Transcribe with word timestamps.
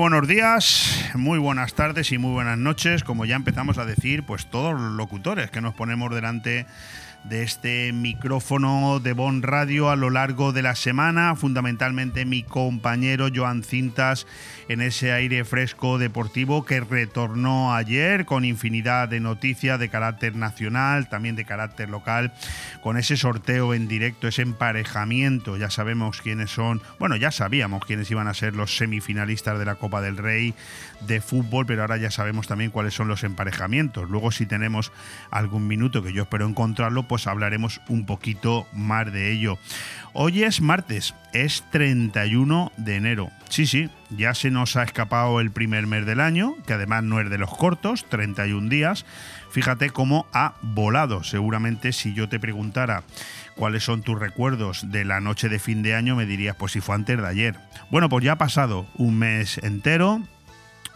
buenos 0.00 0.26
días, 0.26 1.10
muy 1.14 1.38
buenas 1.38 1.74
tardes 1.74 2.10
y 2.10 2.16
muy 2.16 2.32
buenas 2.32 2.56
noches. 2.56 3.04
Como 3.04 3.26
ya 3.26 3.36
empezamos 3.36 3.76
a 3.76 3.84
decir, 3.84 4.22
pues 4.22 4.46
todos 4.46 4.72
los 4.72 4.92
locutores 4.92 5.50
que 5.50 5.60
nos 5.60 5.74
ponemos 5.74 6.14
delante 6.14 6.64
de 7.24 7.42
este 7.42 7.92
micrófono 7.92 8.98
de 8.98 9.12
Bon 9.12 9.42
Radio 9.42 9.90
a 9.90 9.96
lo 9.96 10.10
largo 10.10 10.52
de 10.52 10.62
la 10.62 10.74
semana, 10.74 11.36
fundamentalmente 11.36 12.24
mi 12.24 12.42
compañero 12.42 13.28
Joan 13.34 13.62
Cintas 13.62 14.26
en 14.68 14.80
ese 14.80 15.12
aire 15.12 15.44
fresco 15.44 15.98
deportivo 15.98 16.64
que 16.64 16.80
retornó 16.80 17.74
ayer 17.74 18.24
con 18.24 18.44
infinidad 18.44 19.08
de 19.08 19.20
noticias 19.20 19.78
de 19.78 19.88
carácter 19.88 20.34
nacional, 20.36 21.08
también 21.08 21.36
de 21.36 21.44
carácter 21.44 21.88
local, 21.88 22.32
con 22.82 22.96
ese 22.96 23.16
sorteo 23.16 23.74
en 23.74 23.88
directo, 23.88 24.28
ese 24.28 24.42
emparejamiento, 24.42 25.56
ya 25.56 25.70
sabemos 25.70 26.22
quiénes 26.22 26.50
son, 26.50 26.80
bueno, 26.98 27.16
ya 27.16 27.30
sabíamos 27.30 27.84
quiénes 27.84 28.10
iban 28.10 28.28
a 28.28 28.34
ser 28.34 28.54
los 28.54 28.76
semifinalistas 28.76 29.58
de 29.58 29.64
la 29.64 29.74
Copa 29.74 30.00
del 30.00 30.16
Rey 30.16 30.54
de 31.00 31.20
fútbol, 31.20 31.66
pero 31.66 31.82
ahora 31.82 31.96
ya 31.96 32.10
sabemos 32.10 32.46
también 32.46 32.70
cuáles 32.70 32.94
son 32.94 33.08
los 33.08 33.24
emparejamientos. 33.24 34.08
Luego 34.08 34.30
si 34.30 34.46
tenemos 34.46 34.92
algún 35.30 35.66
minuto 35.66 36.02
que 36.02 36.12
yo 36.12 36.22
espero 36.22 36.46
encontrarlo, 36.46 37.08
pues 37.10 37.26
hablaremos 37.26 37.80
un 37.88 38.06
poquito 38.06 38.68
más 38.72 39.12
de 39.12 39.32
ello. 39.32 39.58
Hoy 40.12 40.44
es 40.44 40.60
martes, 40.60 41.12
es 41.32 41.64
31 41.72 42.70
de 42.76 42.94
enero. 42.94 43.30
Sí, 43.48 43.66
sí, 43.66 43.90
ya 44.10 44.32
se 44.32 44.52
nos 44.52 44.76
ha 44.76 44.84
escapado 44.84 45.40
el 45.40 45.50
primer 45.50 45.88
mes 45.88 46.06
del 46.06 46.20
año, 46.20 46.54
que 46.68 46.74
además 46.74 47.02
no 47.02 47.20
es 47.20 47.28
de 47.28 47.36
los 47.36 47.52
cortos, 47.52 48.04
31 48.08 48.68
días. 48.68 49.04
Fíjate 49.50 49.90
cómo 49.90 50.28
ha 50.32 50.54
volado. 50.62 51.24
Seguramente 51.24 51.90
si 51.90 52.14
yo 52.14 52.28
te 52.28 52.38
preguntara 52.38 53.02
cuáles 53.56 53.82
son 53.82 54.02
tus 54.02 54.16
recuerdos 54.16 54.92
de 54.92 55.04
la 55.04 55.18
noche 55.18 55.48
de 55.48 55.58
fin 55.58 55.82
de 55.82 55.96
año, 55.96 56.14
me 56.14 56.26
dirías, 56.26 56.54
pues 56.54 56.70
si 56.70 56.80
fue 56.80 56.94
antes 56.94 57.18
de 57.18 57.26
ayer. 57.26 57.56
Bueno, 57.90 58.08
pues 58.08 58.24
ya 58.24 58.34
ha 58.34 58.38
pasado 58.38 58.86
un 58.94 59.18
mes 59.18 59.58
entero 59.64 60.22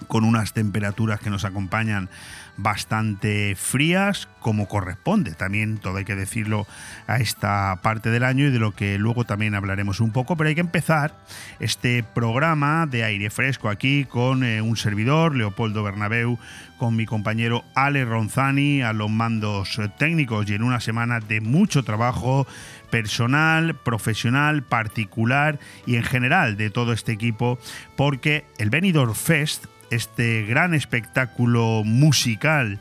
con 0.06 0.22
unas 0.22 0.52
temperaturas 0.52 1.18
que 1.18 1.30
nos 1.30 1.44
acompañan 1.44 2.08
bastante 2.56 3.54
frías 3.56 4.28
como 4.40 4.68
corresponde. 4.68 5.32
También 5.32 5.78
todo 5.78 5.96
hay 5.96 6.04
que 6.04 6.14
decirlo 6.14 6.66
a 7.06 7.16
esta 7.16 7.80
parte 7.82 8.10
del 8.10 8.24
año 8.24 8.46
y 8.46 8.50
de 8.50 8.58
lo 8.58 8.72
que 8.72 8.98
luego 8.98 9.24
también 9.24 9.54
hablaremos 9.54 10.00
un 10.00 10.12
poco, 10.12 10.36
pero 10.36 10.48
hay 10.48 10.54
que 10.54 10.60
empezar 10.60 11.16
este 11.60 12.02
programa 12.02 12.86
de 12.86 13.04
aire 13.04 13.30
fresco 13.30 13.68
aquí 13.68 14.04
con 14.04 14.44
eh, 14.44 14.60
un 14.60 14.76
servidor, 14.76 15.34
Leopoldo 15.34 15.82
Bernabeu, 15.82 16.38
con 16.78 16.96
mi 16.96 17.06
compañero 17.06 17.64
Ale 17.74 18.04
Ronzani 18.04 18.82
a 18.82 18.92
los 18.92 19.10
mandos 19.10 19.80
técnicos 19.98 20.48
y 20.50 20.54
en 20.54 20.62
una 20.62 20.80
semana 20.80 21.20
de 21.20 21.40
mucho 21.40 21.82
trabajo 21.82 22.46
personal, 22.90 23.74
profesional, 23.74 24.62
particular 24.62 25.58
y 25.86 25.96
en 25.96 26.04
general 26.04 26.56
de 26.56 26.70
todo 26.70 26.92
este 26.92 27.12
equipo 27.12 27.58
porque 27.96 28.44
el 28.58 28.70
Benidorm 28.70 29.14
Fest 29.14 29.66
este 29.94 30.42
gran 30.42 30.74
espectáculo 30.74 31.82
musical 31.84 32.78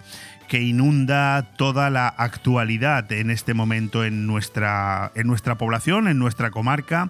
que 0.48 0.62
inunda 0.62 1.48
toda 1.58 1.90
la 1.90 2.08
actualidad 2.08 3.12
en 3.12 3.32
este 3.32 3.54
momento 3.56 4.04
en 4.04 4.28
nuestra, 4.28 5.12
en 5.16 5.26
nuestra 5.26 5.58
población, 5.58 6.08
en 6.08 6.20
nuestra 6.20 6.52
comarca. 6.52 7.10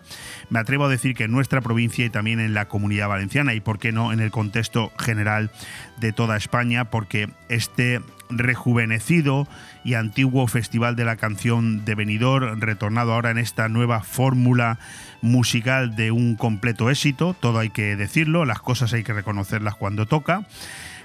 Me 0.49 0.59
atrevo 0.59 0.85
a 0.85 0.89
decir 0.89 1.13
que 1.13 1.25
en 1.25 1.31
nuestra 1.31 1.59
provincia 1.59 2.05
y 2.05 2.09
también 2.09 2.39
en 2.39 2.53
la 2.53 2.69
comunidad 2.69 3.09
valenciana 3.09 3.53
y, 3.53 3.59
por 3.59 3.79
qué 3.79 3.91
no, 3.91 4.13
en 4.13 4.21
el 4.21 4.31
contexto 4.31 4.93
general 4.97 5.51
de 5.97 6.13
toda 6.13 6.37
España, 6.37 6.85
porque 6.85 7.29
este 7.49 7.99
rejuvenecido 8.37 9.47
y 9.83 9.95
antiguo 9.95 10.47
Festival 10.47 10.95
de 10.95 11.05
la 11.05 11.15
Canción 11.15 11.85
de 11.85 11.95
Benidorm, 11.95 12.59
retornado 12.61 13.13
ahora 13.13 13.31
en 13.31 13.37
esta 13.37 13.69
nueva 13.69 14.01
fórmula 14.01 14.79
musical 15.21 15.95
de 15.95 16.11
un 16.11 16.35
completo 16.35 16.89
éxito, 16.89 17.35
todo 17.39 17.59
hay 17.59 17.69
que 17.69 17.95
decirlo, 17.95 18.45
las 18.45 18.59
cosas 18.59 18.93
hay 18.93 19.03
que 19.03 19.13
reconocerlas 19.13 19.75
cuando 19.75 20.05
toca. 20.05 20.45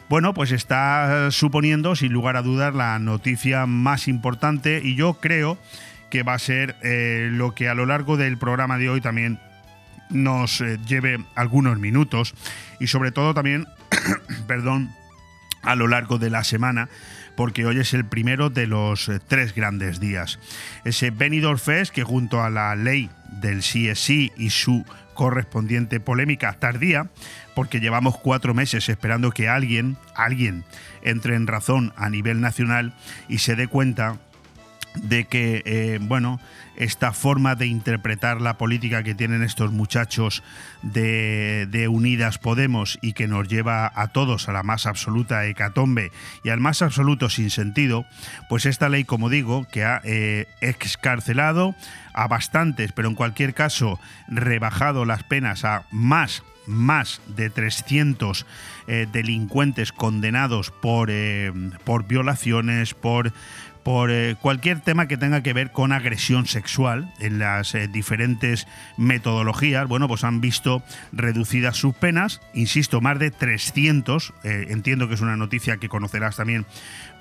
Bueno, 0.08 0.32
pues 0.32 0.52
está 0.52 1.30
suponiendo, 1.30 1.94
sin 1.94 2.12
lugar 2.12 2.36
a 2.36 2.42
dudas, 2.42 2.74
la 2.74 2.98
noticia 2.98 3.66
más 3.66 4.08
importante 4.08 4.80
y 4.82 4.94
yo 4.94 5.14
creo 5.14 5.58
que 6.10 6.22
va 6.22 6.34
a 6.34 6.38
ser 6.38 6.76
eh, 6.82 7.28
lo 7.30 7.54
que 7.54 7.68
a 7.68 7.74
lo 7.74 7.84
largo 7.84 8.16
del 8.16 8.38
programa 8.38 8.78
de 8.78 8.88
hoy 8.88 9.00
también 9.00 9.38
nos 10.10 10.60
eh, 10.60 10.78
lleve 10.86 11.18
algunos 11.34 11.78
minutos 11.78 12.34
y 12.80 12.86
sobre 12.86 13.12
todo 13.12 13.34
también, 13.34 13.66
perdón, 14.46 14.90
a 15.62 15.74
lo 15.74 15.86
largo 15.86 16.18
de 16.18 16.30
la 16.30 16.44
semana 16.44 16.88
porque 17.38 17.64
hoy 17.66 17.78
es 17.78 17.94
el 17.94 18.04
primero 18.04 18.50
de 18.50 18.66
los 18.66 19.08
eh, 19.08 19.20
tres 19.24 19.54
grandes 19.54 20.00
días. 20.00 20.40
Ese 20.84 21.12
Benidorm 21.12 21.60
Fest 21.60 21.94
que 21.94 22.02
junto 22.02 22.42
a 22.42 22.50
la 22.50 22.74
ley 22.74 23.10
del 23.30 23.60
CSI 23.60 24.32
y 24.36 24.50
su 24.50 24.84
correspondiente 25.14 26.00
polémica 26.00 26.56
tardía, 26.58 27.06
porque 27.54 27.78
llevamos 27.78 28.18
cuatro 28.18 28.54
meses 28.54 28.88
esperando 28.88 29.30
que 29.30 29.48
alguien, 29.48 29.96
alguien, 30.16 30.64
entre 31.02 31.36
en 31.36 31.46
razón 31.46 31.92
a 31.96 32.10
nivel 32.10 32.40
nacional 32.40 32.92
y 33.28 33.38
se 33.38 33.54
dé 33.54 33.68
cuenta 33.68 34.16
de 34.94 35.24
que, 35.24 35.62
eh, 35.64 35.98
bueno, 36.00 36.40
esta 36.76 37.12
forma 37.12 37.56
de 37.56 37.66
interpretar 37.66 38.40
la 38.40 38.56
política 38.56 39.02
que 39.02 39.14
tienen 39.14 39.42
estos 39.42 39.72
muchachos 39.72 40.42
de, 40.82 41.88
Unidas 41.90 42.38
Podemos 42.38 42.98
y 43.02 43.14
que 43.14 43.26
nos 43.26 43.48
lleva 43.48 43.90
a 43.94 44.08
todos 44.08 44.48
a 44.48 44.52
la 44.52 44.62
más 44.62 44.86
absoluta 44.86 45.44
hecatombe 45.46 46.12
y 46.44 46.50
al 46.50 46.60
más 46.60 46.82
absoluto 46.82 47.30
sinsentido, 47.30 48.04
pues 48.48 48.66
esta 48.66 48.88
ley, 48.88 49.04
como 49.04 49.28
digo, 49.28 49.66
que 49.70 49.84
ha 49.84 50.00
eh, 50.04 50.46
excarcelado 50.60 51.74
a 52.12 52.28
bastantes, 52.28 52.92
pero 52.92 53.08
en 53.08 53.14
cualquier 53.14 53.54
caso 53.54 53.98
rebajado 54.28 55.04
las 55.04 55.24
penas 55.24 55.64
a 55.64 55.84
más 55.90 56.42
más 56.66 57.22
de 57.26 57.48
300 57.48 58.44
eh, 58.86 59.06
delincuentes 59.10 59.90
condenados 59.90 60.70
por, 60.70 61.10
por 61.84 62.06
violaciones, 62.06 62.92
por 62.92 63.32
por 63.88 64.10
eh, 64.10 64.36
cualquier 64.38 64.80
tema 64.80 65.08
que 65.08 65.16
tenga 65.16 65.42
que 65.42 65.54
ver 65.54 65.72
con 65.72 65.92
agresión 65.92 66.46
sexual 66.46 67.10
en 67.20 67.38
las 67.38 67.74
eh, 67.74 67.88
diferentes 67.88 68.66
metodologías, 68.98 69.88
bueno, 69.88 70.08
pues 70.08 70.24
han 70.24 70.42
visto 70.42 70.82
reducidas 71.10 71.78
sus 71.78 71.94
penas, 71.94 72.42
insisto, 72.52 73.00
más 73.00 73.18
de 73.18 73.30
300, 73.30 74.34
eh, 74.44 74.66
entiendo 74.68 75.08
que 75.08 75.14
es 75.14 75.22
una 75.22 75.38
noticia 75.38 75.78
que 75.78 75.88
conocerás 75.88 76.36
también 76.36 76.66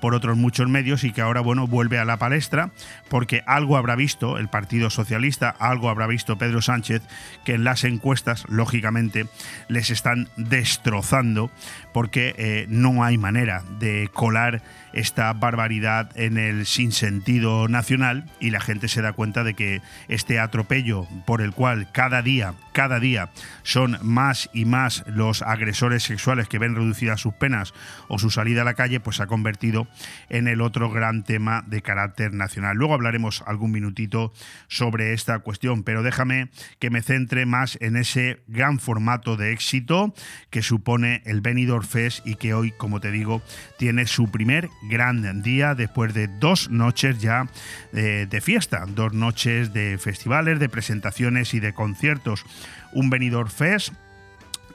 por 0.00 0.14
otros 0.14 0.36
muchos 0.36 0.68
medios 0.68 1.04
y 1.04 1.12
que 1.12 1.20
ahora, 1.20 1.40
bueno, 1.40 1.66
vuelve 1.66 1.98
a 1.98 2.04
la 2.04 2.16
palestra 2.16 2.70
porque 3.08 3.42
algo 3.46 3.76
habrá 3.76 3.96
visto 3.96 4.38
el 4.38 4.48
Partido 4.48 4.90
Socialista, 4.90 5.50
algo 5.58 5.88
habrá 5.88 6.06
visto 6.06 6.38
Pedro 6.38 6.62
Sánchez, 6.62 7.02
que 7.44 7.54
en 7.54 7.64
las 7.64 7.84
encuestas, 7.84 8.44
lógicamente, 8.48 9.26
les 9.68 9.90
están 9.90 10.28
destrozando 10.36 11.50
porque 11.92 12.66
no 12.68 13.02
hay 13.02 13.18
manera 13.18 13.64
de 13.78 14.08
colar 14.12 14.62
esta 14.92 15.32
barbaridad 15.32 16.10
en 16.16 16.38
el 16.38 16.66
sinsentido 16.66 17.68
nacional 17.68 18.24
y 18.40 18.50
la 18.50 18.60
gente 18.60 18.88
se 18.88 19.02
da 19.02 19.12
cuenta 19.12 19.44
de 19.44 19.54
que 19.54 19.82
este 20.08 20.38
atropello 20.38 21.06
por 21.26 21.42
el 21.42 21.52
cual 21.52 21.90
cada 21.92 22.22
día, 22.22 22.54
cada 22.72 23.00
día 23.00 23.30
son 23.62 23.98
más 24.02 24.48
y 24.52 24.64
más 24.64 25.04
los 25.06 25.42
agresores 25.42 26.02
sexuales 26.02 26.48
que 26.48 26.58
ven 26.58 26.74
reducidas 26.74 27.20
sus 27.20 27.34
penas 27.34 27.74
o 28.08 28.18
su 28.18 28.30
salida 28.30 28.62
a 28.62 28.64
la 28.64 28.74
calle, 28.74 29.00
pues 29.00 29.16
se 29.16 29.24
ha 29.24 29.26
convertido 29.26 29.87
en 30.28 30.48
el 30.48 30.60
otro 30.60 30.90
gran 30.90 31.24
tema 31.24 31.64
de 31.66 31.82
carácter 31.82 32.32
nacional. 32.32 32.76
Luego 32.76 32.94
hablaremos 32.94 33.42
algún 33.46 33.70
minutito 33.70 34.32
sobre 34.68 35.12
esta 35.12 35.38
cuestión, 35.40 35.82
pero 35.82 36.02
déjame 36.02 36.50
que 36.78 36.90
me 36.90 37.02
centre 37.02 37.46
más 37.46 37.78
en 37.80 37.96
ese 37.96 38.40
gran 38.46 38.78
formato 38.78 39.36
de 39.36 39.52
éxito 39.52 40.14
que 40.50 40.62
supone 40.62 41.22
el 41.24 41.40
Benidorm 41.40 41.86
Fest 41.86 42.26
y 42.26 42.36
que 42.36 42.54
hoy, 42.54 42.72
como 42.72 43.00
te 43.00 43.10
digo, 43.10 43.42
tiene 43.78 44.06
su 44.06 44.30
primer 44.30 44.68
gran 44.88 45.42
día 45.42 45.74
después 45.74 46.14
de 46.14 46.28
dos 46.28 46.70
noches 46.70 47.18
ya 47.18 47.48
eh, 47.92 48.26
de 48.28 48.40
fiesta, 48.40 48.84
dos 48.88 49.12
noches 49.12 49.72
de 49.72 49.98
festivales, 49.98 50.58
de 50.58 50.68
presentaciones 50.68 51.54
y 51.54 51.60
de 51.60 51.72
conciertos. 51.72 52.44
Un 52.92 53.10
Benidorm 53.10 53.50
Fest 53.50 53.92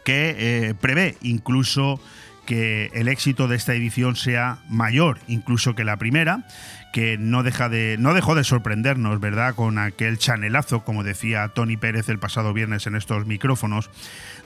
que 0.04 0.36
eh, 0.38 0.74
prevé 0.76 1.18
incluso 1.22 2.00
que 2.46 2.92
el 2.94 3.08
éxito 3.08 3.48
de 3.48 3.56
esta 3.56 3.74
edición 3.74 4.16
sea 4.16 4.60
mayor 4.68 5.20
incluso 5.28 5.76
que 5.76 5.84
la 5.84 5.98
primera, 5.98 6.46
que 6.94 7.18
no 7.18 7.42
deja 7.42 7.70
de 7.70 7.98
no 8.00 8.14
dejó 8.14 8.36
de 8.36 8.44
sorprendernos, 8.44 9.20
¿verdad? 9.20 9.56
Con 9.56 9.80
aquel 9.80 10.20
chanelazo, 10.20 10.86
como 10.86 11.04
decía 11.04 11.50
Tony 11.50 11.76
Pérez 11.76 12.08
el 12.08 12.20
pasado 12.20 12.54
viernes 12.54 12.86
en 12.86 12.96
estos 12.96 13.26
micrófonos, 13.26 13.90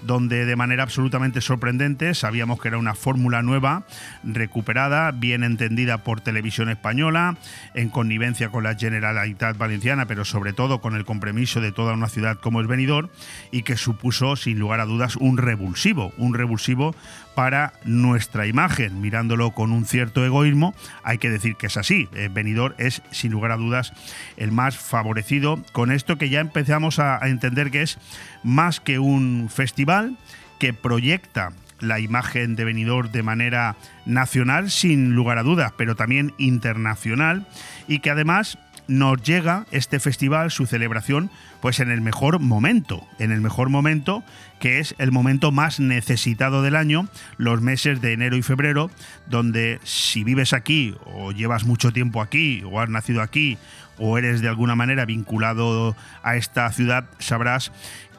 donde 0.01 0.45
de 0.45 0.55
manera 0.55 0.83
absolutamente 0.83 1.41
sorprendente 1.41 2.15
sabíamos 2.15 2.61
que 2.61 2.69
era 2.69 2.77
una 2.77 2.95
fórmula 2.95 3.41
nueva, 3.41 3.85
recuperada, 4.23 5.11
bien 5.11 5.43
entendida 5.43 6.05
por 6.05 6.21
Televisión 6.21 6.69
Española, 6.69 7.35
en 7.73 7.89
connivencia 7.89 8.47
con 8.47 8.63
la 8.63 8.75
Generalitat 8.75 9.57
Valenciana, 9.57 10.05
pero 10.05 10.23
sobre 10.23 10.53
todo 10.53 10.79
con 10.79 10.95
el 10.95 11.03
compromiso 11.03 11.59
de 11.59 11.73
toda 11.73 11.93
una 11.93 12.07
ciudad 12.07 12.37
como 12.39 12.61
es 12.61 12.67
Benidorm 12.67 13.09
y 13.51 13.63
que 13.63 13.75
supuso 13.75 14.37
sin 14.37 14.57
lugar 14.57 14.79
a 14.79 14.85
dudas 14.85 15.17
un 15.17 15.37
revulsivo, 15.37 16.13
un 16.17 16.33
revulsivo 16.33 16.95
para 17.35 17.73
nuestra 17.83 18.47
imagen, 18.47 18.99
mirándolo 18.99 19.51
con 19.51 19.71
un 19.71 19.85
cierto 19.85 20.25
egoísmo, 20.25 20.73
hay 21.03 21.19
que 21.19 21.29
decir 21.29 21.55
que 21.55 21.67
es 21.67 21.77
así. 21.77 22.09
Benidorm 22.37 22.75
es, 22.77 23.01
sin 23.11 23.31
lugar 23.31 23.51
a 23.51 23.57
dudas, 23.57 23.93
el 24.37 24.51
más 24.51 24.77
favorecido. 24.77 25.59
Con 25.71 25.91
esto 25.91 26.17
que 26.17 26.29
ya 26.29 26.39
empezamos 26.39 26.99
a, 26.99 27.19
entender 27.27 27.71
que 27.71 27.81
es 27.81 27.97
más 28.43 28.79
que 28.79 28.99
un 28.99 29.49
festival, 29.49 30.17
que 30.59 30.73
proyecta 30.73 31.51
la 31.79 31.99
imagen 31.99 32.55
de 32.55 32.63
Benidorm 32.65 33.11
de 33.11 33.23
manera 33.23 33.75
nacional, 34.05 34.69
sin 34.69 35.13
lugar 35.15 35.37
a 35.37 35.43
dudas, 35.43 35.73
pero 35.77 35.95
también 35.95 36.33
internacional, 36.37 37.47
y 37.87 37.99
que 37.99 38.11
además 38.11 38.57
nos 38.87 39.21
llega 39.21 39.65
este 39.71 39.99
festival, 39.99 40.51
su 40.51 40.65
celebración, 40.65 41.29
pues 41.61 41.79
en 41.79 41.91
el 41.91 42.01
mejor 42.01 42.39
momento, 42.39 43.07
en 43.19 43.31
el 43.31 43.41
mejor 43.41 43.69
momento 43.69 44.23
que 44.59 44.79
es 44.79 44.95
el 44.97 45.11
momento 45.11 45.51
más 45.51 45.79
necesitado 45.79 46.61
del 46.61 46.75
año, 46.75 47.07
los 47.37 47.61
meses 47.61 48.01
de 48.01 48.13
enero 48.13 48.37
y 48.37 48.41
febrero, 48.41 48.89
donde 49.27 49.79
si 49.83 50.23
vives 50.23 50.53
aquí 50.53 50.95
o 51.05 51.31
llevas 51.31 51.65
mucho 51.65 51.91
tiempo 51.91 52.21
aquí 52.21 52.63
o 52.65 52.79
has 52.79 52.89
nacido 52.89 53.21
aquí 53.21 53.57
o 53.99 54.17
eres 54.17 54.41
de 54.41 54.47
alguna 54.47 54.75
manera 54.75 55.05
vinculado 55.05 55.95
a 56.23 56.35
esta 56.35 56.71
ciudad, 56.71 57.05
sabrás 57.19 57.71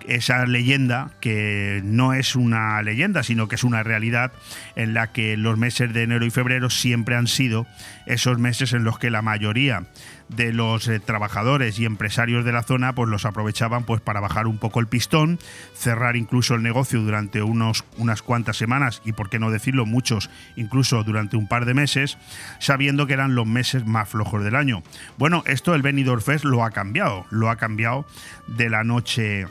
esa 0.07 0.47
leyenda 0.47 1.11
que 1.21 1.81
no 1.85 2.15
es 2.15 2.35
una 2.35 2.81
leyenda, 2.83 3.23
sino 3.23 3.49
que 3.49 3.57
es 3.57 3.65
una 3.65 3.83
realidad 3.83 4.33
en 4.77 4.95
la 4.95 5.09
que 5.09 5.37
los 5.37 5.59
meses 5.59 5.93
de 5.93 6.03
enero 6.03 6.25
y 6.25 6.31
febrero 6.31 6.71
siempre 6.71 7.17
han 7.17 7.27
sido 7.27 7.67
esos 8.07 8.39
meses 8.39 8.73
en 8.73 8.85
los 8.85 8.99
que 8.99 9.11
la 9.11 9.23
mayoría 9.23 9.85
de 10.29 10.53
los 10.53 10.89
eh, 10.89 11.01
trabajadores 11.01 11.79
y 11.79 11.85
empresarios 11.85 12.45
de 12.45 12.53
la 12.53 12.63
zona 12.63 12.95
pues 12.95 13.09
los 13.09 13.25
aprovechaban 13.25 13.85
pues 13.85 14.01
para 14.01 14.21
bajar 14.21 14.47
un 14.47 14.59
poco 14.59 14.81
el 14.81 14.87
pistón, 14.87 15.39
cerrar 15.75 16.17
incluso 16.17 16.55
el 16.55 16.63
negocio 16.63 17.01
durante 17.01 17.43
unos, 17.43 17.85
unas 17.97 18.23
cuantas 18.23 18.57
semanas 18.57 19.03
y 19.05 19.13
por 19.13 19.31
qué 19.31 19.39
no 19.39 19.51
decirlo 19.51 19.87
muchos 19.87 20.31
incluso 20.57 21.03
durante 21.05 21.37
un 21.37 21.49
par 21.49 21.65
de 21.65 21.75
meses, 21.75 22.19
sabiendo 22.59 23.07
que 23.07 23.15
eran 23.15 23.35
los 23.35 23.47
meses 23.47 23.87
más 23.87 24.09
flojos 24.09 24.45
del 24.45 24.57
año. 24.57 24.83
Bueno, 25.17 25.43
esto 25.47 25.75
el 25.75 25.83
Benidorm 25.83 26.21
Fest 26.21 26.45
lo 26.45 26.65
ha 26.65 26.71
cambiado, 26.71 27.27
lo 27.31 27.51
ha 27.51 27.57
cambiado 27.57 28.07
de 28.47 28.71
la 28.71 28.85
noche 28.85 29.47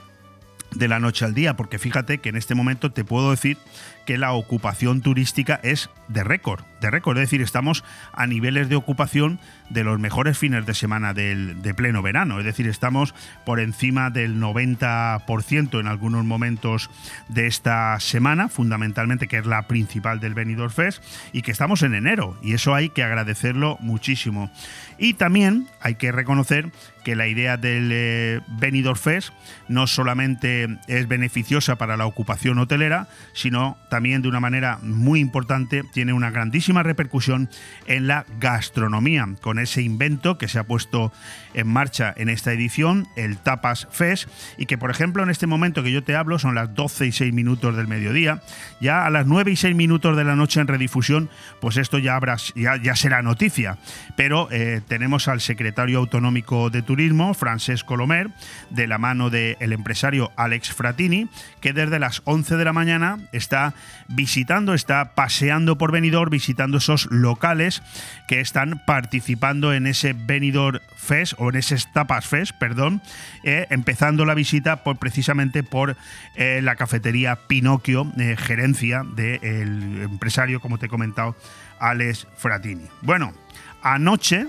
de 0.76 0.88
la 0.88 1.00
noche 1.00 1.26
al 1.26 1.34
día, 1.34 1.56
porque 1.56 1.80
fíjate 1.80 2.20
que 2.20 2.30
en 2.30 2.36
este 2.36 2.56
momento 2.56 2.92
te 2.92 3.06
puedo 3.06 3.32
decir 3.32 3.58
que 4.06 4.18
la 4.18 4.34
ocupación 4.34 5.02
turística 5.02 5.60
es 5.64 5.90
de 6.08 6.24
récord, 6.24 6.64
de 6.82 6.92
récord, 6.92 7.18
es 7.18 7.24
decir, 7.24 7.42
estamos 7.42 7.84
a 8.14 8.28
niveles 8.28 8.70
de 8.70 8.76
ocupación 8.76 9.40
de 9.70 9.84
los 9.84 10.00
mejores 10.00 10.38
fines 10.38 10.66
de 10.66 10.74
semana 10.74 11.14
del, 11.14 11.62
de 11.62 11.74
pleno 11.74 12.02
verano, 12.02 12.40
es 12.40 12.46
decir, 12.46 12.68
estamos 12.68 13.14
por 13.46 13.60
encima 13.60 14.10
del 14.10 14.40
90% 14.40 15.80
en 15.80 15.88
algunos 15.88 16.26
momentos 16.26 16.90
de 17.28 17.48
esta 17.48 18.00
semana, 18.00 18.50
fundamentalmente 18.50 19.28
que 19.28 19.38
es 19.38 19.46
la 19.46 19.68
principal 19.68 20.20
del 20.20 20.34
Benidorm 20.34 20.72
Fest, 20.72 21.04
y 21.34 21.42
que 21.42 21.52
estamos 21.52 21.82
en 21.84 21.96
enero, 21.96 22.38
y 22.42 22.54
eso 22.54 22.74
hay 22.74 22.90
que 22.90 23.04
agradecerlo 23.04 23.78
muchísimo. 23.80 24.52
Y 24.98 25.14
también 25.14 25.68
hay 25.82 25.96
que 25.96 26.12
reconocer 26.12 26.72
que 27.08 27.16
la 27.16 27.28
idea 27.28 27.56
del 27.56 27.90
eh, 27.94 28.42
Benidorm 28.60 29.00
Fest 29.00 29.30
no 29.70 29.88
solamente 29.88 30.68
es 30.88 31.08
beneficiosa 31.08 31.78
para 31.78 31.96
la 31.96 32.06
ocupación 32.06 32.60
hotelera, 32.60 33.08
sino 33.34 33.78
también 33.90 34.22
de 34.22 34.28
una 34.28 34.42
manera 34.42 34.80
muy 34.82 35.22
importante 35.22 35.84
tiene 35.94 36.12
una 36.12 36.32
grandísima 36.32 36.67
repercusión 36.76 37.50
en 37.86 38.08
la 38.08 38.26
gastronomía, 38.40 39.28
con 39.42 39.60
ese 39.60 39.82
invento 39.82 40.38
que 40.38 40.48
se 40.48 40.60
ha 40.60 40.64
puesto 40.64 41.12
en 41.54 41.68
marcha 41.68 42.14
en 42.18 42.30
esta 42.30 42.54
edición, 42.54 43.08
el 43.16 43.38
Tapas 43.38 43.88
Fest, 43.92 44.30
y 44.58 44.66
que 44.66 44.78
por 44.78 44.92
ejemplo 44.92 45.24
en 45.24 45.30
este 45.30 45.48
momento 45.48 45.84
que 45.84 45.92
yo 45.92 46.04
te 46.04 46.16
hablo 46.16 46.40
son 46.40 46.56
las 46.56 46.74
12 46.76 47.08
y 47.08 47.12
6 47.12 47.34
minutos 47.34 47.76
del 47.76 47.88
mediodía, 47.88 48.42
ya 48.80 49.06
a 49.06 49.10
las 49.10 49.26
9 49.26 49.52
y 49.52 49.56
6 49.56 49.76
minutos 49.76 50.16
de 50.16 50.24
la 50.24 50.36
noche 50.36 50.60
en 50.60 50.68
redifusión, 50.68 51.30
pues 51.60 51.78
esto 51.78 51.98
ya, 51.98 52.16
habrá, 52.16 52.38
ya, 52.56 52.96
será 52.96 53.22
noticia. 53.22 53.78
Pero 54.16 54.50
eh, 54.52 54.82
tenemos 54.88 55.28
al 55.28 55.42
secretario 55.42 56.00
autonómico 56.00 56.70
de 56.70 56.82
turismo, 56.82 57.34
Francesco 57.34 57.96
Lomer, 57.96 58.30
de 58.70 58.88
la 58.88 58.98
mano 58.98 59.30
del 59.30 59.74
empresario 59.74 60.32
Alex 60.36 60.74
Fratini, 60.74 61.30
que 61.62 61.74
desde 61.74 62.00
las 62.00 62.22
11 62.26 62.58
de 62.58 62.66
la 62.66 62.74
mañana 62.74 63.20
está 63.32 63.74
visitando, 64.08 64.74
está 64.74 65.16
paseando 65.16 65.78
por 65.78 65.92
Benidorm, 65.92 66.30
visitando 66.30 66.57
esos 66.78 67.08
locales 67.12 67.84
que 68.28 68.40
están 68.40 68.82
participando 68.86 69.74
en 69.74 69.88
ese 69.88 70.14
Benidorm 70.14 70.80
Fest 70.96 71.34
o 71.38 71.50
en 71.50 71.58
ese 71.58 71.78
Tapas 71.94 72.28
Fest, 72.28 72.54
perdón, 72.58 73.02
eh, 73.44 73.68
empezando 73.70 74.26
la 74.26 74.34
visita 74.34 74.84
por, 74.84 74.98
precisamente 74.98 75.64
por 75.64 75.96
eh, 76.36 76.62
la 76.64 76.76
cafetería 76.76 77.36
Pinocchio, 77.48 78.12
eh, 78.18 78.36
gerencia 78.38 79.04
del 79.16 80.02
empresario, 80.02 80.60
como 80.60 80.78
te 80.78 80.88
he 80.88 80.90
comentado, 80.90 81.36
Alex 81.80 82.28
Fratini. 82.36 82.88
Bueno, 83.02 83.34
anoche 83.82 84.48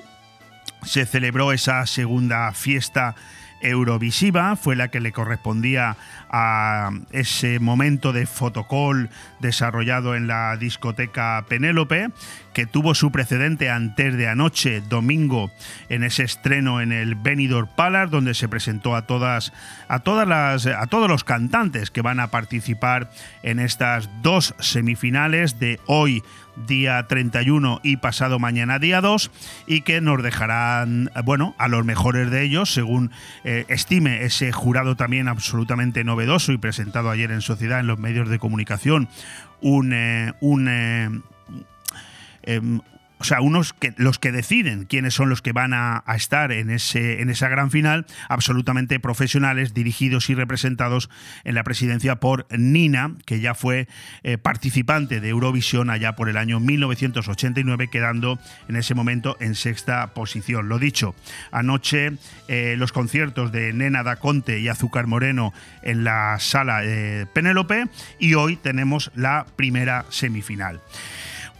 se 0.83 1.07
celebró 1.07 1.53
esa 1.53 1.85
segunda 1.87 2.53
fiesta 2.53 3.15
Eurovisiva, 3.61 4.57
fue 4.57 4.77
la 4.77 4.89
que 4.89 5.01
le 5.01 5.13
correspondía 5.13 5.97
a 6.31 6.91
ese 7.11 7.59
momento 7.59 8.13
de 8.13 8.27
fotocall 8.27 9.11
desarrollado 9.41 10.15
en 10.15 10.27
la 10.27 10.57
discoteca 10.57 11.45
Penélope, 11.49 12.11
que 12.53 12.67
tuvo 12.67 12.95
su 12.95 13.13
precedente 13.13 13.71
antes 13.71 14.17
de 14.17 14.29
anoche, 14.29 14.83
domingo, 14.89 15.51
en 15.89 16.03
ese 16.03 16.25
estreno 16.25 16.81
en 16.81 16.93
el 16.93 17.15
Benidorm 17.15 17.69
Palace, 17.77 18.11
donde 18.11 18.35
se 18.35 18.49
presentó 18.49 18.97
a 18.97 19.07
todas, 19.07 19.53
a 19.89 20.01
todas 20.01 20.27
las, 20.27 20.67
a 20.67 20.87
todos 20.87 21.09
los 21.09 21.25
cantantes 21.25 21.91
que 21.91 22.03
van 22.03 22.21
a 22.21 22.29
participar 22.29 23.11
en 23.43 23.61
estas 23.61 24.11
dos 24.23 24.55
semifinales 24.59 25.59
de 25.59 25.81
hoy 25.87 26.23
día 26.67 27.07
31 27.07 27.81
y 27.83 27.99
pasado 27.99 28.39
mañana 28.39 28.79
día 28.79 29.01
2 29.01 29.31
y 29.67 29.83
que 29.83 30.01
nos 30.01 30.23
dejarán, 30.23 31.11
bueno, 31.25 31.55
a 31.59 31.69
los 31.69 31.85
mejores 31.85 32.31
de 32.31 32.43
ellos, 32.43 32.73
según 32.73 33.11
eh, 33.45 33.65
estime 33.69 34.25
ese 34.25 34.53
jurado 34.53 34.97
también 34.97 35.29
absolutamente 35.29 36.05
novedoso 36.05 36.53
y 36.53 36.59
presentado 36.59 37.11
ayer 37.11 37.31
en 37.31 37.41
sociedad 37.41 37.81
en 37.81 37.87
los 37.87 37.99
medios 37.99 38.29
de 38.29 38.39
comunicación, 38.39 39.09
un, 39.61 39.93
eh, 39.93 40.33
un 40.41 40.69
eh, 40.69 41.11
em, 42.43 42.81
o 43.19 43.25
sea, 43.25 43.41
unos 43.41 43.73
que 43.73 43.95
los 43.97 44.19
que 44.19 44.33
deciden 44.33 44.85
quiénes 44.85 45.15
son 45.15 45.29
los 45.29 45.43
que 45.43 45.53
van 45.53 45.75
a, 45.75 46.05
estar 46.15 46.53
en 46.53 46.71
ese 46.71 47.21
en 47.21 47.31
esa 47.31 47.49
gran 47.49 47.71
final, 47.71 48.07
absolutamente 48.29 49.01
profesionales, 49.01 49.75
dirigidos 49.75 50.31
y 50.31 50.35
representados 50.35 51.11
en 51.45 51.55
la 51.55 51.65
presidencia 51.65 52.17
por 52.17 52.47
Nina, 52.57 53.13
que 53.25 53.41
ya 53.41 53.55
fue 53.55 53.89
eh, 54.23 54.39
participante 54.39 55.21
de 55.21 55.29
Eurovisión 55.29 55.91
allá 55.91 56.17
por 56.17 56.29
el 56.29 56.37
año 56.37 56.61
1989, 56.61 57.89
quedando 57.89 58.39
en 58.69 58.77
ese 58.77 58.95
momento 58.95 59.37
en 59.41 59.55
sexta 59.55 60.15
posición. 60.15 60.69
Lo 60.69 60.79
dicho, 60.79 61.15
anoche 61.51 62.13
eh, 62.49 62.75
los 62.79 62.93
conciertos 62.93 63.53
de 63.53 63.73
Nena 63.73 64.03
da 64.03 64.17
Conte 64.17 64.61
y 64.61 64.69
Azúcar 64.69 65.07
Moreno 65.07 65.53
en 65.83 66.05
la 66.05 66.39
sala 66.39 66.81
de 66.81 67.27
Penélope 67.33 67.87
y 68.19 68.35
hoy 68.35 68.57
tenemos 68.57 69.11
la 69.15 69.47
primera 69.57 70.05
semifinal. 70.11 70.81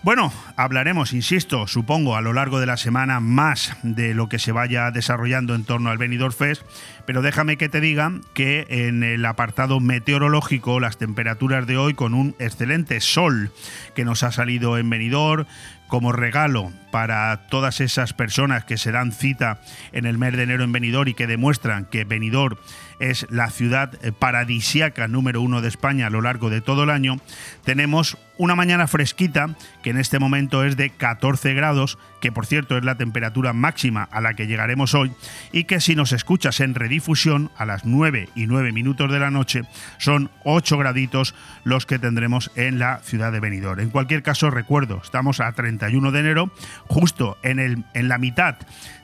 Bueno, 0.03 0.33
hablaremos, 0.55 1.13
insisto, 1.13 1.67
supongo 1.67 2.17
a 2.17 2.21
lo 2.21 2.33
largo 2.33 2.61
de 2.61 2.67
la 2.67 2.77
semana 2.77 3.19
más 3.19 3.77
de 3.83 4.15
lo 4.15 4.29
que 4.29 4.39
se 4.39 4.53
vaya 4.53 4.93
desarrollando 4.93 5.57
en 5.57 5.65
torno 5.65 5.91
al 5.91 5.99
Benidorm 5.99 6.33
Fest, 6.33 6.63
pero 7.05 7.21
déjame 7.21 7.57
que 7.57 7.69
te 7.69 7.81
diga 7.81 8.13
que 8.33 8.67
en 8.69 9.03
el 9.03 9.27
apartado 9.27 9.81
meteorológico 9.81 10.79
las 10.79 10.99
temperaturas 10.99 11.67
de 11.67 11.79
hoy 11.79 11.95
con 11.95 12.15
un 12.15 12.37
excelente 12.39 13.01
sol 13.01 13.51
que 13.97 14.05
nos 14.05 14.23
ha 14.23 14.31
salido 14.31 14.79
en 14.79 14.89
Benidorm 14.89 15.47
como 15.89 16.13
regalo 16.13 16.71
para 16.93 17.49
todas 17.49 17.81
esas 17.81 18.13
personas 18.13 18.65
que 18.65 18.79
se 18.79 18.93
dan 18.93 19.11
cita 19.11 19.61
en 19.93 20.07
el 20.07 20.17
mes 20.17 20.37
de 20.37 20.45
enero 20.45 20.63
en 20.63 20.71
Benidorm 20.71 21.09
y 21.09 21.15
que 21.15 21.27
demuestran 21.27 21.87
que 21.87 22.05
Benidorm 22.05 22.57
es 22.99 23.27
la 23.31 23.51
ciudad 23.51 23.93
eh, 24.03 24.13
paradisiaca 24.13 25.09
número 25.09 25.43
uno 25.43 25.61
de 25.61 25.69
España 25.69 26.07
a 26.07 26.11
lo 26.11 26.21
largo 26.21 26.51
de 26.51 26.61
todo 26.61 26.85
el 26.85 26.91
año, 26.91 27.19
tenemos 27.65 28.19
una 28.39 28.55
mañana 28.55 28.87
fresquita 28.87 29.57
que 29.83 29.91
en 29.91 29.99
este 29.99 30.19
momento 30.19 30.65
es 30.65 30.77
de 30.77 30.91
14 30.91 31.55
grados, 31.55 31.99
que 32.21 32.33
por 32.33 32.47
cierto 32.47 32.77
es 32.79 32.85
la 32.85 32.97
temperatura 32.97 33.53
máxima 33.53 34.05
a 34.05 34.21
la 34.21 34.35
que 34.35 34.47
llegaremos 34.47 34.95
hoy, 34.95 35.13
y 35.53 35.65
que 35.65 35.81
si 35.81 35.97
nos 35.97 36.13
escuchas 36.13 36.61
en 36.61 36.75
redifusión 36.75 37.51
a 37.57 37.67
las 37.67 37.85
9 37.85 38.29
y 38.35 38.47
9 38.47 38.73
minutos 38.73 39.11
de 39.11 39.19
la 39.19 39.31
noche 39.31 39.63
son 39.99 40.31
8 40.45 40.79
graditos 40.79 41.35
los 41.65 41.85
que 41.85 41.99
tendremos 41.99 42.51
en 42.55 42.79
la 42.79 42.99
ciudad 42.99 43.33
de 43.33 43.41
Benidorm. 43.41 43.81
En 43.81 43.91
cualquier 43.91 44.23
caso, 44.23 44.51
recuerdo, 44.51 45.01
estamos 45.03 45.41
a 45.41 45.51
31 45.53 46.13
de 46.13 46.21
enero, 46.21 46.53
justo 46.87 47.39
en, 47.43 47.59
el, 47.59 47.85
en 47.95 48.09
la 48.09 48.19
mitad 48.19 48.57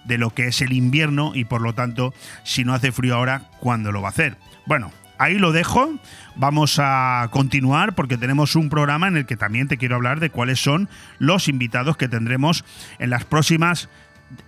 de 0.04 0.18
lo 0.18 0.30
que 0.30 0.48
es 0.48 0.60
el 0.60 0.72
invierno 0.72 1.32
y 1.34 1.44
por 1.44 1.60
lo 1.60 1.74
tanto, 1.74 2.14
si 2.42 2.64
no 2.64 2.74
hace 2.74 2.92
frío 2.92 3.16
ahora, 3.16 3.50
¿cuándo 3.60 3.92
lo 3.92 4.02
va 4.02 4.08
a 4.08 4.10
hacer? 4.10 4.36
Bueno, 4.66 4.92
ahí 5.18 5.38
lo 5.38 5.52
dejo. 5.52 5.94
Vamos 6.36 6.78
a 6.78 7.28
continuar 7.30 7.94
porque 7.94 8.16
tenemos 8.16 8.56
un 8.56 8.68
programa 8.68 9.08
en 9.08 9.16
el 9.16 9.26
que 9.26 9.36
también 9.36 9.68
te 9.68 9.78
quiero 9.78 9.96
hablar 9.96 10.20
de 10.20 10.30
cuáles 10.30 10.60
son 10.60 10.88
los 11.18 11.48
invitados 11.48 11.96
que 11.96 12.08
tendremos 12.08 12.64
en 12.98 13.10
las 13.10 13.24
próximas 13.24 13.88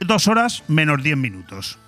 dos 0.01 0.29
horas 0.29 0.65
menos 0.69 1.03
diez 1.03 1.17
minutos. 1.17 1.79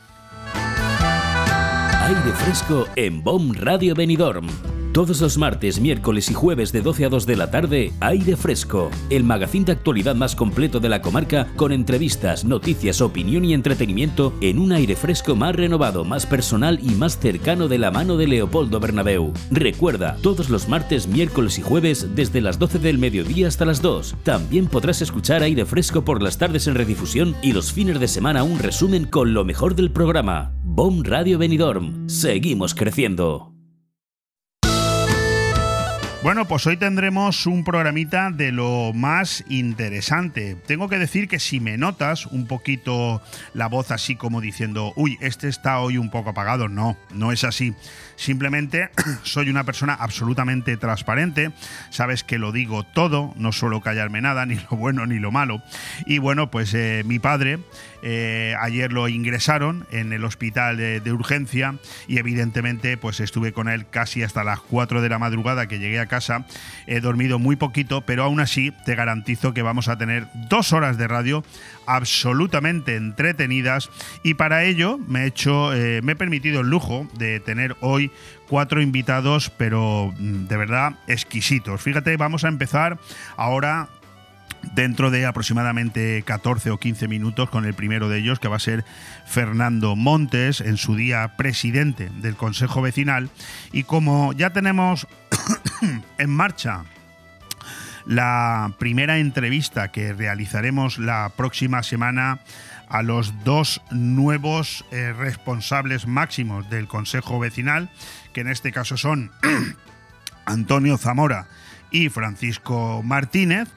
Aire 2.03 2.33
fresco 2.37 2.87
en 2.97 3.23
BOM 3.23 3.53
Radio 3.55 3.95
Benidorm 3.95 4.49
Todos 4.92 5.21
los 5.21 5.37
martes, 5.37 5.80
miércoles 5.80 6.30
y 6.30 6.35
jueves 6.35 6.73
de 6.73 6.80
12 6.80 7.04
a 7.04 7.09
2 7.11 7.26
de 7.26 7.37
la 7.37 7.50
tarde, 7.50 7.92
Aire 8.00 8.37
Fresco, 8.37 8.90
el 9.11 9.23
magazín 9.23 9.64
de 9.64 9.73
actualidad 9.73 10.16
más 10.16 10.35
completo 10.35 10.80
de 10.80 10.88
la 10.88 11.02
comarca 11.02 11.47
con 11.57 11.73
entrevistas, 11.73 12.45
noticias, 12.45 13.02
opinión 13.02 13.45
y 13.45 13.52
entretenimiento 13.52 14.33
en 14.40 14.59
un 14.59 14.73
aire 14.73 14.97
fresco 14.97 15.37
más 15.37 15.54
renovado, 15.54 16.04
más 16.04 16.25
personal 16.25 16.80
y 16.83 16.90
más 16.95 17.18
cercano 17.18 17.68
de 17.68 17.78
la 17.78 17.90
mano 17.90 18.16
de 18.16 18.28
Leopoldo 18.28 18.80
Bernabeu. 18.80 19.33
Recuerda, 19.50 20.16
todos 20.23 20.49
los 20.49 20.68
martes, 20.68 21.07
miércoles 21.07 21.59
y 21.59 21.62
jueves 21.62 22.14
desde 22.14 22.40
las 22.40 22.59
12 22.59 22.78
del 22.78 22.99
mediodía 22.99 23.47
hasta 23.47 23.66
las 23.66 23.83
2. 23.83 24.16
También 24.25 24.66
podrás 24.66 25.02
escuchar 25.02 25.42
Aire 25.42 25.66
Fresco 25.66 26.02
por 26.02 26.23
las 26.23 26.38
tardes 26.38 26.66
en 26.66 26.75
redifusión 26.75 27.37
y 27.42 27.52
los 27.52 27.73
fines 27.73 28.00
de 28.00 28.09
semana 28.09 28.42
un 28.42 28.59
resumen 28.59 29.04
con 29.04 29.35
lo 29.35 29.45
mejor 29.45 29.75
del 29.75 29.92
programa. 29.92 30.52
BOM 30.64 31.02
Radio 31.04 31.38
Benidorm. 31.38 32.09
Seguimos 32.09 32.75
creciendo. 32.75 33.58
Bueno, 36.21 36.47
pues 36.47 36.67
hoy 36.67 36.77
tendremos 36.77 37.47
un 37.47 37.63
programita 37.63 38.33
de 38.33 38.51
lo 38.51 38.93
más 38.93 39.45
interesante. 39.49 40.57
Tengo 40.67 40.89
que 40.89 40.99
decir 40.99 41.29
que 41.29 41.39
si 41.39 41.61
me 41.61 41.79
notas 41.79 42.27
un 42.27 42.49
poquito 42.49 43.23
la 43.55 43.69
voz 43.69 43.93
así 43.93 44.17
como 44.17 44.41
diciendo, 44.41 44.93
uy, 44.97 45.17
este 45.21 45.47
está 45.47 45.79
hoy 45.79 45.97
un 45.97 46.11
poco 46.11 46.31
apagado, 46.31 46.69
no, 46.69 46.97
no 47.15 47.31
es 47.31 47.45
así. 47.45 47.73
Simplemente 48.17 48.91
soy 49.23 49.49
una 49.49 49.63
persona 49.63 49.95
absolutamente 49.95 50.77
transparente, 50.77 51.53
sabes 51.91 52.25
que 52.25 52.39
lo 52.39 52.51
digo 52.51 52.83
todo, 52.83 53.33
no 53.37 53.53
suelo 53.53 53.81
callarme 53.81 54.21
nada, 54.21 54.45
ni 54.47 54.57
lo 54.57 54.77
bueno 54.77 55.07
ni 55.07 55.21
lo 55.21 55.31
malo. 55.31 55.63
Y 56.05 56.19
bueno, 56.19 56.51
pues 56.51 56.75
eh, 56.75 57.05
mi 57.07 57.21
padre 57.21 57.61
eh, 58.02 58.55
ayer 58.61 58.93
lo 58.93 59.09
ingresaron 59.09 59.87
en 59.90 60.12
el 60.12 60.25
hospital 60.25 60.76
de, 60.76 61.12
urgencia 61.12 61.75
y 62.07 62.19
evidentemente 62.19 62.97
pues 62.97 63.21
estuve 63.21 63.52
con 63.52 63.69
él 63.69 63.87
casi 63.88 64.23
hasta 64.23 64.45
las 64.45 64.61
4 64.61 65.00
de 65.00 65.09
la 65.09 65.19
madrugada 65.19 65.67
que 65.67 65.78
llegué 65.78 65.99
a 65.99 66.07
casa. 66.07 66.47
He 66.87 67.00
dormido 67.00 67.38
muy 67.38 67.57
poquito, 67.57 68.02
pero 68.02 68.25
aún 68.25 68.40
así 68.40 68.73
te 68.85 68.95
garantizo 68.95 69.55
que 69.55 69.62
vamos 69.62 69.88
a 69.88 69.97
tener 69.97 70.28
dos 70.49 70.73
horas 70.73 70.99
de 70.99 71.09
radio 71.09 71.45
absolutamente 71.87 72.97
entretenidas 72.97 73.90
y 74.23 74.35
para 74.35 74.64
ello 74.64 74.99
me 74.99 75.25
he 75.25 75.26
hecho, 75.26 75.73
eh, 75.73 76.00
me 76.02 76.12
he 76.12 76.17
permitido 76.17 76.61
el 76.61 76.69
lujo 76.69 77.09
de 77.14 77.40
tener 77.40 77.76
hoy 77.81 78.11
cuatro 78.49 78.81
invitados, 78.83 79.50
pero 79.50 80.12
mm, 80.19 80.47
de 80.47 80.57
verdad 80.57 80.95
exquisitos. 81.07 81.81
Fíjate, 81.81 82.17
vamos 82.17 82.45
a 82.45 82.49
empezar 82.49 82.99
ahora 83.37 83.88
dentro 84.75 85.11
de 85.11 85.27
aproximadamente 85.27 86.23
14 86.25 86.71
o 86.71 86.79
15 86.79 87.09
minutos 87.09 87.51
con 87.51 87.65
el 87.65 87.75
primero 87.75 88.09
de 88.09 88.19
ellos, 88.19 88.39
que 88.39 88.49
va 88.49 88.57
a 88.57 88.61
ser 88.61 88.85
Fernando 89.27 89.97
Montes, 89.97 90.61
en 90.61 90.77
su 90.77 90.97
día 90.97 91.37
presidente 91.37 92.11
del 92.21 92.37
Consejo 92.37 92.83
Vecinal. 92.83 93.31
Y 93.73 93.85
como 93.85 94.33
ya 94.33 94.51
tenemos 94.51 95.07
en 96.19 96.31
marcha 96.31 96.85
la 98.07 98.73
primera 98.79 99.19
entrevista 99.19 99.89
que 99.89 100.15
realizaremos 100.15 100.99
la 100.99 101.31
próxima 101.37 101.83
semana 101.83 102.41
a 102.89 103.03
los 103.03 103.45
dos 103.45 103.83
nuevos 103.91 104.85
eh, 104.91 105.13
responsables 105.13 106.07
máximos 106.07 106.71
del 106.71 106.89
Consejo 106.89 107.39
Vecinal, 107.39 107.91
que 108.33 108.41
en 108.41 108.49
este 108.49 108.73
caso 108.73 108.97
son 108.97 109.31
Antonio 110.47 110.97
Zamora 110.97 111.49
y 111.91 112.09
Francisco 112.09 113.03
Martínez, 113.05 113.69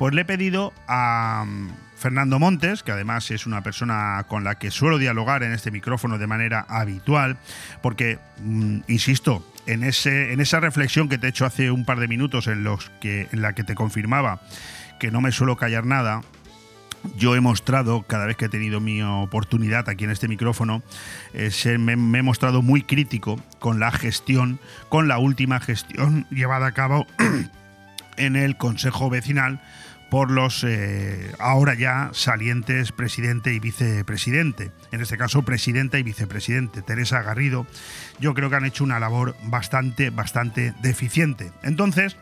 pues 0.00 0.14
le 0.14 0.22
he 0.22 0.24
pedido 0.24 0.72
a 0.88 1.44
mm, 1.46 1.72
Fernando 1.94 2.38
Montes, 2.38 2.82
que 2.82 2.90
además 2.90 3.30
es 3.30 3.44
una 3.44 3.62
persona 3.62 4.24
con 4.28 4.44
la 4.44 4.54
que 4.54 4.70
suelo 4.70 4.96
dialogar 4.96 5.42
en 5.42 5.52
este 5.52 5.70
micrófono 5.70 6.16
de 6.16 6.26
manera 6.26 6.64
habitual, 6.70 7.36
porque, 7.82 8.18
mm, 8.42 8.78
insisto, 8.88 9.46
en, 9.66 9.84
ese, 9.84 10.32
en 10.32 10.40
esa 10.40 10.58
reflexión 10.58 11.10
que 11.10 11.18
te 11.18 11.26
he 11.26 11.28
hecho 11.28 11.44
hace 11.44 11.70
un 11.70 11.84
par 11.84 12.00
de 12.00 12.08
minutos 12.08 12.46
en, 12.46 12.64
los 12.64 12.90
que, 13.02 13.28
en 13.30 13.42
la 13.42 13.52
que 13.52 13.62
te 13.62 13.74
confirmaba 13.74 14.40
que 14.98 15.10
no 15.10 15.20
me 15.20 15.32
suelo 15.32 15.58
callar 15.58 15.84
nada, 15.84 16.22
yo 17.18 17.36
he 17.36 17.40
mostrado, 17.40 18.04
cada 18.04 18.24
vez 18.24 18.38
que 18.38 18.46
he 18.46 18.48
tenido 18.48 18.80
mi 18.80 19.02
oportunidad 19.02 19.86
aquí 19.90 20.04
en 20.04 20.12
este 20.12 20.28
micrófono, 20.28 20.82
eh, 21.34 21.50
me, 21.78 21.96
me, 21.96 22.20
he 22.20 22.22
mostrado 22.22 22.62
muy 22.62 22.80
crítico 22.84 23.38
con 23.58 23.80
la 23.80 23.90
gestión, 23.90 24.60
con 24.88 25.08
la 25.08 25.18
última 25.18 25.60
gestión 25.60 26.26
llevada 26.30 26.68
a 26.68 26.72
cabo 26.72 27.06
en 28.16 28.36
el 28.36 28.56
Consejo 28.56 29.10
Vecinal 29.10 29.60
por 30.10 30.30
los 30.30 30.64
eh, 30.64 31.32
ahora 31.38 31.74
ya 31.74 32.10
salientes 32.12 32.92
presidente 32.92 33.54
y 33.54 33.60
vicepresidente, 33.60 34.72
en 34.90 35.00
este 35.00 35.16
caso 35.16 35.42
presidenta 35.42 35.98
y 35.98 36.02
vicepresidente, 36.02 36.82
Teresa 36.82 37.22
Garrido, 37.22 37.66
yo 38.18 38.34
creo 38.34 38.50
que 38.50 38.56
han 38.56 38.64
hecho 38.64 38.84
una 38.84 38.98
labor 38.98 39.36
bastante, 39.44 40.10
bastante 40.10 40.74
deficiente. 40.82 41.52
Entonces, 41.62 42.16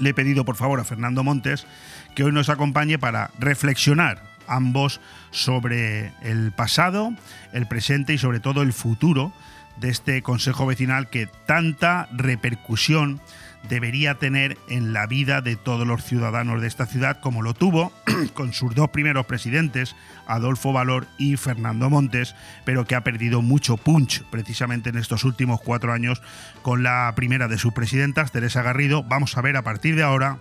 le 0.00 0.10
he 0.10 0.14
pedido 0.14 0.44
por 0.44 0.56
favor 0.56 0.80
a 0.80 0.84
Fernando 0.84 1.22
Montes 1.22 1.66
que 2.14 2.24
hoy 2.24 2.32
nos 2.32 2.48
acompañe 2.48 2.98
para 2.98 3.30
reflexionar 3.38 4.22
ambos 4.48 5.00
sobre 5.30 6.12
el 6.22 6.52
pasado, 6.52 7.12
el 7.52 7.66
presente 7.66 8.14
y 8.14 8.18
sobre 8.18 8.40
todo 8.40 8.62
el 8.62 8.72
futuro 8.72 9.32
de 9.76 9.90
este 9.90 10.22
Consejo 10.22 10.66
Vecinal 10.66 11.10
que 11.10 11.28
tanta 11.46 12.08
repercusión 12.12 13.20
debería 13.68 14.16
tener 14.16 14.58
en 14.68 14.92
la 14.92 15.06
vida 15.06 15.40
de 15.40 15.56
todos 15.56 15.86
los 15.86 16.04
ciudadanos 16.04 16.60
de 16.60 16.68
esta 16.68 16.86
ciudad, 16.86 17.20
como 17.20 17.42
lo 17.42 17.54
tuvo 17.54 17.92
con 18.34 18.52
sus 18.52 18.74
dos 18.74 18.90
primeros 18.90 19.26
presidentes, 19.26 19.94
Adolfo 20.26 20.72
Valor 20.72 21.06
y 21.18 21.36
Fernando 21.36 21.90
Montes, 21.90 22.34
pero 22.64 22.84
que 22.84 22.94
ha 22.94 23.04
perdido 23.04 23.42
mucho 23.42 23.76
punch 23.76 24.22
precisamente 24.30 24.90
en 24.90 24.98
estos 24.98 25.24
últimos 25.24 25.60
cuatro 25.60 25.92
años 25.92 26.22
con 26.62 26.82
la 26.82 27.12
primera 27.14 27.48
de 27.48 27.58
sus 27.58 27.72
presidentas, 27.72 28.32
Teresa 28.32 28.62
Garrido. 28.62 29.02
Vamos 29.02 29.36
a 29.36 29.42
ver 29.42 29.56
a 29.56 29.62
partir 29.62 29.96
de 29.96 30.02
ahora 30.02 30.38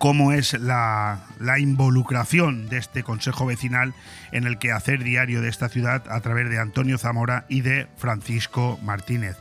cómo 0.00 0.32
es 0.32 0.54
la, 0.54 1.26
involucración 1.58 2.70
de 2.70 2.78
este 2.78 3.02
Consejo 3.02 3.44
Vecinal 3.44 3.92
en 4.32 4.46
el 4.46 4.56
quehacer 4.56 5.04
diario 5.04 5.42
de 5.42 5.50
esta 5.50 5.68
ciudad 5.68 6.10
a 6.10 6.20
través 6.22 6.48
de 6.48 6.58
Antonio 6.58 6.96
Zamora 6.96 7.44
y 7.50 7.60
de 7.60 7.86
Francisco 7.98 8.80
Martínez. 8.82 9.36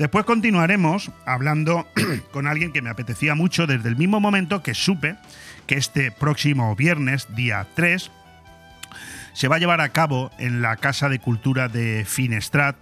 Después 0.00 0.24
continuaremos 0.24 1.10
hablando 1.26 1.86
con 2.32 2.46
alguien 2.46 2.72
que 2.72 2.80
me 2.80 2.88
apetecía 2.88 3.34
mucho 3.34 3.66
desde 3.66 3.90
el 3.90 3.96
mismo 3.96 4.18
momento 4.18 4.62
que 4.62 4.72
supe 4.72 5.16
que 5.66 5.74
este 5.74 6.10
próximo 6.10 6.74
viernes, 6.74 7.28
día 7.36 7.66
3, 7.74 8.10
se 9.34 9.48
va 9.48 9.56
a 9.56 9.58
llevar 9.58 9.82
a 9.82 9.90
cabo 9.90 10.30
en 10.38 10.62
la 10.62 10.76
Casa 10.76 11.10
de 11.10 11.18
Cultura 11.18 11.68
de 11.68 12.06
Finestrat 12.08 12.76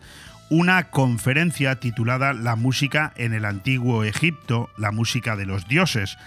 una 0.48 0.90
conferencia 0.90 1.80
titulada 1.80 2.34
La 2.34 2.54
música 2.54 3.12
en 3.16 3.32
el 3.32 3.46
antiguo 3.46 4.04
Egipto, 4.04 4.70
la 4.78 4.92
música 4.92 5.34
de 5.34 5.44
los 5.44 5.66
dioses 5.66 6.18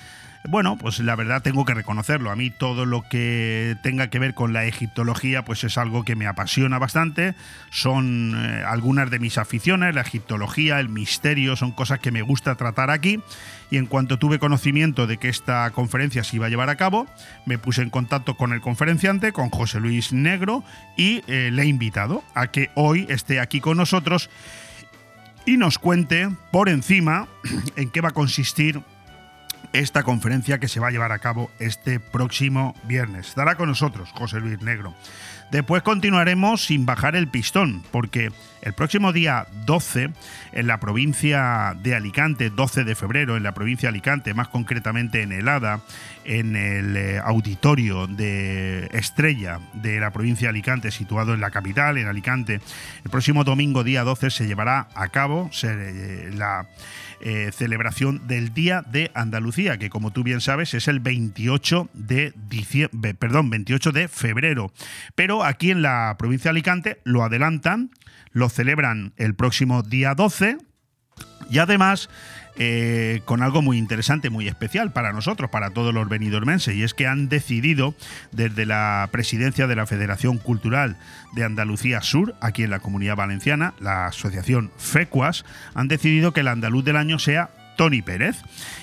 bueno, 0.49 0.75
pues 0.75 0.99
la 0.99 1.15
verdad 1.15 1.43
tengo 1.43 1.65
que 1.65 1.75
reconocerlo. 1.75 2.31
A 2.31 2.35
mí 2.35 2.49
todo 2.49 2.85
lo 2.85 3.03
que 3.03 3.77
tenga 3.83 4.09
que 4.09 4.17
ver 4.17 4.33
con 4.33 4.53
la 4.53 4.65
egiptología, 4.65 5.45
pues 5.45 5.63
es 5.63 5.77
algo 5.77 6.03
que 6.03 6.15
me 6.15 6.25
apasiona 6.25 6.79
bastante. 6.79 7.35
Son 7.69 8.33
eh, 8.35 8.63
algunas 8.65 9.11
de 9.11 9.19
mis 9.19 9.37
aficiones, 9.37 9.93
la 9.93 10.01
egiptología, 10.01 10.79
el 10.79 10.89
misterio, 10.89 11.55
son 11.55 11.71
cosas 11.71 11.99
que 11.99 12.11
me 12.11 12.23
gusta 12.23 12.55
tratar 12.55 12.89
aquí. 12.89 13.21
Y 13.69 13.77
en 13.77 13.85
cuanto 13.85 14.17
tuve 14.17 14.39
conocimiento 14.39 15.05
de 15.05 15.17
que 15.17 15.29
esta 15.29 15.69
conferencia 15.71 16.23
se 16.23 16.37
iba 16.37 16.47
a 16.47 16.49
llevar 16.49 16.69
a 16.69 16.75
cabo, 16.75 17.07
me 17.45 17.59
puse 17.59 17.83
en 17.83 17.91
contacto 17.91 18.35
con 18.35 18.51
el 18.51 18.61
conferenciante, 18.61 19.33
con 19.33 19.49
José 19.49 19.79
Luis 19.79 20.11
Negro, 20.11 20.63
y 20.97 21.23
eh, 21.27 21.51
le 21.51 21.63
he 21.63 21.67
invitado 21.67 22.23
a 22.33 22.47
que 22.47 22.71
hoy 22.75 23.05
esté 23.09 23.39
aquí 23.39 23.61
con 23.61 23.77
nosotros 23.77 24.29
y 25.45 25.57
nos 25.57 25.77
cuente 25.77 26.29
por 26.51 26.67
encima 26.67 27.27
en 27.75 27.89
qué 27.89 28.01
va 28.01 28.09
a 28.09 28.13
consistir 28.13 28.81
esta 29.73 30.03
conferencia 30.03 30.59
que 30.59 30.67
se 30.67 30.79
va 30.79 30.87
a 30.87 30.91
llevar 30.91 31.11
a 31.11 31.19
cabo 31.19 31.51
este 31.59 31.99
próximo 31.99 32.75
viernes. 32.83 33.29
Estará 33.29 33.55
con 33.55 33.69
nosotros 33.69 34.11
José 34.11 34.39
Luis 34.39 34.61
Negro. 34.61 34.93
Después 35.51 35.83
continuaremos 35.83 36.65
sin 36.65 36.85
bajar 36.85 37.17
el 37.17 37.27
pistón, 37.27 37.83
porque 37.91 38.31
el 38.61 38.71
próximo 38.71 39.11
día 39.11 39.47
12, 39.65 40.11
en 40.53 40.67
la 40.67 40.79
provincia 40.79 41.75
de 41.83 41.93
Alicante, 41.93 42.49
12 42.49 42.85
de 42.85 42.95
febrero, 42.95 43.35
en 43.35 43.43
la 43.43 43.53
provincia 43.53 43.87
de 43.87 43.95
Alicante, 43.95 44.33
más 44.33 44.47
concretamente 44.47 45.23
en 45.23 45.33
Helada, 45.33 45.81
en 46.23 46.55
el 46.55 46.95
eh, 46.95 47.19
auditorio 47.21 48.07
de 48.07 48.87
Estrella 48.93 49.59
de 49.73 49.99
la 49.99 50.11
provincia 50.11 50.45
de 50.45 50.51
Alicante, 50.51 50.89
situado 50.89 51.33
en 51.33 51.41
la 51.41 51.51
capital, 51.51 51.97
en 51.97 52.07
Alicante, 52.07 52.61
el 53.03 53.11
próximo 53.11 53.43
domingo, 53.43 53.83
día 53.83 54.05
12, 54.05 54.29
se 54.29 54.47
llevará 54.47 54.87
a 54.95 55.09
cabo 55.09 55.49
eh, 55.63 56.29
la 56.33 56.65
eh, 57.21 57.51
celebración 57.53 58.27
del 58.27 58.53
Día 58.53 58.83
de 58.91 59.11
Andalucía, 59.13 59.77
que 59.77 59.89
como 59.89 60.11
tú 60.11 60.23
bien 60.23 60.41
sabes 60.41 60.73
es 60.73 60.87
el 60.87 60.99
28 60.99 61.89
de 61.93 62.33
diciembre, 62.49 63.13
perdón, 63.13 63.49
28 63.49 63.91
de 63.91 64.07
febrero. 64.07 64.71
Pero 65.15 65.43
aquí 65.43 65.71
en 65.71 65.81
la 65.81 66.15
provincia 66.17 66.49
de 66.49 66.57
Alicante 66.57 67.01
lo 67.03 67.23
adelantan, 67.23 67.91
lo 68.31 68.49
celebran 68.49 69.13
el 69.17 69.35
próximo 69.35 69.83
día 69.83 70.15
12 70.15 70.57
y 71.49 71.59
además 71.59 72.09
eh, 72.57 73.21
con 73.25 73.41
algo 73.41 73.61
muy 73.61 73.77
interesante, 73.77 74.29
muy 74.29 74.47
especial 74.47 74.91
para 74.91 75.13
nosotros, 75.13 75.49
para 75.49 75.71
todos 75.71 75.93
los 75.93 76.09
benidormenses, 76.09 76.75
y 76.75 76.83
es 76.83 76.93
que 76.93 77.07
han 77.07 77.29
decidido 77.29 77.95
desde 78.31 78.65
la 78.65 79.07
presidencia 79.11 79.67
de 79.67 79.75
la 79.75 79.85
Federación 79.85 80.37
Cultural 80.37 80.97
de 81.33 81.43
Andalucía 81.43 82.01
Sur, 82.01 82.35
aquí 82.41 82.63
en 82.63 82.71
la 82.71 82.79
Comunidad 82.79 83.15
Valenciana, 83.15 83.73
la 83.79 84.07
asociación 84.07 84.71
FECUAS, 84.77 85.45
han 85.73 85.87
decidido 85.87 86.33
que 86.33 86.41
el 86.41 86.47
andaluz 86.47 86.83
del 86.83 86.97
año 86.97 87.19
sea 87.19 87.49
Tony 87.75 88.01
Pérez. 88.01 88.37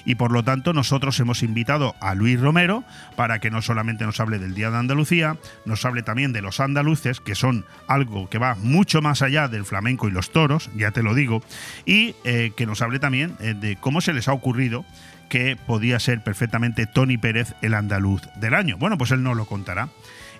Y 0.04 0.14
por 0.14 0.32
lo 0.32 0.42
tanto 0.42 0.72
nosotros 0.72 1.18
hemos 1.20 1.42
invitado 1.42 1.94
a 2.00 2.14
Luis 2.14 2.40
Romero 2.40 2.84
para 3.16 3.38
que 3.38 3.50
no 3.50 3.62
solamente 3.62 4.04
nos 4.04 4.20
hable 4.20 4.38
del 4.38 4.54
Día 4.54 4.70
de 4.70 4.78
Andalucía, 4.78 5.36
nos 5.64 5.84
hable 5.84 6.02
también 6.02 6.32
de 6.32 6.42
los 6.42 6.60
andaluces, 6.60 7.20
que 7.20 7.34
son 7.34 7.64
algo 7.86 8.28
que 8.28 8.38
va 8.38 8.54
mucho 8.54 9.02
más 9.02 9.22
allá 9.22 9.48
del 9.48 9.64
flamenco 9.64 10.08
y 10.08 10.10
los 10.10 10.30
toros, 10.30 10.70
ya 10.76 10.90
te 10.90 11.02
lo 11.02 11.14
digo, 11.14 11.42
y 11.84 12.14
eh, 12.24 12.52
que 12.56 12.66
nos 12.66 12.82
hable 12.82 12.98
también 12.98 13.36
eh, 13.40 13.54
de 13.54 13.76
cómo 13.76 14.00
se 14.00 14.12
les 14.12 14.28
ha 14.28 14.32
ocurrido 14.32 14.84
que 15.28 15.56
podía 15.56 16.00
ser 16.00 16.22
perfectamente 16.22 16.86
Tony 16.86 17.18
Pérez 17.18 17.54
el 17.60 17.74
andaluz 17.74 18.22
del 18.36 18.54
año. 18.54 18.78
Bueno, 18.78 18.96
pues 18.96 19.10
él 19.10 19.22
nos 19.22 19.36
lo 19.36 19.44
contará 19.44 19.88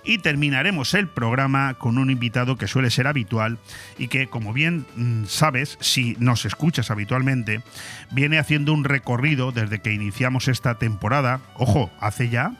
y 0.03 0.19
terminaremos 0.19 0.93
el 0.93 1.07
programa 1.07 1.73
con 1.75 1.97
un 1.97 2.09
invitado 2.09 2.57
que 2.57 2.67
suele 2.67 2.89
ser 2.89 3.07
habitual 3.07 3.57
y 3.97 4.07
que, 4.07 4.27
como 4.27 4.53
bien 4.53 4.85
mm, 4.95 5.25
sabes, 5.25 5.77
si 5.81 6.15
nos 6.19 6.45
escuchas 6.45 6.91
habitualmente, 6.91 7.61
viene 8.11 8.39
haciendo 8.39 8.73
un 8.73 8.83
recorrido 8.83 9.51
desde 9.51 9.79
que 9.79 9.93
iniciamos 9.93 10.47
esta 10.47 10.75
temporada, 10.75 11.41
ojo, 11.55 11.91
hace 11.99 12.29
ya 12.29 12.53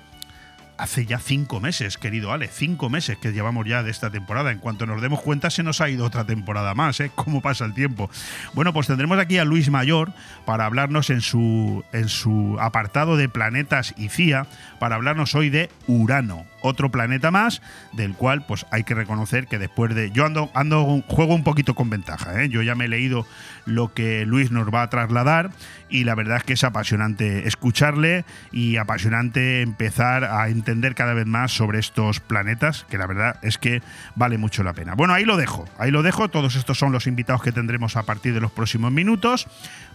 hace 0.79 1.05
ya 1.05 1.19
cinco 1.19 1.60
meses, 1.60 1.98
querido 1.98 2.31
Ale, 2.31 2.48
cinco 2.48 2.89
meses 2.89 3.17
que 3.17 3.34
llevamos 3.34 3.67
ya 3.67 3.84
de 3.84 3.91
esta 3.91 4.10
temporada. 4.10 4.51
En 4.51 4.60
cuanto 4.60 4.86
nos 4.86 5.01
demos 5.01 5.19
cuenta, 5.19 5.50
se 5.50 5.62
nos 5.62 5.81
ha 5.81 5.89
ido 5.89 6.05
otra 6.05 6.24
temporada 6.24 6.74
más, 6.74 7.01
¿eh? 7.01 7.12
¿Cómo 7.15 7.41
pasa 7.41 7.65
el 7.65 7.74
tiempo? 7.74 8.10
Bueno, 8.53 8.72
pues 8.72 8.88
tendremos 8.88 9.19
aquí 9.19 9.38
a 9.38 9.43
Luis 9.43 9.69
Mayor 9.69 10.13
para 10.46 10.65
hablarnos 10.65 11.10
en 11.10 11.19
su, 11.19 11.84
en 11.91 12.08
su 12.08 12.55
apartado 12.62 13.17
de 13.17 13.27
planetas 13.27 13.93
y 13.98 14.08
CIA, 14.08 14.48
para 14.79 14.96
hablarnos 14.96 15.36
hoy 15.36 15.50
de 15.50 15.69
Urano 15.88 16.46
otro 16.62 16.92
planeta 16.92 17.32
más, 17.32 17.62
del 17.94 18.13
cual 18.13 18.46
pues 18.46 18.66
hay 18.72 18.84
que 18.84 18.96
reconocer 18.96 19.48
que 19.48 19.58
después 19.58 19.96
de... 19.96 20.12
Yo 20.12 20.25
ando, 20.25 20.50
ando 20.54 21.04
juego 21.08 21.34
un 21.34 21.44
poquito 21.44 21.75
con 21.75 21.89
ventaja, 21.89 22.44
¿eh? 22.44 22.50
yo 22.50 22.62
ya 22.62 22.75
me 22.75 22.86
he 22.86 22.88
leído 22.88 23.25
lo 23.66 23.94
que 23.94 24.25
Luis 24.25 24.51
nos 24.51 24.68
va 24.74 24.82
a 24.82 24.89
trasladar 24.89 25.51
y 25.89 26.04
la 26.04 26.16
verdad 26.16 26.38
es 26.38 26.44
que 26.44 26.54
es 26.54 26.63
apasionante 26.63 27.48
escucharle 27.48 28.25
y 28.51 28.78
apasionante 28.78 29.62
empezar 29.62 30.24
a 30.24 30.50
entender 30.50 30.96
cada 30.96 31.13
vez 31.13 31.25
más 31.25 31.51
sobre 31.51 31.80
estos 31.80 32.20
planetas, 32.20 32.86
que 32.89 32.98
la 32.98 33.08
verdad 33.08 33.38
es 33.42 33.58
que 33.58 33.82
vale 34.16 34.38
mucho 34.38 34.63
la 34.63 34.74
pena. 34.74 34.96
Bueno, 34.96 35.13
ahí 35.13 35.25
lo 35.25 35.38
dejo, 35.38 35.68
ahí 35.78 35.92
lo 35.92 36.04
dejo, 36.04 36.30
todos 36.30 36.56
estos 36.56 36.78
son 36.78 36.92
los 36.92 37.08
invitados 37.08 37.42
que 37.42 37.51
tendremos 37.51 37.96
a 37.96 38.04
partir 38.04 38.34
de 38.34 38.42
los 38.42 38.51
próximos 38.51 38.92
minutos. 38.92 39.48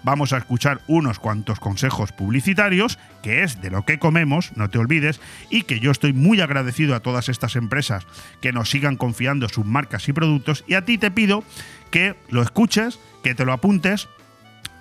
Vamos 0.03 0.33
a 0.33 0.39
escuchar 0.39 0.81
unos 0.87 1.19
cuantos 1.19 1.61
consejos 1.61 2.13
publicitarios, 2.13 2.99
que 3.23 3.43
es 3.43 3.61
de 3.61 3.71
lo 3.71 3.85
que 3.85 3.99
comemos, 3.99 4.53
no 4.57 4.69
te 4.69 4.79
olvides, 4.79 5.21
y 5.51 5.63
que 5.63 5.81
yo 5.81 5.91
estoy 5.91 6.13
muy 6.13 6.41
agradecido 6.41 6.54
agradecido 6.55 6.95
a 6.95 7.01
todas 7.01 7.29
estas 7.29 7.57
empresas 7.57 8.07
que 8.41 8.53
nos 8.53 8.71
sigan 8.71 8.97
confiando 8.97 9.49
sus 9.49 9.67
marcas 9.67 10.09
y 10.09 10.13
productos 10.13 10.65
y 10.69 10.75
a 10.75 10.85
ti 10.85 10.99
te 10.99 11.11
pido 11.11 11.43
que 11.91 12.15
lo 12.29 12.43
escuches, 12.43 13.01
que 13.25 13.35
te 13.35 13.45
lo 13.45 13.53
apuntes 13.53 14.09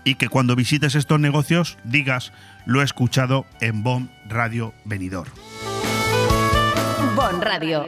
y 0.03 0.15
que 0.15 0.29
cuando 0.29 0.55
visites 0.55 0.93
estos 0.93 1.19
negocios 1.19 1.77
digas 1.83 2.31
lo 2.65 2.81
he 2.81 2.85
escuchado 2.85 3.45
en 3.59 3.81
Bon 3.81 4.11
Radio 4.27 4.73
Venidor. 4.85 5.27
Bon 7.15 7.41
Radio. 7.41 7.85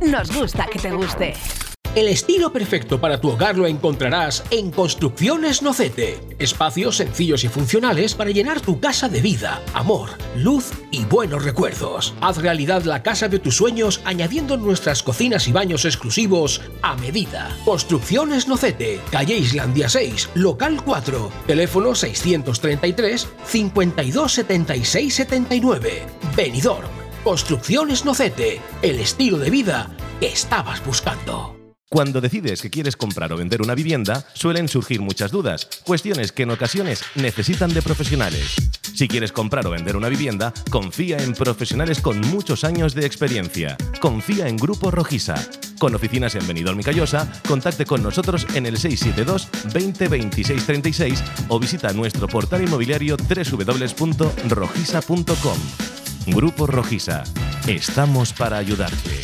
Nos 0.00 0.34
gusta 0.34 0.66
que 0.66 0.78
te 0.78 0.90
guste. 0.90 1.34
El 1.96 2.08
estilo 2.08 2.52
perfecto 2.52 3.00
para 3.00 3.22
tu 3.22 3.30
hogar 3.30 3.56
lo 3.56 3.66
encontrarás 3.66 4.44
en 4.50 4.70
Construcciones 4.70 5.62
Nocete. 5.62 6.20
Espacios 6.38 6.98
sencillos 6.98 7.42
y 7.42 7.48
funcionales 7.48 8.14
para 8.14 8.32
llenar 8.32 8.60
tu 8.60 8.80
casa 8.80 9.08
de 9.08 9.22
vida, 9.22 9.62
amor, 9.72 10.10
luz 10.36 10.72
y 10.90 11.06
buenos 11.06 11.42
recuerdos. 11.42 12.12
Haz 12.20 12.36
realidad 12.36 12.82
la 12.82 13.02
casa 13.02 13.28
de 13.28 13.38
tus 13.38 13.56
sueños 13.56 14.02
añadiendo 14.04 14.58
nuestras 14.58 15.02
cocinas 15.02 15.48
y 15.48 15.52
baños 15.52 15.86
exclusivos 15.86 16.60
a 16.82 16.96
medida. 16.96 17.56
Construcciones 17.64 18.46
Nocete, 18.46 19.00
calle 19.10 19.38
Islandia 19.38 19.88
6, 19.88 20.32
local 20.34 20.82
4, 20.84 21.32
teléfono 21.46 21.94
633 21.94 23.26
527679 23.46 25.10
79. 25.10 26.06
Benidorm. 26.36 26.90
Construcciones 27.24 28.04
Nocete, 28.04 28.60
el 28.82 29.00
estilo 29.00 29.38
de 29.38 29.48
vida 29.48 29.96
que 30.20 30.26
estabas 30.26 30.84
buscando. 30.84 31.55
Cuando 31.88 32.20
decides 32.20 32.62
que 32.62 32.70
quieres 32.70 32.96
comprar 32.96 33.32
o 33.32 33.36
vender 33.36 33.62
una 33.62 33.76
vivienda, 33.76 34.26
suelen 34.34 34.66
surgir 34.66 35.00
muchas 35.00 35.30
dudas, 35.30 35.68
cuestiones 35.84 36.32
que 36.32 36.42
en 36.42 36.50
ocasiones 36.50 37.04
necesitan 37.14 37.72
de 37.72 37.80
profesionales. 37.80 38.56
Si 38.92 39.06
quieres 39.06 39.30
comprar 39.30 39.64
o 39.68 39.70
vender 39.70 39.96
una 39.96 40.08
vivienda, 40.08 40.52
confía 40.68 41.18
en 41.18 41.32
profesionales 41.32 42.00
con 42.00 42.20
muchos 42.22 42.64
años 42.64 42.92
de 42.94 43.06
experiencia. 43.06 43.76
Confía 44.00 44.48
en 44.48 44.56
Grupo 44.56 44.90
Rojisa. 44.90 45.36
Con 45.78 45.94
oficinas 45.94 46.34
en 46.34 46.44
Benidorm 46.48 46.80
y 46.80 46.82
Callosa, 46.82 47.30
contacte 47.46 47.86
con 47.86 48.02
nosotros 48.02 48.48
en 48.54 48.66
el 48.66 48.78
672 48.78 49.48
20 49.72 50.08
26 50.08 50.66
36 50.66 51.22
o 51.48 51.60
visita 51.60 51.92
nuestro 51.92 52.26
portal 52.26 52.62
inmobiliario 52.62 53.16
www.rojisa.com. 53.16 55.58
Grupo 56.34 56.66
Rojisa. 56.66 57.22
Estamos 57.68 58.32
para 58.32 58.56
ayudarte. 58.56 59.20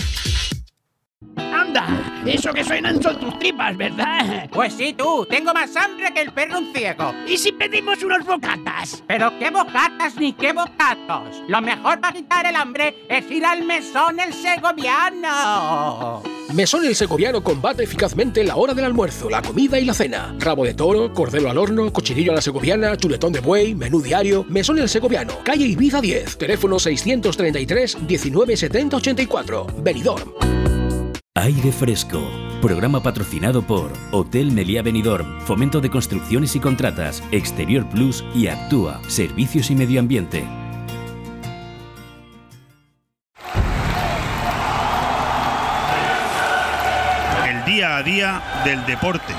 Eso 2.27 2.53
que 2.53 2.65
suenan 2.65 3.03
son 3.03 3.19
tus 3.19 3.39
tripas, 3.39 3.77
¿verdad? 3.77 4.49
Pues 4.53 4.75
sí, 4.75 4.93
tú. 4.93 5.27
Tengo 5.29 5.53
más 5.53 5.75
hambre 5.77 6.13
que 6.15 6.23
el 6.23 6.33
perro 6.33 6.59
un 6.59 6.73
ciego. 6.73 7.13
¿Y 7.27 7.37
si 7.37 7.53
pedimos 7.53 8.03
unos 8.03 8.25
bocatas? 8.25 9.03
Pero 9.07 9.39
qué 9.39 9.51
bocatas 9.51 10.17
ni 10.17 10.33
qué 10.33 10.53
bocatos. 10.53 11.43
Lo 11.49 11.61
mejor 11.61 12.01
para 12.01 12.13
quitar 12.15 12.47
el 12.47 12.57
hambre 12.57 13.07
es 13.09 13.31
ir 13.31 13.45
al 13.45 13.65
mesón 13.65 14.21
el 14.21 14.33
segoviano. 14.33 16.23
Mesón 16.55 16.85
el 16.85 16.95
Segoviano 16.95 17.43
combate 17.43 17.85
eficazmente 17.85 18.45
la 18.45 18.57
hora 18.57 18.75
del 18.75 18.85
almuerzo, 18.85 19.31
la 19.31 19.41
comida 19.41 19.79
y 19.81 19.87
la 19.87 19.95
cena. 19.95 20.35
Rabo 20.39 20.65
de 20.65 20.75
toro, 20.75 21.13
cordero 21.13 21.49
al 21.51 21.57
horno, 21.57 21.91
cochinillo 21.93 22.33
a 22.33 22.35
la 22.35 22.43
segoviana, 22.43 22.97
chuletón 22.97 23.33
de 23.33 23.41
buey, 23.41 23.75
menú 23.75 24.03
diario. 24.03 24.45
Mesón 24.49 24.79
el 24.79 24.89
Segoviano, 24.89 25.39
calle 25.45 25.65
Ibiza 25.65 26.01
10, 26.01 26.37
teléfono 26.37 26.79
633 26.79 28.03
1970 28.03 28.97
84. 28.97 29.67
Benidorm. 29.79 30.82
Aire 31.35 31.73
Fresco. 31.73 32.21
Programa 32.61 33.03
patrocinado 33.03 33.63
por 33.63 33.91
Hotel 34.11 34.53
Meliá 34.53 34.83
Benidorm, 34.83 35.41
Fomento 35.41 35.81
de 35.81 35.89
Construcciones 35.89 36.55
y 36.57 36.61
Contratas, 36.61 37.23
Exterior 37.33 37.89
Plus 37.89 38.23
y 38.35 38.49
Actúa, 38.49 39.01
Servicios 39.09 39.71
y 39.71 39.75
Medio 39.75 39.99
Ambiente. 40.01 40.45
El 47.49 47.65
día 47.65 47.97
a 47.97 48.03
día 48.03 48.43
del 48.67 48.85
deporte. 48.85 49.33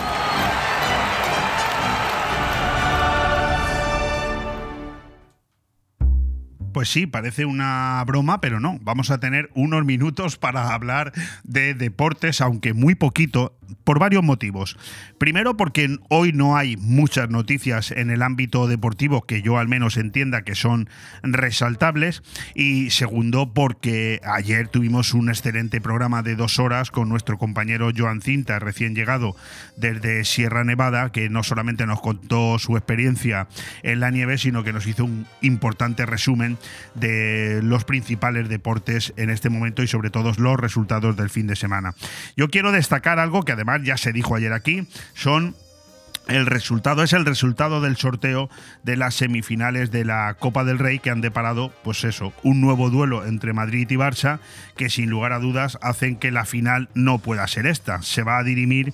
Pues 6.74 6.90
sí, 6.90 7.06
parece 7.06 7.46
una 7.46 8.04
broma, 8.06 8.42
pero 8.42 8.60
no. 8.60 8.80
Vamos 8.82 9.12
a 9.12 9.20
tener 9.20 9.52
unos 9.54 9.86
minutos 9.86 10.38
para 10.38 10.74
hablar 10.74 11.14
de 11.44 11.76
deportes, 11.76 12.42
aunque 12.42 12.74
muy 12.74 12.96
poquito, 12.96 13.56
por 13.84 14.00
varios 14.00 14.24
motivos. 14.24 14.78
Primero, 15.18 15.58
porque 15.58 15.98
hoy 16.10 16.34
no 16.34 16.58
hay 16.58 16.78
muchas 16.78 17.30
noticias 17.30 17.92
en 17.92 18.10
el 18.10 18.22
ámbito 18.22 18.68
deportivo 18.68 19.22
que 19.22 19.42
yo 19.42 19.58
al 19.58 19.68
menos 19.68 19.98
entienda 19.98 20.44
que 20.44 20.56
son 20.56 20.90
resaltables. 21.22 22.24
Y 22.56 22.90
segundo, 22.90 23.54
porque 23.54 24.20
ayer 24.24 24.68
tuvimos 24.68 25.14
un 25.14 25.30
excelente 25.30 25.82
programa 25.82 26.22
de 26.22 26.36
dos 26.36 26.60
horas 26.60 26.92
con 26.92 27.10
nuestro 27.10 27.38
compañero 27.38 27.92
Joan 27.96 28.22
Cinta, 28.22 28.60
recién 28.60 28.96
llegado 28.96 29.36
desde 29.78 30.26
Sierra 30.26 30.64
Nevada, 30.64 31.12
que 31.12 31.30
no 31.30 31.44
solamente 31.44 31.86
nos 31.86 32.02
contó 32.02 32.60
su 32.60 32.78
experiencia 32.78 33.48
en 33.84 34.00
la 34.00 34.12
nieve, 34.12 34.38
sino 34.38 34.64
que 34.64 34.74
nos 34.74 34.88
hizo 34.88 35.06
un 35.06 35.26
importante 35.42 36.06
resumen 36.06 36.58
de 36.96 37.62
los 37.64 37.86
principales 37.86 38.50
deportes 38.50 39.14
en 39.18 39.30
este 39.30 39.50
momento 39.50 39.84
y 39.84 39.88
sobre 39.88 40.10
todo 40.10 40.34
los 40.38 40.60
resultados 40.60 41.16
del 41.16 41.30
fin 41.30 41.48
de 41.48 41.56
semana. 41.56 41.94
Yo 42.36 42.50
quiero 42.50 42.72
destacar 42.72 43.20
algo 43.20 43.44
que 43.44 43.52
además 43.52 43.63
ya 43.84 43.98
se 43.98 44.14
dijo 44.14 44.36
ayer 44.36 44.54
aquí, 44.54 44.88
son 45.14 45.56
el 46.28 46.46
resultado 46.46 47.04
es 47.04 47.12
el 47.12 47.26
resultado 47.26 47.82
del 47.82 47.98
sorteo 47.98 48.50
de 48.84 48.96
las 48.96 49.16
semifinales 49.16 49.92
de 49.92 50.06
la 50.06 50.36
Copa 50.40 50.64
del 50.64 50.80
Rey 50.80 51.00
que 51.00 51.10
han 51.10 51.20
deparado, 51.20 51.74
pues 51.84 52.06
eso, 52.06 52.32
un 52.44 52.62
nuevo 52.62 52.90
duelo 52.90 53.26
entre 53.26 53.52
Madrid 53.52 53.90
y 53.90 53.96
Barça 53.96 54.40
que 54.78 54.90
sin 54.90 55.10
lugar 55.10 55.34
a 55.34 55.40
dudas 55.40 55.78
hacen 55.82 56.16
que 56.16 56.32
la 56.32 56.46
final 56.46 56.88
no 56.94 57.20
pueda 57.20 57.46
ser 57.48 57.68
esta. 57.68 58.02
Se 58.04 58.24
va 58.24 58.38
a 58.38 58.44
dirimir 58.44 58.94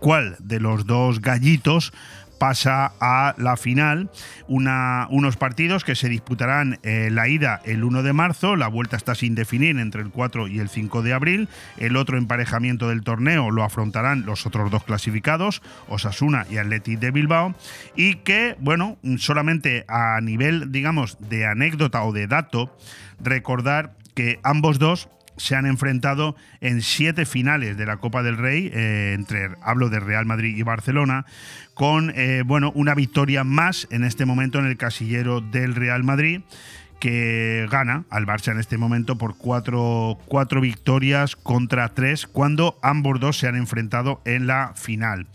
cuál 0.00 0.36
de 0.40 0.58
los 0.58 0.84
dos 0.86 1.20
gallitos 1.20 1.92
pasa 2.38 2.92
a 3.00 3.34
la 3.38 3.56
final. 3.56 4.10
Una, 4.48 5.06
unos 5.10 5.36
partidos 5.36 5.84
que 5.84 5.94
se 5.94 6.08
disputarán 6.08 6.78
eh, 6.82 7.08
la 7.10 7.28
ida 7.28 7.60
el 7.64 7.84
1 7.84 8.02
de 8.02 8.12
marzo, 8.12 8.56
la 8.56 8.68
vuelta 8.68 8.96
está 8.96 9.14
sin 9.14 9.34
definir 9.34 9.78
entre 9.78 10.02
el 10.02 10.10
4 10.10 10.48
y 10.48 10.58
el 10.58 10.68
5 10.68 11.02
de 11.02 11.12
abril. 11.12 11.48
El 11.76 11.96
otro 11.96 12.18
emparejamiento 12.18 12.88
del 12.88 13.02
torneo 13.02 13.50
lo 13.50 13.64
afrontarán 13.64 14.26
los 14.26 14.46
otros 14.46 14.70
dos 14.70 14.84
clasificados, 14.84 15.62
Osasuna 15.88 16.46
y 16.50 16.58
Athletic 16.58 16.98
de 16.98 17.10
Bilbao. 17.10 17.54
Y 17.96 18.16
que, 18.16 18.56
bueno, 18.60 18.98
solamente 19.18 19.84
a 19.88 20.20
nivel, 20.20 20.72
digamos, 20.72 21.18
de 21.20 21.46
anécdota 21.46 22.04
o 22.04 22.12
de 22.12 22.26
dato, 22.26 22.76
recordar 23.20 23.96
que 24.14 24.38
ambos 24.42 24.78
dos 24.78 25.08
se 25.36 25.56
han 25.56 25.66
enfrentado 25.66 26.36
en 26.60 26.82
siete 26.82 27.26
finales 27.26 27.76
de 27.76 27.86
la 27.86 27.96
Copa 27.96 28.22
del 28.22 28.36
Rey, 28.36 28.70
eh, 28.72 29.12
entre 29.14 29.50
hablo 29.62 29.88
de 29.88 30.00
Real 30.00 30.26
Madrid 30.26 30.56
y 30.56 30.62
Barcelona, 30.62 31.26
con 31.74 32.12
eh, 32.14 32.42
bueno, 32.44 32.72
una 32.74 32.94
victoria 32.94 33.44
más 33.44 33.86
en 33.90 34.04
este 34.04 34.24
momento 34.24 34.58
en 34.58 34.66
el 34.66 34.76
casillero 34.76 35.40
del 35.40 35.74
Real 35.74 36.04
Madrid 36.04 36.42
que 37.00 37.66
gana 37.70 38.04
al 38.08 38.24
Barça 38.24 38.52
en 38.52 38.58
este 38.58 38.78
momento 38.78 39.18
por 39.18 39.36
cuatro, 39.36 40.18
cuatro, 40.24 40.62
victorias 40.62 41.36
contra 41.36 41.90
tres 41.90 42.26
cuando 42.26 42.78
ambos 42.82 43.20
dos 43.20 43.36
se 43.36 43.46
han 43.46 43.56
enfrentado 43.56 44.22
en 44.24 44.46
la 44.46 44.72
final. 44.74 45.26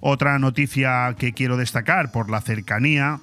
Otra 0.00 0.36
noticia 0.40 1.14
que 1.16 1.32
quiero 1.32 1.56
destacar 1.56 2.10
por 2.10 2.28
la 2.28 2.40
cercanía 2.40 3.20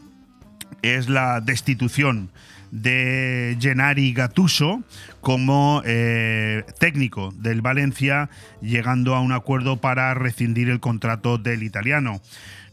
es 0.81 1.09
la 1.09 1.41
destitución 1.41 2.29
de 2.71 3.57
Gennari 3.59 4.13
Gattuso 4.13 4.83
como 5.21 5.81
eh, 5.85 6.63
técnico 6.79 7.33
del 7.35 7.61
Valencia, 7.61 8.29
llegando 8.61 9.15
a 9.15 9.21
un 9.21 9.31
acuerdo 9.31 9.77
para 9.77 10.13
rescindir 10.13 10.69
el 10.69 10.79
contrato 10.79 11.37
del 11.37 11.63
italiano. 11.63 12.21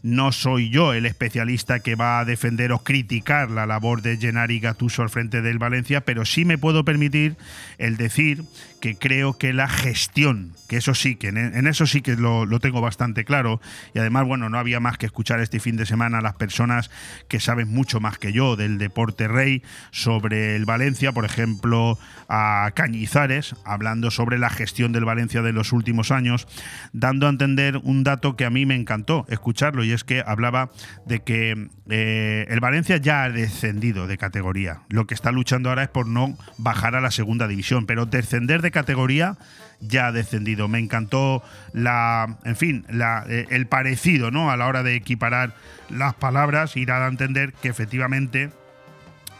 No 0.03 0.31
soy 0.31 0.69
yo 0.69 0.93
el 0.93 1.05
especialista 1.05 1.79
que 1.79 1.95
va 1.95 2.19
a 2.19 2.25
defender 2.25 2.71
o 2.71 2.79
criticar 2.79 3.49
la 3.49 3.65
labor 3.65 4.01
de 4.01 4.17
Gennari 4.17 4.59
Gattuso 4.59 5.01
al 5.01 5.09
frente 5.09 5.41
del 5.41 5.57
Valencia, 5.57 6.01
pero 6.01 6.23
sí 6.23 6.45
me 6.45 6.57
puedo 6.57 6.85
permitir 6.85 7.35
el 7.77 7.97
decir 7.97 8.43
que 8.79 8.95
creo 8.95 9.37
que 9.37 9.53
la 9.53 9.67
gestión, 9.67 10.53
que 10.67 10.77
eso 10.77 10.93
sí, 10.93 11.15
que 11.15 11.29
en 11.29 11.67
eso 11.67 11.85
sí 11.85 12.01
que 12.01 12.15
lo, 12.15 12.45
lo, 12.45 12.59
tengo 12.59 12.81
bastante 12.81 13.25
claro, 13.25 13.59
y 13.93 13.99
además, 13.99 14.25
bueno, 14.25 14.49
no 14.49 14.57
había 14.57 14.79
más 14.79 14.97
que 14.97 15.05
escuchar 15.05 15.39
este 15.39 15.59
fin 15.59 15.77
de 15.77 15.85
semana 15.85 16.19
a 16.19 16.21
las 16.21 16.35
personas 16.35 16.89
que 17.27 17.39
saben 17.39 17.69
mucho 17.69 17.99
más 17.99 18.17
que 18.17 18.31
yo 18.31 18.55
del 18.55 18.77
deporte 18.77 19.27
rey 19.27 19.63
sobre 19.91 20.55
el 20.55 20.65
Valencia, 20.65 21.11
por 21.11 21.25
ejemplo, 21.25 21.97
a 22.29 22.71
Cañizares, 22.75 23.55
hablando 23.65 24.11
sobre 24.11 24.37
la 24.37 24.49
gestión 24.49 24.91
del 24.91 25.05
Valencia 25.05 25.41
de 25.41 25.53
los 25.53 25.73
últimos 25.73 26.11
años, 26.11 26.47
dando 26.93 27.27
a 27.27 27.29
entender 27.29 27.77
un 27.77 28.03
dato 28.03 28.35
que 28.35 28.45
a 28.45 28.49
mí 28.49 28.65
me 28.65 28.75
encantó 28.75 29.25
escucharlo, 29.29 29.83
y 29.83 29.91
es 29.91 30.03
que 30.03 30.23
hablaba 30.25 30.69
de 31.05 31.21
que 31.21 31.69
eh, 31.89 32.45
el 32.49 32.59
Valencia 32.59 32.97
ya 32.97 33.23
ha 33.23 33.29
descendido 33.29 34.07
de 34.07 34.17
categoría. 34.17 34.81
Lo 34.89 35.07
que 35.07 35.13
está 35.13 35.31
luchando 35.31 35.69
ahora 35.69 35.83
es 35.83 35.89
por 35.89 36.07
no 36.07 36.37
bajar 36.57 36.95
a 36.95 37.01
la 37.01 37.11
segunda 37.11 37.47
división, 37.47 37.85
pero 37.85 38.05
descender 38.05 38.61
de 38.61 38.66
categoría 38.71 39.37
ya 39.79 40.07
ha 40.07 40.11
descendido. 40.11 40.67
Me 40.67 40.79
encantó 40.79 41.43
la, 41.73 42.37
en 42.43 42.55
fin, 42.55 42.85
la, 42.89 43.25
eh, 43.29 43.45
el 43.49 43.67
parecido, 43.67 44.31
¿no? 44.31 44.51
A 44.51 44.57
la 44.57 44.67
hora 44.67 44.83
de 44.83 44.95
equiparar 44.95 45.55
las 45.89 46.13
palabras 46.13 46.77
y 46.77 46.85
dar 46.85 47.01
a 47.03 47.07
entender 47.07 47.53
que 47.53 47.69
efectivamente 47.69 48.49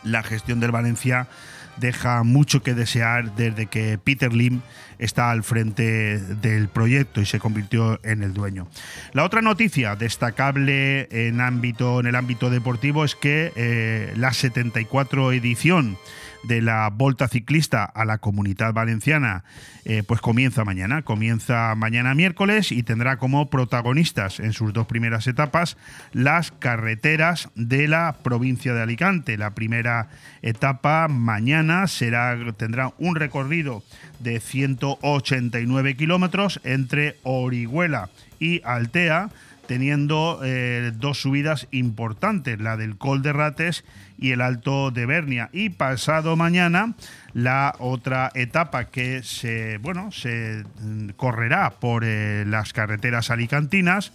la 0.03 0.23
gestión 0.23 0.59
del 0.59 0.71
Valencia 0.71 1.27
deja 1.77 2.23
mucho 2.23 2.63
que 2.63 2.73
desear 2.73 3.35
desde 3.35 3.67
que 3.67 3.99
Peter 4.03 4.33
Lim 4.33 4.61
está 4.99 5.29
al 5.31 5.43
frente 5.43 6.17
del 6.17 6.69
proyecto 6.69 7.21
y 7.21 7.25
se 7.25 7.39
convirtió 7.39 7.99
en 8.03 8.23
el 8.23 8.33
dueño. 8.33 8.67
La 9.13 9.23
otra 9.23 9.41
noticia 9.41 9.95
destacable 9.95 11.07
en, 11.11 11.39
ámbito, 11.39 11.99
en 11.99 12.07
el 12.07 12.15
ámbito 12.15 12.49
deportivo 12.49 13.05
es 13.05 13.15
que 13.15 13.53
eh, 13.55 14.13
la 14.15 14.33
74 14.33 15.31
edición 15.33 15.97
de 16.47 16.61
la 16.61 16.89
Volta 16.89 17.27
Ciclista 17.27 17.83
a 17.83 18.05
la 18.05 18.17
Comunidad 18.17 18.73
Valenciana, 18.73 19.43
eh, 19.85 20.03
pues 20.07 20.21
comienza 20.21 20.65
mañana. 20.65 21.01
Comienza 21.01 21.75
mañana 21.75 22.15
miércoles 22.15 22.71
y 22.71 22.83
tendrá 22.83 23.17
como 23.17 23.49
protagonistas 23.49 24.39
en 24.39 24.53
sus 24.53 24.73
dos 24.73 24.87
primeras 24.87 25.27
etapas 25.27 25.77
las 26.13 26.51
carreteras 26.51 27.49
de 27.55 27.87
la 27.87 28.17
provincia 28.23 28.73
de 28.73 28.81
Alicante. 28.81 29.37
La 29.37 29.51
primera 29.51 30.09
etapa 30.41 31.07
mañana 31.07 31.87
será, 31.87 32.37
tendrá 32.57 32.93
un 32.97 33.15
recorrido 33.15 33.83
de 34.19 34.39
189 34.39 35.95
kilómetros 35.95 36.59
entre 36.63 37.17
Orihuela 37.23 38.09
y 38.39 38.61
Altea 38.63 39.29
teniendo 39.67 40.39
eh, 40.43 40.91
dos 40.95 41.21
subidas 41.21 41.67
importantes, 41.71 42.59
la 42.59 42.77
del 42.77 42.97
Col 42.97 43.21
de 43.21 43.33
Rates 43.33 43.83
y 44.17 44.31
el 44.31 44.41
Alto 44.41 44.91
de 44.91 45.05
Bernia. 45.05 45.49
Y 45.53 45.69
pasado 45.69 46.35
mañana 46.35 46.95
la 47.33 47.75
otra 47.79 48.31
etapa 48.33 48.85
que 48.85 49.21
se, 49.23 49.77
bueno, 49.77 50.11
se 50.11 50.63
mm, 50.81 51.09
correrá 51.09 51.69
por 51.79 52.03
eh, 52.03 52.45
las 52.47 52.73
carreteras 52.73 53.29
alicantinas 53.29 54.11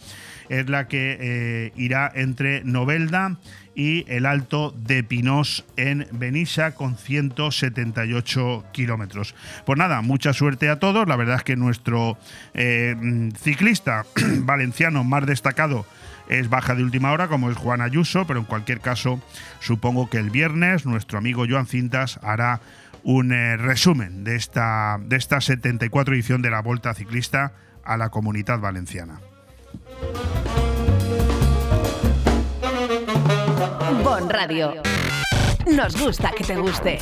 es 0.49 0.69
la 0.69 0.89
que 0.89 1.17
eh, 1.21 1.73
irá 1.77 2.11
entre 2.15 2.65
Novelda 2.65 3.37
el 3.75 4.27
Alto 4.27 4.75
de 4.77 5.03
Pinós 5.03 5.65
en 5.77 6.07
Benissa 6.13 6.75
con 6.75 6.97
178 6.97 8.65
kilómetros. 8.73 9.35
Pues 9.65 9.79
nada, 9.79 10.03
mucha 10.03 10.33
suerte 10.33 10.69
a 10.69 10.79
todos. 10.79 11.09
La 11.09 11.17
verdad 11.17 11.37
es 11.37 11.43
que 11.43 11.57
nuestro 11.57 12.19
eh, 12.55 12.95
ciclista 13.41 14.05
valenciano 14.41 15.05
más 15.05 15.27
destacado 15.27 15.87
es 16.29 16.49
baja 16.49 16.75
de 16.75 16.83
última 16.83 17.13
hora, 17.13 17.29
como 17.29 17.51
es 17.51 17.57
Juan 17.57 17.81
Ayuso, 17.81 18.27
pero 18.27 18.41
en 18.41 18.47
cualquier 18.47 18.81
caso, 18.81 19.21
supongo 19.61 20.09
que 20.09 20.19
el 20.19 20.31
viernes 20.31 20.87
nuestro 20.87 21.19
amigo 21.19 21.45
Joan 21.49 21.67
Cintas 21.67 22.19
hará 22.23 22.61
un 23.05 23.33
eh, 23.33 23.57
resumen 23.57 24.25
de 24.25 24.37
esta, 24.37 24.99
de 25.03 25.17
esta 25.17 25.41
74 25.41 26.15
edición 26.15 26.43
de 26.43 26.51
la 26.51 26.63
Volta 26.63 26.95
Ciclista 26.95 27.53
a 27.85 27.97
la 27.97 28.11
Comunidad 28.11 28.61
Valenciana. 28.61 29.21
Bon 34.01 34.29
Radio. 34.31 34.83
Nos 35.67 36.01
gusta 36.01 36.31
que 36.31 36.45
te 36.45 36.57
guste. 36.57 36.99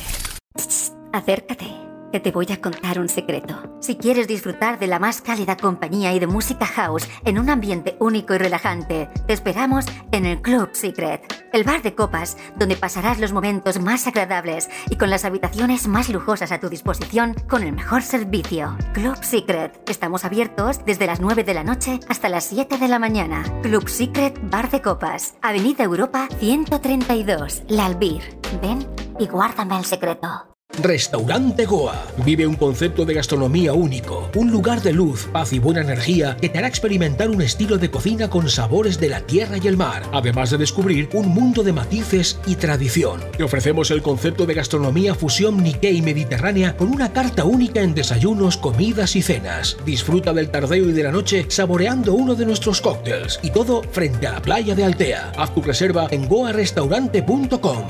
Acércate 1.13 1.90
que 2.11 2.19
te 2.19 2.31
voy 2.31 2.47
a 2.51 2.59
contar 2.59 2.99
un 2.99 3.09
secreto. 3.09 3.55
Si 3.79 3.95
quieres 3.95 4.27
disfrutar 4.27 4.79
de 4.79 4.87
la 4.87 4.99
más 4.99 5.21
cálida 5.21 5.57
compañía 5.57 6.13
y 6.13 6.19
de 6.19 6.27
música 6.27 6.65
house 6.65 7.07
en 7.25 7.39
un 7.39 7.49
ambiente 7.49 7.95
único 7.99 8.33
y 8.33 8.37
relajante, 8.37 9.09
te 9.25 9.33
esperamos 9.33 9.85
en 10.11 10.25
el 10.25 10.41
Club 10.41 10.69
Secret, 10.73 11.21
el 11.53 11.63
bar 11.63 11.81
de 11.81 11.95
copas 11.95 12.37
donde 12.57 12.75
pasarás 12.75 13.19
los 13.19 13.33
momentos 13.33 13.79
más 13.79 14.07
agradables 14.07 14.69
y 14.89 14.97
con 14.97 15.09
las 15.09 15.25
habitaciones 15.25 15.87
más 15.87 16.09
lujosas 16.09 16.51
a 16.51 16.59
tu 16.59 16.69
disposición 16.69 17.35
con 17.49 17.63
el 17.63 17.73
mejor 17.73 18.01
servicio. 18.01 18.77
Club 18.93 19.17
Secret. 19.23 19.89
Estamos 19.89 20.25
abiertos 20.25 20.83
desde 20.85 21.07
las 21.07 21.19
9 21.19 21.43
de 21.43 21.53
la 21.53 21.63
noche 21.63 21.99
hasta 22.07 22.29
las 22.29 22.45
7 22.45 22.77
de 22.77 22.87
la 22.87 22.99
mañana. 22.99 23.43
Club 23.61 23.87
Secret 23.87 24.39
Bar 24.49 24.69
de 24.69 24.81
Copas, 24.81 25.35
Avenida 25.41 25.83
Europa 25.83 26.27
132, 26.39 27.63
La 27.67 27.85
Albir. 27.85 28.21
Ven 28.61 28.87
y 29.19 29.27
guárdame 29.27 29.77
el 29.77 29.85
secreto. 29.85 30.50
Restaurante 30.79 31.65
Goa. 31.65 32.07
Vive 32.25 32.47
un 32.47 32.55
concepto 32.55 33.05
de 33.05 33.13
gastronomía 33.13 33.73
único, 33.73 34.29
un 34.35 34.51
lugar 34.51 34.81
de 34.81 34.93
luz, 34.93 35.27
paz 35.31 35.53
y 35.53 35.59
buena 35.59 35.81
energía 35.81 36.37
que 36.39 36.49
te 36.49 36.57
hará 36.57 36.67
experimentar 36.67 37.29
un 37.29 37.41
estilo 37.41 37.77
de 37.77 37.91
cocina 37.91 38.29
con 38.29 38.49
sabores 38.49 38.99
de 38.99 39.09
la 39.09 39.21
tierra 39.21 39.57
y 39.61 39.67
el 39.67 39.77
mar, 39.77 40.03
además 40.11 40.49
de 40.49 40.57
descubrir 40.57 41.09
un 41.13 41.27
mundo 41.27 41.63
de 41.63 41.73
matices 41.73 42.39
y 42.47 42.55
tradición. 42.55 43.21
Te 43.37 43.43
ofrecemos 43.43 43.91
el 43.91 44.01
concepto 44.01 44.45
de 44.45 44.53
gastronomía 44.53 45.13
fusión 45.13 45.61
Nikkei 45.61 46.01
mediterránea 46.01 46.75
con 46.77 46.89
una 46.89 47.11
carta 47.11 47.43
única 47.43 47.81
en 47.81 47.93
desayunos, 47.93 48.57
comidas 48.57 49.15
y 49.15 49.21
cenas. 49.21 49.77
Disfruta 49.85 50.33
del 50.33 50.49
tardeo 50.49 50.89
y 50.89 50.93
de 50.93 51.03
la 51.03 51.11
noche 51.11 51.45
saboreando 51.49 52.13
uno 52.13 52.33
de 52.35 52.45
nuestros 52.45 52.81
cócteles 52.81 53.39
y 53.43 53.51
todo 53.51 53.83
frente 53.83 54.25
a 54.27 54.31
la 54.33 54.41
playa 54.41 54.73
de 54.73 54.85
Altea. 54.85 55.33
Haz 55.37 55.53
tu 55.53 55.61
reserva 55.61 56.07
en 56.11 56.27
goarestaurante.com. 56.27 57.83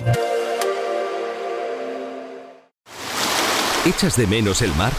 ¿Echas 3.83 4.15
de 4.15 4.27
menos 4.27 4.61
el 4.61 4.71
mar? 4.75 4.93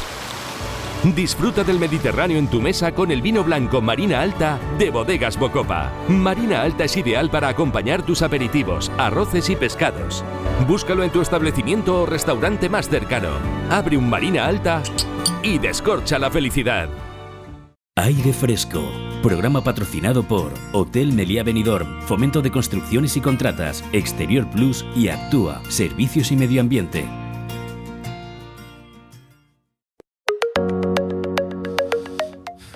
Disfruta 1.15 1.63
del 1.63 1.79
Mediterráneo 1.79 2.37
en 2.37 2.49
tu 2.49 2.61
mesa 2.61 2.91
con 2.91 3.13
el 3.13 3.23
vino 3.23 3.45
blanco 3.45 3.81
Marina 3.81 4.21
Alta 4.21 4.59
de 4.77 4.91
Bodegas 4.91 5.39
Bocopa. 5.39 5.93
Marina 6.09 6.63
Alta 6.63 6.85
es 6.85 6.97
ideal 6.97 7.31
para 7.31 7.47
acompañar 7.47 8.03
tus 8.03 8.23
aperitivos, 8.23 8.91
arroces 8.99 9.51
y 9.51 9.57
pescados. 9.57 10.25
Búscalo 10.67 11.05
en 11.05 11.11
tu 11.11 11.21
establecimiento 11.21 12.03
o 12.03 12.07
restaurante 12.07 12.69
más 12.69 12.89
cercano. 12.89 13.29
Abre 13.71 13.97
un 13.97 14.11
Marina 14.11 14.47
Alta 14.47 14.83
y 15.45 15.59
descorcha 15.59 16.19
la 16.19 16.33
felicidad. 16.33 16.89
Aire 17.95 18.33
Fresco. 18.33 18.83
Programa 19.23 19.63
patrocinado 19.63 20.25
por 20.25 20.53
Hotel 20.73 21.13
Meliá 21.13 21.45
Benidorm, 21.45 22.03
Fomento 22.03 22.43
de 22.43 22.51
Construcciones 22.51 23.17
y 23.17 23.21
Contratas, 23.21 23.85
Exterior 23.93 24.51
Plus 24.51 24.85
y 24.97 25.07
Actúa, 25.07 25.63
Servicios 25.69 26.33
y 26.33 26.37
Medio 26.37 26.61
Ambiente. 26.61 27.22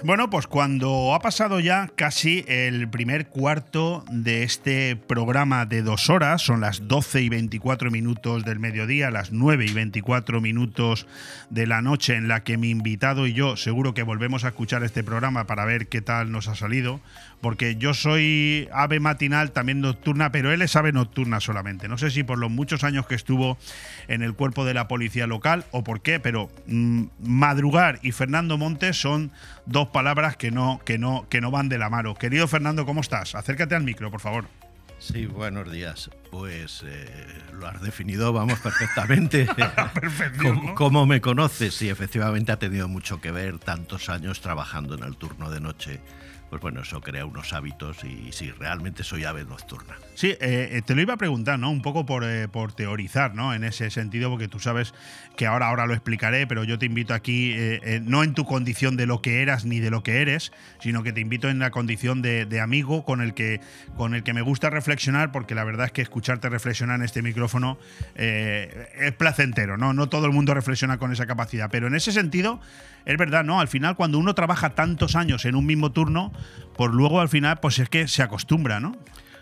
Bueno, 0.06 0.30
pues 0.30 0.46
cuando 0.46 1.14
ha 1.14 1.18
pasado 1.18 1.58
ya 1.58 1.90
casi 1.96 2.44
el 2.46 2.88
primer 2.88 3.26
cuarto 3.26 4.04
de 4.08 4.44
este 4.44 4.94
programa 4.94 5.66
de 5.66 5.82
dos 5.82 6.10
horas, 6.10 6.42
son 6.42 6.60
las 6.60 6.86
12 6.86 7.22
y 7.22 7.28
24 7.28 7.90
minutos 7.90 8.44
del 8.44 8.60
mediodía, 8.60 9.10
las 9.10 9.32
9 9.32 9.66
y 9.66 9.72
24 9.72 10.40
minutos 10.40 11.08
de 11.50 11.66
la 11.66 11.82
noche 11.82 12.14
en 12.14 12.28
la 12.28 12.44
que 12.44 12.56
mi 12.56 12.70
invitado 12.70 13.26
y 13.26 13.32
yo 13.32 13.56
seguro 13.56 13.94
que 13.94 14.04
volvemos 14.04 14.44
a 14.44 14.48
escuchar 14.50 14.84
este 14.84 15.02
programa 15.02 15.48
para 15.48 15.64
ver 15.64 15.88
qué 15.88 16.02
tal 16.02 16.30
nos 16.30 16.46
ha 16.46 16.54
salido, 16.54 17.00
porque 17.40 17.76
yo 17.76 17.94
soy 17.94 18.68
ave 18.72 19.00
matinal, 19.00 19.52
también 19.52 19.80
nocturna, 19.80 20.32
pero 20.32 20.52
él 20.52 20.62
es 20.62 20.74
ave 20.76 20.92
nocturna 20.92 21.40
solamente. 21.40 21.88
No 21.88 21.98
sé 21.98 22.10
si 22.10 22.24
por 22.24 22.38
los 22.38 22.50
muchos 22.50 22.84
años 22.84 23.06
que 23.06 23.14
estuvo 23.14 23.58
en 24.08 24.22
el 24.22 24.34
cuerpo 24.34 24.64
de 24.64 24.74
la 24.74 24.88
policía 24.88 25.26
local 25.26 25.64
o 25.70 25.84
por 25.84 26.00
qué, 26.00 26.20
pero 26.20 26.50
mm, 26.66 27.04
madrugar 27.20 27.98
y 28.02 28.12
Fernando 28.12 28.58
Montes 28.58 29.00
son 29.00 29.30
dos 29.66 29.88
palabras 29.88 30.36
que 30.36 30.50
no, 30.50 30.80
que 30.84 30.98
no, 30.98 31.26
que 31.28 31.40
no 31.40 31.50
van 31.50 31.68
de 31.68 31.78
la 31.78 31.90
mano. 31.90 32.14
Querido 32.14 32.48
Fernando, 32.48 32.86
¿cómo 32.86 33.00
estás? 33.00 33.34
Acércate 33.34 33.74
al 33.74 33.82
micro, 33.82 34.10
por 34.10 34.20
favor. 34.20 34.46
Sí, 34.98 35.26
buenos 35.26 35.70
días. 35.70 36.10
Pues 36.30 36.82
eh, 36.86 37.06
lo 37.52 37.66
has 37.66 37.80
definido, 37.82 38.32
vamos, 38.32 38.58
perfectamente. 38.60 39.46
Perfección, 39.94 40.66
¿no? 40.66 40.74
¿Cómo, 40.74 41.06
me 41.06 41.20
conoces? 41.20 41.74
Sí, 41.74 41.88
efectivamente 41.88 42.52
ha 42.52 42.58
tenido 42.58 42.88
mucho 42.88 43.20
que 43.20 43.30
ver 43.30 43.58
tantos 43.58 44.08
años 44.08 44.40
trabajando 44.40 44.94
en 44.94 45.04
el 45.04 45.16
turno 45.16 45.50
de 45.50 45.60
noche. 45.60 46.00
Pues 46.50 46.62
bueno, 46.62 46.82
eso 46.82 47.00
crea 47.00 47.26
unos 47.26 47.52
hábitos 47.52 48.04
y 48.04 48.30
sí, 48.30 48.52
realmente 48.52 49.02
soy 49.02 49.24
ave 49.24 49.44
nocturna. 49.44 49.96
Sí, 50.14 50.28
eh, 50.28 50.68
eh, 50.72 50.82
te 50.86 50.94
lo 50.94 51.02
iba 51.02 51.14
a 51.14 51.16
preguntar, 51.16 51.58
¿no? 51.58 51.70
Un 51.70 51.82
poco 51.82 52.06
por, 52.06 52.22
eh, 52.22 52.46
por 52.46 52.72
teorizar, 52.72 53.34
¿no? 53.34 53.52
En 53.52 53.64
ese 53.64 53.90
sentido, 53.90 54.30
porque 54.30 54.46
tú 54.46 54.60
sabes 54.60 54.94
que 55.36 55.46
ahora, 55.46 55.66
ahora 55.66 55.86
lo 55.86 55.92
explicaré, 55.92 56.46
pero 56.46 56.62
yo 56.62 56.78
te 56.78 56.86
invito 56.86 57.14
aquí, 57.14 57.54
no 58.02 58.22
en 58.22 58.32
tu 58.32 58.44
condición 58.44 58.96
de 58.96 59.06
lo 59.06 59.20
que 59.20 59.42
eras 59.42 59.64
ni 59.64 59.80
de 59.80 59.90
lo 59.90 60.02
que 60.02 60.22
eres, 60.22 60.52
sino 60.80 61.02
que 61.02 61.12
te 61.12 61.20
invito 61.20 61.50
en 61.50 61.58
la 61.58 61.70
condición 61.70 62.22
de, 62.22 62.46
de 62.46 62.60
amigo 62.60 63.04
con 63.04 63.20
el, 63.20 63.34
que, 63.34 63.60
con 63.96 64.14
el 64.14 64.22
que 64.22 64.32
me 64.32 64.40
gusta 64.40 64.70
reflexionar, 64.70 65.32
porque 65.32 65.54
la 65.54 65.64
verdad 65.64 65.86
es 65.86 65.92
que 65.92 66.00
escucharte 66.00 66.48
reflexionar 66.48 66.96
en 66.96 67.04
este 67.04 67.20
micrófono 67.20 67.78
es 68.14 69.12
placentero, 69.18 69.76
¿no? 69.76 69.92
No 69.92 70.08
todo 70.08 70.24
el 70.24 70.32
mundo 70.32 70.54
reflexiona 70.54 70.96
con 70.96 71.12
esa 71.12 71.26
capacidad, 71.26 71.68
pero 71.70 71.88
en 71.88 71.94
ese 71.94 72.12
sentido, 72.12 72.60
es 73.06 73.16
verdad, 73.16 73.44
¿no? 73.44 73.60
Al 73.60 73.68
final, 73.68 73.96
cuando 73.96 74.18
uno 74.18 74.34
trabaja 74.34 74.74
tantos 74.74 75.16
años 75.16 75.44
en 75.44 75.54
un 75.54 75.64
mismo 75.64 75.92
turno, 75.92 76.32
pues 76.76 76.90
luego 76.92 77.20
al 77.20 77.28
final, 77.28 77.58
pues 77.60 77.78
es 77.78 77.88
que 77.88 78.08
se 78.08 78.22
acostumbra, 78.22 78.80
¿no? 78.80 78.96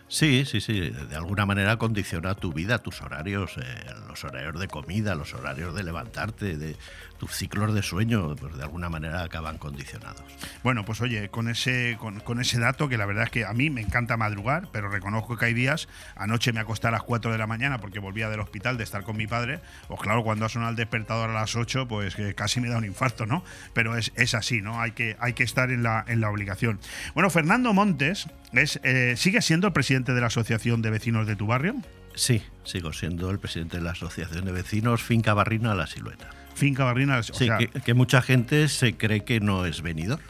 Sí, 0.07 0.45
sí, 0.45 0.61
sí. 0.61 0.91
De 0.91 1.17
alguna 1.17 1.47
manera 1.47 1.79
condiciona 1.79 2.35
tu 2.35 2.53
vida, 2.53 2.79
tus 2.79 3.01
horarios, 3.01 3.57
eh, 3.57 3.63
los 4.07 4.23
horarios 4.23 4.61
de 4.61 4.69
comida, 4.69 5.15
los 5.15 5.33
horarios 5.33 5.75
de 5.75 5.83
levantarte, 5.83 6.57
de 6.59 6.77
tus 7.19 7.33
ciclos 7.33 7.75
de 7.75 7.83
sueño, 7.83 8.35
pues 8.37 8.57
de 8.57 8.63
alguna 8.63 8.89
manera 8.89 9.23
acaban 9.23 9.59
condicionados. 9.59 10.23
Bueno, 10.63 10.85
pues 10.85 11.01
oye, 11.01 11.29
con 11.29 11.49
ese, 11.49 11.97
con, 11.99 12.41
ese 12.41 12.59
dato, 12.59 12.89
que 12.89 12.99
la 12.99 13.07
verdad 13.07 13.25
es 13.25 13.31
que 13.31 13.45
a 13.45 13.53
mí 13.53 13.71
me 13.71 13.81
encanta 13.81 14.17
madrugar, 14.17 14.69
pero 14.73 14.89
reconozco 14.89 15.37
que 15.37 15.47
hay 15.47 15.55
días, 15.55 15.89
anoche 16.17 16.53
me 16.53 16.61
acosté 16.61 16.89
a 16.89 16.91
las 16.91 17.03
4 17.03 17.33
de 17.33 17.39
la 17.39 17.47
mañana 17.47 17.79
porque 17.79 17.99
volvía 17.99 18.29
del 18.29 18.41
hospital 18.41 18.77
de 18.77 18.85
estar 18.85 19.03
con 19.03 19.17
mi 19.17 19.27
padre, 19.27 19.61
pues 19.89 20.01
claro, 20.01 20.23
cuando 20.25 20.45
ha 20.45 20.49
sonado 20.49 20.71
el 20.71 20.77
despertador 20.77 21.31
a 21.31 21.35
las 21.35 21.57
8, 21.57 21.89
pues 21.89 22.15
que 22.15 22.35
casi 22.35 22.61
me 22.61 22.69
da 22.69 22.79
un 22.79 22.85
infarto, 22.85 23.27
¿no? 23.27 23.45
Pero 23.73 23.97
es, 23.97 24.13
es 24.17 24.35
así, 24.35 24.61
¿no? 24.61 24.81
Hay 24.81 24.93
que, 24.93 25.17
hay 25.21 25.33
que 25.33 25.45
estar 25.45 25.71
en 25.71 25.83
la, 25.83 26.05
en 26.07 26.21
la 26.21 26.31
obligación. 26.31 26.81
Bueno, 27.15 27.31
Fernando 27.31 27.73
Montes 27.73 28.29
es, 28.53 28.81
eh, 28.83 29.15
sigue 29.17 29.43
siendo 29.43 29.67
el 29.67 29.73
presidente 29.73 30.13
de 30.13 30.21
la 30.21 30.29
Asociación 30.29 30.83
de 30.83 30.91
Vecinos 30.91 31.27
de 31.27 31.37
tu 31.37 31.47
barrio. 31.47 31.77
Sí, 32.15 32.43
sigo 32.65 32.93
siendo 32.93 33.31
el 33.31 33.39
presidente 33.39 33.79
de 33.79 33.83
la 33.83 33.91
Asociación 33.93 34.45
de 34.45 34.53
Vecinos 34.53 35.03
Finca 35.03 35.35
Barrina 35.35 35.75
La 35.75 35.87
Silueta. 35.87 36.31
Finca 36.55 36.85
Barrina, 36.85 37.19
o 37.19 37.23
Sí, 37.23 37.47
sea, 37.47 37.59
que, 37.59 37.69
que 37.69 37.95
mucha 37.95 38.23
gente 38.23 38.69
se 38.69 38.97
cree 38.97 39.25
que 39.25 39.41
no 39.41 39.67
es 39.67 39.83
venidor. 39.83 40.21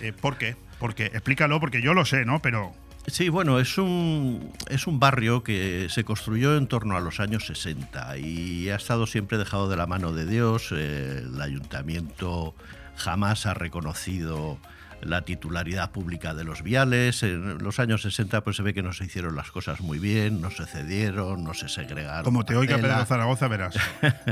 eh, 0.00 0.12
¿por 0.12 0.36
qué? 0.36 0.56
Porque, 0.80 1.06
explícalo, 1.06 1.60
porque 1.60 1.80
yo 1.80 1.94
lo 1.94 2.04
sé, 2.04 2.24
¿no? 2.24 2.42
Pero 2.42 2.72
Sí, 3.06 3.28
bueno, 3.28 3.58
es 3.58 3.78
un, 3.78 4.52
es 4.68 4.86
un 4.86 5.00
barrio 5.00 5.42
que 5.42 5.88
se 5.90 6.04
construyó 6.04 6.56
en 6.56 6.68
torno 6.68 6.96
a 6.96 7.00
los 7.00 7.18
años 7.18 7.46
60 7.46 8.16
y 8.18 8.68
ha 8.70 8.76
estado 8.76 9.06
siempre 9.08 9.38
dejado 9.38 9.68
de 9.68 9.76
la 9.76 9.86
mano 9.88 10.12
de 10.12 10.24
Dios. 10.24 10.68
Eh, 10.72 11.22
el 11.24 11.40
ayuntamiento 11.40 12.54
jamás 12.96 13.46
ha 13.46 13.54
reconocido 13.54 14.58
la 15.02 15.22
titularidad 15.22 15.90
pública 15.90 16.34
de 16.34 16.44
los 16.44 16.62
viales. 16.62 17.22
En 17.22 17.58
los 17.58 17.78
años 17.80 18.02
60 18.02 18.42
pues 18.42 18.56
se 18.56 18.62
ve 18.62 18.72
que 18.74 18.82
no 18.82 18.92
se 18.92 19.04
hicieron 19.04 19.34
las 19.36 19.50
cosas 19.50 19.80
muy 19.80 19.98
bien, 19.98 20.40
no 20.40 20.50
se 20.50 20.64
cedieron, 20.66 21.44
no 21.44 21.54
se 21.54 21.68
segregaron. 21.68 22.24
como 22.24 22.44
te 22.44 22.56
oiga. 22.56 22.76
Pedro 22.76 23.04
Zaragoza, 23.04 23.48
verás. 23.48 23.74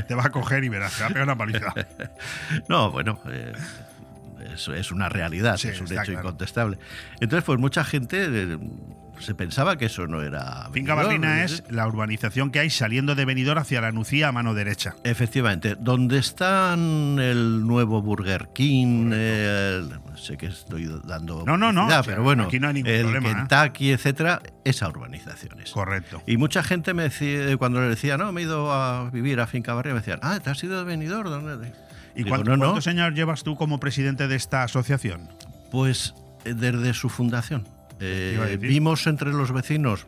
te 0.07 0.15
va 0.15 0.25
a 0.25 0.29
coger 0.31 0.63
y 0.63 0.69
verás, 0.69 0.95
te 0.95 1.01
va 1.03 1.07
a 1.07 1.09
pegar 1.09 1.23
una 1.23 1.37
paliza. 1.37 1.73
No, 2.69 2.91
bueno, 2.91 3.19
eh, 3.29 3.53
es, 4.53 4.67
es 4.67 4.91
una 4.91 5.09
realidad, 5.09 5.57
Sí, 5.57 5.67
es 5.69 5.79
un 5.79 5.87
hecho 5.87 5.95
claro. 5.95 6.13
incontestable. 6.13 6.77
Entonces, 7.19 7.43
pues 7.45 7.59
mucha 7.59 7.83
gente 7.83 8.25
eh, 8.25 8.57
se 9.19 9.35
pensaba 9.35 9.77
que 9.77 9.85
eso 9.85 10.07
no 10.07 10.21
era. 10.23 10.67
Finca 10.73 10.95
Barrina 10.95 11.41
¿eh? 11.41 11.45
es 11.45 11.63
la 11.69 11.87
urbanización 11.87 12.49
que 12.51 12.59
hay 12.59 12.69
saliendo 12.69 13.13
de 13.15 13.25
Benidorm 13.25 13.59
hacia 13.59 13.81
la 13.81 13.91
Nucía 13.91 14.29
a 14.29 14.31
mano 14.31 14.53
derecha. 14.53 14.95
Efectivamente, 15.03 15.75
donde 15.79 16.17
están 16.17 17.17
el 17.19 17.65
nuevo 17.67 18.01
Burger 18.01 18.49
King, 18.53 19.11
eh, 19.13 19.79
el- 19.81 20.17
sé 20.17 20.37
que 20.37 20.47
estoy 20.47 20.89
dando 21.05 21.43
No, 21.45 21.57
no, 21.57 21.71
no, 21.71 21.87
pero 22.05 22.23
bueno, 22.23 22.43
aquí 22.43 22.59
no 22.59 22.67
hay 22.67 22.73
ningún 22.75 22.91
el 22.91 23.01
problema, 23.03 23.29
¿eh? 23.29 23.35
Kentucky, 23.47 23.91
etcétera, 23.91 24.41
esa 24.63 24.87
urbanización 24.89 25.59
es. 25.61 25.71
Correcto. 25.71 26.21
Y 26.27 26.37
mucha 26.37 26.63
gente 26.63 26.93
me 26.93 27.03
decía, 27.03 27.55
cuando 27.57 27.81
le 27.81 27.87
decía, 27.89 28.17
no, 28.17 28.31
me 28.31 28.41
he 28.41 28.43
ido 28.45 28.71
a 28.73 29.09
vivir 29.11 29.39
a 29.39 29.47
Finca 29.47 29.73
Barrera, 29.73 29.93
me 29.95 29.99
decían, 30.01 30.19
ah, 30.23 30.39
¿te 30.43 30.49
has 30.49 30.63
ido 30.63 30.77
de 30.79 30.83
Benidorm? 30.83 31.29
¿Dónde? 31.29 31.71
¿Y 32.15 32.23
Digo, 32.23 32.29
cuánto- 32.29 32.51
no, 32.51 32.57
no, 32.57 32.63
cuántos 32.65 32.87
años 32.87 33.13
llevas 33.13 33.43
tú 33.43 33.55
como 33.55 33.79
presidente 33.79 34.27
de 34.27 34.35
esta 34.35 34.63
asociación? 34.63 35.29
Pues 35.71 36.13
eh, 36.43 36.53
desde 36.55 36.93
su 36.93 37.07
fundación. 37.09 37.67
Eh, 38.01 38.57
vimos 38.59 39.05
entre 39.05 39.31
los 39.31 39.51
vecinos, 39.51 40.07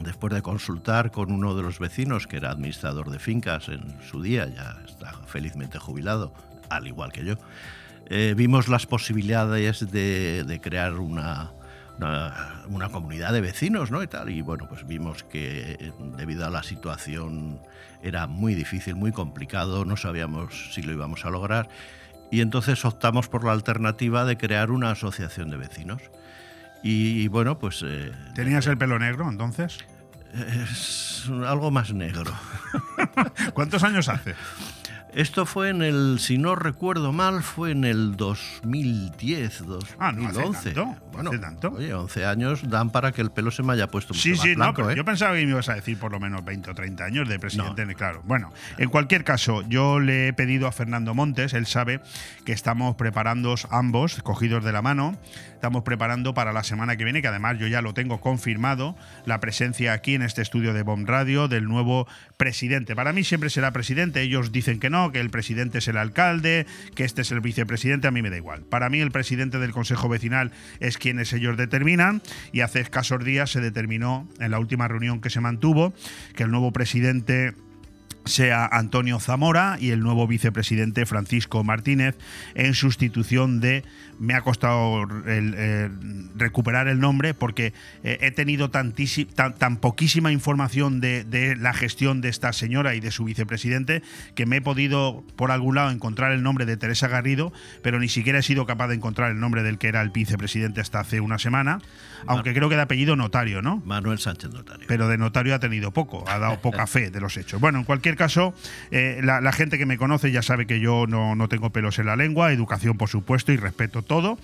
después 0.00 0.32
de 0.34 0.42
consultar 0.42 1.10
con 1.10 1.32
uno 1.32 1.54
de 1.54 1.62
los 1.62 1.78
vecinos, 1.78 2.26
que 2.26 2.36
era 2.36 2.50
administrador 2.50 3.10
de 3.10 3.18
fincas 3.18 3.68
en 3.68 3.96
su 4.02 4.22
día, 4.22 4.46
ya 4.46 4.76
está 4.86 5.12
felizmente 5.26 5.78
jubilado, 5.78 6.34
al 6.68 6.86
igual 6.86 7.12
que 7.12 7.24
yo, 7.24 7.34
eh, 8.06 8.34
vimos 8.36 8.68
las 8.68 8.86
posibilidades 8.86 9.90
de, 9.90 10.44
de 10.44 10.60
crear 10.60 10.94
una, 10.98 11.52
una, 11.98 12.62
una 12.68 12.88
comunidad 12.90 13.32
de 13.32 13.40
vecinos, 13.40 13.90
¿no? 13.90 14.02
Y 14.02 14.06
tal. 14.06 14.30
Y 14.30 14.42
bueno, 14.42 14.66
pues 14.68 14.86
vimos 14.86 15.24
que 15.24 15.78
eh, 15.80 15.92
debido 16.16 16.46
a 16.46 16.50
la 16.50 16.62
situación 16.62 17.60
era 18.02 18.26
muy 18.26 18.54
difícil, 18.54 18.96
muy 18.96 19.12
complicado, 19.12 19.84
no 19.86 19.96
sabíamos 19.96 20.74
si 20.74 20.82
lo 20.82 20.92
íbamos 20.92 21.24
a 21.24 21.30
lograr. 21.30 21.68
Y 22.30 22.40
entonces 22.40 22.84
optamos 22.84 23.28
por 23.28 23.44
la 23.44 23.52
alternativa 23.52 24.24
de 24.24 24.36
crear 24.36 24.70
una 24.70 24.90
asociación 24.90 25.50
de 25.50 25.56
vecinos. 25.56 26.02
Y, 26.86 27.28
bueno, 27.28 27.58
pues 27.58 27.82
eh, 27.82 28.12
¿Tenías 28.34 28.66
el 28.66 28.76
pelo 28.76 28.98
negro 28.98 29.26
entonces? 29.28 29.78
es 30.34 31.30
algo 31.46 31.70
más 31.70 31.94
negro. 31.94 32.30
¿Cuántos 33.54 33.82
años 33.84 34.08
hace? 34.08 34.34
Esto 35.14 35.46
fue 35.46 35.68
en 35.68 35.80
el, 35.80 36.18
si 36.18 36.38
no 36.38 36.56
recuerdo 36.56 37.12
mal, 37.12 37.44
fue 37.44 37.70
en 37.70 37.84
el 37.84 38.16
2010, 38.16 39.64
2011. 39.64 39.96
Ah, 40.00 40.10
no 40.10 40.50
hace 40.50 40.72
tanto, 40.72 40.96
Bueno, 41.12 41.30
hace 41.30 41.38
tanto. 41.38 41.68
Oye, 41.70 41.94
11 41.94 42.26
años 42.26 42.68
dan 42.68 42.90
para 42.90 43.12
que 43.12 43.22
el 43.22 43.30
pelo 43.30 43.52
se 43.52 43.62
me 43.62 43.74
haya 43.74 43.86
puesto 43.86 44.12
mucho 44.12 44.20
Sí, 44.20 44.30
más 44.30 44.40
sí, 44.40 44.48
no, 44.50 44.56
blanco, 44.56 44.82
pero 44.82 44.90
¿eh? 44.90 44.96
yo 44.96 45.04
pensaba 45.04 45.36
que 45.36 45.44
me 45.44 45.52
ibas 45.52 45.68
a 45.68 45.74
decir 45.74 45.98
por 45.98 46.10
lo 46.10 46.18
menos 46.18 46.44
20 46.44 46.68
o 46.68 46.74
30 46.74 47.04
años 47.04 47.28
de 47.28 47.38
presidente, 47.38 47.94
claro. 47.94 48.22
Bueno, 48.24 48.52
en 48.76 48.88
cualquier 48.88 49.22
caso, 49.22 49.62
yo 49.68 50.00
le 50.00 50.26
he 50.26 50.32
pedido 50.32 50.66
a 50.66 50.72
Fernando 50.72 51.14
Montes, 51.14 51.52
él 51.52 51.66
sabe 51.66 52.00
que 52.44 52.52
estamos 52.52 52.96
preparando 52.96 53.54
ambos, 53.70 54.20
cogidos 54.22 54.64
de 54.64 54.72
la 54.72 54.82
mano, 54.82 55.16
estamos 55.64 55.84
preparando 55.84 56.34
para 56.34 56.52
la 56.52 56.64
semana 56.64 56.96
que 56.96 57.04
viene, 57.04 57.22
que 57.22 57.28
además 57.28 57.56
yo 57.58 57.68
ya 57.68 57.82
lo 57.82 57.94
tengo 57.94 58.20
confirmado, 58.20 58.96
la 59.26 59.38
presencia 59.38 59.92
aquí 59.92 60.14
en 60.14 60.22
este 60.22 60.42
estudio 60.42 60.74
de 60.74 60.82
Bomb 60.82 61.08
Radio 61.08 61.46
del 61.46 61.66
nuevo 61.66 62.08
presidente. 62.36 62.96
Para 62.96 63.12
mí 63.12 63.22
siempre 63.22 63.48
será 63.48 63.70
presidente, 63.70 64.20
ellos 64.22 64.50
dicen 64.50 64.80
que 64.80 64.90
no, 64.90 65.03
que 65.12 65.20
el 65.20 65.30
presidente 65.30 65.78
es 65.78 65.88
el 65.88 65.96
alcalde, 65.96 66.66
que 66.94 67.04
este 67.04 67.22
es 67.22 67.32
el 67.32 67.40
vicepresidente, 67.40 68.08
a 68.08 68.10
mí 68.10 68.22
me 68.22 68.30
da 68.30 68.36
igual. 68.36 68.62
Para 68.62 68.88
mí 68.88 69.00
el 69.00 69.10
presidente 69.10 69.58
del 69.58 69.72
Consejo 69.72 70.08
Vecinal 70.08 70.52
es 70.80 70.98
quienes 70.98 71.32
ellos 71.32 71.56
determinan 71.56 72.22
y 72.52 72.60
hace 72.60 72.80
escasos 72.80 73.24
días 73.24 73.50
se 73.50 73.60
determinó 73.60 74.28
en 74.40 74.50
la 74.50 74.58
última 74.58 74.88
reunión 74.88 75.20
que 75.20 75.30
se 75.30 75.40
mantuvo 75.40 75.94
que 76.34 76.44
el 76.44 76.50
nuevo 76.50 76.72
presidente 76.72 77.54
sea 78.24 78.66
Antonio 78.66 79.20
Zamora 79.20 79.76
y 79.78 79.90
el 79.90 80.00
nuevo 80.00 80.26
vicepresidente 80.26 81.06
Francisco 81.06 81.62
Martínez 81.62 82.16
en 82.54 82.74
sustitución 82.74 83.60
de 83.60 83.84
me 84.20 84.34
ha 84.34 84.42
costado 84.42 85.02
el, 85.26 85.54
eh, 85.56 85.90
recuperar 86.36 86.86
el 86.88 87.00
nombre 87.00 87.34
porque 87.34 87.72
eh, 88.04 88.18
he 88.20 88.30
tenido 88.30 88.70
tantísi- 88.70 89.26
tan, 89.26 89.54
tan 89.54 89.78
poquísima 89.78 90.30
información 90.30 91.00
de, 91.00 91.24
de 91.24 91.56
la 91.56 91.72
gestión 91.72 92.20
de 92.20 92.28
esta 92.28 92.52
señora 92.52 92.94
y 92.94 93.00
de 93.00 93.10
su 93.10 93.24
vicepresidente 93.24 94.02
que 94.36 94.46
me 94.46 94.58
he 94.58 94.60
podido 94.62 95.24
por 95.34 95.50
algún 95.50 95.74
lado 95.74 95.90
encontrar 95.90 96.30
el 96.32 96.42
nombre 96.42 96.66
de 96.66 96.76
Teresa 96.76 97.08
Garrido, 97.08 97.52
pero 97.82 97.98
ni 97.98 98.08
siquiera 98.08 98.38
he 98.38 98.42
sido 98.42 98.66
capaz 98.66 98.88
de 98.88 98.94
encontrar 98.94 99.30
el 99.30 99.40
nombre 99.40 99.62
del 99.62 99.78
que 99.78 99.88
era 99.88 100.00
el 100.02 100.10
vicepresidente 100.10 100.80
hasta 100.80 101.00
hace 101.00 101.20
una 101.20 101.38
semana, 101.38 101.80
aunque 102.26 102.54
creo 102.54 102.68
que 102.68 102.76
de 102.76 102.82
apellido 102.82 103.16
notario, 103.16 103.60
¿no? 103.60 103.82
Manuel 103.84 104.18
Sánchez 104.18 104.50
Notario. 104.52 104.86
Pero 104.86 105.08
de 105.08 105.18
notario 105.18 105.54
ha 105.54 105.58
tenido 105.58 105.90
poco, 105.92 106.24
ha 106.28 106.38
dado 106.38 106.60
poca 106.60 106.86
fe 106.86 107.10
de 107.10 107.20
los 107.20 107.36
hechos. 107.36 107.60
Bueno, 107.60 107.78
en 107.80 107.84
cualquier 107.84 108.04
cualquier 108.04 108.16
caso, 108.16 108.54
eh, 108.90 109.20
la, 109.22 109.40
la 109.40 109.50
gente 109.50 109.78
que 109.78 109.86
me 109.86 109.96
conoce 109.96 110.30
ya 110.30 110.42
sabe 110.42 110.66
que 110.66 110.78
yo 110.78 111.06
no, 111.06 111.34
no 111.36 111.48
tengo 111.48 111.70
pelos 111.70 111.98
en 111.98 112.04
la 112.04 112.16
lengua, 112.16 112.52
educación 112.52 112.98
por 112.98 113.08
supuesto 113.08 113.50
y 113.52 113.56
respeto 113.56 114.02
todo 114.04 114.38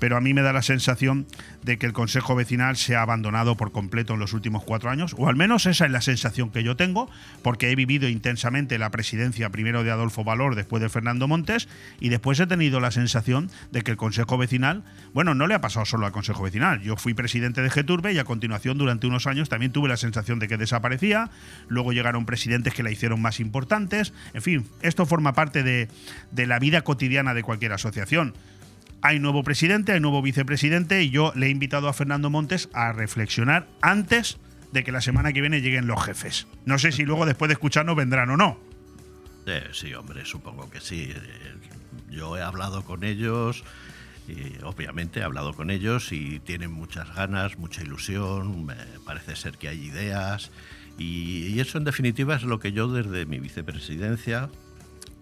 pero 0.00 0.16
a 0.16 0.20
mí 0.20 0.34
me 0.34 0.42
da 0.42 0.52
la 0.52 0.62
sensación 0.62 1.26
de 1.62 1.78
que 1.78 1.86
el 1.86 1.92
Consejo 1.92 2.34
Vecinal 2.34 2.76
se 2.76 2.96
ha 2.96 3.02
abandonado 3.02 3.56
por 3.56 3.70
completo 3.70 4.14
en 4.14 4.20
los 4.20 4.32
últimos 4.32 4.64
cuatro 4.64 4.90
años, 4.90 5.14
o 5.16 5.28
al 5.28 5.36
menos 5.36 5.66
esa 5.66 5.84
es 5.84 5.92
la 5.92 6.00
sensación 6.00 6.50
que 6.50 6.64
yo 6.64 6.74
tengo, 6.74 7.08
porque 7.42 7.70
he 7.70 7.76
vivido 7.76 8.08
intensamente 8.08 8.78
la 8.78 8.90
presidencia 8.90 9.50
primero 9.50 9.84
de 9.84 9.90
Adolfo 9.92 10.24
Valor, 10.24 10.56
después 10.56 10.82
de 10.82 10.88
Fernando 10.88 11.28
Montes, 11.28 11.68
y 12.00 12.08
después 12.08 12.40
he 12.40 12.46
tenido 12.46 12.80
la 12.80 12.90
sensación 12.90 13.50
de 13.70 13.82
que 13.82 13.92
el 13.92 13.96
Consejo 13.98 14.38
Vecinal, 14.38 14.82
bueno, 15.12 15.34
no 15.34 15.46
le 15.46 15.54
ha 15.54 15.60
pasado 15.60 15.84
solo 15.84 16.06
al 16.06 16.12
Consejo 16.12 16.42
Vecinal, 16.42 16.80
yo 16.80 16.96
fui 16.96 17.12
presidente 17.12 17.62
de 17.62 17.70
Geturbe 17.70 18.12
y 18.12 18.18
a 18.18 18.24
continuación 18.24 18.78
durante 18.78 19.06
unos 19.06 19.26
años 19.26 19.50
también 19.50 19.70
tuve 19.70 19.88
la 19.88 19.98
sensación 19.98 20.38
de 20.38 20.48
que 20.48 20.56
desaparecía, 20.56 21.30
luego 21.68 21.92
llegaron 21.92 22.24
presidentes 22.24 22.72
que 22.72 22.82
la 22.82 22.90
hicieron 22.90 23.20
más 23.20 23.38
importantes, 23.38 24.14
en 24.32 24.40
fin, 24.40 24.66
esto 24.80 25.04
forma 25.04 25.34
parte 25.34 25.62
de, 25.62 25.88
de 26.30 26.46
la 26.46 26.58
vida 26.58 26.80
cotidiana 26.80 27.34
de 27.34 27.42
cualquier 27.42 27.74
asociación 27.74 28.32
hay 29.02 29.18
nuevo 29.18 29.42
presidente, 29.42 29.92
hay 29.92 30.00
nuevo 30.00 30.22
vicepresidente 30.22 31.02
y 31.02 31.10
yo 31.10 31.32
le 31.34 31.46
he 31.46 31.50
invitado 31.50 31.88
a 31.88 31.92
Fernando 31.92 32.30
Montes 32.30 32.68
a 32.72 32.92
reflexionar 32.92 33.68
antes 33.80 34.38
de 34.72 34.84
que 34.84 34.92
la 34.92 35.00
semana 35.00 35.32
que 35.32 35.40
viene 35.40 35.60
lleguen 35.60 35.86
los 35.86 36.04
jefes. 36.04 36.46
No 36.64 36.78
sé 36.78 36.92
si 36.92 37.04
luego 37.04 37.26
después 37.26 37.48
de 37.48 37.54
escucharnos 37.54 37.96
vendrán 37.96 38.30
o 38.30 38.36
no. 38.36 38.60
Eh, 39.46 39.68
sí, 39.72 39.94
hombre, 39.94 40.24
supongo 40.24 40.70
que 40.70 40.80
sí. 40.80 41.12
Eh, 41.14 41.54
yo 42.10 42.36
he 42.36 42.42
hablado 42.42 42.84
con 42.84 43.04
ellos, 43.04 43.64
y 44.28 44.62
obviamente 44.62 45.20
he 45.20 45.22
hablado 45.22 45.54
con 45.54 45.70
ellos 45.70 46.12
y 46.12 46.40
tienen 46.40 46.70
muchas 46.70 47.14
ganas, 47.14 47.58
mucha 47.58 47.82
ilusión, 47.82 48.66
parece 49.04 49.34
ser 49.34 49.58
que 49.58 49.68
hay 49.68 49.84
ideas 49.84 50.50
y, 50.98 51.46
y 51.48 51.60
eso 51.60 51.78
en 51.78 51.84
definitiva 51.84 52.36
es 52.36 52.42
lo 52.42 52.60
que 52.60 52.72
yo 52.72 52.88
desde 52.88 53.26
mi 53.26 53.40
vicepresidencia, 53.40 54.50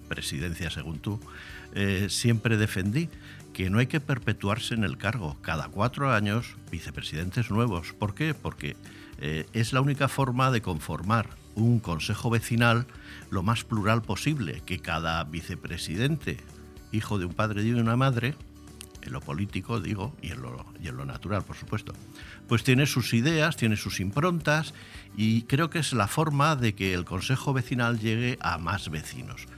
presidencia 0.08 0.70
según 0.70 0.98
tú, 0.98 1.20
eh, 1.74 2.06
siempre 2.08 2.56
defendí 2.56 3.08
que 3.58 3.70
no 3.70 3.80
hay 3.80 3.88
que 3.88 3.98
perpetuarse 3.98 4.74
en 4.74 4.84
el 4.84 4.98
cargo. 4.98 5.36
Cada 5.42 5.66
cuatro 5.66 6.14
años, 6.14 6.54
vicepresidentes 6.70 7.50
nuevos. 7.50 7.92
¿Por 7.92 8.14
qué? 8.14 8.32
Porque 8.32 8.76
eh, 9.20 9.46
es 9.52 9.72
la 9.72 9.80
única 9.80 10.06
forma 10.06 10.52
de 10.52 10.62
conformar 10.62 11.28
un 11.56 11.80
consejo 11.80 12.30
vecinal 12.30 12.86
lo 13.30 13.42
más 13.42 13.64
plural 13.64 14.02
posible, 14.02 14.62
que 14.64 14.78
cada 14.78 15.24
vicepresidente, 15.24 16.36
hijo 16.92 17.18
de 17.18 17.24
un 17.24 17.34
padre 17.34 17.64
y 17.64 17.72
de 17.72 17.80
una 17.80 17.96
madre, 17.96 18.36
en 19.02 19.12
lo 19.12 19.20
político, 19.20 19.80
digo, 19.80 20.14
y 20.22 20.30
en 20.30 20.40
lo, 20.40 20.64
y 20.80 20.86
en 20.86 20.96
lo 20.96 21.04
natural, 21.04 21.42
por 21.42 21.56
supuesto, 21.56 21.94
pues 22.46 22.62
tiene 22.62 22.86
sus 22.86 23.12
ideas, 23.12 23.56
tiene 23.56 23.76
sus 23.76 23.98
improntas, 23.98 24.72
y 25.16 25.42
creo 25.42 25.68
que 25.68 25.80
es 25.80 25.92
la 25.92 26.06
forma 26.06 26.54
de 26.54 26.76
que 26.76 26.94
el 26.94 27.04
consejo 27.04 27.52
vecinal 27.52 27.98
llegue 27.98 28.38
a 28.40 28.58
más 28.58 28.88
vecinos. 28.88 29.48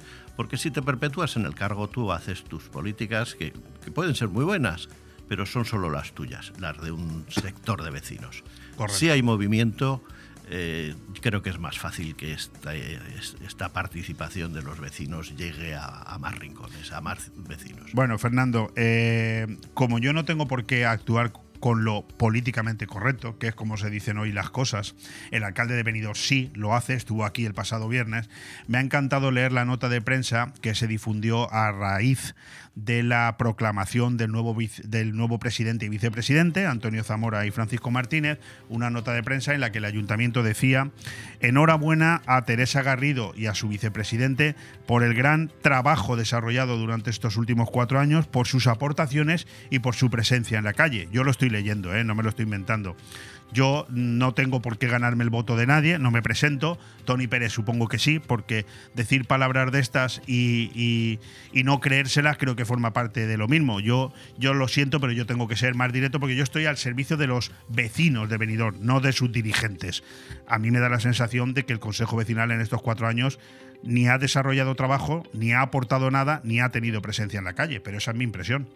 Porque 0.41 0.57
si 0.57 0.71
te 0.71 0.81
perpetúas 0.81 1.37
en 1.37 1.45
el 1.45 1.55
cargo, 1.55 1.91
tú 1.91 2.13
haces 2.13 2.45
tus 2.45 2.71
políticas 2.71 3.35
que, 3.35 3.53
que 3.81 3.91
pueden 3.91 4.15
ser 4.15 4.29
muy 4.29 4.45
buenas, 4.45 4.89
pero 5.29 5.47
son 5.47 5.65
solo 5.65 5.91
las 5.91 6.13
tuyas, 6.13 6.53
las 6.59 6.81
de 6.81 6.91
un 6.91 7.25
sector 7.29 7.83
de 7.83 7.91
vecinos. 7.91 8.43
Correcto. 8.77 8.99
Si 8.99 9.11
hay 9.11 9.23
movimiento, 9.23 10.03
eh, 10.49 10.95
creo 11.21 11.43
que 11.43 11.51
es 11.51 11.59
más 11.61 11.79
fácil 11.79 12.17
que 12.17 12.33
esta, 12.33 12.75
esta 12.75 13.73
participación 13.73 14.53
de 14.53 14.63
los 14.63 14.81
vecinos 14.81 15.37
llegue 15.37 15.77
a, 15.77 15.87
a, 15.87 16.19
más 16.19 16.37
rincones, 16.39 16.91
a 16.93 17.01
más 17.01 17.31
vecinos. 17.37 17.93
Bueno, 17.93 18.19
Fernando, 18.19 18.73
eh, 18.75 19.47
como 19.75 20.01
yo 20.01 20.13
no 20.13 20.25
tengo 20.25 20.49
por 20.49 20.65
qué 20.67 20.85
actuar 20.85 21.33
con 21.61 21.85
lo 21.85 22.03
políticamente 22.03 22.87
correcto, 22.87 23.39
que 23.39 23.49
es 23.49 23.55
como 23.55 23.77
se 23.77 23.91
dicen 23.91 24.19
hoy 24.19 24.33
las 24.33 24.51
cosas. 24.51 24.95
El 25.31 25.45
alcalde 25.45 25.77
de 25.77 25.83
Benidorm 25.83 26.17
sí 26.17 26.51
lo 26.55 26.75
hace, 26.75 26.95
estuvo 26.95 27.25
aquí 27.25 27.45
el 27.45 27.55
pasado 27.55 27.87
viernes. 27.87 28.29
Me 28.67 28.79
ha 28.79 28.81
encantado 28.81 29.31
leer 29.31 29.53
la 29.53 29.65
nota 29.65 29.89
de 29.89 30.01
prensa 30.01 30.53
que 30.63 30.75
se 30.75 30.89
difundió 30.89 31.53
a 31.53 31.71
raíz 31.71 32.35
de 32.75 33.03
la 33.03 33.37
proclamación 33.37 34.17
del 34.17 34.31
nuevo, 34.31 34.57
del 34.85 35.17
nuevo 35.17 35.39
presidente 35.39 35.87
y 35.87 35.89
vicepresidente, 35.89 36.67
Antonio 36.67 37.05
Zamora 37.05 37.45
y 37.47 37.51
Francisco 37.51 37.91
Martínez, 37.91 38.39
una 38.69 38.91
nota 38.91 39.13
de 39.13 39.23
prensa 39.23 39.55
en 39.55 39.61
la 39.61 39.73
que 39.73 39.79
el 39.79 39.85
ayuntamiento 39.85 40.43
decía, 40.43 40.91
enhorabuena 41.41 42.23
a 42.27 42.45
Teresa 42.45 42.83
Garrido 42.83 43.33
y 43.37 43.47
a 43.47 43.55
su 43.55 43.69
vicepresidente 43.69 44.55
por 44.87 45.03
el 45.03 45.15
gran 45.15 45.51
trabajo 45.63 46.17
desarrollado 46.17 46.79
durante 46.79 47.11
estos 47.11 47.37
últimos 47.37 47.71
cuatro 47.71 47.99
años, 47.99 48.27
por 48.27 48.47
sus 48.47 48.67
aportaciones 48.67 49.47
y 49.71 49.81
por 49.81 49.95
su 49.95 50.11
presencia 50.11 50.59
en 50.59 50.65
la 50.65 50.73
calle. 50.73 51.09
Yo 51.13 51.25
lo 51.25 51.31
estoy 51.31 51.51
leyendo, 51.51 51.95
¿eh? 51.95 52.05
no 52.05 52.15
me 52.15 52.23
lo 52.23 52.31
estoy 52.31 52.45
inventando. 52.45 52.97
Yo 53.53 53.87
no 53.91 54.33
tengo 54.35 54.63
por 54.63 54.79
qué 54.79 54.87
ganarme 54.87 55.25
el 55.25 55.31
voto 55.31 55.57
de 55.57 55.67
nadie, 55.67 55.99
no 55.99 56.11
me 56.11 56.23
presento. 56.23 56.79
Tony 57.05 57.27
Pérez 57.27 57.53
supongo 57.53 57.89
que 57.89 57.99
sí, 57.99 58.21
porque 58.21 58.65
decir 58.95 59.27
palabras 59.27 59.73
de 59.73 59.81
estas 59.81 60.23
y, 60.27 61.19
no 61.65 61.81
creérselas 61.81 62.37
creo 62.39 62.57
que 62.57 62.65
forma 62.65 62.93
parte 62.93 63.27
de 63.27 63.37
lo 63.37 63.49
mismo. 63.49 63.81
Yo, 63.81 64.13
yo 64.39 64.55
lo 64.55 64.69
siento, 64.69 65.01
pero 65.01 65.13
yo 65.13 65.27
tengo 65.27 65.49
que 65.49 65.57
ser 65.57 65.75
más 65.75 65.93
directo 65.93 66.21
porque 66.21 66.37
yo 66.37 66.45
estoy 66.45 66.67
al 66.67 66.77
servicio 66.77 67.17
de 67.17 67.27
los 67.27 67.51
vecinos 67.69 68.29
de 68.29 68.39
Benidorm, 68.39 68.79
no 68.81 69.01
de 69.01 69.13
sus 69.13 69.33
dirigentes. 69.33 70.03
A 70.47 70.59
mí 70.59 70.71
me 70.71 70.79
da 70.79 70.89
la 70.89 71.01
sensación 71.01 71.55
de 71.55 71.65
que 71.65 71.73
el 71.73 71.81
Consejo 71.81 72.17
Vecinal 72.17 72.51
en 72.53 72.61
estos 72.61 72.83
cuatro 72.83 73.09
años 73.09 73.39
ni 73.83 74.09
ha 74.09 74.19
desarrollado 74.19 74.75
trabajo, 74.75 75.25
ni 75.33 75.53
ha 75.53 75.63
aportado 75.63 76.11
nada, 76.11 76.41
ni 76.45 76.61
ha 76.61 76.69
tenido 76.69 77.01
presencia 77.03 77.39
en 77.39 77.45
la 77.45 77.55
calle, 77.55 77.81
pero 77.81 77.99
esa 77.99 78.11
es 78.11 78.17
mi 78.17 78.25
impresión. 78.25 78.69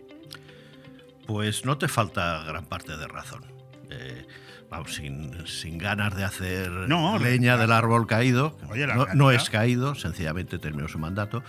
Pues 1.27 1.65
no 1.65 1.79
te 1.79 1.89
falta 1.89 2.43
gran 2.45 2.67
parte 2.67 2.97
de 2.97 3.07
razón. 3.07 3.45
Eh, 3.91 4.27
vamos, 4.75 4.95
sin, 4.95 5.47
sin, 5.47 5.79
ganas 5.79 6.17
de 6.17 6.25
hacer 6.25 6.71
no, 6.71 7.19
leña 7.19 7.57
del 7.57 7.73
árbol 7.73 8.07
caído. 8.07 8.57
Oye, 8.71 8.87
no, 8.87 9.07
no, 9.15 9.31
es 9.31 9.51
caído, 9.51 9.95
sencillamente 9.95 10.59
terminó 10.59 10.89
su 10.89 10.99
mandato. 10.99 11.43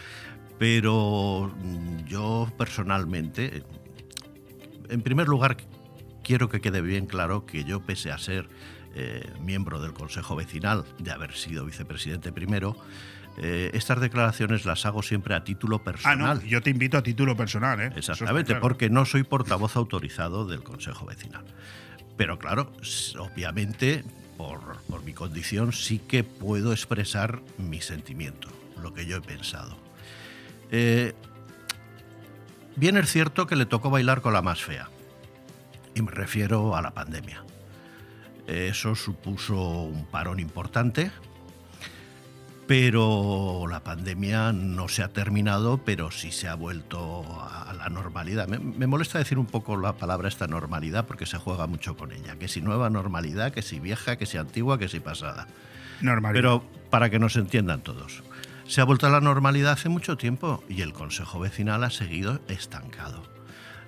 Pero 0.57 1.53
mm, 1.57 2.05
yo 2.05 2.51
personalmente, 2.57 3.63
en 4.89 5.01
primer 5.01 5.27
lugar, 5.27 5.57
quiero 6.23 6.49
que 6.49 6.61
quede 6.61 6.81
bien 6.81 7.07
claro 7.07 7.45
que 7.45 7.63
yo, 7.63 7.81
pese 7.81 8.11
a 8.11 8.17
ser 8.17 8.47
eh, 8.95 9.29
miembro 9.41 9.81
del 9.81 9.93
Consejo 9.93 10.35
Vecinal, 10.35 10.85
de 10.99 11.11
haber 11.11 11.33
sido 11.33 11.65
vicepresidente 11.65 12.31
primero, 12.31 12.77
eh, 13.37 13.71
estas 13.73 13.99
declaraciones 13.99 14.65
las 14.65 14.85
hago 14.85 15.03
siempre 15.03 15.35
a 15.35 15.43
título 15.43 15.83
personal. 15.83 16.37
Ah, 16.37 16.41
no, 16.41 16.47
yo 16.47 16.61
te 16.61 16.69
invito 16.69 16.97
a 16.97 17.03
título 17.03 17.35
personal, 17.35 17.81
¿eh? 17.81 17.91
Exactamente, 17.95 18.53
claro. 18.53 18.61
porque 18.61 18.89
no 18.89 19.03
soy 19.03 19.23
portavoz 19.23 19.75
autorizado 19.75 20.47
del 20.47 20.63
Consejo 20.63 21.05
Vecinal. 21.05 21.43
Pero 22.17 22.39
claro, 22.39 22.71
obviamente, 23.19 24.03
por, 24.37 24.77
por, 24.89 25.03
mi 25.03 25.13
condición, 25.13 25.73
sí 25.73 25.99
que 25.99 26.23
puedo 26.23 26.71
expresar 26.71 27.41
mi 27.57 27.81
sentimiento, 27.81 28.47
lo 28.81 28.93
que 28.93 29.05
yo 29.05 29.17
he 29.17 29.21
pensado. 29.21 29.77
Eh, 30.71 31.13
bien 32.75 32.97
es 32.97 33.11
cierto 33.11 33.47
que 33.47 33.55
le 33.55 33.65
tocó 33.65 33.89
bailar 33.89 34.21
con 34.21 34.33
la 34.33 34.41
más 34.41 34.63
fea, 34.63 34.89
y 35.93 36.01
me 36.01 36.11
refiero 36.11 36.75
a 36.75 36.81
la 36.81 36.91
pandemia. 36.91 37.43
Eso 38.47 38.95
supuso 38.95 39.55
un 39.55 40.05
parón 40.05 40.39
importante, 40.39 41.11
pero 42.67 43.65
la 43.69 43.83
pandemia 43.83 44.51
no 44.51 44.87
se 44.87 45.03
ha 45.03 45.09
terminado, 45.09 45.77
pero 45.85 46.11
sí 46.11 46.31
se 46.31 46.47
ha 46.47 46.55
vuelto 46.55 47.23
a 47.41 47.73
la 47.73 47.89
normalidad. 47.89 48.47
Me, 48.47 48.59
me, 48.59 48.87
molesta 48.87 49.19
decir 49.19 49.37
un 49.37 49.45
poco 49.45 49.77
la 49.77 49.93
palabra 49.93 50.27
esta 50.27 50.47
normalidad 50.47 51.05
porque 51.05 51.25
se 51.25 51.37
juega 51.37 51.67
mucho 51.67 51.95
con 51.95 52.11
ella. 52.11 52.37
Que 52.37 52.47
si 52.47 52.61
nueva 52.61 52.89
normalidad, 52.89 53.53
que 53.53 53.61
si 53.61 53.79
vieja, 53.79 54.17
que 54.17 54.25
si 54.25 54.37
antigua, 54.37 54.79
que 54.79 54.89
si 54.89 54.99
pasada. 54.99 55.47
Normalidad. 56.01 56.41
Pero 56.41 56.63
para 56.89 57.09
que 57.09 57.19
nos 57.19 57.35
entiendan 57.35 57.81
todos. 57.81 58.23
Se 58.67 58.81
ha 58.81 58.85
vuelto 58.85 59.05
a 59.05 59.11
la 59.11 59.21
normalidad 59.21 59.73
hace 59.73 59.89
mucho 59.89 60.17
tiempo 60.17 60.63
y 60.67 60.81
el 60.81 60.93
Consejo 60.93 61.39
Vecinal 61.39 61.83
ha 61.83 61.91
seguido 61.91 62.39
estancado. 62.47 63.21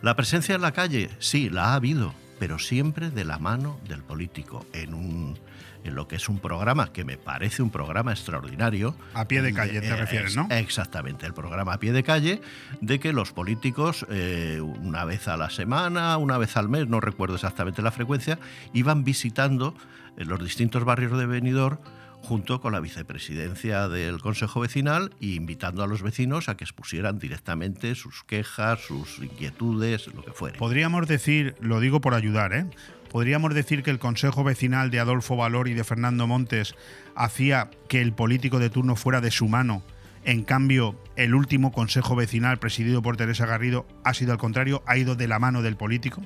La 0.04 0.16
presencia 0.16 0.54
en 0.54 0.62
la 0.62 0.72
calle, 0.72 1.10
sí, 1.18 1.50
la 1.50 1.70
ha 1.70 1.74
habido, 1.74 2.14
pero 2.38 2.60
siempre 2.60 3.10
de 3.10 3.26
la 3.26 3.40
mano 3.40 3.80
del 3.88 4.04
político, 4.04 4.68
en 4.74 4.94
un 4.94 5.40
en 5.84 5.96
lo 5.96 6.08
que 6.08 6.18
es 6.18 6.30
un 6.30 6.40
programa 6.40 6.92
que 6.92 7.04
me 7.04 7.18
parece 7.18 7.62
un 7.62 7.70
programa 7.70 8.12
extraordinario. 8.12 8.96
A 9.14 9.26
pie 9.26 9.42
de 9.42 9.54
calle 9.54 9.82
te 9.82 9.96
refieres, 9.96 10.36
¿no? 10.36 10.48
Exactamente, 10.50 11.26
el 11.26 11.34
programa 11.34 11.74
a 11.74 11.80
pie 11.80 11.92
de 11.92 12.04
calle 12.04 12.42
de 12.82 13.00
que 13.00 13.14
los 13.14 13.32
políticos 13.32 14.06
eh, 14.10 14.60
una 14.62 15.06
vez 15.06 15.28
a 15.28 15.38
la 15.38 15.50
semana, 15.50 16.18
una 16.18 16.38
vez 16.38 16.58
al 16.58 16.70
mes, 16.70 16.88
no 16.88 17.00
recuerdo 17.00 17.36
exactamente 17.36 17.82
la 17.82 17.92
frecuencia, 17.92 18.40
iban 18.74 19.04
visitando 19.04 19.76
en 20.18 20.28
los 20.28 20.44
distintos 20.44 20.84
barrios 20.84 21.18
de 21.18 21.26
Benidorm 21.26 21.78
junto 22.22 22.60
con 22.60 22.74
la 22.74 22.80
vicepresidencia 22.80 23.88
del 23.88 24.20
Consejo 24.20 24.60
Vecinal 24.60 25.14
e 25.22 25.28
invitando 25.28 25.84
a 25.84 25.88
los 25.88 26.02
vecinos 26.02 26.50
a 26.50 26.58
que 26.58 26.66
expusieran 26.66 27.20
directamente 27.20 27.96
sus 27.96 28.24
quejas, 28.24 28.82
sus 28.82 29.20
inquietudes, 29.20 30.08
lo 30.14 30.24
que 30.24 30.32
fuera. 30.32 30.58
Podríamos 30.58 31.08
decir, 31.08 31.56
lo 31.62 31.80
digo 31.80 32.02
por 32.02 32.14
ayudar, 32.14 32.54
¿eh? 32.54 32.66
Podríamos 33.12 33.54
decir 33.54 33.84
que 33.84 33.92
el 33.92 34.00
Consejo 34.00 34.44
Vecinal 34.44 34.92
de 34.92 35.00
Adolfo 35.00 35.36
Valor 35.36 35.68
y 35.68 35.74
de 35.74 35.84
Fernando 35.84 36.28
Montes 36.28 36.76
hacía 37.16 37.70
que 37.88 38.02
el 38.02 38.14
político 38.14 38.60
de 38.60 38.70
turno 38.70 38.96
fuera 38.96 39.22
de 39.22 39.32
su 39.32 39.48
mano. 39.48 39.82
En 40.24 40.44
cambio, 40.44 41.00
el 41.16 41.34
último 41.36 41.72
Consejo 41.72 42.16
Vecinal 42.16 42.58
presidido 42.58 43.02
por 43.02 43.16
Teresa 43.18 43.46
Garrido 43.46 43.86
ha 44.04 44.14
sido 44.14 44.34
al 44.34 44.38
contrario, 44.38 44.84
ha 44.86 44.98
ido 44.98 45.16
de 45.16 45.28
la 45.28 45.40
mano 45.40 45.62
del 45.62 45.78
político. 45.78 46.22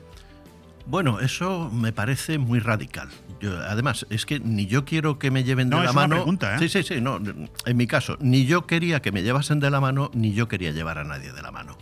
Bueno, 0.87 1.19
eso 1.19 1.69
me 1.71 1.93
parece 1.93 2.39
muy 2.39 2.59
radical. 2.59 3.09
Yo, 3.39 3.55
además, 3.59 4.07
es 4.09 4.25
que 4.25 4.39
ni 4.39 4.65
yo 4.65 4.83
quiero 4.83 5.19
que 5.19 5.29
me 5.29 5.43
lleven 5.43 5.69
de 5.69 5.75
No, 5.75 5.83
la 5.83 5.89
es 5.89 5.95
una 5.95 6.01
mano. 6.01 6.15
pregunta, 6.15 6.55
¿eh? 6.55 6.59
Sí, 6.59 6.69
sí, 6.69 6.81
sí. 6.83 6.99
No, 7.01 7.19
en 7.65 7.77
mi 7.77 7.85
caso, 7.85 8.17
ni 8.19 8.45
yo 8.45 8.65
quería 8.65 9.01
que 9.01 9.11
me 9.11 9.21
llevasen 9.21 9.59
de 9.59 9.69
la 9.69 9.79
mano, 9.79 10.09
ni 10.15 10.33
yo 10.33 10.47
quería 10.47 10.71
llevar 10.71 10.97
a 10.97 11.03
nadie 11.03 11.31
de 11.31 11.41
la 11.43 11.51
mano. 11.51 11.77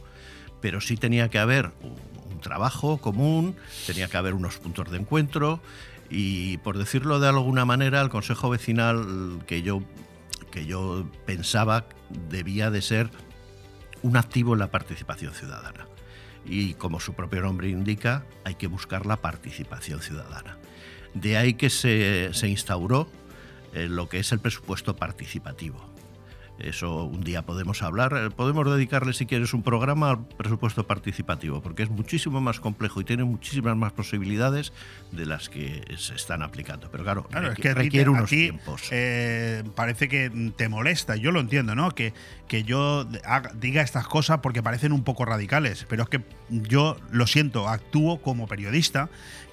Pero 0.61 0.81
sí 0.81 0.97
tenía 0.97 1.29
que 1.29 1.39
haber 1.39 1.71
trabajo 2.39 2.97
común, 2.97 3.55
tenía 3.85 4.07
que 4.07 4.17
haber 4.17 4.33
unos 4.33 4.57
puntos 4.57 4.89
de 4.91 4.97
encuentro 4.97 5.61
y, 6.09 6.57
por 6.57 6.77
decirlo 6.77 7.19
de 7.19 7.29
alguna 7.29 7.65
manera, 7.65 8.01
el 8.01 8.09
consejo 8.09 8.49
vecinal 8.49 9.39
que 9.45 9.61
yo, 9.61 9.81
que 10.51 10.65
yo 10.65 11.05
pensaba 11.25 11.85
debía 12.29 12.71
de 12.71 12.81
ser 12.81 13.09
un 14.01 14.17
activo 14.17 14.53
en 14.53 14.59
la 14.59 14.71
participación 14.71 15.33
ciudadana. 15.33 15.87
Y 16.45 16.73
como 16.75 16.99
su 16.99 17.13
propio 17.13 17.41
nombre 17.41 17.69
indica, 17.69 18.25
hay 18.43 18.55
que 18.55 18.67
buscar 18.67 19.05
la 19.05 19.17
participación 19.17 20.01
ciudadana. 20.01 20.57
De 21.13 21.37
ahí 21.37 21.53
que 21.53 21.69
se, 21.69 22.33
se 22.33 22.47
instauró 22.47 23.09
eh, 23.73 23.87
lo 23.87 24.09
que 24.09 24.19
es 24.19 24.31
el 24.31 24.39
presupuesto 24.39 24.95
participativo. 24.95 25.98
Eso 26.59 27.03
un 27.05 27.21
día 27.21 27.43
podemos 27.45 27.81
hablar, 27.81 28.13
eh, 28.17 28.29
podemos 28.29 28.69
dedicarle 28.69 29.13
si 29.13 29.25
quieres 29.25 29.53
un 29.53 29.63
programa 29.63 30.09
al 30.11 30.27
presupuesto 30.27 30.85
participativo, 30.85 31.61
porque 31.61 31.83
es 31.83 31.89
muchísimo 31.89 32.41
más 32.41 32.59
complejo 32.59 33.01
y 33.01 33.03
tiene 33.05 33.23
muchísimas 33.23 33.75
más 33.77 33.93
posibilidades 33.93 34.73
de 35.11 35.25
las 35.25 35.49
que 35.49 35.83
se 35.97 36.15
están 36.15 36.41
aplicando. 36.41 36.89
Pero 36.91 37.03
claro, 37.03 37.23
Claro, 37.23 37.51
es 37.51 37.57
que 37.57 37.73
requiere 37.73 38.09
unos 38.09 38.29
ti, 38.29 38.37
tiempos. 38.49 38.87
eh, 38.91 39.63
parece 39.75 40.07
que 40.09 40.51
te 40.55 40.69
molesta, 40.69 41.15
yo 41.15 41.31
lo 41.31 41.39
entiendo, 41.39 41.75
¿no? 41.75 41.91
Que, 41.91 42.13
que 42.49 42.63
yo 42.63 43.07
diga 43.53 43.81
estas 43.83 44.07
cosas 44.07 44.39
porque 44.39 44.61
parecen 44.63 44.91
un 44.91 45.03
poco 45.03 45.23
radicales, 45.23 45.85
pero 45.87 46.03
es 46.03 46.09
que 46.09 46.21
yo 46.49 46.97
lo 47.11 47.27
siento, 47.27 47.69
actúo 47.69 48.21
como 48.21 48.47
periodista 48.47 49.09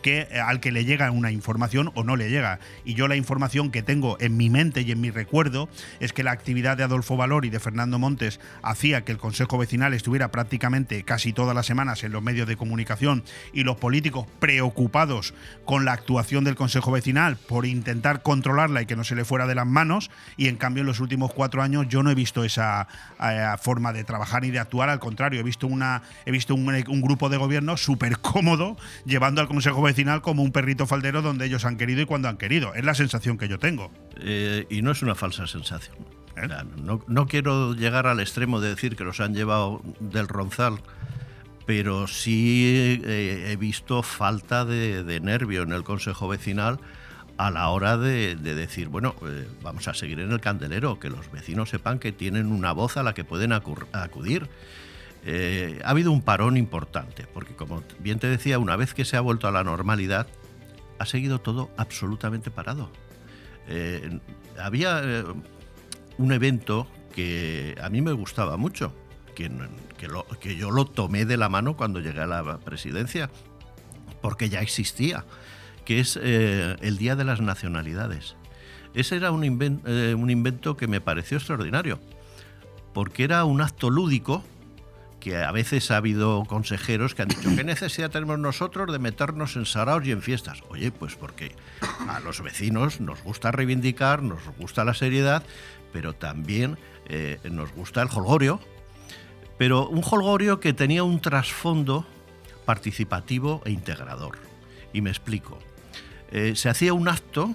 que 0.06 0.28
eh, 0.30 0.40
al 0.40 0.60
que 0.60 0.70
le 0.70 0.84
llega 0.84 1.10
una 1.10 1.32
información 1.32 1.90
o 1.94 2.04
no 2.04 2.14
le 2.14 2.30
llega. 2.30 2.60
Y 2.84 2.94
yo 2.94 3.08
la 3.08 3.16
información 3.16 3.72
que 3.72 3.82
tengo 3.82 4.16
en 4.20 4.36
mi 4.36 4.50
mente 4.50 4.82
y 4.82 4.92
en 4.92 5.00
mi 5.00 5.10
recuerdo 5.10 5.68
es 5.98 6.12
que 6.12 6.22
la 6.22 6.30
actividad 6.30 6.76
de 6.76 6.84
Adolfo 6.84 7.16
Valor 7.16 7.44
y 7.44 7.50
de 7.50 7.58
Fernando 7.58 7.98
Montes 7.98 8.38
hacía 8.62 9.04
que 9.04 9.10
el 9.10 9.18
Consejo 9.18 9.58
Vecinal 9.58 9.94
estuviera 9.94 10.30
prácticamente 10.30 11.02
casi 11.02 11.32
todas 11.32 11.56
las 11.56 11.66
semanas 11.66 12.04
en 12.04 12.12
los 12.12 12.22
medios 12.22 12.46
de 12.46 12.56
comunicación 12.56 13.24
y 13.52 13.64
los 13.64 13.78
políticos 13.78 14.26
preocupados 14.38 15.34
con 15.64 15.84
la 15.84 15.92
actuación 15.92 16.44
del 16.44 16.54
Consejo 16.54 16.92
Vecinal 16.92 17.36
por 17.36 17.66
intentar 17.66 18.22
controlarla 18.22 18.82
y 18.82 18.86
que 18.86 18.96
no 18.96 19.02
se 19.02 19.16
le 19.16 19.24
fuera 19.24 19.48
de 19.48 19.56
las 19.56 19.66
manos. 19.66 20.10
Y 20.36 20.46
en 20.46 20.56
cambio 20.56 20.82
en 20.82 20.86
los 20.86 21.00
últimos 21.00 21.32
cuatro 21.34 21.62
años 21.62 21.88
yo 21.88 22.02
no 22.04 22.10
he 22.10 22.14
visto 22.14 22.44
esa 22.44 22.85
eh, 23.20 23.46
forma 23.60 23.92
de 23.92 24.04
trabajar 24.04 24.44
y 24.44 24.50
de 24.50 24.58
actuar. 24.58 24.88
Al 24.88 24.98
contrario, 24.98 25.40
he 25.40 25.42
visto, 25.42 25.66
una, 25.66 26.02
he 26.24 26.30
visto 26.30 26.54
un, 26.54 26.68
un 26.88 27.00
grupo 27.00 27.28
de 27.28 27.36
gobierno 27.36 27.76
súper 27.76 28.18
cómodo 28.18 28.76
llevando 29.04 29.40
al 29.40 29.48
Consejo 29.48 29.82
Vecinal 29.82 30.22
como 30.22 30.42
un 30.42 30.52
perrito 30.52 30.86
faldero 30.86 31.22
donde 31.22 31.46
ellos 31.46 31.64
han 31.64 31.76
querido 31.76 32.02
y 32.02 32.06
cuando 32.06 32.28
han 32.28 32.36
querido. 32.36 32.74
Es 32.74 32.84
la 32.84 32.94
sensación 32.94 33.38
que 33.38 33.48
yo 33.48 33.58
tengo. 33.58 33.90
Eh, 34.20 34.66
y 34.70 34.82
no 34.82 34.90
es 34.90 35.02
una 35.02 35.14
falsa 35.14 35.46
sensación. 35.46 35.96
Sea, 36.34 36.64
no, 36.76 37.00
no 37.06 37.26
quiero 37.26 37.74
llegar 37.74 38.06
al 38.06 38.20
extremo 38.20 38.60
de 38.60 38.68
decir 38.70 38.94
que 38.94 39.04
los 39.04 39.20
han 39.20 39.34
llevado 39.34 39.82
del 40.00 40.28
ronzal, 40.28 40.80
pero 41.64 42.06
sí 42.06 43.00
eh, 43.04 43.52
he 43.52 43.56
visto 43.56 44.02
falta 44.02 44.64
de, 44.64 45.02
de 45.02 45.20
nervio 45.20 45.62
en 45.62 45.72
el 45.72 45.82
Consejo 45.82 46.28
Vecinal 46.28 46.78
a 47.38 47.50
la 47.50 47.68
hora 47.68 47.96
de, 47.98 48.34
de 48.36 48.54
decir, 48.54 48.88
bueno, 48.88 49.14
eh, 49.26 49.46
vamos 49.62 49.88
a 49.88 49.94
seguir 49.94 50.20
en 50.20 50.32
el 50.32 50.40
candelero, 50.40 50.98
que 50.98 51.10
los 51.10 51.30
vecinos 51.30 51.68
sepan 51.70 51.98
que 51.98 52.12
tienen 52.12 52.46
una 52.50 52.72
voz 52.72 52.96
a 52.96 53.02
la 53.02 53.12
que 53.14 53.24
pueden 53.24 53.52
acudir. 53.52 54.48
Eh, 55.24 55.80
ha 55.84 55.90
habido 55.90 56.12
un 56.12 56.22
parón 56.22 56.56
importante, 56.56 57.26
porque 57.32 57.54
como 57.54 57.82
bien 57.98 58.18
te 58.18 58.28
decía, 58.28 58.58
una 58.58 58.76
vez 58.76 58.94
que 58.94 59.04
se 59.04 59.16
ha 59.16 59.20
vuelto 59.20 59.48
a 59.48 59.50
la 59.50 59.64
normalidad, 59.64 60.26
ha 60.98 61.04
seguido 61.04 61.40
todo 61.40 61.70
absolutamente 61.76 62.50
parado. 62.50 62.90
Eh, 63.68 64.18
había 64.58 65.24
un 66.18 66.32
evento 66.32 66.86
que 67.14 67.76
a 67.82 67.90
mí 67.90 68.00
me 68.00 68.12
gustaba 68.12 68.56
mucho, 68.56 68.94
que, 69.34 69.50
que, 69.98 70.08
lo- 70.08 70.26
que 70.40 70.56
yo 70.56 70.70
lo 70.70 70.86
tomé 70.86 71.26
de 71.26 71.36
la 71.36 71.48
mano 71.48 71.76
cuando 71.76 72.00
llegué 72.00 72.20
a 72.20 72.26
la 72.26 72.58
presidencia, 72.58 73.28
porque 74.22 74.48
ya 74.48 74.60
existía, 74.60 75.24
que 75.86 76.00
es 76.00 76.18
eh, 76.22 76.76
el 76.82 76.98
Día 76.98 77.16
de 77.16 77.24
las 77.24 77.40
Nacionalidades. 77.40 78.36
Ese 78.92 79.16
era 79.16 79.28
eh, 79.28 80.14
un 80.14 80.30
invento 80.30 80.76
que 80.76 80.86
me 80.86 81.00
pareció 81.00 81.38
extraordinario, 81.38 81.98
porque 82.92 83.24
era 83.24 83.44
un 83.46 83.62
acto 83.62 83.88
lúdico 83.88 84.42
que 85.20 85.42
a 85.42 85.50
veces 85.50 85.90
ha 85.90 85.96
habido 85.96 86.44
consejeros 86.44 87.14
que 87.14 87.22
han 87.22 87.28
dicho, 87.28 87.50
¿qué 87.56 87.64
necesidad 87.64 88.10
tenemos 88.10 88.38
nosotros 88.38 88.92
de 88.92 88.98
meternos 88.98 89.56
en 89.56 89.66
saraos 89.66 90.06
y 90.06 90.12
en 90.12 90.22
fiestas? 90.22 90.62
Oye, 90.68 90.92
pues 90.92 91.16
porque 91.16 91.52
a 92.08 92.20
los 92.20 92.42
vecinos 92.42 93.00
nos 93.00 93.22
gusta 93.22 93.50
reivindicar, 93.50 94.22
nos 94.22 94.42
gusta 94.58 94.84
la 94.84 94.94
seriedad, 94.94 95.42
pero 95.92 96.12
también 96.12 96.78
eh, 97.06 97.38
nos 97.50 97.72
gusta 97.72 98.02
el 98.02 98.08
holgorio, 98.08 98.60
pero 99.58 99.88
un 99.88 100.02
holgorio 100.04 100.60
que 100.60 100.72
tenía 100.72 101.02
un 101.02 101.20
trasfondo 101.20 102.06
participativo 102.64 103.62
e 103.64 103.70
integrador. 103.70 104.38
Y 104.92 105.00
me 105.00 105.10
explico. 105.10 105.58
Eh, 106.30 106.54
se 106.56 106.68
hacía 106.68 106.92
un 106.92 107.08
acto 107.08 107.54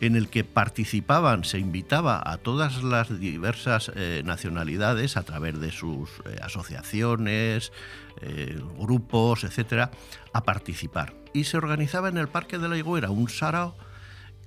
en 0.00 0.14
el 0.14 0.28
que 0.28 0.44
participaban, 0.44 1.42
se 1.44 1.58
invitaba 1.58 2.22
a 2.24 2.36
todas 2.38 2.82
las 2.84 3.18
diversas 3.18 3.90
eh, 3.96 4.22
nacionalidades 4.24 5.16
a 5.16 5.24
través 5.24 5.58
de 5.60 5.72
sus 5.72 6.08
eh, 6.24 6.36
asociaciones, 6.40 7.72
eh, 8.20 8.60
grupos, 8.78 9.42
etcétera, 9.44 9.90
a 10.32 10.44
participar. 10.44 11.14
Y 11.34 11.44
se 11.44 11.56
organizaba 11.56 12.08
en 12.08 12.16
el 12.16 12.28
Parque 12.28 12.58
de 12.58 12.68
la 12.68 12.76
Higuera 12.78 13.10
un 13.10 13.28
sarao 13.28 13.76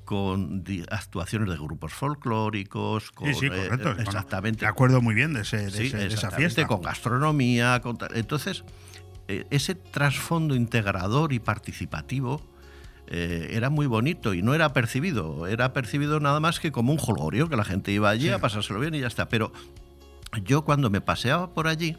con 0.05 0.63
actuaciones 0.89 1.49
de 1.49 1.55
grupos 1.55 1.93
folclóricos, 1.93 3.11
con, 3.11 3.27
Sí, 3.33 3.33
sí, 3.41 3.49
correcto. 3.49 3.89
Bueno, 3.93 4.01
exactamente. 4.01 4.65
me 4.65 4.69
acuerdo 4.69 5.01
muy 5.01 5.13
bien 5.15 5.33
de, 5.33 5.41
ese- 5.41 5.65
de 5.65 5.71
Sí, 5.71 5.83
ese- 5.87 5.97
de 5.97 6.07
esa 6.07 6.31
fiesta. 6.31 6.65
con 6.67 6.81
gastronomía. 6.81 7.81
con. 7.81 7.97
Entonces, 8.13 8.63
ese 9.27 9.75
trasfondo 9.75 10.55
integrador 10.55 11.31
y 11.31 11.39
participativo 11.39 12.41
eh, 13.13 13.49
era 13.51 13.69
muy 13.69 13.87
bonito 13.87 14.33
y 14.33 14.41
no 14.41 14.53
era 14.53 14.71
percibido. 14.73 15.45
Era 15.47 15.73
percibido 15.73 16.19
nada 16.21 16.39
más 16.39 16.59
que 16.61 16.71
como 16.71 16.93
un 16.93 16.97
jolgorio, 16.97 17.49
que 17.49 17.57
la 17.57 17.65
gente 17.65 17.91
iba 17.91 18.09
allí 18.09 18.29
a 18.29 18.39
pasárselo 18.39 18.79
bien 18.79 18.95
y 18.95 19.01
ya 19.01 19.07
está. 19.07 19.27
Pero 19.27 19.51
yo 20.45 20.61
cuando 20.63 20.89
me 20.89 21.01
paseaba 21.01 21.49
por 21.53 21.67
allí, 21.67 21.97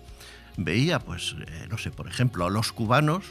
veía, 0.56 0.98
pues, 1.00 1.36
eh, 1.46 1.66
no 1.70 1.76
sé, 1.78 1.90
por 1.90 2.08
ejemplo, 2.08 2.46
a 2.46 2.50
los 2.50 2.72
cubanos 2.72 3.24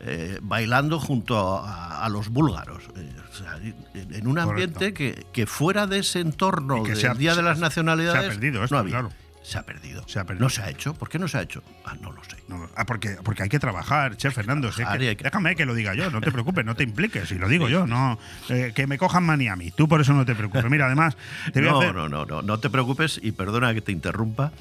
eh, 0.00 0.38
bailando 0.42 0.98
junto 0.98 1.38
a, 1.58 2.04
a 2.04 2.08
los 2.08 2.28
búlgaros. 2.28 2.82
Eh, 2.96 3.12
o 3.30 3.34
sea, 3.36 3.56
en 3.94 4.26
un 4.26 4.38
ambiente 4.40 4.92
que, 4.92 5.24
que 5.32 5.46
fuera 5.46 5.86
de 5.86 6.00
ese 6.00 6.18
entorno 6.18 6.82
del 6.82 7.06
ha- 7.06 7.14
Día 7.14 7.36
de 7.36 7.42
las 7.42 7.60
Nacionalidades 7.60 8.20
se 8.20 8.26
ha 8.26 8.30
perdido 8.30 8.64
esto, 8.64 8.74
no 8.74 8.80
había. 8.80 8.90
claro. 8.98 9.10
Se 9.42 9.58
ha 9.58 9.62
perdido. 9.64 10.06
Se 10.08 10.18
ha 10.20 10.24
perdido. 10.24 10.44
No 10.44 10.48
se 10.50 10.62
ha 10.62 10.70
hecho. 10.70 10.94
¿Por 10.94 11.08
qué 11.08 11.18
no 11.18 11.26
se 11.26 11.36
ha 11.38 11.42
hecho? 11.42 11.62
Ah, 11.84 11.96
no 12.00 12.12
lo 12.12 12.22
sé. 12.24 12.36
No, 12.48 12.68
ah, 12.76 12.86
porque, 12.86 13.16
porque 13.24 13.42
hay 13.42 13.48
que 13.48 13.58
trabajar, 13.58 14.16
Che 14.16 14.30
Fernando. 14.30 14.70
que- 14.70 15.16
que- 15.16 15.24
Déjame 15.24 15.56
que 15.56 15.66
lo 15.66 15.74
diga 15.74 15.94
yo, 15.94 16.10
no 16.10 16.20
te 16.20 16.30
preocupes, 16.32 16.64
no 16.64 16.76
te 16.76 16.84
impliques, 16.84 17.28
si 17.28 17.34
lo 17.36 17.48
digo 17.48 17.68
yo, 17.68 17.86
no 17.86 18.18
eh, 18.48 18.72
que 18.74 18.86
me 18.86 18.98
cojan 18.98 19.24
manía 19.24 19.54
a 19.54 19.56
mí. 19.56 19.70
Tú 19.72 19.88
por 19.88 20.00
eso 20.00 20.12
no 20.12 20.24
te 20.24 20.34
preocupes. 20.36 20.64
Mira, 20.70 20.86
además, 20.86 21.16
te 21.52 21.60
voy 21.60 21.68
a 21.68 21.72
no, 21.72 21.80
hacer. 21.80 21.94
no, 21.94 22.08
no, 22.08 22.24
no, 22.24 22.42
no 22.42 22.60
te 22.60 22.70
preocupes 22.70 23.18
y 23.22 23.32
perdona 23.32 23.74
que 23.74 23.80
te 23.80 23.90
interrumpa, 23.92 24.52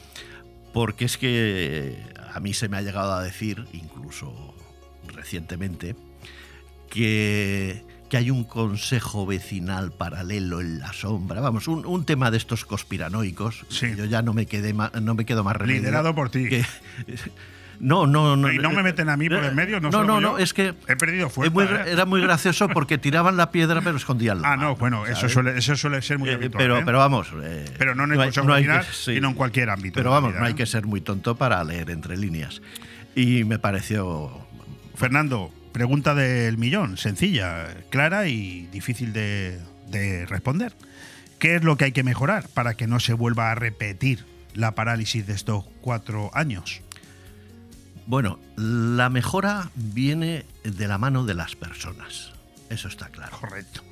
porque 0.73 1.05
es 1.05 1.17
que 1.17 1.97
a 2.33 2.39
mí 2.39 2.53
se 2.53 2.67
me 2.67 2.77
ha 2.77 2.81
llegado 2.81 3.13
a 3.13 3.21
decir, 3.23 3.65
incluso 3.73 4.55
recientemente, 5.13 5.95
que, 6.89 7.83
que 8.11 8.17
hay 8.17 8.29
un 8.29 8.43
consejo 8.43 9.25
vecinal 9.25 9.93
paralelo 9.93 10.59
en 10.59 10.79
la 10.79 10.91
sombra. 10.91 11.39
Vamos, 11.39 11.69
un, 11.69 11.85
un 11.85 12.03
tema 12.03 12.29
de 12.29 12.35
estos 12.35 12.65
conspiranoicos. 12.65 13.65
Sí. 13.69 13.87
Yo 13.95 14.03
ya 14.03 14.21
no 14.21 14.33
me, 14.33 14.47
quedé 14.47 14.73
no 14.73 15.15
me 15.15 15.23
quedo 15.25 15.45
más 15.45 15.55
remedio 15.55 15.79
Liderado 15.79 16.13
por 16.13 16.29
ti. 16.29 16.49
que- 16.49 16.65
no, 17.79 18.05
no, 18.07 18.35
no. 18.35 18.51
y 18.51 18.57
no 18.59 18.69
me 18.71 18.83
meten 18.83 19.07
a 19.07 19.15
mí 19.15 19.29
por 19.29 19.43
el 19.43 19.55
medio, 19.55 19.79
no 19.79 19.89
No, 19.89 20.03
no, 20.03 20.15
yo. 20.19 20.31
no, 20.33 20.37
es 20.37 20.53
que 20.53 20.73
He 20.89 20.95
perdido 20.97 21.29
fuerza. 21.29 21.53
muy 21.53 21.63
¿eh? 21.63 21.83
era 21.87 22.05
muy 22.05 22.19
gracioso 22.21 22.67
porque 22.67 22.97
tiraban 22.97 23.37
la 23.37 23.49
piedra 23.51 23.79
pero 23.81 23.95
escondían 23.95 24.41
la 24.41 24.51
Ah, 24.53 24.57
no, 24.57 24.75
bueno, 24.75 25.07
eso 25.07 25.29
suele, 25.29 25.57
eso 25.57 25.75
suele 25.77 26.01
ser 26.01 26.19
muy 26.19 26.29
Eh, 26.29 26.33
habitual. 26.33 26.61
pero, 26.61 26.77
¿eh? 26.79 26.83
pero 26.85 26.97
vamos. 26.99 27.29
eh, 27.41 27.65
Pero 27.79 27.95
no 27.95 28.03
en 28.03 28.11
el 28.11 28.19
hay- 28.19 28.27
Consejo 28.27 28.51
hay 28.53 28.63
Vecinal, 28.63 28.85
que- 28.85 28.91
sí. 28.93 29.13
sino 29.15 29.29
en 29.29 29.33
cualquier 29.35 29.69
ámbito. 29.69 29.95
Pero 29.95 30.11
vamos, 30.11 30.35
no 30.35 30.45
hay 30.45 30.53
que 30.53 30.65
ser 30.65 30.85
muy 30.85 30.99
tonto 31.01 31.35
para 31.37 31.63
leer 31.63 31.89
entre 31.89 32.17
líneas. 32.17 32.61
Y 33.15 33.45
me 33.45 33.57
pareció. 33.57 34.31
Fernando, 34.95 35.51
pregunta 35.71 36.13
del 36.15 36.57
millón, 36.57 36.97
sencilla, 36.97 37.67
clara 37.89 38.27
y 38.27 38.67
difícil 38.71 39.13
de, 39.13 39.59
de 39.87 40.25
responder. 40.25 40.73
¿Qué 41.39 41.55
es 41.55 41.63
lo 41.63 41.75
que 41.77 41.85
hay 41.85 41.91
que 41.91 42.03
mejorar 42.03 42.47
para 42.49 42.75
que 42.75 42.87
no 42.87 42.99
se 42.99 43.13
vuelva 43.13 43.51
a 43.51 43.55
repetir 43.55 44.25
la 44.53 44.75
parálisis 44.75 45.25
de 45.25 45.33
estos 45.33 45.65
cuatro 45.81 46.29
años? 46.33 46.81
Bueno, 48.05 48.39
la 48.57 49.09
mejora 49.09 49.69
viene 49.75 50.45
de 50.63 50.87
la 50.87 50.97
mano 50.97 51.23
de 51.25 51.33
las 51.33 51.55
personas. 51.55 52.31
Eso 52.69 52.87
está 52.87 53.09
claro. 53.09 53.37
Correcto. 53.39 53.83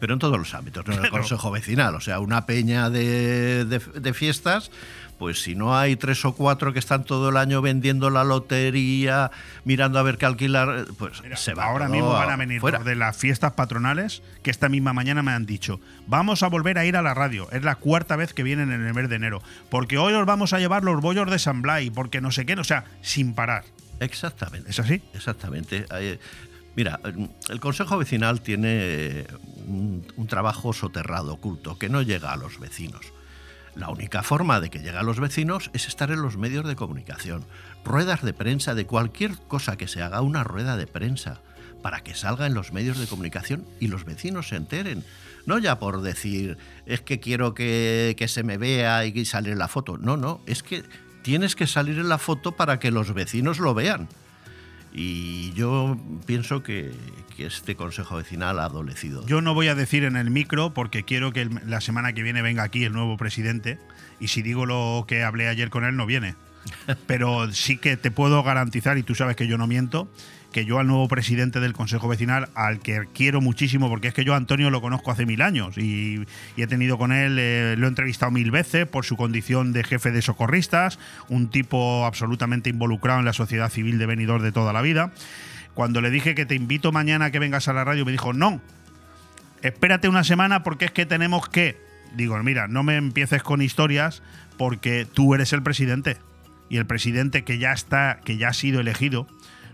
pero 0.00 0.12
en 0.12 0.18
todos 0.18 0.38
los 0.38 0.54
ámbitos, 0.54 0.86
no 0.86 0.94
en 0.94 1.04
el 1.04 1.10
consejo 1.10 1.50
vecinal. 1.50 1.94
O 1.94 2.00
sea, 2.00 2.20
una 2.20 2.46
peña 2.46 2.90
de, 2.90 3.64
de- 3.64 3.78
de 4.00 4.14
fiestas, 4.14 4.70
pues 5.18 5.42
si 5.42 5.54
no 5.54 5.76
hay 5.76 5.96
tres 5.96 6.24
o 6.24 6.34
cuatro 6.34 6.72
que 6.72 6.78
están 6.78 7.04
todo 7.04 7.28
el 7.30 7.36
año 7.36 7.60
vendiendo 7.60 8.08
la 8.10 8.24
lotería, 8.24 9.30
mirando 9.64 9.98
a 9.98 10.02
ver 10.02 10.16
qué 10.16 10.26
alquilar, 10.26 10.86
pues 10.96 11.20
se 11.34 11.54
va. 11.54 11.64
Ahora 11.64 11.88
mismo 11.88 12.10
van 12.10 12.30
a 12.30 12.36
venir 12.36 12.60
fuera. 12.60 12.78
de 12.78 12.94
las 12.94 13.16
fiestas 13.16 13.52
patronales 13.52 14.22
que 14.42 14.50
esta 14.50 14.68
misma 14.68 14.92
mañana 14.92 15.22
me 15.22 15.32
han 15.32 15.44
dicho, 15.44 15.80
vamos 16.06 16.42
a 16.42 16.48
volver 16.48 16.78
a 16.78 16.84
ir 16.84 16.96
a 16.96 17.02
la 17.02 17.14
radio. 17.14 17.50
Es 17.50 17.64
la 17.64 17.74
cuarta 17.74 18.16
vez 18.16 18.32
que 18.32 18.42
vienen 18.42 18.70
en 18.72 18.86
el 18.86 18.94
mes 18.94 19.08
de 19.08 19.16
enero. 19.16 19.42
Porque 19.70 19.98
hoy 19.98 20.14
os 20.14 20.24
vamos 20.24 20.52
a 20.52 20.58
llevar 20.58 20.84
los 20.84 21.00
bollos 21.00 21.30
de 21.30 21.38
San 21.38 21.62
Blay, 21.62 21.90
porque 21.90 22.20
no 22.20 22.30
sé 22.30 22.46
qué, 22.46 22.54
o 22.54 22.64
sea, 22.64 22.84
sin 23.02 23.34
parar. 23.34 23.64
Exactamente. 24.00 24.70
¿Es 24.70 24.78
así? 24.78 25.02
Exactamente. 25.14 25.86
Mira, 26.76 27.00
el 27.48 27.58
Consejo 27.58 27.98
Vecinal 27.98 28.40
tiene 28.40 29.26
un, 29.66 30.06
un 30.14 30.26
trabajo 30.28 30.72
soterrado, 30.72 31.34
oculto, 31.34 31.76
que 31.76 31.88
no 31.88 32.02
llega 32.02 32.32
a 32.32 32.36
los 32.36 32.60
vecinos. 32.60 33.12
La 33.78 33.90
única 33.90 34.24
forma 34.24 34.58
de 34.58 34.70
que 34.70 34.80
llegue 34.80 34.98
a 34.98 35.04
los 35.04 35.20
vecinos 35.20 35.70
es 35.72 35.86
estar 35.86 36.10
en 36.10 36.20
los 36.20 36.36
medios 36.36 36.66
de 36.66 36.74
comunicación, 36.74 37.44
ruedas 37.84 38.22
de 38.24 38.32
prensa, 38.32 38.74
de 38.74 38.86
cualquier 38.86 39.38
cosa 39.46 39.76
que 39.76 39.86
se 39.86 40.02
haga 40.02 40.20
una 40.20 40.42
rueda 40.42 40.76
de 40.76 40.88
prensa, 40.88 41.40
para 41.80 42.00
que 42.00 42.16
salga 42.16 42.46
en 42.46 42.54
los 42.54 42.72
medios 42.72 42.98
de 42.98 43.06
comunicación 43.06 43.64
y 43.78 43.86
los 43.86 44.04
vecinos 44.04 44.48
se 44.48 44.56
enteren. 44.56 45.04
No 45.46 45.58
ya 45.58 45.78
por 45.78 46.02
decir, 46.02 46.58
es 46.86 47.02
que 47.02 47.20
quiero 47.20 47.54
que, 47.54 48.16
que 48.18 48.26
se 48.26 48.42
me 48.42 48.58
vea 48.58 49.06
y 49.06 49.24
salir 49.24 49.52
en 49.52 49.60
la 49.60 49.68
foto. 49.68 49.96
No, 49.96 50.16
no, 50.16 50.40
es 50.46 50.64
que 50.64 50.82
tienes 51.22 51.54
que 51.54 51.68
salir 51.68 52.00
en 52.00 52.08
la 52.08 52.18
foto 52.18 52.56
para 52.56 52.80
que 52.80 52.90
los 52.90 53.14
vecinos 53.14 53.60
lo 53.60 53.74
vean. 53.74 54.08
Y 54.92 55.52
yo 55.52 55.96
pienso 56.26 56.62
que, 56.62 56.92
que 57.36 57.46
este 57.46 57.76
consejo 57.76 58.16
vecinal 58.16 58.58
ha 58.58 58.64
adolecido. 58.64 59.24
Yo 59.26 59.40
no 59.40 59.54
voy 59.54 59.68
a 59.68 59.74
decir 59.74 60.04
en 60.04 60.16
el 60.16 60.30
micro 60.30 60.72
porque 60.74 61.04
quiero 61.04 61.32
que 61.32 61.42
el- 61.42 61.60
la 61.66 61.80
semana 61.80 62.12
que 62.12 62.22
viene 62.22 62.42
venga 62.42 62.62
aquí 62.62 62.84
el 62.84 62.92
nuevo 62.92 63.16
presidente 63.16 63.78
y 64.20 64.28
si 64.28 64.42
digo 64.42 64.66
lo 64.66 65.04
que 65.06 65.22
hablé 65.22 65.48
ayer 65.48 65.70
con 65.70 65.84
él 65.84 65.96
no 65.96 66.06
viene. 66.06 66.34
Pero 67.06 67.52
sí 67.52 67.76
que 67.78 67.96
te 67.96 68.10
puedo 68.10 68.42
garantizar, 68.42 68.98
y 68.98 69.02
tú 69.02 69.14
sabes 69.14 69.36
que 69.36 69.46
yo 69.46 69.56
no 69.58 69.66
miento, 69.66 70.10
que 70.52 70.64
yo 70.64 70.78
al 70.78 70.86
nuevo 70.86 71.08
presidente 71.08 71.60
del 71.60 71.72
Consejo 71.72 72.08
Vecinal, 72.08 72.48
al 72.54 72.80
que 72.80 73.06
quiero 73.12 73.40
muchísimo, 73.40 73.88
porque 73.88 74.08
es 74.08 74.14
que 74.14 74.24
yo 74.24 74.34
Antonio 74.34 74.70
lo 74.70 74.80
conozco 74.80 75.10
hace 75.10 75.26
mil 75.26 75.42
años 75.42 75.76
y, 75.76 76.26
he 76.56 76.66
tenido 76.66 76.98
con 76.98 77.12
él, 77.12 77.36
eh, 77.38 77.74
lo 77.76 77.86
he 77.86 77.88
entrevistado 77.88 78.32
mil 78.32 78.50
veces 78.50 78.86
por 78.86 79.04
su 79.04 79.16
condición 79.16 79.72
de 79.72 79.84
jefe 79.84 80.10
de 80.10 80.22
socorristas, 80.22 80.98
un 81.28 81.50
tipo 81.50 82.06
absolutamente 82.06 82.70
involucrado 82.70 83.18
en 83.18 83.26
la 83.26 83.32
sociedad 83.32 83.70
civil 83.70 83.98
de 83.98 84.06
Benidorm 84.06 84.42
de 84.42 84.52
toda 84.52 84.72
la 84.72 84.82
vida. 84.82 85.12
Cuando 85.74 86.00
le 86.00 86.10
dije 86.10 86.34
que 86.34 86.46
te 86.46 86.54
invito 86.54 86.92
mañana 86.92 87.26
a 87.26 87.30
que 87.30 87.38
vengas 87.38 87.68
a 87.68 87.72
la 87.72 87.84
radio, 87.84 88.04
me 88.04 88.12
dijo, 88.12 88.32
no, 88.32 88.60
espérate 89.62 90.08
una 90.08 90.24
semana 90.24 90.62
porque 90.62 90.86
es 90.86 90.90
que 90.90 91.06
tenemos 91.06 91.48
que. 91.48 91.76
Digo, 92.14 92.42
mira, 92.42 92.68
no 92.68 92.82
me 92.82 92.96
empieces 92.96 93.42
con 93.42 93.60
historias 93.60 94.22
porque 94.56 95.06
tú 95.06 95.34
eres 95.34 95.52
el 95.52 95.62
presidente. 95.62 96.16
Y 96.70 96.78
el 96.78 96.86
presidente 96.86 97.44
que 97.44 97.58
ya 97.58 97.72
está, 97.72 98.20
que 98.24 98.36
ya 98.36 98.48
ha 98.48 98.52
sido 98.52 98.80
elegido, 98.80 99.26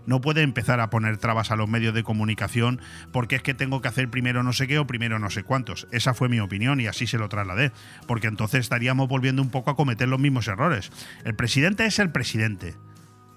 no 0.05 0.21
puede 0.21 0.41
empezar 0.41 0.79
a 0.79 0.89
poner 0.89 1.17
trabas 1.17 1.51
a 1.51 1.55
los 1.55 1.69
medios 1.69 1.93
de 1.93 2.03
comunicación 2.03 2.81
porque 3.11 3.35
es 3.35 3.41
que 3.41 3.53
tengo 3.53 3.81
que 3.81 3.87
hacer 3.87 4.09
primero 4.09 4.43
no 4.43 4.53
sé 4.53 4.67
qué 4.67 4.79
o 4.79 4.87
primero 4.87 5.19
no 5.19 5.29
sé 5.29 5.43
cuántos. 5.43 5.87
Esa 5.91 6.13
fue 6.13 6.29
mi 6.29 6.39
opinión 6.39 6.79
y 6.79 6.87
así 6.87 7.07
se 7.07 7.17
lo 7.17 7.29
trasladé. 7.29 7.71
Porque 8.07 8.27
entonces 8.27 8.61
estaríamos 8.61 9.07
volviendo 9.07 9.41
un 9.41 9.49
poco 9.49 9.71
a 9.71 9.75
cometer 9.75 10.07
los 10.07 10.19
mismos 10.19 10.47
errores. 10.47 10.91
El 11.23 11.35
presidente 11.35 11.85
es 11.85 11.99
el 11.99 12.11
presidente 12.11 12.75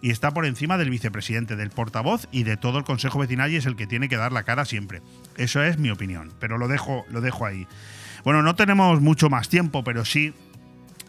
y 0.01 0.11
está 0.11 0.33
por 0.33 0.47
encima 0.47 0.79
del 0.79 0.91
vicepresidente, 0.91 1.57
del 1.57 1.71
portavoz 1.71 2.29
y 2.31 2.45
de 2.45 2.57
todo 2.57 2.79
el 2.79 2.85
consejo 2.85 3.19
vecinal 3.19 3.51
y 3.51 3.57
es 3.57 3.67
el 3.67 3.77
que 3.77 3.87
tiene 3.87 4.09
que 4.09 4.17
dar 4.17 4.33
la 4.33 4.45
cara 4.45 4.65
siempre. 4.65 5.03
Eso 5.37 5.63
es 5.63 5.79
mi 5.79 5.91
opinión, 5.91 6.33
pero 6.39 6.59
lo 6.59 6.69
dejo, 6.69 7.05
lo 7.11 7.21
dejo 7.21 7.47
ahí. 7.47 7.67
Bueno, 8.25 8.43
no 8.43 8.55
tenemos 8.55 9.01
mucho 9.01 9.31
más 9.31 9.49
tiempo, 9.49 9.85
pero 9.85 10.05
sí 10.05 10.35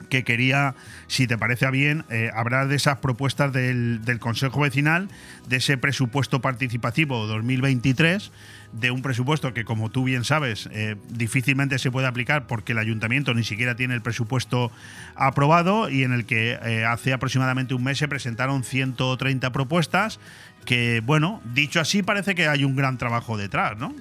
que 0.09 0.23
quería, 0.23 0.75
si 1.07 1.27
te 1.27 1.37
parece 1.37 1.69
bien, 1.71 2.05
eh, 2.09 2.31
hablar 2.33 2.67
de 2.67 2.75
esas 2.75 2.99
propuestas 2.99 3.51
del, 3.51 4.03
del 4.03 4.19
Consejo 4.19 4.61
Vecinal, 4.61 5.09
de 5.47 5.57
ese 5.57 5.77
presupuesto 5.77 6.41
participativo 6.41 7.27
2023, 7.27 8.31
de 8.71 8.91
un 8.91 9.01
presupuesto 9.01 9.53
que, 9.53 9.65
como 9.65 9.89
tú 9.89 10.03
bien 10.03 10.23
sabes, 10.23 10.69
eh, 10.71 10.95
difícilmente 11.09 11.79
se 11.79 11.91
puede 11.91 12.07
aplicar 12.07 12.47
porque 12.47 12.73
el 12.73 12.77
ayuntamiento 12.77 13.33
ni 13.33 13.43
siquiera 13.43 13.75
tiene 13.75 13.95
el 13.95 14.01
presupuesto 14.01 14.71
aprobado 15.15 15.89
y 15.89 16.03
en 16.03 16.13
el 16.13 16.25
que 16.25 16.51
eh, 16.51 16.85
hace 16.85 17.13
aproximadamente 17.13 17.73
un 17.73 17.83
mes 17.83 17.97
se 17.97 18.07
presentaron 18.07 18.63
130 18.63 19.51
propuestas 19.51 20.19
que, 20.65 21.01
bueno, 21.05 21.41
dicho 21.53 21.79
así, 21.79 22.03
parece 22.03 22.35
que 22.35 22.47
hay 22.47 22.63
un 22.63 22.75
gran 22.75 22.97
trabajo 22.97 23.37
detrás, 23.37 23.77
¿no? 23.77 23.93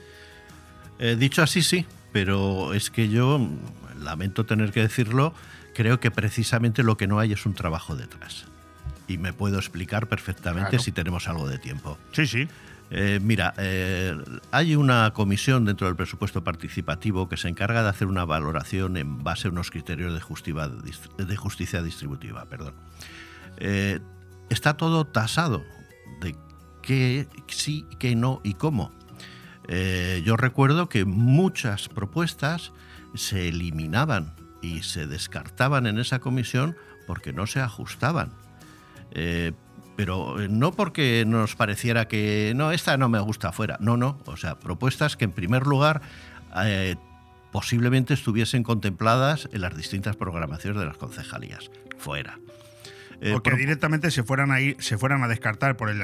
Dicho 1.16 1.44
así, 1.44 1.62
sí, 1.62 1.86
pero 2.11 2.74
es 2.74 2.90
que 2.90 3.09
yo, 3.09 3.49
lamento 4.01 4.46
tener 4.46 4.72
que 4.72 4.80
decirlo, 4.80 5.32
creo 5.79 6.01
que 6.01 6.11
precisamente 6.11 6.83
lo 6.83 6.97
que 6.97 7.07
no 7.07 7.20
hay 7.20 7.33
es 7.33 7.47
un 7.47 7.55
trabajo 7.55 7.95
detrás. 7.95 8.47
Y 9.07 9.16
me 9.16 9.33
puedo 9.33 9.59
explicar 9.59 10.09
perfectamente 10.09 10.70
Claro. 10.70 10.83
si 10.83 10.91
tenemos 10.91 11.29
algo 11.29 11.49
de 11.49 11.59
tiempo. 11.59 11.97
Sí, 12.11 12.26
sí. 12.26 12.49
Eh, 12.91 13.20
mira, 13.22 13.55
eh, 13.59 14.12
hay 14.51 14.74
una 14.74 15.12
comisión 15.12 15.64
dentro 15.64 15.87
del 15.87 15.95
presupuesto 15.95 16.43
participativo 16.43 17.29
que 17.29 17.37
se 17.37 17.47
encarga 17.47 17.85
de 17.85 17.91
hacer 17.91 18.09
una 18.09 18.24
valoración 18.24 18.97
en 18.97 19.22
base 19.22 19.47
a 19.47 19.53
unos 19.53 19.70
criterios 19.70 20.12
de 20.14 20.20
justicia, 20.20 20.66
de 21.16 21.37
justicia 21.37 21.81
distributiva. 21.81 22.45
Perdón. 22.47 22.74
Eh, 23.59 24.01
está 24.51 24.76
todo 24.76 25.05
tasado 25.07 25.62
de 26.20 26.35
qué 26.83 27.29
sí, 27.47 27.87
qué 28.01 28.16
no 28.16 28.41
y 28.43 28.55
cómo. 28.55 28.91
Yo 30.24 30.37
recuerdo 30.37 30.89
que 30.89 31.05
muchas 31.05 31.89
propuestas 31.89 32.72
se 33.14 33.49
eliminaban 33.49 34.35
y 34.62 34.82
se 34.82 35.06
descartaban 35.06 35.86
en 35.86 35.98
esa 35.98 36.18
comisión 36.18 36.76
porque 37.06 37.32
no 37.32 37.46
se 37.46 37.61
ajustaban. 37.61 38.32
Eh, 39.12 39.52
pero 39.96 40.40
eh, 40.40 40.48
no 40.48 40.72
porque 40.72 41.24
nos 41.26 41.56
pareciera 41.56 42.06
que 42.06 42.52
no, 42.54 42.70
esta 42.72 42.96
no 42.96 43.09
me 43.09 43.18
gusta 43.20 43.52
fuera. 43.52 43.76
No, 43.80 43.96
no. 43.96 44.18
O 44.26 44.36
sea, 44.36 44.59
propuestas 44.59 45.16
que 45.16 45.24
en 45.24 45.32
primer 45.32 45.66
lugar 45.66 46.02
eh, 46.62 46.96
posiblemente 47.50 48.14
estuviesen 48.14 48.62
contempladas 48.62 49.48
en 49.52 49.61
las 49.62 49.76
distintas 49.76 50.14
programaciones 50.16 50.78
de 50.78 50.86
las 50.86 50.96
concejalías. 50.98 51.70
Fuera. 51.98 52.38
Eh, 53.20 53.32
o 53.34 53.42
que 53.42 53.50
pro- 53.50 53.59
directamente 53.59 54.12
se 54.12 54.22
fueran 54.22 54.52
a 54.52 54.61
ir, 54.61 54.76
se 54.78 54.96
fueran 54.98 55.24
a 55.24 55.28
descartar 55.28 55.76
por 55.76 55.90
el, 55.90 55.98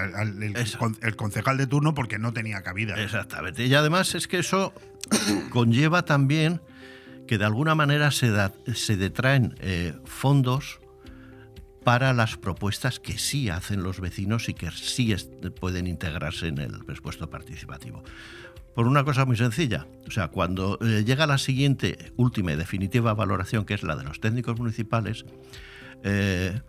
con- 0.78 0.98
el 1.00 1.14
concejal 1.14 1.56
de 1.56 1.68
turno 1.68 1.94
porque 1.94 2.18
no 2.18 2.32
tenía 2.32 2.62
cabida. 2.62 3.00
Exactamente. 3.00 3.64
Y 3.66 3.74
además 3.74 4.16
es 4.16 4.26
que 4.26 4.38
eso 4.40 4.72
conlleva 5.50 6.04
también 6.04 6.60
que 7.26 7.38
de 7.38 7.44
alguna 7.44 7.74
manera 7.74 8.10
se, 8.10 8.32
se 8.74 8.96
detraen 8.96 9.54
eh, 9.60 9.94
fondos 10.04 10.80
para 11.84 12.14
las 12.14 12.36
propuestas 12.36 12.98
que 12.98 13.18
sí 13.18 13.50
hacen 13.50 13.82
los 13.82 14.00
vecinos 14.00 14.48
y 14.48 14.54
que 14.54 14.70
sí 14.70 15.14
pueden 15.60 15.86
integrarse 15.86 16.48
en 16.48 16.58
el 16.58 16.84
presupuesto 16.84 17.28
participativo. 17.28 18.02
Por 18.74 18.88
una 18.88 19.04
cosa 19.04 19.24
muy 19.24 19.36
sencilla, 19.36 19.86
o 20.06 20.10
sea, 20.10 20.28
cuando 20.28 20.78
eh, 20.80 21.04
llega 21.04 21.26
la 21.26 21.38
siguiente, 21.38 22.12
última 22.16 22.52
y 22.52 22.56
definitiva 22.56 23.14
valoración, 23.14 23.64
que 23.64 23.74
es 23.74 23.82
la 23.84 23.94
de 23.94 24.02
los 24.02 24.18
técnicos 24.18 24.58
municipales, 24.58 25.24
eh, 26.02 26.60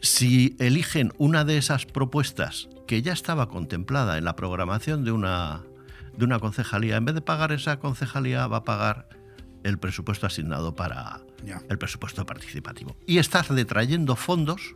si 0.00 0.56
eligen 0.58 1.12
una 1.18 1.44
de 1.44 1.58
esas 1.58 1.86
propuestas 1.86 2.68
que 2.86 3.02
ya 3.02 3.12
estaba 3.12 3.48
contemplada 3.48 4.18
en 4.18 4.24
la 4.24 4.34
programación 4.34 5.04
de 5.04 5.12
una, 5.12 5.62
de 6.16 6.24
una 6.24 6.40
concejalía, 6.40 6.96
en 6.96 7.04
vez 7.04 7.14
de 7.14 7.20
pagar 7.20 7.52
esa 7.52 7.78
concejalía, 7.78 8.46
va 8.46 8.58
a 8.58 8.64
pagar 8.64 9.08
el 9.64 9.78
presupuesto 9.78 10.26
asignado 10.26 10.74
para 10.74 11.20
el 11.68 11.78
presupuesto 11.78 12.24
participativo. 12.26 12.96
Y 13.06 13.18
estás 13.18 13.54
detrayendo 13.54 14.16
fondos 14.16 14.74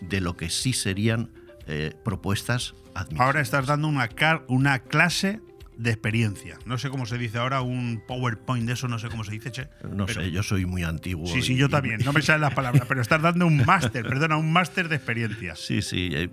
de 0.00 0.20
lo 0.20 0.36
que 0.36 0.48
sí 0.50 0.72
serían 0.72 1.30
eh, 1.66 1.92
propuestas 2.04 2.74
administrativas. 2.94 3.20
Ahora 3.26 3.40
estás 3.40 3.66
dando 3.66 3.88
una, 3.88 4.08
una 4.48 4.78
clase 4.80 5.40
de 5.76 5.90
experiencia. 5.90 6.58
No 6.66 6.76
sé 6.78 6.90
cómo 6.90 7.06
se 7.06 7.18
dice 7.18 7.38
ahora, 7.38 7.62
un 7.62 8.02
PowerPoint 8.06 8.66
de 8.66 8.72
eso, 8.72 8.88
no 8.88 8.98
sé 8.98 9.08
cómo 9.08 9.22
se 9.22 9.32
dice, 9.32 9.52
che. 9.52 9.68
No 9.92 10.06
Pero- 10.06 10.22
sé, 10.22 10.30
yo 10.32 10.42
soy 10.42 10.66
muy 10.66 10.82
antiguo. 10.82 11.26
Sí, 11.28 11.40
sí, 11.42 11.56
yo 11.56 11.66
y- 11.66 11.70
también. 11.70 12.00
No 12.04 12.12
me 12.12 12.20
salen 12.22 12.40
las 12.42 12.54
palabras, 12.54 12.84
pero 12.88 13.00
estás 13.00 13.22
dando 13.22 13.46
un 13.46 13.64
máster, 13.64 14.04
perdona, 14.04 14.36
un 14.36 14.52
máster 14.52 14.88
de 14.88 14.96
experiencias. 14.96 15.60
Sí, 15.60 15.82
sí. 15.82 16.30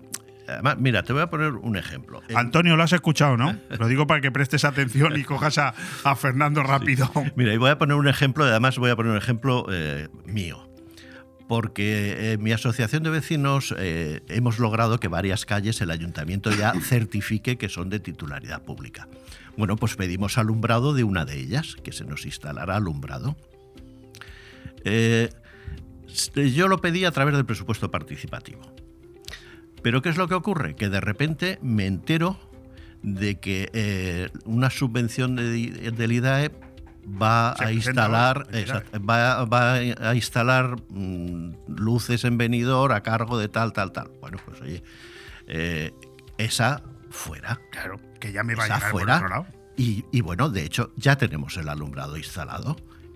Eh, 0.47 0.51
Además, 0.51 0.77
mira, 0.79 1.03
te 1.03 1.13
voy 1.13 1.21
a 1.21 1.29
poner 1.29 1.53
un 1.53 1.77
ejemplo. 1.77 2.21
Antonio, 2.33 2.75
lo 2.75 2.83
has 2.83 2.93
escuchado, 2.93 3.37
¿no? 3.37 3.57
Lo 3.77 3.87
digo 3.87 4.07
para 4.07 4.21
que 4.21 4.31
prestes 4.31 4.65
atención 4.65 5.17
y 5.17 5.23
cojas 5.23 5.57
a, 5.57 5.73
a 6.03 6.15
Fernando 6.15 6.63
rápido. 6.63 7.09
Mira, 7.35 7.53
y 7.53 7.57
voy 7.57 7.69
a 7.69 7.77
poner 7.77 7.95
un 7.95 8.07
ejemplo, 8.07 8.45
además 8.45 8.77
voy 8.77 8.91
a 8.91 8.95
poner 8.95 9.11
un 9.11 9.17
ejemplo 9.17 9.65
eh, 9.71 10.07
mío. 10.25 10.69
Porque 11.47 12.33
en 12.33 12.41
mi 12.41 12.53
asociación 12.53 13.03
de 13.03 13.11
vecinos 13.11 13.75
eh, 13.77 14.21
hemos 14.29 14.57
logrado 14.57 14.99
que 14.99 15.07
varias 15.07 15.45
calles 15.45 15.79
el 15.81 15.91
ayuntamiento 15.91 16.49
ya 16.51 16.73
certifique 16.81 17.57
que 17.57 17.69
son 17.69 17.89
de 17.89 17.99
titularidad 17.99 18.63
pública. 18.63 19.07
Bueno, 19.55 19.75
pues 19.75 19.95
pedimos 19.95 20.37
alumbrado 20.37 20.93
de 20.93 21.03
una 21.03 21.23
de 21.23 21.39
ellas, 21.39 21.75
que 21.83 21.91
se 21.91 22.03
nos 22.03 22.25
instalará 22.25 22.75
alumbrado. 22.77 23.37
Eh, 24.83 25.29
yo 26.35 26.67
lo 26.67 26.81
pedí 26.81 27.05
a 27.05 27.11
través 27.11 27.35
del 27.35 27.45
presupuesto 27.45 27.91
participativo. 27.91 28.74
Pero 29.85 30.01
¿qué 30.01 30.09
es 30.09 30.17
lo 30.17 30.27
que 30.27 30.33
ocurre? 30.33 30.75
Que 30.75 30.89
de 30.89 30.99
repente 30.99 31.59
me 31.61 31.85
entero 31.85 32.39
de 33.03 33.39
que 33.39 33.69
eh, 33.71 34.29
una 34.45 34.71
subvención 34.71 35.35
de- 35.35 35.91
del 35.95 36.11
IDAE 36.11 36.49
va 37.21 37.53
Se 37.59 37.65
a 37.65 37.71
instalar 37.71 38.47
exacto, 38.51 38.99
va, 39.05 39.45
va 39.45 39.73
a 39.75 40.15
instalar 40.15 40.77
mm, 40.89 41.51
luces 41.67 42.23
en 42.23 42.35
venidor 42.39 42.93
a 42.93 43.01
cargo 43.03 43.37
de 43.37 43.47
tal 43.47 43.73
tal 43.73 43.91
tal. 43.91 44.09
Bueno 44.21 44.39
pues 44.43 44.59
oye 44.61 44.81
eh, 45.45 45.91
esa 46.39 46.81
fuera. 47.11 47.61
Claro, 47.71 47.99
que 48.19 48.31
ya 48.31 48.41
me 48.43 48.55
va 48.55 48.63
a 48.63 48.65
llegar 48.65 48.81
por 48.81 49.01
fuera. 49.01 49.15
otro 49.17 49.27
lado. 49.29 49.45
y, 49.77 50.03
y 50.11 50.21
bueno 50.21 50.49
de 50.49 50.63
hecho 50.63 50.91
ya 50.97 51.15
tenemos 51.15 51.57
el 51.57 51.69
alumbrado 51.69 52.17
instalado 52.17 52.75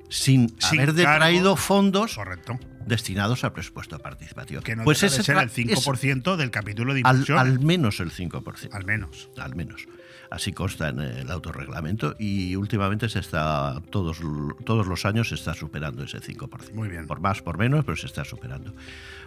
sin, 0.09 0.49
Sin 0.59 0.79
haber 0.81 0.95
cargo. 0.95 1.11
detraído 1.11 1.55
fondos 1.55 2.15
Correcto. 2.15 2.59
destinados 2.85 3.43
al 3.43 3.53
presupuesto 3.53 3.99
participativo 3.99 4.61
Que 4.61 4.75
no 4.75 4.83
pues 4.83 5.03
ese 5.03 5.23
ser 5.23 5.37
el 5.37 5.49
5% 5.51 6.35
del 6.35 6.51
capítulo 6.51 6.93
de 6.93 7.01
al, 7.05 7.15
inversión. 7.17 7.39
al 7.39 7.59
menos 7.59 7.99
el 7.99 8.11
5%. 8.11 8.69
Al 8.73 8.85
menos. 8.85 9.29
Al 9.37 9.55
menos. 9.55 9.87
Así 10.31 10.51
consta 10.53 10.89
en 10.89 10.99
el 10.99 11.31
autorreglamento 11.31 12.15
y 12.19 12.55
últimamente 12.55 13.09
se 13.09 13.17
está, 13.17 13.81
todos, 13.89 14.19
todos 14.63 14.85
los 14.85 15.03
años 15.05 15.29
se 15.29 15.35
está 15.35 15.55
superando 15.55 16.03
ese 16.03 16.19
5%. 16.19 16.71
Muy 16.73 16.87
bien. 16.87 17.07
Por 17.07 17.19
más, 17.19 17.41
por 17.41 17.57
menos, 17.57 17.83
pero 17.83 17.97
se 17.97 18.05
está 18.05 18.23
superando. 18.23 18.75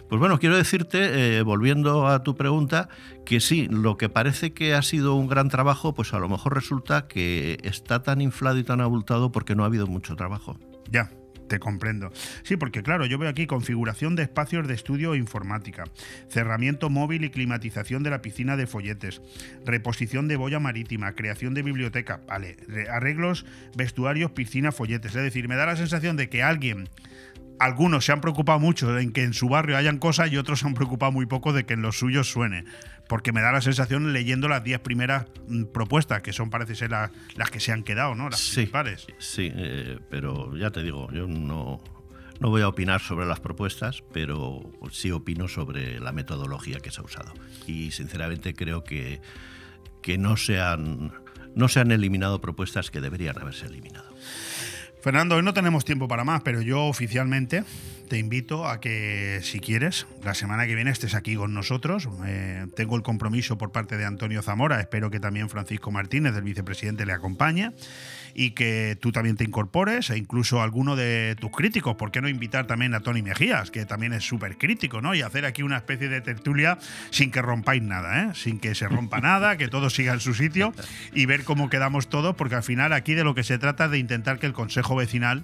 Pues 0.07 0.19
bueno, 0.19 0.39
quiero 0.39 0.55
decirte, 0.55 1.37
eh, 1.39 1.41
volviendo 1.41 2.07
a 2.07 2.23
tu 2.23 2.35
pregunta, 2.35 2.87
que 3.25 3.41
sí, 3.41 3.67
lo 3.69 3.97
que 3.97 4.07
parece 4.07 4.53
que 4.53 4.75
ha 4.75 4.81
sido 4.81 5.15
un 5.15 5.27
gran 5.27 5.49
trabajo, 5.49 5.93
pues 5.93 6.13
a 6.13 6.19
lo 6.19 6.29
mejor 6.29 6.53
resulta 6.53 7.07
que 7.07 7.57
está 7.63 8.01
tan 8.01 8.21
inflado 8.21 8.57
y 8.57 8.63
tan 8.63 8.79
abultado 8.79 9.29
porque 9.33 9.55
no 9.55 9.63
ha 9.63 9.65
habido 9.65 9.87
mucho 9.87 10.15
trabajo. 10.15 10.57
Ya, 10.89 11.09
te 11.47 11.59
comprendo. 11.59 12.11
Sí, 12.43 12.55
porque 12.57 12.83
claro, 12.83 13.05
yo 13.05 13.17
veo 13.17 13.29
aquí 13.29 13.47
configuración 13.47 14.15
de 14.15 14.23
espacios 14.23 14.67
de 14.67 14.73
estudio 14.73 15.13
e 15.13 15.17
informática, 15.17 15.83
cerramiento 16.29 16.89
móvil 16.89 17.23
y 17.25 17.29
climatización 17.29 18.01
de 18.03 18.09
la 18.09 18.21
piscina 18.21 18.55
de 18.55 18.67
folletes, 18.67 19.21
reposición 19.65 20.27
de 20.27 20.37
boya 20.37 20.59
marítima, 20.59 21.13
creación 21.13 21.53
de 21.53 21.63
biblioteca, 21.63 22.21
vale, 22.27 22.57
re- 22.67 22.89
arreglos, 22.89 23.45
vestuarios, 23.75 24.31
piscina, 24.31 24.71
folletes. 24.71 25.15
Es 25.15 25.23
decir, 25.23 25.47
me 25.47 25.55
da 25.55 25.65
la 25.65 25.75
sensación 25.75 26.15
de 26.17 26.29
que 26.29 26.43
alguien 26.43 26.89
algunos 27.59 28.03
se 28.05 28.11
han 28.11 28.19
preocupado 28.19 28.59
mucho 28.59 28.97
en 28.99 29.11
que 29.13 29.23
en 29.23 29.33
su 29.33 29.47
barrio 29.47 29.77
hayan 29.77 29.99
cosas 29.99 30.31
y 30.31 30.37
otros 30.37 30.59
se 30.59 30.67
han 30.67 30.73
preocupado 30.73 31.11
muy 31.11 31.27
poco 31.27 31.53
de 31.53 31.65
que 31.65 31.75
en 31.75 31.81
los 31.81 31.97
suyos 31.97 32.29
suene. 32.29 32.65
Porque 33.07 33.31
me 33.31 33.41
da 33.41 33.51
la 33.51 33.61
sensación 33.61 34.13
leyendo 34.13 34.47
las 34.47 34.63
10 34.63 34.79
primeras 34.79 35.25
mm, 35.47 35.65
propuestas, 35.65 36.21
que 36.21 36.33
son 36.33 36.49
parece 36.49 36.75
ser 36.75 36.91
las, 36.91 37.11
las 37.35 37.51
que 37.51 37.59
se 37.59 37.71
han 37.71 37.83
quedado, 37.83 38.15
¿no? 38.15 38.29
Las 38.29 38.39
Sí, 38.39 38.55
principales. 38.55 39.07
sí, 39.19 39.51
eh, 39.53 39.99
pero 40.09 40.55
ya 40.57 40.71
te 40.71 40.81
digo, 40.83 41.09
yo 41.11 41.27
no, 41.27 41.81
no 42.39 42.49
voy 42.49 42.61
a 42.61 42.67
opinar 42.67 43.01
sobre 43.01 43.25
las 43.25 43.39
propuestas, 43.39 44.03
pero 44.13 44.61
sí 44.91 45.11
opino 45.11 45.47
sobre 45.47 45.99
la 45.99 46.11
metodología 46.13 46.79
que 46.79 46.91
se 46.91 47.01
ha 47.01 47.03
usado. 47.03 47.33
Y 47.67 47.91
sinceramente 47.91 48.53
creo 48.53 48.83
que, 48.83 49.21
que 50.01 50.17
no, 50.17 50.37
se 50.37 50.59
han, 50.61 51.11
no 51.55 51.67
se 51.67 51.81
han 51.81 51.91
eliminado 51.91 52.39
propuestas 52.41 52.89
que 52.89 53.01
deberían 53.01 53.37
haberse 53.39 53.65
eliminado. 53.67 54.09
Fernando, 55.03 55.35
hoy 55.35 55.43
no 55.43 55.53
tenemos 55.53 55.83
tiempo 55.83 56.07
para 56.07 56.23
más, 56.23 56.43
pero 56.43 56.61
yo 56.61 56.85
oficialmente 56.85 57.65
te 58.07 58.17
invito 58.17 58.69
a 58.69 58.79
que, 58.79 59.41
si 59.43 59.59
quieres, 59.59 60.07
la 60.23 60.33
semana 60.33 60.65
que 60.65 60.75
viene 60.75 60.91
estés 60.91 61.13
aquí 61.13 61.35
con 61.35 61.53
nosotros. 61.53 62.07
Eh, 62.25 62.67
tengo 62.73 62.95
el 62.95 63.03
compromiso 63.03 63.57
por 63.57 63.73
parte 63.73 63.97
de 63.97 64.05
Antonio 64.05 64.41
Zamora, 64.41 64.79
espero 64.79 65.11
que 65.11 65.19
también 65.19 65.49
Francisco 65.49 65.91
Martínez, 65.91 66.33
el 66.37 66.43
vicepresidente, 66.43 67.05
le 67.05 67.11
acompañe 67.11 67.73
y 68.35 68.51
que 68.51 68.97
tú 68.99 69.11
también 69.11 69.37
te 69.37 69.43
incorpores 69.43 70.09
e 70.09 70.17
incluso 70.17 70.61
alguno 70.61 70.95
de 70.95 71.35
tus 71.39 71.51
críticos. 71.51 71.95
¿Por 71.95 72.11
qué 72.11 72.21
no 72.21 72.29
invitar 72.29 72.65
también 72.65 72.93
a 72.93 73.01
Tony 73.01 73.21
Mejías, 73.21 73.71
que 73.71 73.85
también 73.85 74.13
es 74.13 74.23
súper 74.23 74.57
crítico, 74.57 75.01
¿no? 75.01 75.15
Y 75.15 75.21
hacer 75.21 75.45
aquí 75.45 75.63
una 75.63 75.77
especie 75.77 76.09
de 76.09 76.21
tertulia 76.21 76.77
sin 77.11 77.31
que 77.31 77.41
rompáis 77.41 77.83
nada, 77.83 78.23
¿eh? 78.23 78.31
Sin 78.33 78.59
que 78.59 78.75
se 78.75 78.87
rompa 78.87 79.19
nada, 79.19 79.57
que 79.57 79.67
todo 79.67 79.89
siga 79.89 80.13
en 80.13 80.19
su 80.19 80.33
sitio 80.33 80.73
y 81.13 81.25
ver 81.25 81.43
cómo 81.43 81.69
quedamos 81.69 82.09
todos, 82.09 82.35
porque 82.35 82.55
al 82.55 82.63
final 82.63 82.93
aquí 82.93 83.13
de 83.13 83.23
lo 83.23 83.35
que 83.35 83.43
se 83.43 83.57
trata 83.57 83.85
es 83.85 83.91
de 83.91 83.97
intentar 83.99 84.39
que 84.39 84.45
el 84.45 84.53
Consejo 84.53 84.95
Vecinal 84.95 85.43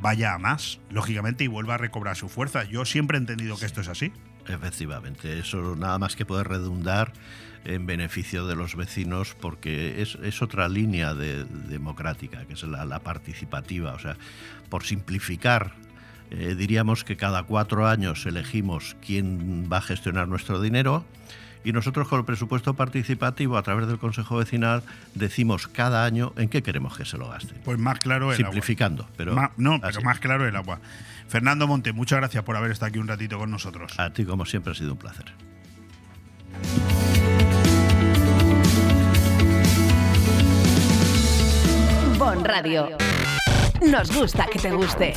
vaya 0.00 0.34
a 0.34 0.38
más, 0.38 0.80
lógicamente, 0.90 1.44
y 1.44 1.46
vuelva 1.46 1.74
a 1.74 1.78
recobrar 1.78 2.16
su 2.16 2.28
fuerza. 2.28 2.64
Yo 2.64 2.84
siempre 2.84 3.18
he 3.18 3.20
entendido 3.20 3.58
que 3.58 3.66
esto 3.66 3.80
es 3.80 3.88
así. 3.88 4.12
Efectivamente, 4.52 5.38
eso 5.38 5.76
nada 5.76 5.98
más 5.98 6.16
que 6.16 6.24
puede 6.26 6.44
redundar 6.44 7.12
en 7.64 7.86
beneficio 7.86 8.46
de 8.46 8.56
los 8.56 8.74
vecinos 8.74 9.36
porque 9.40 10.00
es, 10.00 10.16
es 10.22 10.40
otra 10.42 10.68
línea 10.68 11.14
de- 11.14 11.44
democrática, 11.44 12.44
que 12.46 12.54
es 12.54 12.62
la, 12.64 12.84
la 12.84 13.00
participativa. 13.00 13.92
O 13.92 13.98
sea, 13.98 14.16
por 14.70 14.84
simplificar, 14.84 15.72
eh, 16.30 16.54
diríamos 16.56 17.04
que 17.04 17.16
cada 17.16 17.42
cuatro 17.42 17.86
años 17.86 18.24
elegimos 18.26 18.96
quién 19.04 19.68
va 19.70 19.78
a 19.78 19.82
gestionar 19.82 20.26
nuestro 20.28 20.60
dinero 20.60 21.04
y 21.64 21.72
nosotros 21.72 22.08
con 22.08 22.18
el 22.20 22.24
presupuesto 22.24 22.74
participativo 22.74 23.56
a 23.56 23.62
través 23.62 23.86
del 23.86 23.98
Consejo 23.98 24.36
Vecinal 24.36 24.82
decimos 25.14 25.68
cada 25.68 26.04
año 26.04 26.32
en 26.36 26.48
qué 26.48 26.62
queremos 26.62 26.96
que 26.96 27.04
se 27.04 27.18
lo 27.18 27.28
gaste. 27.28 27.54
Pues 27.64 27.78
más 27.78 27.98
claro 27.98 28.30
el 28.30 28.36
Simplificando, 28.36 29.02
agua. 29.04 29.14
pero 29.16 29.52
no, 29.56 29.80
pero 29.80 30.00
más 30.02 30.18
claro 30.20 30.46
el 30.48 30.56
agua. 30.56 30.80
Fernando 31.28 31.66
Monte, 31.66 31.92
muchas 31.92 32.18
gracias 32.18 32.42
por 32.44 32.56
haber 32.56 32.70
estado 32.72 32.88
aquí 32.88 32.98
un 32.98 33.08
ratito 33.08 33.38
con 33.38 33.50
nosotros. 33.50 33.98
A 33.98 34.10
ti, 34.10 34.24
como 34.24 34.44
siempre, 34.44 34.72
ha 34.72 34.74
sido 34.74 34.92
un 34.92 34.98
placer. 34.98 35.26
Bon 42.18 42.44
Radio. 42.44 42.96
Nos 43.90 44.14
gusta 44.14 44.46
que 44.46 44.58
te 44.58 44.70
guste. 44.72 45.14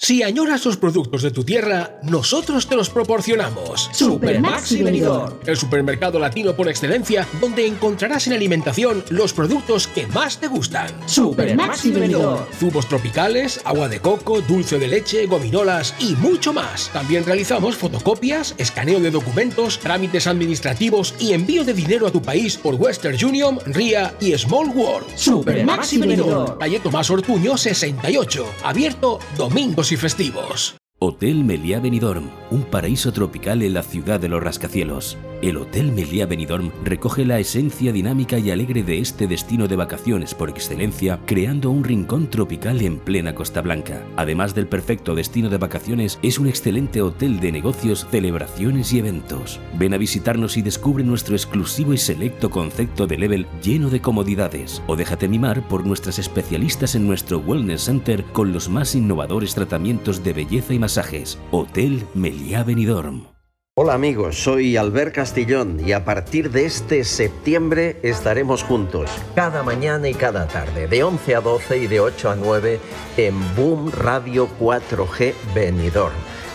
Si 0.00 0.22
añoras 0.22 0.64
los 0.64 0.76
productos 0.76 1.22
de 1.22 1.32
tu 1.32 1.42
tierra, 1.42 1.98
nosotros 2.04 2.68
te 2.68 2.76
los 2.76 2.88
proporcionamos. 2.88 3.90
Supermaxi 3.92 4.80
Benidorm. 4.80 5.34
El 5.44 5.56
supermercado 5.56 6.20
latino 6.20 6.54
por 6.54 6.68
excelencia, 6.68 7.26
donde 7.40 7.66
encontrarás 7.66 8.28
en 8.28 8.34
alimentación 8.34 9.02
los 9.10 9.32
productos 9.32 9.88
que 9.88 10.06
más 10.06 10.38
te 10.38 10.46
gustan. 10.46 10.88
Supermaxi 11.06 11.90
Benidorm. 11.90 12.44
Zumos 12.56 12.86
tropicales, 12.86 13.60
agua 13.64 13.88
de 13.88 13.98
coco, 13.98 14.40
dulce 14.40 14.78
de 14.78 14.86
leche, 14.86 15.26
gominolas 15.26 15.92
y 15.98 16.14
mucho 16.14 16.52
más. 16.52 16.90
También 16.92 17.24
realizamos 17.24 17.74
fotocopias, 17.74 18.54
escaneo 18.56 19.00
de 19.00 19.10
documentos, 19.10 19.80
trámites 19.80 20.28
administrativos 20.28 21.12
y 21.18 21.32
envío 21.32 21.64
de 21.64 21.74
dinero 21.74 22.06
a 22.06 22.12
tu 22.12 22.22
país 22.22 22.56
por 22.56 22.76
Western 22.76 23.16
Union, 23.24 23.58
RIA 23.66 24.14
y 24.20 24.38
Small 24.38 24.68
World. 24.68 25.08
Supermaxi 25.16 25.98
Benidorm. 25.98 26.56
Calle 26.56 26.78
Tomás 26.78 27.10
Ortuño 27.10 27.56
68, 27.56 28.46
abierto 28.62 29.18
domingos 29.36 29.87
y 29.92 29.96
festivos. 29.96 30.76
Hotel 31.00 31.44
Meliá 31.44 31.78
Benidorm, 31.78 32.28
un 32.50 32.64
paraíso 32.64 33.12
tropical 33.12 33.62
en 33.62 33.74
la 33.74 33.84
ciudad 33.84 34.18
de 34.18 34.28
los 34.28 34.42
rascacielos. 34.42 35.16
El 35.40 35.56
Hotel 35.56 35.92
Meliá 35.92 36.26
Benidorm 36.26 36.72
recoge 36.82 37.24
la 37.24 37.38
esencia 37.38 37.92
dinámica 37.92 38.40
y 38.40 38.50
alegre 38.50 38.82
de 38.82 38.98
este 38.98 39.28
destino 39.28 39.68
de 39.68 39.76
vacaciones 39.76 40.34
por 40.34 40.50
excelencia, 40.50 41.20
creando 41.24 41.70
un 41.70 41.84
rincón 41.84 42.28
tropical 42.28 42.82
en 42.82 42.98
plena 42.98 43.36
Costa 43.36 43.60
Blanca. 43.60 44.04
Además 44.16 44.56
del 44.56 44.66
perfecto 44.66 45.14
destino 45.14 45.48
de 45.48 45.58
vacaciones, 45.58 46.18
es 46.24 46.40
un 46.40 46.48
excelente 46.48 47.00
hotel 47.00 47.38
de 47.38 47.52
negocios, 47.52 48.04
celebraciones 48.10 48.92
y 48.92 48.98
eventos. 48.98 49.60
Ven 49.78 49.94
a 49.94 49.98
visitarnos 49.98 50.56
y 50.56 50.62
descubre 50.62 51.04
nuestro 51.04 51.36
exclusivo 51.36 51.92
y 51.92 51.98
selecto 51.98 52.50
concepto 52.50 53.06
de 53.06 53.18
level 53.18 53.46
lleno 53.62 53.88
de 53.90 54.00
comodidades, 54.00 54.82
o 54.88 54.96
déjate 54.96 55.28
mimar 55.28 55.68
por 55.68 55.86
nuestras 55.86 56.18
especialistas 56.18 56.96
en 56.96 57.06
nuestro 57.06 57.38
Wellness 57.38 57.82
Center 57.82 58.24
con 58.32 58.52
los 58.52 58.68
más 58.68 58.96
innovadores 58.96 59.54
tratamientos 59.54 60.24
de 60.24 60.32
belleza 60.32 60.74
y 60.74 60.80
Hotel 61.50 62.06
Meliá 62.14 62.64
Benidorm. 62.64 63.26
Hola 63.74 63.92
amigos, 63.92 64.42
soy 64.42 64.78
Albert 64.78 65.14
Castillón 65.14 65.86
y 65.86 65.92
a 65.92 66.02
partir 66.02 66.50
de 66.50 66.64
este 66.64 67.04
septiembre 67.04 67.98
estaremos 68.02 68.62
juntos 68.62 69.10
cada 69.34 69.62
mañana 69.62 70.08
y 70.08 70.14
cada 70.14 70.48
tarde, 70.48 70.88
de 70.88 71.04
11 71.04 71.34
a 71.34 71.40
12 71.42 71.76
y 71.76 71.86
de 71.88 72.00
8 72.00 72.30
a 72.30 72.36
9 72.36 72.80
en 73.18 73.54
Boom 73.54 73.92
Radio 73.92 74.48
4G 74.58 75.34
Benidorm, 75.54 76.14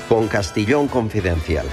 con 0.09 0.27
Castillón 0.27 0.87
Confidencial. 0.87 1.67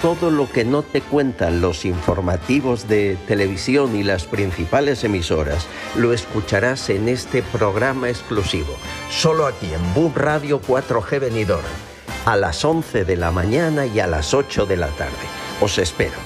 Todo 0.00 0.30
lo 0.30 0.50
que 0.50 0.64
no 0.64 0.82
te 0.82 1.02
cuentan 1.02 1.60
los 1.60 1.84
informativos 1.84 2.88
de 2.88 3.18
televisión 3.28 3.94
y 3.94 4.04
las 4.04 4.24
principales 4.24 5.04
emisoras 5.04 5.66
lo 5.96 6.14
escucharás 6.14 6.88
en 6.88 7.10
este 7.10 7.42
programa 7.42 8.08
exclusivo, 8.08 8.74
solo 9.10 9.46
aquí 9.46 9.66
en 9.66 9.94
Boom 9.94 10.14
Radio 10.14 10.62
4G 10.62 11.20
Benidorm 11.20 11.85
a 12.26 12.36
las 12.36 12.64
11 12.64 13.04
de 13.04 13.16
la 13.16 13.30
mañana 13.30 13.86
y 13.86 14.00
a 14.00 14.06
las 14.08 14.34
8 14.34 14.66
de 14.66 14.76
la 14.76 14.88
tarde. 14.88 15.12
Os 15.60 15.78
espero. 15.78 16.16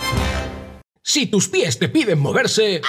Si 1.02 1.26
tus 1.26 1.48
pies 1.48 1.78
te 1.78 1.90
piden 1.90 2.18
moverse, 2.18 2.80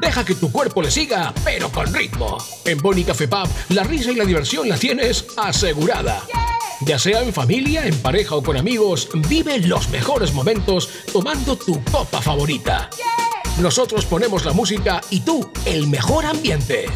deja 0.00 0.24
que 0.24 0.36
tu 0.36 0.52
cuerpo 0.52 0.80
le 0.80 0.92
siga, 0.92 1.34
pero 1.44 1.70
con 1.70 1.92
ritmo. 1.92 2.38
En 2.64 2.78
Boni 2.78 3.02
Café 3.02 3.26
Pub, 3.26 3.48
la 3.70 3.82
risa 3.82 4.12
y 4.12 4.14
la 4.14 4.24
diversión 4.24 4.68
la 4.68 4.78
tienes 4.78 5.26
asegurada. 5.36 6.22
Ya 6.82 7.00
sea 7.00 7.20
en 7.22 7.32
familia, 7.32 7.84
en 7.84 7.98
pareja 8.00 8.36
o 8.36 8.42
con 8.42 8.56
amigos, 8.56 9.08
vive 9.28 9.58
los 9.58 9.88
mejores 9.88 10.32
momentos 10.32 10.88
tomando 11.12 11.56
tu 11.56 11.82
copa 11.84 12.22
favorita. 12.22 12.88
Nosotros 13.60 14.06
ponemos 14.06 14.44
la 14.44 14.52
música 14.52 15.00
y 15.10 15.20
tú 15.20 15.50
el 15.64 15.88
mejor 15.88 16.26
ambiente. 16.26 16.86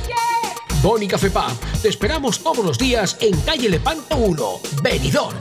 Boni 0.82 1.08
Café 1.08 1.30
Pub, 1.30 1.80
te 1.82 1.88
esperamos 1.88 2.40
todos 2.40 2.64
los 2.64 2.78
días 2.78 3.16
en 3.20 3.38
calle 3.40 3.68
Lepanto 3.68 4.16
1, 4.16 4.60
Benidorm. 4.82 5.36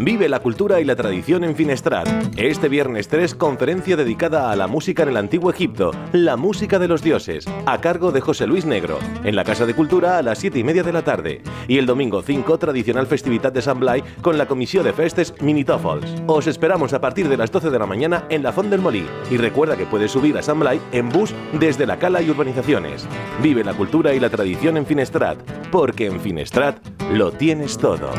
Vive 0.00 0.28
la 0.28 0.38
cultura 0.38 0.80
y 0.80 0.84
la 0.84 0.94
tradición 0.94 1.42
en 1.42 1.56
Finestrat. 1.56 2.08
Este 2.36 2.68
viernes 2.68 3.08
3, 3.08 3.34
conferencia 3.34 3.96
dedicada 3.96 4.52
a 4.52 4.54
la 4.54 4.68
música 4.68 5.02
en 5.02 5.08
el 5.08 5.16
Antiguo 5.16 5.50
Egipto, 5.50 5.90
la 6.12 6.36
música 6.36 6.78
de 6.78 6.86
los 6.86 7.02
dioses, 7.02 7.46
a 7.66 7.80
cargo 7.80 8.12
de 8.12 8.20
José 8.20 8.46
Luis 8.46 8.64
Negro, 8.64 9.00
en 9.24 9.34
la 9.34 9.42
Casa 9.42 9.66
de 9.66 9.74
Cultura 9.74 10.16
a 10.16 10.22
las 10.22 10.38
7 10.38 10.56
y 10.56 10.62
media 10.62 10.84
de 10.84 10.92
la 10.92 11.02
tarde. 11.02 11.42
Y 11.66 11.78
el 11.78 11.86
domingo 11.86 12.22
5, 12.22 12.58
tradicional 12.58 13.08
festividad 13.08 13.52
de 13.52 13.60
San 13.60 13.80
Blai 13.80 14.04
con 14.22 14.38
la 14.38 14.46
Comisión 14.46 14.84
de 14.84 14.92
Festes 14.92 15.34
Minitofols. 15.40 16.22
Os 16.28 16.46
esperamos 16.46 16.92
a 16.92 17.00
partir 17.00 17.28
de 17.28 17.36
las 17.36 17.50
12 17.50 17.68
de 17.70 17.78
la 17.80 17.86
mañana 17.86 18.24
en 18.28 18.44
la 18.44 18.52
Font 18.52 18.70
del 18.70 18.80
Molí. 18.80 19.04
Y 19.32 19.36
recuerda 19.36 19.76
que 19.76 19.86
puedes 19.86 20.12
subir 20.12 20.38
a 20.38 20.42
San 20.42 20.60
Blai 20.60 20.80
en 20.92 21.08
bus 21.08 21.34
desde 21.58 21.86
la 21.86 21.98
Cala 21.98 22.22
y 22.22 22.30
Urbanizaciones. 22.30 23.04
Vive 23.42 23.64
la 23.64 23.74
cultura 23.74 24.14
y 24.14 24.20
la 24.20 24.30
tradición 24.30 24.76
en 24.76 24.86
Finestrat, 24.86 25.38
porque 25.72 26.06
en 26.06 26.20
Finestrat 26.20 26.78
lo 27.12 27.32
tienes 27.32 27.78
todo. 27.78 28.12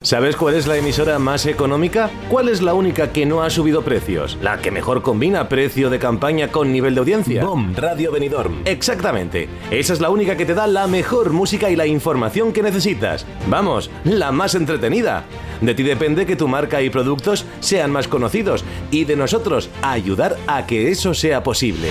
¿Sabes 0.00 0.36
cuál 0.36 0.54
es 0.54 0.68
la 0.68 0.76
emisora 0.76 1.18
más 1.18 1.44
económica? 1.46 2.08
¿Cuál 2.28 2.48
es 2.48 2.62
la 2.62 2.72
única 2.72 3.12
que 3.12 3.26
no 3.26 3.42
ha 3.42 3.50
subido 3.50 3.82
precios? 3.82 4.38
¿La 4.40 4.58
que 4.58 4.70
mejor 4.70 5.02
combina 5.02 5.48
precio 5.48 5.90
de 5.90 5.98
campaña 5.98 6.52
con 6.52 6.70
nivel 6.70 6.94
de 6.94 7.00
audiencia? 7.00 7.44
BOM 7.44 7.74
Radio 7.74 8.12
Benidorm. 8.12 8.62
Exactamente. 8.64 9.48
Esa 9.72 9.92
es 9.92 10.00
la 10.00 10.10
única 10.10 10.36
que 10.36 10.46
te 10.46 10.54
da 10.54 10.68
la 10.68 10.86
mejor 10.86 11.32
música 11.32 11.68
y 11.68 11.74
la 11.74 11.88
información 11.88 12.52
que 12.52 12.62
necesitas. 12.62 13.26
Vamos, 13.48 13.90
la 14.04 14.30
más 14.30 14.54
entretenida. 14.54 15.24
De 15.60 15.74
ti 15.74 15.82
depende 15.82 16.26
que 16.26 16.36
tu 16.36 16.46
marca 16.46 16.80
y 16.80 16.90
productos 16.90 17.44
sean 17.58 17.90
más 17.90 18.06
conocidos 18.06 18.64
y 18.92 19.04
de 19.04 19.16
nosotros 19.16 19.68
ayudar 19.82 20.36
a 20.46 20.64
que 20.64 20.92
eso 20.92 21.12
sea 21.12 21.42
posible. 21.42 21.88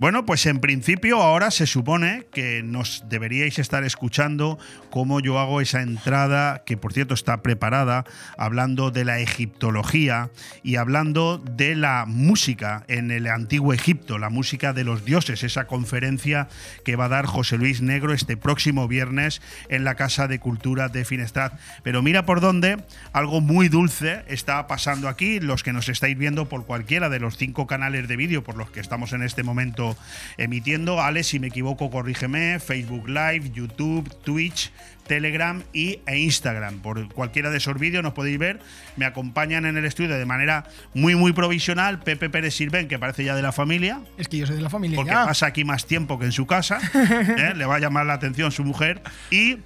Bueno, 0.00 0.24
pues 0.24 0.46
en 0.46 0.60
principio 0.60 1.20
ahora 1.20 1.50
se 1.50 1.66
supone 1.66 2.26
que 2.32 2.62
nos 2.62 3.04
deberíais 3.10 3.58
estar 3.58 3.84
escuchando 3.84 4.58
cómo 4.88 5.20
yo 5.20 5.38
hago 5.38 5.60
esa 5.60 5.82
entrada, 5.82 6.62
que 6.64 6.78
por 6.78 6.94
cierto 6.94 7.12
está 7.12 7.42
preparada, 7.42 8.06
hablando 8.38 8.90
de 8.90 9.04
la 9.04 9.20
egiptología 9.20 10.30
y 10.62 10.76
hablando 10.76 11.36
de 11.36 11.74
la 11.74 12.06
música 12.06 12.82
en 12.88 13.10
el 13.10 13.26
antiguo 13.26 13.74
Egipto, 13.74 14.16
la 14.16 14.30
música 14.30 14.72
de 14.72 14.84
los 14.84 15.04
dioses, 15.04 15.44
esa 15.44 15.66
conferencia 15.66 16.48
que 16.82 16.96
va 16.96 17.04
a 17.04 17.10
dar 17.10 17.26
José 17.26 17.58
Luis 17.58 17.82
Negro 17.82 18.14
este 18.14 18.38
próximo 18.38 18.88
viernes 18.88 19.42
en 19.68 19.84
la 19.84 19.96
Casa 19.96 20.28
de 20.28 20.40
Cultura 20.40 20.88
de 20.88 21.04
Finestrat. 21.04 21.60
Pero 21.82 22.00
mira 22.00 22.24
por 22.24 22.40
dónde 22.40 22.82
algo 23.12 23.42
muy 23.42 23.68
dulce 23.68 24.24
está 24.28 24.66
pasando 24.66 25.10
aquí, 25.10 25.40
los 25.40 25.62
que 25.62 25.74
nos 25.74 25.90
estáis 25.90 26.16
viendo 26.16 26.48
por 26.48 26.64
cualquiera 26.64 27.10
de 27.10 27.20
los 27.20 27.36
cinco 27.36 27.66
canales 27.66 28.08
de 28.08 28.16
vídeo 28.16 28.42
por 28.42 28.56
los 28.56 28.70
que 28.70 28.80
estamos 28.80 29.12
en 29.12 29.22
este 29.22 29.42
momento 29.42 29.89
emitiendo. 30.36 31.00
Ale, 31.00 31.22
si 31.22 31.38
me 31.38 31.48
equivoco, 31.48 31.90
corrígeme. 31.90 32.58
Facebook 32.60 33.08
Live, 33.08 33.50
YouTube, 33.52 34.08
Twitch, 34.22 34.72
Telegram 35.06 35.62
y, 35.72 36.00
e 36.06 36.18
Instagram. 36.18 36.80
Por 36.80 37.12
cualquiera 37.12 37.50
de 37.50 37.58
esos 37.58 37.78
vídeos 37.78 38.02
nos 38.02 38.12
podéis 38.12 38.38
ver. 38.38 38.60
Me 38.96 39.04
acompañan 39.04 39.66
en 39.66 39.76
el 39.76 39.84
estudio 39.84 40.16
de 40.16 40.24
manera 40.24 40.64
muy, 40.94 41.14
muy 41.14 41.32
provisional 41.32 41.98
Pepe 41.98 42.30
Pérez 42.30 42.54
Sirven, 42.54 42.86
que 42.88 42.98
parece 42.98 43.24
ya 43.24 43.34
de 43.34 43.42
la 43.42 43.52
familia. 43.52 44.00
Es 44.18 44.28
que 44.28 44.38
yo 44.38 44.46
soy 44.46 44.56
de 44.56 44.62
la 44.62 44.70
familia. 44.70 44.96
Porque 44.96 45.12
ya. 45.12 45.26
pasa 45.26 45.46
aquí 45.46 45.64
más 45.64 45.86
tiempo 45.86 46.18
que 46.18 46.26
en 46.26 46.32
su 46.32 46.46
casa. 46.46 46.78
¿eh? 46.94 47.54
Le 47.56 47.66
va 47.66 47.76
a 47.76 47.78
llamar 47.80 48.06
la 48.06 48.14
atención 48.14 48.52
su 48.52 48.64
mujer. 48.64 49.02
Y 49.30 49.58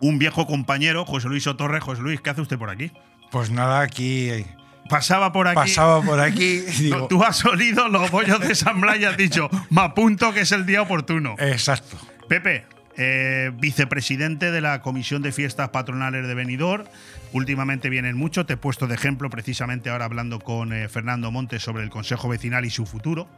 un 0.00 0.18
viejo 0.18 0.46
compañero, 0.46 1.04
José 1.04 1.28
Luis 1.28 1.46
Otorre. 1.46 1.80
José 1.80 2.02
Luis, 2.02 2.20
¿qué 2.20 2.30
hace 2.30 2.40
usted 2.40 2.58
por 2.58 2.70
aquí? 2.70 2.92
Pues 3.30 3.50
nada, 3.50 3.80
aquí 3.80 4.44
pasaba 4.92 5.32
por 5.32 5.48
aquí. 5.48 5.56
Pasaba 5.56 6.02
por 6.02 6.20
aquí. 6.20 6.60
Digo, 6.78 7.08
Tú 7.08 7.24
has 7.24 7.44
olido 7.44 7.88
los 7.88 8.10
bollos 8.10 8.40
de 8.40 8.54
San 8.54 8.80
Blas 8.80 8.98
y 8.98 9.04
has 9.04 9.16
dicho, 9.16 9.48
me 9.70 9.82
apunto 9.82 10.32
que 10.32 10.40
es 10.40 10.52
el 10.52 10.66
día 10.66 10.82
oportuno. 10.82 11.34
Exacto. 11.38 11.96
Pepe, 12.28 12.64
eh, 12.96 13.50
vicepresidente 13.54 14.50
de 14.50 14.60
la 14.60 14.82
Comisión 14.82 15.22
de 15.22 15.32
Fiestas 15.32 15.70
Patronales 15.70 16.26
de 16.26 16.34
Benidorm. 16.34 16.84
Últimamente 17.32 17.88
vienen 17.88 18.16
mucho. 18.16 18.44
Te 18.44 18.54
he 18.54 18.56
puesto 18.56 18.86
de 18.86 18.94
ejemplo 18.94 19.30
precisamente 19.30 19.88
ahora 19.88 20.04
hablando 20.04 20.38
con 20.38 20.72
eh, 20.72 20.88
Fernando 20.88 21.30
Montes 21.30 21.62
sobre 21.62 21.82
el 21.82 21.90
Consejo 21.90 22.28
Vecinal 22.28 22.66
y 22.66 22.70
su 22.70 22.84
futuro, 22.84 23.28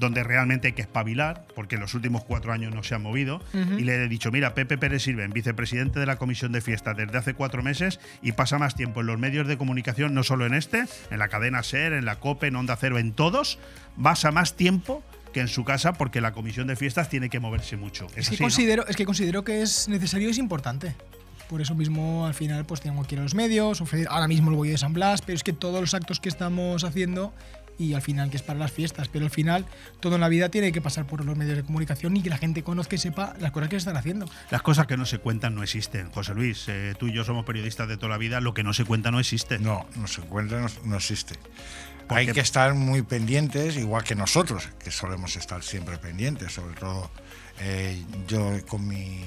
donde 0.00 0.24
realmente 0.24 0.68
hay 0.68 0.72
que 0.72 0.82
espabilar, 0.82 1.46
porque 1.54 1.76
en 1.76 1.82
los 1.82 1.94
últimos 1.94 2.24
cuatro 2.24 2.52
años 2.52 2.74
no 2.74 2.82
se 2.82 2.94
han 2.94 3.02
movido. 3.02 3.40
Uh 3.52 3.58
-huh. 3.58 3.80
Y 3.80 3.84
le 3.84 4.04
he 4.04 4.08
dicho, 4.08 4.32
mira, 4.32 4.54
Pepe 4.54 4.78
Pérez 4.78 5.02
Sirven, 5.04 5.30
vicepresidente 5.30 6.00
de 6.00 6.06
la 6.06 6.16
Comisión 6.16 6.50
de 6.52 6.60
Fiestas 6.60 6.96
desde 6.96 7.16
hace 7.16 7.34
cuatro 7.34 7.62
meses 7.62 8.00
y 8.22 8.32
pasa 8.32 8.58
más 8.58 8.74
tiempo 8.74 9.00
en 9.00 9.06
los 9.06 9.18
medios 9.18 9.46
de 9.46 9.56
comunicación, 9.56 10.14
no 10.14 10.22
solo 10.22 10.46
en 10.46 10.54
este, 10.54 10.84
en 11.10 11.18
la 11.18 11.28
cadena 11.28 11.62
SER, 11.62 11.92
en 11.92 12.04
la 12.04 12.16
COPE, 12.16 12.48
en 12.48 12.56
Onda 12.56 12.76
Cero, 12.76 12.98
en 12.98 13.12
todos, 13.12 13.58
pasa 14.02 14.32
más 14.32 14.56
tiempo 14.56 15.04
que 15.32 15.40
en 15.40 15.48
su 15.48 15.64
casa 15.64 15.92
porque 15.92 16.20
la 16.20 16.32
comisión 16.32 16.66
de 16.66 16.76
fiestas 16.76 17.08
tiene 17.08 17.28
que 17.28 17.38
moverse 17.40 17.76
mucho. 17.76 18.06
Es, 18.16 18.16
es, 18.16 18.28
que, 18.28 18.34
así, 18.34 18.42
considero, 18.42 18.82
¿no? 18.82 18.88
es 18.88 18.96
que 18.96 19.04
considero 19.04 19.44
que 19.44 19.62
es 19.62 19.88
necesario 19.88 20.28
y 20.28 20.32
es 20.32 20.38
importante. 20.38 20.94
Por 21.48 21.60
eso 21.60 21.74
mismo 21.74 22.26
al 22.26 22.34
final 22.34 22.64
pues 22.64 22.80
tengo 22.80 23.02
que 23.02 23.16
ir 23.16 23.20
a 23.20 23.24
los 23.24 23.34
medios, 23.34 23.80
ofrecer 23.80 24.06
ahora 24.08 24.28
mismo 24.28 24.50
el 24.50 24.56
bollo 24.56 24.70
de 24.70 24.78
San 24.78 24.92
Blas, 24.92 25.20
pero 25.20 25.34
es 25.34 25.42
que 25.42 25.52
todos 25.52 25.80
los 25.80 25.94
actos 25.94 26.20
que 26.20 26.28
estamos 26.28 26.84
haciendo 26.84 27.34
y 27.80 27.94
al 27.94 28.02
final 28.02 28.28
que 28.30 28.36
es 28.36 28.42
para 28.42 28.58
las 28.58 28.70
fiestas, 28.70 29.08
pero 29.08 29.24
al 29.24 29.30
final 29.30 29.64
todo 30.00 30.16
en 30.16 30.20
la 30.20 30.28
vida 30.28 30.50
tiene 30.50 30.70
que 30.70 30.82
pasar 30.82 31.06
por 31.06 31.24
los 31.24 31.36
medios 31.36 31.56
de 31.56 31.62
comunicación 31.62 32.14
y 32.14 32.22
que 32.22 32.28
la 32.28 32.36
gente 32.36 32.62
conozca 32.62 32.94
y 32.96 32.98
sepa 32.98 33.34
las 33.40 33.52
cosas 33.52 33.70
que 33.70 33.76
se 33.76 33.78
están 33.78 33.96
haciendo. 33.96 34.28
Las 34.50 34.60
cosas 34.60 34.86
que 34.86 34.98
no 34.98 35.06
se 35.06 35.18
cuentan 35.18 35.54
no 35.54 35.62
existen, 35.62 36.10
José 36.10 36.34
Luis. 36.34 36.66
Eh, 36.68 36.94
tú 36.98 37.06
y 37.06 37.12
yo 37.12 37.24
somos 37.24 37.46
periodistas 37.46 37.88
de 37.88 37.96
toda 37.96 38.10
la 38.10 38.18
vida, 38.18 38.40
lo 38.40 38.52
que 38.52 38.62
no 38.62 38.74
se 38.74 38.84
cuenta 38.84 39.10
no 39.10 39.18
existe. 39.18 39.58
No, 39.58 39.86
no 39.96 40.06
se 40.06 40.20
cuenta, 40.20 40.60
no, 40.60 40.68
no 40.84 40.96
existe. 40.96 41.36
Porque 42.06 42.20
Hay 42.20 42.32
que 42.32 42.40
estar 42.40 42.74
muy 42.74 43.00
pendientes, 43.00 43.76
igual 43.76 44.04
que 44.04 44.14
nosotros, 44.14 44.68
que 44.82 44.90
solemos 44.90 45.36
estar 45.36 45.62
siempre 45.62 45.96
pendientes, 45.96 46.52
sobre 46.52 46.74
todo 46.74 47.10
eh, 47.60 48.02
yo 48.28 48.58
con 48.66 48.86
mi, 48.86 49.24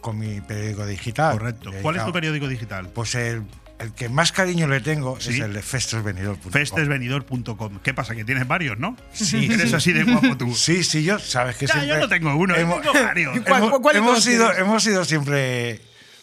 con 0.00 0.18
mi 0.18 0.40
periódico 0.42 0.86
digital. 0.86 1.38
Correcto. 1.38 1.72
¿Cuál 1.82 1.96
es 1.96 2.04
tu 2.04 2.12
periódico 2.12 2.46
digital? 2.46 2.90
Pues 2.90 3.16
el, 3.16 3.42
el 3.78 3.92
que 3.92 4.08
más 4.08 4.32
cariño 4.32 4.66
le 4.68 4.80
tengo 4.80 5.20
¿Sí? 5.20 5.30
es 5.30 5.40
el 5.40 5.52
de 5.52 5.62
festesvenidor.com. 5.62 6.52
Festesvenidor.com. 6.52 7.78
¿Qué 7.82 7.94
pasa? 7.94 8.14
Que 8.14 8.24
tienes 8.24 8.46
varios, 8.46 8.78
¿no? 8.78 8.96
Sí. 9.12 9.46
Eres 9.52 9.72
así 9.72 9.92
de 9.92 10.04
guapo 10.04 10.36
tú. 10.36 10.54
Sí, 10.64 10.84
sí, 10.84 11.04
yo, 11.04 11.18
sabes 11.18 11.56
que 11.56 11.66
ya, 11.66 11.74
siempre. 11.74 11.94
Yo 11.94 12.00
no 12.00 12.08
tengo 12.08 12.36
uno, 12.36 12.54
hemos, 12.54 12.80
tengo 12.80 12.94
varios. 12.94 13.38
¿Cuál, 13.46 13.70
cuál 13.82 13.96
hemos, 13.96 14.22
sido, 14.22 14.52
hemos 14.54 14.82
sido 14.82 15.04
siempre 15.04 15.80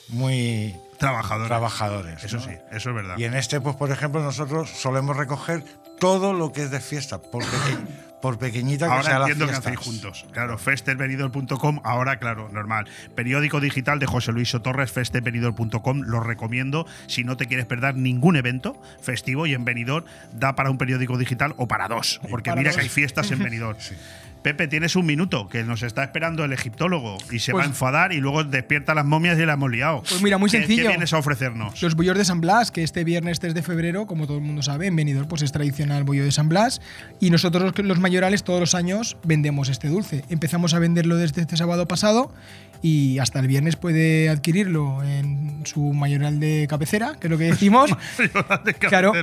muy 0.10 0.74
trabajadores. 1.02 1.48
trabajadores 1.48 2.24
eso 2.24 2.38
¿no? 2.38 2.44
sí, 2.44 2.52
eso 2.72 2.90
es 2.90 2.96
verdad. 2.96 3.18
Y 3.18 3.26
en 3.26 3.34
este, 3.34 3.60
pues, 3.60 3.76
por 3.76 3.92
ejemplo, 3.92 4.22
nosotros 4.22 4.70
solemos 4.70 5.18
recoger 5.18 5.64
todo 6.00 6.34
lo 6.34 6.52
que 6.52 6.64
es 6.64 6.72
de 6.72 6.80
fiesta, 6.80 7.22
por, 7.22 7.44
peque, 7.44 7.78
por 8.22 8.38
pequeñita 8.40 8.86
que 8.88 8.92
ahora 8.92 9.04
sea 9.04 9.20
la 9.20 9.26
entiendo 9.26 9.48
que 9.48 9.54
hacéis 9.58 9.78
juntos. 9.78 10.26
Claro, 10.32 10.58
festevenidor.com, 10.58 11.82
ahora, 11.84 12.18
claro, 12.18 12.50
normal. 12.50 12.88
Periódico 13.16 13.60
digital 13.60 14.00
de 14.00 14.06
José 14.06 14.32
Luis 14.32 14.50
Sotorres, 14.50 14.92
festevenidor.com, 14.92 16.02
lo 16.02 16.22
recomiendo 16.22 16.86
si 17.08 17.24
no 17.24 17.38
te 17.38 17.46
quieres 17.46 17.66
perder 17.66 17.96
ningún 17.96 18.36
evento 18.36 18.82
festivo 19.02 19.46
y 19.46 19.54
en 19.54 19.66
Benidorm 19.66 20.06
da 20.34 20.56
para 20.56 20.72
un 20.72 20.78
periódico 20.78 21.18
digital 21.18 21.54
o 21.58 21.68
para 21.68 21.88
dos, 21.88 22.22
porque 22.30 22.50
para 22.52 22.62
mira 22.62 22.72
dos. 22.72 22.78
que 22.78 22.84
hay 22.84 22.90
fiestas 22.90 23.30
en 23.32 23.40
Benidorm. 23.44 23.78
sí. 23.80 23.96
Pepe, 24.42 24.68
tienes 24.68 24.96
un 24.96 25.06
minuto, 25.06 25.48
que 25.48 25.64
nos 25.64 25.84
está 25.84 26.04
esperando 26.04 26.44
el 26.44 26.52
egiptólogo 26.52 27.18
y 27.32 27.40
se 27.40 27.52
Pues- 27.52 27.62
va 27.62 27.66
a 27.66 27.70
enfadar 27.70 28.12
y 28.12 28.20
luego 28.20 28.44
despierta 28.44 28.96
las 28.96 29.06
momias 29.06 29.38
y 29.38 29.46
la 29.46 29.54
hemos 29.54 29.70
liado. 29.70 30.02
Pues 30.08 30.22
mira, 30.24 30.38
muy 30.40 30.50
¿Qué- 30.50 30.58
sencillo. 30.58 30.84
¿Qué 30.84 30.88
vienes 30.90 31.14
a 31.14 31.18
ofrecernos? 31.20 31.82
Los 31.82 31.96
bollos 31.96 32.18
de 32.18 32.26
San 32.26 32.42
Blas, 32.42 32.72
que 32.72 32.82
este 32.84 33.04
viernes 33.04 33.40
3 33.40 33.54
de 33.54 33.62
febrero, 33.62 34.08
como 34.08 34.26
todo 34.26 34.38
el 34.38 34.44
mundo 34.44 34.62
sabe, 34.64 34.88
en 34.88 34.96
Benidorm 34.96 35.28
pues 35.28 35.44
es 35.44 35.52
tradicional 35.52 36.04
bollo 36.04 36.24
de 36.24 36.32
San 36.32 36.50
Blas. 36.50 36.82
Y 37.20 37.30
nosotros 37.30 37.72
los 37.78 38.00
mayorales 38.00 38.44
todos 38.44 38.60
los 38.60 38.74
años 38.74 39.18
vendemos 39.24 39.70
este 39.70 39.88
dulce. 39.90 40.24
Empezamos 40.30 40.74
a 40.74 40.80
venderlo 40.80 41.18
desde 41.18 41.42
este 41.42 41.56
sábado 41.58 41.88
pasado 41.88 42.34
y 42.82 43.20
hasta 43.20 43.40
el 43.40 43.48
viernes 43.48 43.76
puede 43.76 44.30
adquirirlo 44.30 45.04
en 45.04 45.62
su 45.66 45.94
mayoral 45.94 46.40
de 46.40 46.66
cabecera, 46.70 47.14
que 47.20 47.28
es 47.28 47.32
lo 47.32 47.38
que 47.38 47.44
decimos. 47.46 47.92
De 48.66 48.74
Claro. 48.74 49.14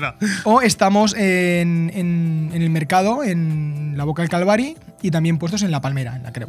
O 0.44 0.60
estamos 0.62 1.14
en, 1.16 1.90
en- 1.94 2.50
en 2.54 2.62
el 2.62 2.70
mercado, 2.70 3.24
en 3.24 3.94
la 3.96 4.04
Boca 4.04 4.22
del 4.22 4.30
Calvari 4.30 4.76
y 5.02 5.10
también 5.10 5.38
puestos 5.38 5.62
en 5.62 5.70
la 5.70 5.80
Palmera, 5.80 6.14
en 6.16 6.22
la 6.22 6.32
Creu. 6.32 6.48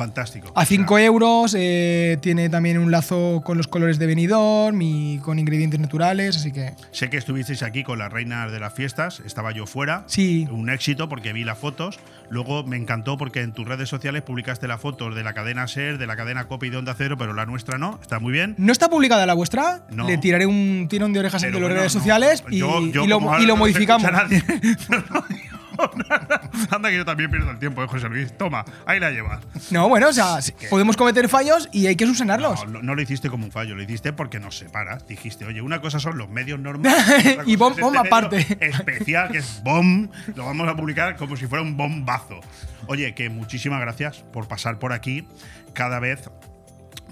Fantástico. 0.00 0.50
A 0.54 0.64
5 0.64 0.98
euros, 0.98 1.54
eh, 1.58 2.16
tiene 2.22 2.48
también 2.48 2.78
un 2.78 2.90
lazo 2.90 3.42
con 3.44 3.58
los 3.58 3.68
colores 3.68 3.98
de 3.98 4.06
Benidorm 4.06 4.80
y 4.80 5.18
con 5.18 5.38
ingredientes 5.38 5.78
naturales, 5.78 6.36
así 6.36 6.52
que 6.52 6.72
Sé 6.90 7.10
que 7.10 7.18
estuvisteis 7.18 7.62
aquí 7.62 7.82
con 7.84 7.98
las 7.98 8.10
reinas 8.10 8.50
de 8.50 8.58
las 8.60 8.72
fiestas, 8.72 9.20
estaba 9.26 9.52
yo 9.52 9.66
fuera. 9.66 10.04
Sí. 10.06 10.48
Un 10.50 10.70
éxito 10.70 11.10
porque 11.10 11.34
vi 11.34 11.44
las 11.44 11.58
fotos. 11.58 12.00
Luego 12.30 12.64
me 12.64 12.78
encantó 12.78 13.18
porque 13.18 13.42
en 13.42 13.52
tus 13.52 13.68
redes 13.68 13.90
sociales 13.90 14.22
publicaste 14.22 14.66
las 14.68 14.80
fotos 14.80 15.14
de 15.14 15.22
la 15.22 15.34
cadena 15.34 15.68
SER, 15.68 15.98
de 15.98 16.06
la 16.06 16.16
cadena 16.16 16.46
Copa 16.48 16.64
y 16.64 16.70
de 16.70 16.78
Onda 16.78 16.94
Cero, 16.96 17.16
pero 17.18 17.34
la 17.34 17.44
nuestra 17.44 17.76
no. 17.76 17.98
Está 18.00 18.20
muy 18.20 18.32
bien. 18.32 18.54
¿No 18.56 18.72
está 18.72 18.88
publicada 18.88 19.26
la 19.26 19.34
vuestra? 19.34 19.84
No. 19.90 20.06
Le 20.06 20.16
tiraré 20.16 20.46
un 20.46 20.86
tirón 20.88 21.12
de 21.12 21.18
orejas 21.20 21.42
entre 21.42 21.60
las 21.60 21.68
bueno, 21.68 21.76
redes 21.80 21.94
no. 21.94 22.00
sociales 22.00 22.42
y, 22.48 22.56
Yo- 22.58 22.86
yo 22.86 23.04
y 23.04 23.06
lo, 23.06 23.20
y 23.38 23.44
lo 23.44 23.56
modificamos. 23.58 24.08
Anda 26.70 26.90
que 26.90 26.96
yo 26.96 27.04
también 27.04 27.30
pierdo 27.30 27.50
el 27.50 27.58
tiempo, 27.58 27.82
¿eh, 27.82 27.86
José 27.88 28.08
Luis. 28.08 28.36
Toma, 28.36 28.64
ahí 28.86 29.00
la 29.00 29.10
llevas. 29.10 29.40
No, 29.70 29.88
bueno, 29.88 30.08
o 30.08 30.12
sea, 30.12 30.38
podemos 30.68 30.96
cometer 30.96 31.28
fallos 31.28 31.68
y 31.72 31.86
hay 31.86 31.96
que 31.96 32.06
subsanarlos. 32.06 32.66
No, 32.68 32.82
no 32.82 32.94
lo 32.94 33.02
hiciste 33.02 33.28
como 33.30 33.44
un 33.44 33.52
fallo, 33.52 33.74
lo 33.74 33.82
hiciste 33.82 34.12
porque 34.12 34.40
nos 34.40 34.56
separas. 34.58 35.06
Dijiste, 35.06 35.44
oye, 35.44 35.60
una 35.62 35.80
cosa 35.80 35.98
son 36.00 36.18
los 36.18 36.28
medios 36.28 36.58
normales 36.60 37.38
Y 37.46 37.56
bom- 37.56 37.72
es 37.72 37.80
bom 37.80 37.92
medio 37.92 38.00
aparte. 38.00 38.58
Especial, 38.60 39.30
que 39.30 39.38
es 39.38 39.62
BOM. 39.64 40.08
Lo 40.34 40.44
vamos 40.46 40.68
a 40.68 40.76
publicar 40.76 41.16
como 41.16 41.36
si 41.36 41.46
fuera 41.46 41.62
un 41.62 41.76
bombazo. 41.76 42.40
Oye, 42.86 43.14
que 43.14 43.28
muchísimas 43.30 43.80
gracias 43.80 44.18
por 44.32 44.48
pasar 44.48 44.78
por 44.78 44.92
aquí 44.92 45.26
cada 45.74 46.00
vez 46.00 46.28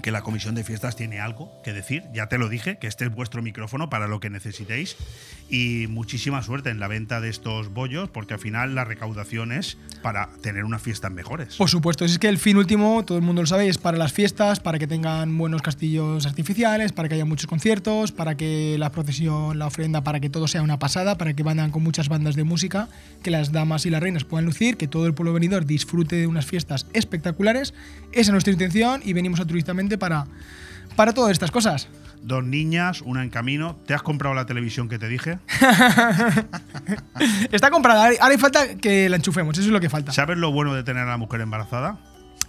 que 0.03 0.11
la 0.11 0.23
comisión 0.23 0.55
de 0.55 0.65
fiestas 0.65 0.97
tiene 0.97 1.21
algo 1.21 1.51
que 1.63 1.73
decir. 1.73 2.05
Ya 2.13 2.29
te 2.29 2.39
lo 2.39 2.49
dije, 2.49 2.79
que 2.79 2.87
este 2.87 3.05
es 3.05 3.15
vuestro 3.15 3.43
micrófono 3.43 3.91
para 3.91 4.07
lo 4.07 4.21
que 4.21 4.31
necesitéis. 4.31 4.97
Y 5.51 5.87
muchísima 5.89 6.43
suerte 6.43 6.71
en 6.71 6.79
la 6.79 6.89
venta 6.89 7.21
de 7.21 7.31
estos 7.31 7.73
bollos, 7.73 8.11
porque 8.11 8.35
al 8.35 8.41
final 8.41 8.75
la 8.75 8.85
recaudación 8.85 9.53
es 9.53 9.79
para 10.03 10.29
tener 10.43 10.65
unas 10.65 10.83
fiestas 10.83 11.11
mejores. 11.11 11.57
Por 11.57 11.71
supuesto, 11.71 12.05
es 12.05 12.19
que 12.19 12.29
el 12.29 12.39
fin 12.39 12.57
último, 12.57 13.05
todo 13.05 13.19
el 13.19 13.25
mundo 13.25 13.43
lo 13.43 13.47
sabe, 13.47 13.69
es 13.69 13.79
para 13.79 13.97
las 13.97 14.13
fiestas, 14.13 14.61
para 14.61 14.79
que 14.79 14.87
tengan 14.87 15.37
buenos 15.39 15.63
castillos 15.63 16.27
artificiales, 16.27 16.93
para 16.93 17.09
que 17.09 17.15
haya 17.15 17.25
muchos 17.25 17.47
conciertos, 17.47 18.13
para 18.13 18.37
que 18.37 18.77
la 18.79 18.93
procesión, 18.93 19.59
la 19.59 19.67
ofrenda, 19.67 20.05
para 20.05 20.21
que 20.21 20.29
todo 20.29 20.49
sea 20.49 20.63
una 20.63 20.79
pasada, 20.79 21.17
para 21.17 21.33
que 21.33 21.43
vayan 21.43 21.71
con 21.71 21.83
muchas 21.83 22.09
bandas 22.09 22.37
de 22.37 22.45
música, 22.45 22.89
que 23.23 23.31
las 23.31 23.53
damas 23.53 23.87
y 23.87 23.91
las 23.91 24.03
reinas 24.03 24.25
puedan 24.25 24.45
lucir, 24.45 24.77
que 24.77 24.87
todo 24.87 25.07
el 25.07 25.15
pueblo 25.15 25.33
venidor 25.33 25.65
disfrute 25.65 26.17
de 26.17 26.27
unas 26.27 26.47
fiestas 26.47 26.87
espectaculares. 26.93 27.75
Esa 28.13 28.21
es 28.21 28.31
nuestra 28.31 28.53
intención 28.53 29.01
y 29.05 29.13
venimos 29.13 29.41
altruistamente 29.41 29.88
para, 29.97 30.27
para 30.97 31.15
todas 31.15 31.33
estas 31.33 31.51
cosas. 31.51 31.89
Dos 32.21 32.45
niñas, 32.45 33.01
una 33.03 33.23
en 33.23 33.31
camino. 33.31 33.79
¿Te 33.87 33.95
has 33.95 34.03
comprado 34.03 34.35
la 34.35 34.45
televisión 34.45 34.89
que 34.89 34.99
te 34.99 35.09
dije? 35.09 35.39
Está 37.53 37.71
comprada, 37.71 38.05
ahora 38.05 38.17
ahora 38.21 38.35
hay 38.35 38.39
falta 38.41 38.77
que 38.77 39.09
la 39.09 39.17
enchufemos, 39.17 39.57
eso 39.57 39.67
es 39.69 39.73
lo 39.73 39.81
que 39.81 39.89
falta. 39.89 40.13
¿Sabes 40.13 40.37
lo 40.39 40.53
bueno 40.53 40.75
de 40.75 40.83
tener 40.83 41.05
a 41.05 41.11
la 41.11 41.17
mujer 41.17 41.41
embarazada? 41.41 41.99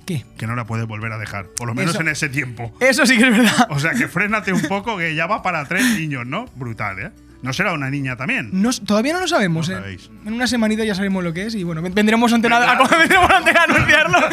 ¿Qué? 0.06 0.26
Que 0.38 0.48
no 0.48 0.56
la 0.56 0.66
puedes 0.66 0.88
volver 0.88 1.12
a 1.12 1.18
dejar, 1.20 1.48
por 1.56 1.68
lo 1.68 1.76
menos 1.76 1.92
Eso- 1.94 2.02
en 2.02 2.08
ese 2.10 2.30
tiempo. 2.30 2.74
Eso 2.80 3.06
sí 3.06 3.18
que 3.18 3.28
es 3.30 3.38
verdad. 3.38 3.68
O 3.70 3.80
sea 3.80 3.92
que 3.94 4.08
frénate 4.08 4.52
un 4.54 4.62
poco, 4.64 4.98
que 4.98 5.14
ya 5.16 5.28
va 5.28 5.42
para 5.44 5.66
tres 5.66 5.86
niños, 6.00 6.26
¿no? 6.26 6.46
Brutal, 6.56 7.00
¿eh? 7.00 7.12
¿No 7.42 7.54
será 7.54 7.72
una 7.74 7.90
niña 7.90 8.16
también? 8.18 8.50
No- 8.52 8.70
todavía 8.86 9.14
no 9.14 9.22
lo 9.22 9.28
sabemos. 9.28 9.70
No 9.70 9.76
¿eh? 9.76 9.80
sabéis. 9.80 10.10
En 10.26 10.34
una 10.34 10.46
semanita 10.48 10.84
ya 10.84 10.94
sabemos 10.94 11.24
lo 11.24 11.34
que 11.34 11.46
es 11.46 11.56
y 11.56 11.64
bueno, 11.64 11.82
vendremos 11.82 12.32
a 12.32 12.36
antena, 12.36 12.58
a, 12.72 12.98
vendremos 12.98 13.30
a 13.30 13.64
anunciarlo. 13.64 14.18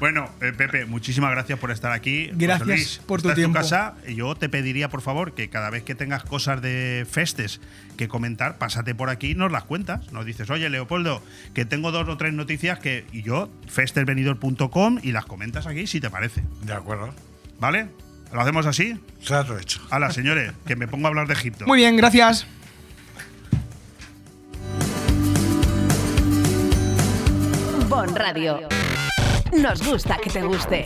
Bueno, 0.00 0.28
eh, 0.42 0.52
Pepe, 0.52 0.84
muchísimas 0.86 1.30
gracias 1.30 1.58
por 1.58 1.70
estar 1.70 1.92
aquí. 1.92 2.28
Gracias 2.34 2.66
Luis, 2.68 3.00
por 3.06 3.22
tu 3.22 3.32
tiempo. 3.32 3.58
casa. 3.58 3.94
Yo 4.14 4.34
te 4.34 4.48
pediría, 4.48 4.90
por 4.90 5.00
favor, 5.00 5.34
que 5.34 5.48
cada 5.48 5.70
vez 5.70 5.82
que 5.84 5.94
tengas 5.94 6.24
cosas 6.24 6.60
de 6.60 7.06
festes 7.10 7.60
que 7.96 8.08
comentar, 8.08 8.58
pásate 8.58 8.94
por 8.94 9.08
aquí 9.08 9.30
y 9.30 9.34
nos 9.34 9.52
las 9.52 9.62
cuentas. 9.64 10.12
Nos 10.12 10.26
dices, 10.26 10.50
oye, 10.50 10.68
Leopoldo, 10.68 11.22
que 11.54 11.64
tengo 11.64 11.90
dos 11.92 12.06
o 12.08 12.16
tres 12.18 12.34
noticias 12.34 12.80
que. 12.80 13.06
Y 13.12 13.22
yo, 13.22 13.48
festesvenidor.com 13.68 14.98
y 15.02 15.12
las 15.12 15.24
comentas 15.26 15.66
aquí 15.66 15.86
si 15.86 16.00
te 16.00 16.10
parece. 16.10 16.42
De 16.62 16.74
acuerdo. 16.74 17.14
¿Vale? 17.60 17.88
¿Lo 18.34 18.40
hacemos 18.40 18.66
así? 18.66 18.98
Trato 19.24 19.56
hecho. 19.56 19.80
Hala, 19.90 20.10
señores, 20.10 20.52
que 20.66 20.74
me 20.74 20.88
pongo 20.88 21.06
a 21.06 21.08
hablar 21.10 21.28
de 21.28 21.34
Egipto. 21.34 21.66
Muy 21.66 21.78
bien, 21.78 21.96
gracias. 21.96 22.44
Bon 27.88 28.12
Radio. 28.16 28.68
Nos 29.56 29.86
gusta 29.86 30.16
que 30.16 30.30
te 30.30 30.42
guste. 30.42 30.84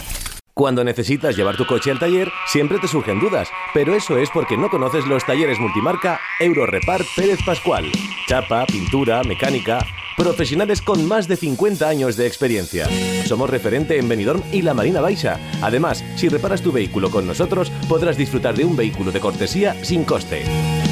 Cuando 0.59 0.83
necesitas 0.83 1.37
llevar 1.37 1.57
tu 1.57 1.65
coche 1.67 1.93
al 1.93 2.01
taller, 2.01 2.33
siempre 2.49 2.81
te 2.81 2.89
surgen 2.89 3.21
dudas, 3.21 3.49
pero 3.73 3.95
eso 3.95 4.19
es 4.19 4.29
porque 4.29 4.57
no 4.57 4.69
conoces 4.69 5.07
los 5.07 5.25
talleres 5.25 5.61
multimarca 5.61 6.19
Eurorepar 6.41 7.01
Pérez 7.15 7.39
Pascual. 7.47 7.85
Chapa, 8.27 8.67
pintura, 8.67 9.23
mecánica, 9.23 9.79
profesionales 10.17 10.83
con 10.83 11.07
más 11.07 11.29
de 11.29 11.37
50 11.37 11.89
años 11.89 12.17
de 12.17 12.27
experiencia. 12.27 12.89
Somos 13.25 13.49
referente 13.49 14.01
en 14.01 14.09
Benidorm 14.09 14.43
y 14.51 14.63
la 14.63 14.75
Marina 14.75 15.01
Baixa. 15.01 15.39
Además, 15.63 16.05
si 16.17 16.29
reparas 16.29 16.61
tu 16.61 16.73
vehículo 16.73 17.09
con 17.13 17.25
nosotros, 17.25 17.71
podrás 17.89 18.17
disfrutar 18.17 18.57
de 18.57 18.65
un 18.65 18.75
vehículo 18.75 19.13
de 19.13 19.21
cortesía 19.21 19.77
sin 19.85 20.03
coste. 20.03 20.43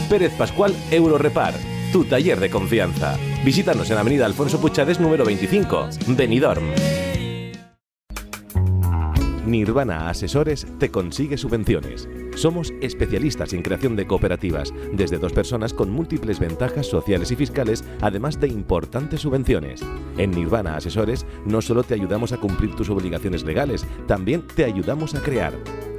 Pérez 0.08 0.32
Pascual 0.34 0.76
Eurorepar, 0.92 1.54
tu 1.92 2.04
taller 2.04 2.38
de 2.38 2.50
confianza. 2.50 3.18
Visítanos 3.44 3.90
en 3.90 3.98
Avenida 3.98 4.26
Alfonso 4.26 4.60
Puchades 4.60 5.00
número 5.00 5.24
25, 5.24 5.88
Benidorm. 6.06 6.70
Nirvana 9.46 10.08
Asesores 10.08 10.66
te 10.80 10.90
consigue 10.90 11.38
subvenciones. 11.38 12.08
Somos 12.34 12.74
especialistas 12.80 13.52
en 13.52 13.62
creación 13.62 13.94
de 13.94 14.04
cooperativas, 14.04 14.74
desde 14.92 15.18
dos 15.18 15.32
personas 15.32 15.72
con 15.72 15.88
múltiples 15.88 16.40
ventajas 16.40 16.86
sociales 16.86 17.30
y 17.30 17.36
fiscales, 17.36 17.84
además 18.00 18.40
de 18.40 18.48
importantes 18.48 19.20
subvenciones. 19.20 19.82
En 20.18 20.32
Nirvana 20.32 20.76
Asesores 20.76 21.26
no 21.44 21.62
solo 21.62 21.84
te 21.84 21.94
ayudamos 21.94 22.32
a 22.32 22.38
cumplir 22.38 22.74
tus 22.74 22.90
obligaciones 22.90 23.44
legales, 23.44 23.86
también 24.08 24.42
te 24.42 24.64
ayudamos 24.64 25.14
a 25.14 25.22
crear. 25.22 25.54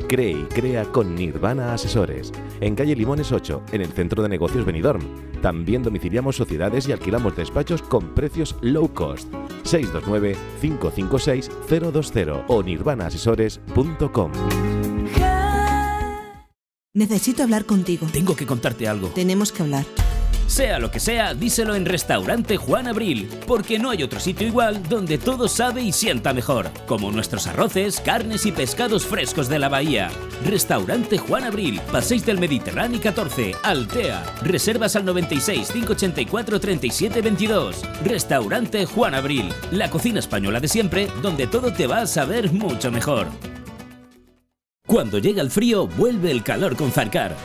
Cree 0.08 0.32
y 0.32 0.46
crea 0.46 0.86
con 0.86 1.14
Nirvana 1.16 1.74
Asesores. 1.74 2.32
En 2.62 2.76
calle 2.76 2.96
Limones 2.96 3.32
8, 3.32 3.64
en 3.72 3.82
el 3.82 3.92
centro 3.92 4.22
de 4.24 4.30
negocios 4.30 4.66
Benidorm. 4.66 5.02
También 5.42 5.84
domiciliamos 5.84 6.38
sociedades 6.38 6.88
y 6.88 6.94
alquilamos 6.94 7.36
despachos 7.36 7.82
con 7.82 8.16
precios 8.16 8.56
low 8.62 8.94
cost. 8.94 9.30
629-556-020 9.64 12.46
o 12.48 12.64
nirvanaasesores.com. 12.64 14.32
Necesito 16.94 17.44
hablar 17.44 17.66
contigo. 17.66 18.08
Tengo 18.12 18.36
que 18.36 18.48
contarte 18.48 18.88
algo. 18.88 19.10
Tenemos 19.10 19.52
que 19.52 19.62
hablar. 19.62 19.86
Sea 20.48 20.80
lo 20.80 20.90
que 20.90 21.02
sea, 21.02 21.34
díselo 21.34 21.76
en 21.76 21.86
Restaurante 21.86 22.56
Juan 22.56 22.88
Abril, 22.88 23.30
porque 23.46 23.78
no 23.78 23.90
hay 23.90 24.02
otro 24.02 24.22
sitio 24.22 24.48
igual 24.48 24.82
donde 24.88 25.18
todo 25.18 25.50
sabe 25.50 25.82
y 25.82 25.92
sienta 25.92 26.34
mejor, 26.34 26.70
como 26.88 27.12
nuestros 27.12 27.48
arroces, 27.48 28.00
carnes 28.00 28.46
y 28.46 28.54
pescados 28.54 29.06
frescos 29.06 29.50
de 29.50 29.60
la 29.60 29.68
bahía. 29.68 30.10
Restaurante 30.46 31.18
Juan 31.18 31.44
Abril, 31.44 31.82
Paséis 31.92 32.26
del 32.26 32.40
Mediterráneo 32.40 33.02
14, 33.02 33.56
Altea. 33.62 34.24
Reservas 34.42 34.96
al 34.96 35.04
96 35.04 35.70
584 35.70 36.60
37 36.62 37.22
22. 37.22 37.82
Restaurante 38.06 38.86
Juan 38.86 39.16
Abril, 39.16 39.54
la 39.72 39.90
cocina 39.90 40.20
española 40.20 40.62
de 40.62 40.70
siempre, 40.70 41.10
donde 41.22 41.48
todo 41.48 41.74
te 41.74 41.88
va 41.88 42.00
a 42.00 42.08
saber 42.08 42.54
mucho 42.54 42.90
mejor. 42.90 43.28
Cuando 44.86 45.20
llega 45.20 45.42
el 45.42 45.52
frío, 45.52 45.88
vuelve 45.88 46.32
el 46.32 46.42
calor 46.42 46.78
con 46.78 46.90
Zarcar. 46.92 47.36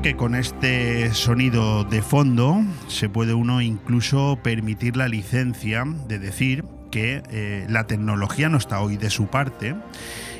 Que 0.03 0.17
con 0.17 0.35
este 0.35 1.13
sonido 1.13 1.85
de 1.85 2.01
fondo 2.01 2.61
se 2.89 3.07
puede 3.07 3.33
uno 3.33 3.61
incluso 3.61 4.37
permitir 4.43 4.97
la 4.97 5.07
licencia 5.07 5.85
de 6.09 6.19
decir 6.19 6.65
que 6.91 7.23
eh, 7.31 7.65
la 7.69 7.87
tecnología 7.87 8.49
no 8.49 8.57
está 8.57 8.81
hoy 8.81 8.97
de 8.97 9.09
su 9.09 9.27
parte. 9.27 9.75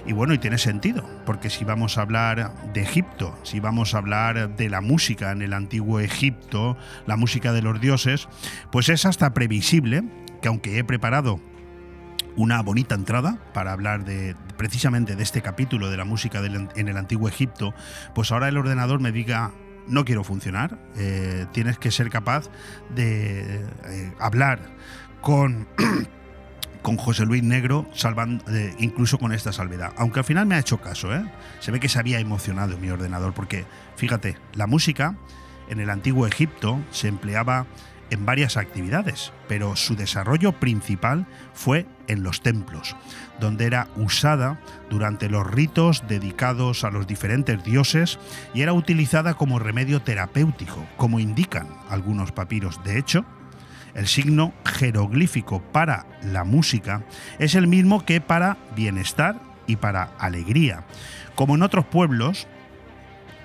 Y 0.05 0.11
bueno, 0.11 0.34
y 0.34 0.38
tiene 0.38 0.57
sentido, 0.57 1.09
porque 1.26 1.49
si 1.49 1.64
vamos 1.64 1.97
a 1.97 2.01
hablar 2.01 2.74
de 2.74 2.82
Egipto, 2.82 3.39
si 3.43 3.61
vamos 3.61 3.95
a 3.95 3.99
hablar 3.99 4.53
de 4.57 4.70
la 4.70 4.82
música 4.82 5.32
en 5.32 5.41
el 5.41 5.53
antiguo 5.53 6.01
Egipto, 6.01 6.76
la 7.07 7.16
música 7.16 7.53
de 7.53 7.61
los 7.61 7.80
dioses, 7.80 8.28
pues 8.70 8.89
es 8.89 9.05
hasta 9.05 9.34
previsible 9.34 10.03
que 10.41 10.49
aunque 10.49 10.78
he 10.78 10.84
preparado 10.84 11.39
una 12.36 12.62
bonita 12.62 12.96
entrada 12.96 13.38
para 13.54 13.72
hablar 13.72 14.06
de 14.06 14.36
precisamente 14.58 15.16
de 15.16 15.24
este 15.24 15.42
capítulo 15.42 15.90
de 15.90 15.98
la 15.98 16.06
música 16.06 16.42
del- 16.42 16.70
en 16.76 16.88
el 16.88 16.98
antiguo 16.98 17.28
Egipto, 17.28 17.74
pues 18.16 18.32
ahora 18.32 18.48
el 18.48 18.58
ordenador 18.58 19.00
me 19.00 19.12
diga 19.12 19.52
no 19.88 20.06
quiero 20.06 20.24
funcionar, 20.24 20.80
eh, 20.96 21.46
tienes 21.52 21.78
que 21.78 21.92
ser 21.92 22.10
capaz 22.10 22.50
de 22.96 23.58
eh, 23.86 24.14
hablar 24.20 24.60
con 25.22 25.68
con 26.82 26.98
José 26.98 27.26
Luis 27.26 27.44
Negro, 27.44 27.88
salvando, 27.94 28.44
eh, 28.52 28.76
incluso 28.80 29.18
con 29.18 29.32
esta 29.32 29.54
salvedad. 29.54 29.94
Aunque 29.98 30.20
al 30.20 30.26
final 30.26 30.46
me 30.46 30.56
ha 30.56 30.60
hecho 30.60 30.82
caso, 30.82 31.10
se 31.62 31.72
ve 31.72 31.80
que 31.80 31.88
se 31.88 31.98
había 31.98 32.20
emocionado 32.20 32.78
mi 32.78 32.90
ordenador, 32.90 33.34
porque 33.34 33.64
fíjate, 33.96 34.38
la 34.54 34.68
música 34.68 35.16
en 35.70 35.80
el 35.80 35.90
antiguo 35.90 36.28
Egipto 36.28 36.82
se 36.92 37.08
empleaba 37.08 37.66
en 38.14 38.26
varias 38.26 38.57
actividades, 38.57 39.34
pero 39.47 39.76
su 39.76 39.95
desarrollo 39.95 40.53
principal 40.53 41.26
fue 41.53 41.88
en 42.07 42.24
los 42.24 42.41
templos, 42.41 42.95
donde 43.39 43.66
era 43.66 43.88
usada 43.95 44.59
durante 44.89 45.30
los 45.30 45.45
ritos 45.49 46.03
dedicados 46.07 46.84
a 46.84 46.91
los 46.91 47.07
diferentes 47.07 47.64
dioses 47.64 48.20
y 48.53 48.61
era 48.61 48.74
utilizada 48.74 49.34
como 49.34 49.59
remedio 49.59 50.01
terapéutico, 50.01 50.86
como 50.95 51.20
indican 51.20 51.68
algunos 51.89 52.32
papiros. 52.32 52.84
De 52.84 52.99
hecho, 52.99 53.26
el 53.95 54.07
signo 54.07 54.53
jeroglífico 54.66 55.61
para 55.72 56.05
la 56.24 56.43
música 56.43 57.03
es 57.39 57.55
el 57.55 57.68
mismo 57.68 58.05
que 58.05 58.22
para 58.22 58.57
bienestar 58.76 59.39
y 59.66 59.78
para 59.78 60.11
alegría. 60.20 60.84
Como 61.36 61.55
en 61.55 61.64
otros 61.64 61.86
pueblos, 61.86 62.47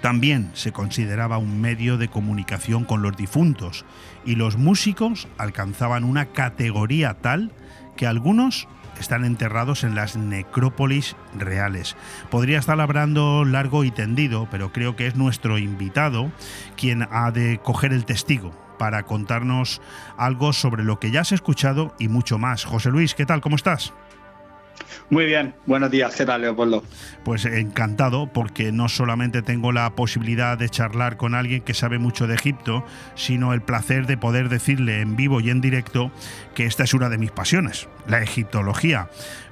también 0.01 0.51
se 0.55 0.73
consideraba 0.73 1.39
un 1.39 1.61
medio 1.61 1.99
de 1.99 2.09
comunicación 2.09 2.85
con 2.85 3.03
los 3.03 3.17
difuntos 3.17 3.85
y 4.25 4.37
los 4.37 4.57
músicos 4.57 5.29
alcanzaban 5.39 6.05
una 6.05 6.27
categoría 6.27 7.15
tal 7.15 7.53
que 7.97 8.07
algunos 8.07 8.69
están 9.01 9.25
enterrados 9.25 9.85
en 9.85 9.95
las 9.95 10.17
necrópolis 10.17 11.17
reales. 11.37 11.97
Podría 12.31 12.59
estar 12.59 12.81
hablando 12.81 13.45
largo 13.45 13.85
y 13.85 13.91
tendido, 13.91 14.49
pero 14.51 14.73
creo 14.73 14.97
que 14.97 15.07
es 15.07 15.17
nuestro 15.17 15.59
invitado 15.59 16.31
quien 16.77 17.07
ha 17.11 17.31
de 17.31 17.61
coger 17.63 17.93
el 17.93 18.05
testigo 18.05 18.53
para 18.79 19.03
contarnos 19.05 19.81
algo 20.17 20.53
sobre 20.53 20.85
lo 20.85 21.01
que 21.01 21.11
ya 21.11 21.23
has 21.23 21.33
escuchado 21.33 21.95
y 21.99 22.09
mucho 22.09 22.39
más. 22.39 22.65
José 22.65 22.91
Luis, 22.91 23.15
¿qué 23.15 23.27
tal? 23.27 23.41
¿Cómo 23.41 23.57
estás? 23.57 23.93
Muy 25.11 25.25
bien, 25.25 25.55
buenos 25.67 25.91
días, 25.91 26.15
¿qué 26.15 26.27
Leopoldo? 26.27 26.85
Pues 27.25 27.45
encantado, 27.45 28.31
porque 28.33 28.73
no 28.73 28.89
solamente 28.89 29.43
tengo 29.43 29.73
la 29.73 29.91
posibilidad 29.95 30.59
de 30.59 30.69
charlar 30.69 31.17
con 31.17 31.35
alguien 31.35 31.63
que 31.63 31.75
sabe 31.75 31.99
mucho 31.99 32.27
de 32.27 32.35
Egipto, 32.35 32.85
sino 33.15 33.55
el 33.55 33.63
placer 33.63 34.07
de 34.07 34.17
poder 34.17 34.49
decirle 34.49 35.01
en 35.01 35.17
vivo 35.17 35.41
y 35.41 35.51
en 35.51 35.61
directo 35.61 36.13
que 36.55 36.67
esta 36.67 36.85
es 36.85 36.95
una 36.95 37.09
de 37.09 37.19
mis 37.19 37.31
pasiones, 37.31 37.89
la 38.07 38.23
egiptología. 38.23 39.09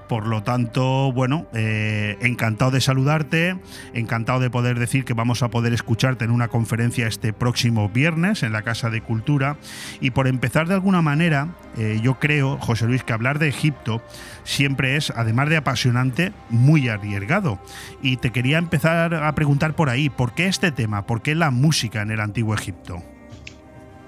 Por 0.08 0.26
lo 0.28 0.42
tanto, 0.42 1.12
bueno, 1.12 1.46
eh, 1.52 2.16
encantado 2.20 2.70
de 2.70 2.80
saludarte, 2.80 3.58
encantado 3.92 4.38
de 4.38 4.50
poder 4.50 4.78
decir 4.78 5.04
que 5.04 5.14
vamos 5.14 5.42
a 5.42 5.48
poder 5.48 5.72
escucharte 5.72 6.24
en 6.24 6.30
una 6.30 6.48
conferencia 6.48 7.08
este 7.08 7.32
próximo 7.32 7.88
viernes 7.88 8.42
en 8.42 8.52
la 8.52 8.62
Casa 8.62 8.88
de 8.88 9.00
Cultura. 9.00 9.56
Y 10.00 10.10
por 10.10 10.28
empezar 10.28 10.68
de 10.68 10.74
alguna 10.74 11.02
manera, 11.02 11.48
eh, 11.76 11.98
yo 12.02 12.20
creo, 12.20 12.58
José 12.58 12.86
Luis, 12.86 13.02
que 13.02 13.12
hablar 13.12 13.40
de 13.40 13.48
Egipto 13.48 14.00
siempre 14.44 14.96
es, 14.96 15.10
además 15.10 15.48
de 15.48 15.56
apasionante, 15.56 16.32
muy 16.50 16.88
arriesgado. 16.88 17.58
Y 18.00 18.18
te 18.18 18.30
quería 18.30 18.58
empezar 18.58 19.14
a 19.14 19.34
preguntar 19.34 19.74
por 19.74 19.90
ahí, 19.90 20.08
¿por 20.08 20.34
qué 20.34 20.46
este 20.46 20.70
tema? 20.70 21.06
¿Por 21.06 21.20
qué 21.22 21.34
la 21.34 21.50
música 21.50 22.02
en 22.02 22.12
el 22.12 22.20
antiguo 22.20 22.54
Egipto? 22.54 23.02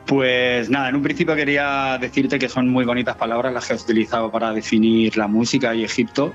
Pues 0.09 0.71
nada, 0.71 0.89
en 0.89 0.97
un 0.97 1.03
principio 1.03 1.37
quería 1.37 1.99
decirte 2.01 2.39
que 2.39 2.49
son 2.49 2.67
muy 2.67 2.87
bonitas 2.87 3.15
palabras 3.15 3.53
las 3.53 3.67
que 3.67 3.75
has 3.75 3.83
utilizado 3.83 4.31
para 4.31 4.55
definir 4.55 5.15
la 5.19 5.29
música 5.29 5.75
y 5.75 5.85
Egipto. 5.85 6.33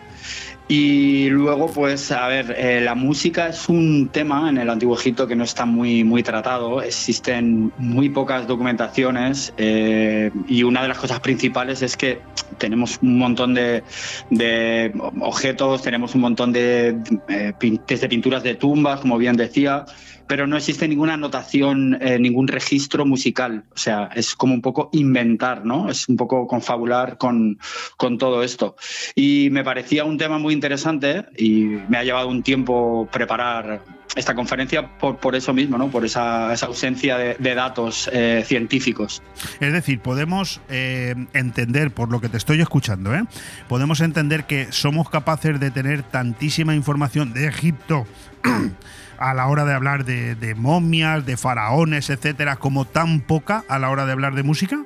Y 0.68 1.28
luego, 1.30 1.72
pues, 1.72 2.12
a 2.12 2.28
ver, 2.28 2.56
eh, 2.56 2.82
la 2.82 2.94
música 2.94 3.48
es 3.48 3.68
un 3.70 4.10
tema 4.10 4.48
en 4.48 4.60
el 4.60 4.70
Antiguo 4.70 4.96
Egipto 4.96 5.26
que 5.26 5.36
no 5.36 5.44
está 5.44 5.66
muy, 5.66 6.04
muy 6.04 6.22
tratado. 6.22 6.84
Existen 6.84 7.74
muy 7.80 8.10
pocas 8.10 8.48
documentaciones 8.48 9.52
eh, 9.58 10.30
y 10.48 10.62
una 10.62 10.84
de 10.84 10.90
las 10.90 11.00
cosas 11.00 11.20
principales 11.20 11.82
es 11.82 11.98
que 11.98 12.22
tenemos 12.60 13.00
un 13.02 13.18
montón 13.18 13.56
de, 13.56 13.84
de 14.30 14.94
objetos, 15.20 15.82
tenemos 15.82 16.14
un 16.14 16.22
montón 16.22 16.54
de, 16.54 16.96
eh, 17.28 17.54
desde 17.88 18.08
pinturas 18.08 18.44
de 18.44 18.54
tumbas, 18.54 19.00
como 19.00 19.18
bien 19.18 19.36
decía, 19.36 19.86
pero 20.28 20.48
no 20.48 20.58
existe 20.58 20.88
ninguna 20.88 21.14
anotación, 21.14 21.98
eh, 22.02 22.20
ningún 22.20 22.48
registro 22.48 23.06
musical. 23.06 23.66
O 23.74 23.78
sea, 23.78 24.10
es 24.16 24.36
como 24.36 24.54
un 24.54 24.62
poco 24.62 24.90
inventar, 24.94 25.66
¿no? 25.66 25.90
Es 25.90 26.08
un 26.10 26.18
poco 26.18 26.48
confabular 26.48 27.18
con, 27.18 27.60
con 27.98 28.18
todo 28.18 28.44
esto. 28.44 28.76
Y 29.16 29.50
me 29.52 29.64
parecía 29.64 30.06
un 30.06 30.18
tema 30.18 30.38
muy 30.38 30.54
interesante 30.54 31.26
y 31.38 31.78
me 31.88 31.98
ha 31.98 32.04
llevado 32.04 32.28
un 32.28 32.44
tiempo 32.44 33.08
preparar 33.12 33.82
esta 34.16 34.36
conferencia 34.36 34.98
por, 34.98 35.18
por 35.18 35.36
eso 35.36 35.54
mismo, 35.54 35.78
¿no? 35.78 35.90
Por 35.90 36.06
esa, 36.06 36.54
esa 36.54 36.68
ausencia 36.68 37.18
de, 37.18 37.36
de 37.40 37.56
datos 37.56 38.10
eh, 38.14 38.44
científicos. 38.46 39.22
Es 39.60 39.74
decir, 39.74 40.00
podemos 40.00 40.62
eh, 40.70 41.16
entender, 41.34 41.92
por 41.92 42.12
lo 42.12 42.22
que 42.22 42.30
te 42.30 42.38
estoy 42.38 42.62
escuchando, 42.62 43.14
¿eh? 43.16 43.24
podemos 43.68 44.02
entender 44.02 44.46
que 44.46 44.72
somos 44.72 45.10
capaces 45.10 45.60
de 45.60 45.72
tener 45.72 46.04
tantísima 46.04 46.76
información 46.76 47.34
de 47.34 47.48
Egipto 47.48 48.06
a 49.30 49.34
la 49.34 49.48
hora 49.48 49.66
de 49.66 49.74
hablar 49.74 50.06
de, 50.06 50.56
momias, 50.56 51.26
de 51.26 51.38
faraones, 51.38 52.10
etcétera, 52.10 52.56
como 52.58 52.86
tan 52.86 53.22
poca 53.22 53.64
a 53.68 53.80
la 53.80 53.90
hora 53.90 54.06
de 54.06 54.12
hablar 54.12 54.36
de 54.36 54.44
música. 54.44 54.84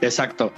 Exacto, 0.00 0.52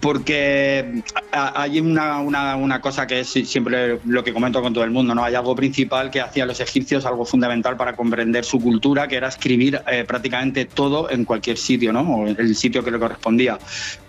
porque 0.00 1.02
a- 1.32 1.62
hay 1.62 1.80
una, 1.80 2.18
una- 2.20 2.56
una 2.56 2.80
cosa 2.80 3.06
que 3.06 3.20
es 3.20 3.28
siempre 3.28 3.98
lo 4.04 4.24
que 4.24 4.32
comento 4.32 4.62
con 4.62 4.72
todo 4.72 4.84
el 4.84 4.90
mundo, 4.90 5.14
¿no? 5.14 5.22
Hay 5.24 5.34
algo 5.34 5.54
principal 5.54 6.10
que 6.10 6.20
hacían 6.20 6.48
los 6.48 6.60
egipcios, 6.60 7.04
algo 7.06 7.24
fundamental 7.24 7.76
para 7.76 7.94
comprender 7.94 8.44
su 8.44 8.58
cultura, 8.60 9.06
que 9.06 9.16
era 9.16 9.28
escribir 9.28 9.80
eh, 9.90 10.04
prácticamente 10.06 10.64
todo 10.64 11.10
en 11.10 11.24
cualquier 11.24 11.56
sitio, 11.58 11.92
¿no? 11.92 12.00
O 12.00 12.26
el 12.26 12.54
sitio 12.56 12.82
que 12.82 12.90
le 12.90 12.98
correspondía. 12.98 13.58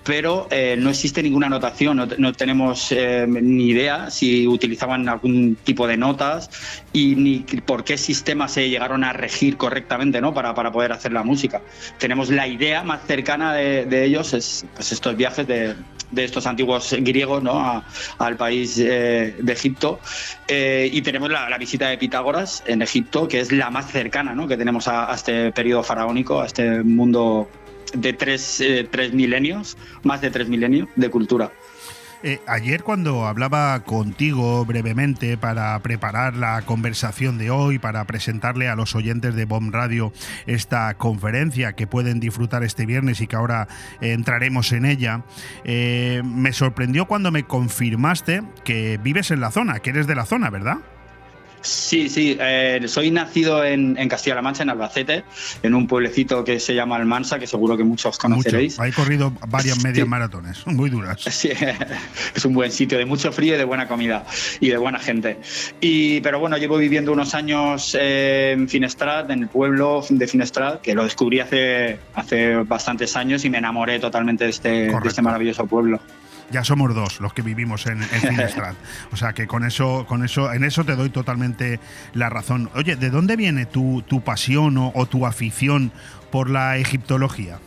Pero 0.03 0.47
eh, 0.49 0.75
no 0.79 0.89
existe 0.89 1.21
ninguna 1.21 1.45
anotación, 1.47 1.97
no, 1.97 2.07
no 2.17 2.33
tenemos 2.33 2.91
eh, 2.91 3.25
ni 3.27 3.65
idea 3.69 4.09
si 4.09 4.47
utilizaban 4.47 5.07
algún 5.07 5.55
tipo 5.63 5.87
de 5.87 5.95
notas 5.97 6.49
y 6.91 7.15
ni 7.15 7.39
por 7.65 7.83
qué 7.83 7.97
sistemas 7.97 8.51
se 8.53 8.67
llegaron 8.69 9.03
a 9.03 9.13
regir 9.13 9.57
correctamente, 9.57 10.19
¿no? 10.19 10.33
Para, 10.33 10.55
para 10.55 10.71
poder 10.71 10.91
hacer 10.91 11.11
la 11.13 11.23
música. 11.23 11.61
Tenemos 11.99 12.29
la 12.29 12.47
idea 12.47 12.81
más 12.83 13.01
cercana 13.05 13.53
de, 13.53 13.85
de 13.85 14.05
ellos, 14.05 14.33
es 14.33 14.65
pues 14.73 14.91
estos 14.91 15.15
viajes 15.15 15.45
de, 15.45 15.75
de 16.09 16.23
estos 16.23 16.47
antiguos 16.47 16.95
griegos 16.99 17.43
¿no? 17.43 17.59
A- 17.59 17.85
al 18.17 18.37
país 18.37 18.77
eh, 18.79 19.35
de 19.39 19.53
Egipto. 19.53 19.99
Eh, 20.47 20.89
y 20.91 21.01
tenemos 21.03 21.29
la, 21.29 21.47
la 21.49 21.57
visita 21.57 21.89
de 21.89 21.97
Pitágoras 21.97 22.63
en 22.65 22.81
Egipto, 22.81 23.27
que 23.27 23.39
es 23.39 23.51
la 23.51 23.69
más 23.69 23.91
cercana 23.91 24.33
¿no? 24.33 24.47
que 24.47 24.57
tenemos 24.57 24.87
a, 24.87 25.11
a 25.11 25.15
este 25.15 25.51
periodo 25.51 25.83
faraónico, 25.83 26.41
a 26.41 26.47
este 26.47 26.81
mundo 26.83 27.49
de 27.93 28.13
tres, 28.13 28.61
eh, 28.61 28.87
tres 28.89 29.13
milenios, 29.13 29.77
más 30.03 30.21
de 30.21 30.31
tres 30.31 30.47
milenios 30.47 30.87
de 30.95 31.09
cultura. 31.09 31.51
Eh, 32.23 32.39
ayer 32.45 32.83
cuando 32.83 33.25
hablaba 33.25 33.79
contigo 33.83 34.63
brevemente 34.63 35.37
para 35.37 35.79
preparar 35.79 36.35
la 36.35 36.61
conversación 36.61 37.39
de 37.39 37.49
hoy, 37.49 37.79
para 37.79 38.05
presentarle 38.05 38.69
a 38.69 38.75
los 38.75 38.95
oyentes 38.95 39.33
de 39.33 39.45
BOM 39.45 39.71
Radio 39.71 40.13
esta 40.45 40.93
conferencia 40.95 41.73
que 41.73 41.87
pueden 41.87 42.19
disfrutar 42.19 42.63
este 42.63 42.85
viernes 42.85 43.21
y 43.21 43.27
que 43.27 43.35
ahora 43.35 43.67
eh, 44.01 44.11
entraremos 44.11 44.71
en 44.71 44.85
ella, 44.85 45.23
eh, 45.63 46.21
me 46.23 46.53
sorprendió 46.53 47.07
cuando 47.07 47.31
me 47.31 47.43
confirmaste 47.43 48.43
que 48.63 48.99
vives 49.01 49.31
en 49.31 49.41
la 49.41 49.49
zona, 49.49 49.79
que 49.79 49.89
eres 49.89 50.05
de 50.05 50.13
la 50.13 50.25
zona, 50.25 50.51
¿verdad? 50.51 50.77
Sí, 51.61 52.09
sí, 52.09 52.37
eh, 52.39 52.81
soy 52.87 53.11
nacido 53.11 53.63
en, 53.63 53.95
Castilla-La 54.09 54.41
Mancha, 54.41 54.63
en 54.63 54.69
Albacete, 54.69 55.23
en 55.61 55.73
un 55.75 55.87
pueblecito 55.87 56.43
que 56.43 56.59
se 56.59 56.73
llama 56.73 56.95
Almansa, 56.95 57.39
que 57.39 57.47
seguro 57.47 57.77
que 57.77 57.83
muchos 57.83 58.17
conoceréis. 58.17 58.79
He 58.79 58.91
corrido 58.91 59.31
varias 59.47 59.83
medias 59.83 60.07
maratones, 60.07 60.65
muy 60.65 60.89
duras. 60.89 61.21
Sí, 61.21 61.49
es 62.35 62.45
un 62.45 62.53
buen 62.53 62.71
sitio, 62.71 62.97
de 62.97 63.05
mucho 63.05 63.31
frío 63.31 63.55
y 63.55 63.57
de 63.57 63.63
buena 63.63 63.87
comida 63.87 64.25
y 64.59 64.69
de 64.69 64.77
buena 64.77 64.99
gente. 64.99 65.39
Y, 65.79 66.21
pero 66.21 66.39
bueno, 66.39 66.57
llevo 66.57 66.77
viviendo 66.77 67.11
unos 67.11 67.35
años 67.35 67.95
en 67.99 68.67
Finestrat, 68.67 69.29
en 69.29 69.43
el 69.43 69.47
pueblo 69.47 70.03
de 70.09 70.27
Finestrat, 70.27 70.81
que 70.81 70.95
lo 70.95 71.03
descubrí 71.03 71.39
hace, 71.39 71.99
hace 72.15 72.55
bastantes 72.63 73.15
años 73.15 73.45
y 73.45 73.49
me 73.49 73.59
enamoré 73.59 73.99
totalmente 73.99 74.45
de 74.45 74.49
este, 74.49 74.69
de 74.69 75.07
este 75.07 75.21
maravilloso 75.21 75.65
pueblo 75.65 75.99
ya 76.51 76.63
somos 76.63 76.93
dos 76.93 77.21
los 77.21 77.33
que 77.33 77.41
vivimos 77.41 77.85
en, 77.87 78.01
en 78.03 78.39
o 79.11 79.15
sea 79.15 79.33
que 79.33 79.47
con 79.47 79.63
eso, 79.63 80.05
con 80.07 80.23
eso, 80.23 80.51
en 80.53 80.63
eso 80.63 80.83
te 80.83 80.95
doy 80.95 81.09
totalmente 81.09 81.79
la 82.13 82.29
razón. 82.29 82.69
Oye, 82.75 82.95
¿de 82.95 83.09
dónde 83.09 83.35
viene 83.35 83.65
tu, 83.65 84.03
tu 84.03 84.21
pasión 84.21 84.77
o 84.77 85.05
tu 85.05 85.25
afición 85.25 85.91
por 86.31 86.49
la 86.49 86.77
egiptología? 86.77 87.59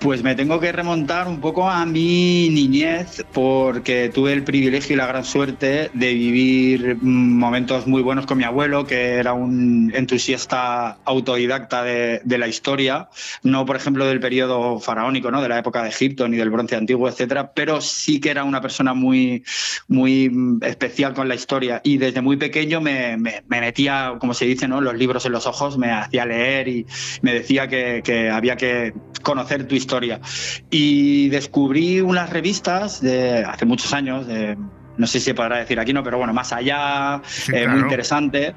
Pues 0.00 0.22
me 0.22 0.34
tengo 0.34 0.58
que 0.60 0.72
remontar 0.72 1.28
un 1.28 1.42
poco 1.42 1.68
a 1.68 1.84
mi 1.84 2.48
niñez 2.48 3.22
porque 3.34 4.08
tuve 4.08 4.32
el 4.32 4.44
privilegio 4.44 4.94
y 4.94 4.96
la 4.96 5.06
gran 5.06 5.26
suerte 5.26 5.90
de 5.92 6.14
vivir 6.14 6.96
momentos 7.02 7.86
muy 7.86 8.00
buenos 8.00 8.24
con 8.24 8.38
mi 8.38 8.44
abuelo, 8.44 8.86
que 8.86 9.16
era 9.16 9.34
un 9.34 9.92
entusiasta 9.94 10.96
autodidacta 11.04 11.84
de, 11.84 12.22
la 12.24 12.48
historia, 12.48 13.10
no 13.42 13.66
por 13.66 13.76
ejemplo 13.76 14.06
del 14.06 14.20
periodo 14.20 14.80
faraónico, 14.80 15.30
¿no? 15.30 15.42
de 15.42 15.50
la 15.50 15.58
época 15.58 15.82
de 15.82 15.90
Egipto 15.90 16.26
ni 16.28 16.38
del 16.38 16.48
bronce 16.48 16.76
antiguo, 16.76 17.06
etcétera, 17.06 17.52
pero 17.52 17.82
sí 17.82 18.20
que 18.20 18.30
era 18.30 18.44
una 18.44 18.62
persona 18.62 18.94
muy, 18.94 19.44
muy 19.86 20.32
especial 20.62 21.12
con 21.12 21.28
la 21.28 21.34
historia 21.34 21.82
y 21.84 21.98
desde 21.98 22.22
muy 22.22 22.38
pequeño 22.38 22.80
me, 22.80 23.18
metía, 23.48 24.14
como 24.18 24.32
se 24.32 24.46
dice, 24.46 24.66
¿no? 24.66 24.80
los 24.80 24.94
libros 24.94 25.26
en 25.26 25.32
los 25.32 25.46
ojos, 25.46 25.76
me 25.76 25.92
hacía 25.92 26.24
leer 26.24 26.68
y 26.68 26.86
me 27.20 27.34
decía 27.34 27.68
que, 27.68 28.00
que 28.02 28.30
había 28.30 28.56
que 28.56 28.94
conocer 29.22 29.68
tu 29.68 29.74
historia 29.74 29.89
historia. 29.90 30.20
Y 30.70 31.28
descubrí 31.30 32.00
unas 32.00 32.30
revistas 32.30 33.00
de 33.00 33.44
hace 33.44 33.66
muchos 33.66 33.92
años, 33.92 34.26
no 34.96 35.06
sé 35.06 35.18
si 35.18 35.24
se 35.26 35.34
podrá 35.34 35.58
decir 35.58 35.80
aquí, 35.80 35.92
no, 35.92 36.04
pero 36.04 36.18
bueno, 36.18 36.32
más 36.32 36.52
allá, 36.52 37.20
eh, 37.52 37.66
muy 37.66 37.80
interesante, 37.80 38.54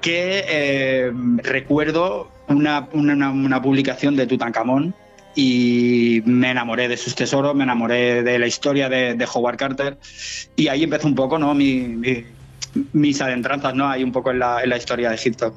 que 0.00 0.44
eh, 0.48 1.12
recuerdo 1.42 2.30
una, 2.48 2.88
una, 2.92 3.60
publicación 3.60 4.16
de 4.16 4.26
Tutankamón 4.26 4.94
y 5.34 6.22
me 6.24 6.50
enamoré 6.50 6.88
de 6.88 6.96
sus 6.96 7.14
tesoros, 7.14 7.54
me 7.54 7.64
enamoré 7.64 8.22
de 8.22 8.38
la 8.38 8.46
historia 8.46 8.88
de, 8.88 9.28
Howard 9.34 9.58
Carter 9.58 9.98
y 10.56 10.68
ahí 10.68 10.84
empezó 10.84 11.06
un 11.06 11.14
poco 11.14 11.38
¿no? 11.38 11.54
mis 11.54 13.20
adentranzas 13.20 13.74
¿no? 13.74 13.88
ahí 13.88 14.02
un 14.02 14.12
poco 14.12 14.30
en 14.30 14.38
la, 14.38 14.62
en 14.62 14.70
la 14.70 14.78
historia 14.78 15.10
de 15.10 15.16
Egipto. 15.16 15.54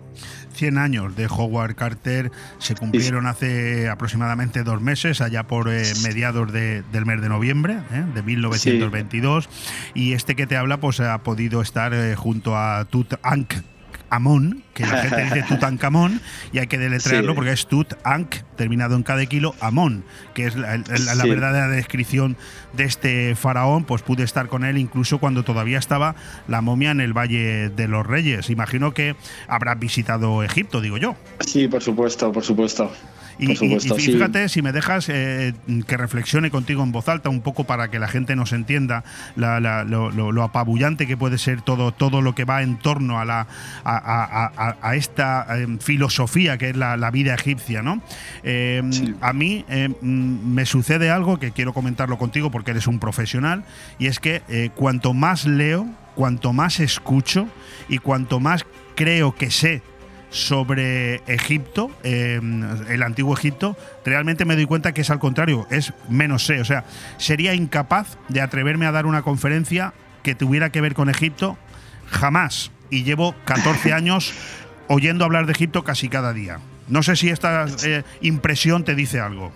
100 0.53 0.77
años 0.77 1.15
de 1.15 1.27
Howard 1.27 1.75
Carter 1.75 2.31
se 2.59 2.75
cumplieron 2.75 3.27
hace 3.27 3.89
aproximadamente 3.89 4.63
dos 4.63 4.81
meses, 4.81 5.21
allá 5.21 5.43
por 5.43 5.69
eh, 5.69 5.83
mediados 6.03 6.51
del 6.51 7.05
mes 7.05 7.21
de 7.21 7.29
noviembre 7.29 7.79
eh, 7.91 8.03
de 8.13 8.23
1922. 8.23 9.49
Y 9.93 10.13
este 10.13 10.35
que 10.35 10.47
te 10.47 10.57
habla, 10.57 10.77
pues 10.77 10.99
ha 10.99 11.17
podido 11.19 11.61
estar 11.61 11.93
eh, 11.93 12.15
junto 12.15 12.57
a 12.57 12.85
Tut 12.85 13.15
Ankh 13.23 13.72
Amón, 14.13 14.63
que 14.75 14.85
la 14.85 14.97
gente 15.01 15.23
dice 15.23 15.43
Tutankamón, 15.47 16.21
y 16.51 16.59
hay 16.59 16.67
que 16.67 16.77
deletrearlo 16.77 17.33
porque 17.33 17.51
es 17.51 17.65
Tut 17.65 17.95
Ankh, 18.03 18.43
terminado 18.55 18.95
en 18.95 19.01
cada 19.01 19.25
kilo, 19.25 19.55
Amón, 19.59 20.05
que 20.35 20.45
es 20.45 20.55
la, 20.55 20.77
verdadera 21.25 21.67
descripción 21.67 22.37
de 22.73 22.83
este 22.83 23.35
faraón. 23.35 23.85
Pues 23.85 24.03
pude 24.03 24.21
estar 24.21 24.49
con 24.49 24.65
él 24.65 24.77
incluso 24.77 25.17
cuando 25.17 25.41
todavía 25.41 25.79
estaba 25.79 26.13
la 26.47 26.61
momia 26.61 26.91
en 26.91 27.01
el 27.01 27.11
Valle 27.11 27.69
de 27.69 27.87
los 27.87 28.05
Reyes. 28.05 28.51
Imagino 28.51 28.93
que 28.93 29.15
habrá 29.47 29.73
visitado 29.73 30.43
Egipto, 30.43 30.79
digo 30.79 30.97
yo. 30.97 31.15
Sí, 31.39 31.67
por 31.67 31.81
supuesto, 31.81 32.31
por 32.31 32.43
supuesto. 32.43 32.91
Y, 33.39 33.55
fíjate, 33.55 34.49
si 34.49 34.61
me 34.61 34.71
dejas 34.71 35.09
eh, 35.09 35.53
que 35.87 35.97
reflexione 35.97 36.51
contigo 36.51 36.83
en 36.83 36.91
voz 36.91 37.09
alta 37.09 37.29
un 37.29 37.41
poco 37.41 37.63
para 37.63 37.89
que 37.89 37.99
la 37.99 38.07
gente 38.07 38.35
nos 38.35 38.53
entienda 38.53 39.03
lo, 39.35 40.43
apabullante 40.43 41.07
que 41.07 41.17
puede 41.17 41.37
ser 41.37 41.61
todo, 41.61 41.91
todo 41.91 42.21
lo 42.21 42.35
que 42.35 42.45
va 42.45 42.61
en 42.61 42.77
torno 42.77 43.19
a, 43.19 43.25
la, 43.25 43.47
a, 43.83 44.95
esta 44.95 45.45
em, 45.57 45.79
filosofía 45.79 46.57
que 46.57 46.69
es 46.69 46.77
la, 46.77 47.11
vida 47.11 47.33
egipcia. 47.33 47.81
¿no? 47.81 48.01
Em, 48.43 49.15
a 49.21 49.33
mí 49.33 49.65
em, 49.67 49.93
me 50.01 50.65
sucede 50.65 51.09
algo 51.09 51.39
que 51.39 51.51
quiero 51.51 51.73
comentarlo 51.73 52.17
contigo 52.17 52.51
porque 52.51 52.71
eres 52.71 52.87
un 52.87 52.99
profesional 52.99 53.63
y 53.99 54.07
es 54.07 54.19
que 54.19 54.41
eh, 54.49 54.69
cuanto 54.75 55.13
más 55.13 55.45
leo, 55.45 55.87
cuanto 56.15 56.53
más 56.53 56.79
escucho 56.79 57.47
y 57.89 57.97
cuanto 57.99 58.39
más 58.39 58.65
creo 58.95 59.35
que 59.35 59.51
sé 59.51 59.81
sobre 60.33 61.21
Egipto, 61.27 61.91
em, 62.03 62.63
el 62.89 63.03
antiguo 63.03 63.35
Egipto, 63.35 63.77
realmente 64.03 64.45
me 64.45 64.55
doy 64.55 64.65
cuenta 64.65 64.91
que 64.91 65.01
es 65.01 65.09
al 65.11 65.19
contrario, 65.19 65.67
es 65.69 65.93
menos 66.09 66.45
sé. 66.45 66.59
O 66.59 66.65
sea, 66.65 66.85
sería 67.17 67.53
incapaz 67.53 68.17
de 68.29 68.41
atreverme 68.41 68.87
a 68.87 68.91
dar 68.91 69.05
una 69.05 69.21
conferencia 69.21 69.93
que 70.23 70.33
tuviera 70.33 70.71
que 70.71 70.81
ver 70.81 70.95
con 70.95 71.09
Egipto 71.09 71.57
jamás. 72.09 72.71
Y 72.89 73.03
llevo 73.03 73.35
14 73.45 73.93
años 73.93 74.33
oyendo 74.87 75.23
hablar 75.23 75.45
de 75.45 75.53
Egipto 75.53 75.83
casi 75.83 76.09
cada 76.09 76.33
día. 76.33 76.59
No 76.87 77.03
sé 77.03 77.15
si 77.15 77.29
esta 77.29 77.67
eh, 77.85 78.03
impresión 78.21 78.83
te 78.83 78.95
dice 78.95 79.19
algo. 79.19 79.53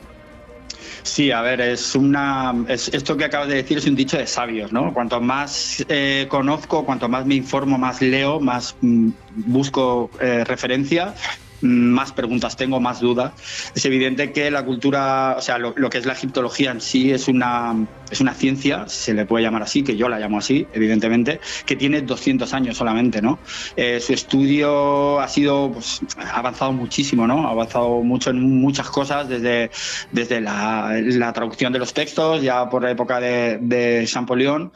Sí, 1.08 1.32
a 1.32 1.42
ver, 1.42 1.62
es 1.62 1.96
una. 1.96 2.54
esto 2.68 3.16
que 3.16 3.26
acabas 3.26 3.48
de 3.48 3.56
decir 3.56 3.78
es 3.78 3.88
un 3.88 3.96
dicho 3.96 4.18
de 4.18 4.28
sabios, 4.28 4.74
¿no? 4.74 4.94
Cuanto 4.94 5.22
más 5.22 5.84
eh, 5.88 6.28
conozco, 6.30 6.86
cuanto 6.86 7.08
más 7.08 7.26
me 7.26 7.36
informo, 7.36 7.78
más 7.78 8.02
leo, 8.02 8.42
más 8.42 8.76
mm, 8.82 9.10
busco 9.48 10.12
eh, 10.20 10.44
referencia 10.44 11.16
más 11.62 12.12
preguntas 12.12 12.56
tengo, 12.56 12.80
más 12.80 13.00
dudas. 13.00 13.34
Es 13.76 13.86
evidente 13.86 14.32
que 14.32 14.52
la 14.52 14.64
cultura, 14.66 15.36
o 15.38 15.42
sea, 15.42 15.58
lo, 15.58 15.74
que 15.74 15.98
es 15.98 16.06
la 16.06 16.14
egiptología 16.14 16.72
en 16.72 16.82
sí 16.82 17.12
es 17.12 17.28
una, 17.28 17.88
es 18.10 18.22
una 18.22 18.34
ciencia, 18.34 18.88
se 18.88 19.14
le 19.14 19.26
puede 19.26 19.44
llamar 19.44 19.64
así, 19.64 19.84
que 19.84 19.96
yo 19.96 20.10
la 20.10 20.20
llamo 20.20 20.38
así, 20.38 20.68
evidentemente, 20.74 21.40
que 21.66 21.76
tiene 21.76 22.02
200 22.02 22.54
años 22.54 22.78
solamente, 22.78 23.22
¿no? 23.22 23.40
Eh, 23.76 24.00
su 24.00 24.14
estudio 24.14 25.20
ha 25.20 25.28
sido, 25.28 25.72
pues, 25.72 26.02
ha 26.18 26.38
avanzado 26.38 26.72
muchísimo, 26.74 27.28
¿no? 27.28 27.48
Ha 27.48 27.52
avanzado 27.52 28.02
mucho 28.02 28.30
en 28.30 28.42
muchas 28.62 28.90
cosas, 28.90 29.28
desde, 29.28 29.72
desde 30.12 30.42
la, 30.42 31.32
traducción 31.34 31.74
de 31.74 31.80
los 31.80 31.94
textos, 31.94 32.42
ya 32.42 32.70
por 32.70 32.84
la 32.84 32.92
época 32.92 33.20
de, 33.20 33.58
de 33.62 34.06
Champollion, 34.08 34.72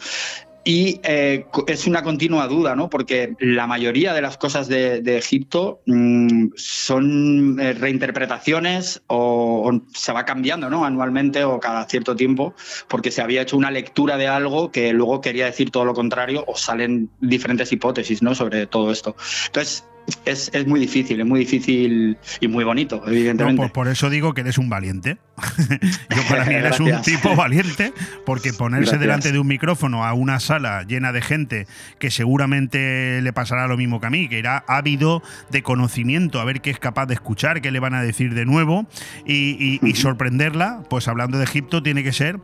y 0.63 0.99
eh, 1.03 1.45
es 1.67 1.87
una 1.87 2.03
continua 2.03 2.47
duda, 2.47 2.75
¿no? 2.75 2.89
Porque 2.89 3.35
la 3.39 3.65
mayoría 3.65 4.13
de 4.13 4.21
las 4.21 4.37
cosas 4.37 4.67
de, 4.67 5.01
Egipto 5.17 5.81
mm, 5.87 6.49
son 6.55 7.59
eh, 7.59 7.73
reinterpretaciones 7.73 9.01
o, 9.07 9.81
se 9.93 10.11
va 10.11 10.25
cambiando, 10.25 10.69
¿no? 10.69 10.85
Anualmente 10.85 11.43
o 11.43 11.59
cada 11.59 11.87
cierto 11.87 12.15
tiempo, 12.15 12.53
porque 12.87 13.11
se 13.11 13.21
había 13.21 13.41
hecho 13.41 13.57
una 13.57 13.71
lectura 13.71 14.17
de 14.17 14.27
algo 14.27 14.71
que 14.71 14.93
luego 14.93 15.21
quería 15.21 15.45
decir 15.45 15.71
todo 15.71 15.85
lo 15.85 15.93
contrario 15.93 16.43
o 16.47 16.55
salen 16.55 17.09
diferentes 17.19 17.71
hipótesis, 17.71 18.21
¿no? 18.21 18.35
Sobre 18.35 18.67
todo 18.67 18.91
esto. 18.91 19.15
Entonces, 19.47 19.85
es, 20.25 20.67
muy 20.67 20.79
difícil, 20.79 21.19
es 21.19 21.25
muy 21.25 21.39
difícil 21.41 22.17
y 22.39 22.47
muy 22.47 22.63
bonito, 22.63 23.01
evidentemente. 23.07 23.69
por, 23.69 23.87
eso 23.87 24.09
digo 24.09 24.33
que 24.33 24.41
eres 24.41 24.57
un 24.57 24.69
valiente. 24.69 25.17
Yo 26.15 26.21
para 26.29 26.45
mí 26.45 26.53
eres 26.53 26.79
un 26.79 27.01
tipo 27.01 27.35
valiente, 27.35 27.93
porque 28.25 28.53
ponerse 28.53 28.97
delante 28.97 29.31
de 29.31 29.39
un 29.39 29.47
micrófono 29.47 30.05
a 30.05 30.13
una 30.13 30.39
sala 30.39 30.83
llena 30.83 31.11
de 31.11 31.21
gente 31.21 31.67
que 31.99 32.11
seguramente 32.11 33.21
le 33.21 33.33
pasará 33.33 33.67
lo 33.67 33.77
mismo 33.77 33.99
que 33.99 34.07
a 34.07 34.09
mí, 34.09 34.27
que 34.27 34.39
irá 34.39 34.63
ávido 34.67 35.23
de 35.49 35.63
conocimiento, 35.63 36.39
a 36.39 36.45
ver 36.45 36.61
qué 36.61 36.69
es 36.69 36.79
capaz 36.79 37.07
de 37.07 37.15
escuchar, 37.15 37.61
qué 37.61 37.71
le 37.71 37.79
van 37.79 37.93
a 37.93 38.01
decir 38.01 38.33
de 38.33 38.45
nuevo 38.45 38.87
y 39.25 39.93
sorprenderla, 39.95 40.83
pues 40.89 41.07
hablando 41.07 41.37
de 41.37 41.45
Egipto 41.45 41.81
tiene 41.81 42.03
que 42.03 42.13
ser 42.13 42.39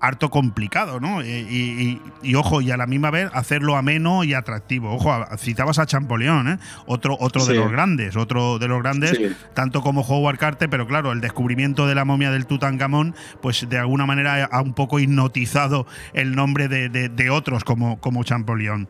harto 0.00 0.30
complicado, 0.30 0.98
¿no? 0.98 1.22
Y, 1.22 2.00
ojo, 2.34 2.60
y 2.60 2.70
a 2.70 2.76
la 2.76 2.86
misma 2.86 3.10
vez 3.10 3.30
hacerlo 3.32 3.76
ameno 3.76 4.24
y 4.24 4.34
atractivo. 4.34 4.94
Ojo, 4.94 5.24
citabas 5.38 5.78
a 5.78 5.86
Champollion, 5.86 6.48
¿eh? 6.48 6.58
Otro, 6.86 7.16
otro 7.20 7.44
de 7.44 7.54
los 7.54 7.70
grandes, 7.70 8.16
otro 8.16 8.58
de 8.58 8.68
los 8.68 8.82
grandes, 8.82 9.18
tanto 9.54 9.82
como 9.82 10.00
Howard 10.00 10.38
Carter, 10.38 10.70
pero 10.70 10.86
claro, 10.86 11.12
el 11.12 11.20
descubrimiento 11.20 11.86
de 11.86 11.94
la 11.94 12.04
momia 12.04 12.30
del 12.30 12.46
Tutankamón, 12.46 13.14
pues 13.42 13.68
de 13.68 13.78
alguna 13.78 14.06
manera 14.06 14.44
ha 14.44 14.62
un 14.62 14.74
poco 14.74 14.98
hipnotizado 14.98 15.86
el 16.14 16.34
nombre 16.34 16.68
de, 16.68 17.30
otros 17.30 17.64
como, 17.64 18.00
como 18.00 18.24
Champollion. 18.24 18.88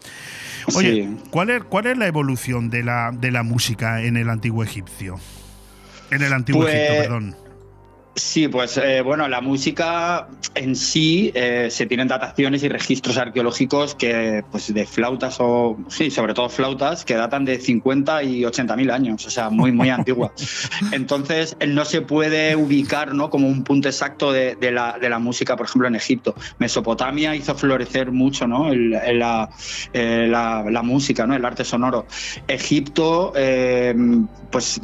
Oye, 0.74 1.08
¿cuál, 1.30 1.50
es, 1.50 1.64
¿cuál 1.64 1.86
es 1.86 1.98
la 1.98 2.06
evolución 2.06 2.70
de 2.70 2.84
la, 2.84 3.10
de 3.12 3.30
la 3.30 3.42
música 3.42 4.02
en 4.02 4.16
el 4.16 4.30
antiguo 4.30 4.62
egipcio? 4.62 5.18
En 6.10 6.22
el 6.22 6.32
antiguo 6.32 6.66
Egipto, 6.66 6.86
pues 6.88 7.02
perdón 7.02 7.49
Sí, 8.16 8.48
pues 8.48 8.76
eh, 8.76 9.02
bueno, 9.02 9.28
la 9.28 9.40
música 9.40 10.26
en 10.56 10.74
sí 10.74 11.30
eh, 11.32 11.68
se 11.70 11.86
tienen 11.86 12.08
dataciones 12.08 12.62
y 12.64 12.68
registros 12.68 13.16
arqueológicos 13.16 13.94
que, 13.94 14.44
pues 14.50 14.74
de 14.74 14.84
flautas 14.84 15.36
o, 15.38 15.78
sí, 15.88 16.10
sobre 16.10 16.34
todo 16.34 16.48
flautas, 16.48 17.04
que 17.04 17.14
datan 17.14 17.44
de 17.44 17.60
50 17.60 18.24
y 18.24 18.44
80 18.44 18.76
mil 18.76 18.90
años, 18.90 19.24
o 19.26 19.30
sea, 19.30 19.48
muy, 19.48 19.70
muy 19.70 19.90
antigua. 19.90 20.32
Entonces, 20.92 21.56
no 21.66 21.84
se 21.84 22.02
puede 22.02 22.56
ubicar 22.56 23.14
¿no? 23.14 23.30
como 23.30 23.46
un 23.46 23.62
punto 23.62 23.88
exacto 23.88 24.32
de, 24.32 24.56
de, 24.56 24.72
la, 24.72 24.98
de, 24.98 25.08
la, 25.08 25.20
música, 25.20 25.56
por 25.56 25.66
ejemplo, 25.66 25.86
en 25.86 25.94
Egipto. 25.94 26.34
Mesopotamia 26.58 27.36
hizo 27.36 27.54
florecer 27.54 28.10
mucho 28.10 28.48
¿no? 28.48 28.72
El, 28.72 28.90
la, 28.90 29.50
eh, 29.92 30.26
la, 30.28 30.64
la, 30.68 30.82
música, 30.82 31.28
¿no? 31.28 31.36
el 31.36 31.44
arte 31.44 31.64
sonoro. 31.64 32.06
Egipto, 32.48 33.32
pues 34.50 34.80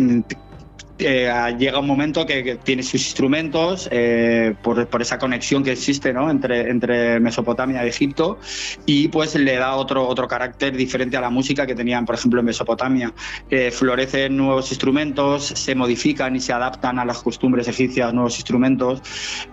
eh, 0.99 1.57
llega 1.59 1.79
un 1.79 1.87
momento 1.87 2.25
que, 2.25 2.59
tiene 2.63 2.83
sus 2.83 3.03
instrumentos 3.03 3.89
eh, 3.91 4.55
por, 4.63 4.87
esa 5.01 5.19
conexión 5.19 5.63
que 5.63 5.73
existe 5.73 6.11
entre, 6.11 7.21
Mesopotamia 7.21 7.85
y 7.85 7.89
Egipto 7.89 8.39
y 8.87 9.09
pues 9.09 9.35
le 9.35 9.57
da 9.57 9.75
otro, 9.77 10.07
otro 10.07 10.27
carácter 10.27 10.77
diferente 10.77 11.17
a 11.17 11.21
la 11.21 11.31
música 11.31 11.67
que 11.67 11.75
tenían, 11.75 12.07
por 12.07 12.15
ejemplo, 12.15 12.41
en 12.41 12.47
Mesopotamia. 12.47 13.13
Eh, 13.51 13.71
florecen 13.71 14.37
nuevos 14.37 14.71
instrumentos, 14.71 15.47
se 15.47 15.75
modifican 15.75 16.35
y 16.37 16.41
se 16.41 16.53
adaptan 16.53 16.99
a 16.99 17.05
las 17.05 17.23
costumbres 17.23 17.69
egipcias 17.69 18.15
nuevos 18.15 18.37
instrumentos, 18.37 19.03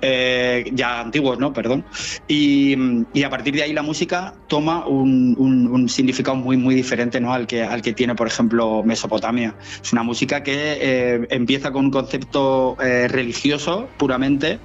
eh, 0.02 0.70
ya 0.74 1.02
antiguos, 1.02 1.40
¿no? 1.40 1.52
Perdón. 1.54 1.86
Y, 2.28 2.76
a 3.24 3.30
partir 3.30 3.56
de 3.56 3.64
ahí 3.64 3.74
la 3.74 3.84
música 3.84 4.34
toma 4.48 4.86
un, 4.86 5.36
un, 5.40 5.68
un, 5.68 5.90
significado 5.90 6.36
muy, 6.36 6.58
muy 6.58 6.76
diferente 6.76 7.22
¿no? 7.22 7.34
al, 7.34 7.48
que, 7.48 7.64
al 7.64 7.82
que 7.82 7.94
tiene, 7.94 8.16
por 8.16 8.28
ejemplo, 8.28 8.84
Mesopotamia. 8.84 9.56
Es 9.82 9.94
una 9.94 10.04
música 10.04 10.44
que 10.44 11.28
empieza 11.34 11.72
con 11.72 11.86
un 11.86 11.92
concepto 11.92 12.78
eh, 12.80 13.08
religioso 13.08 13.90
puramente 13.98 14.60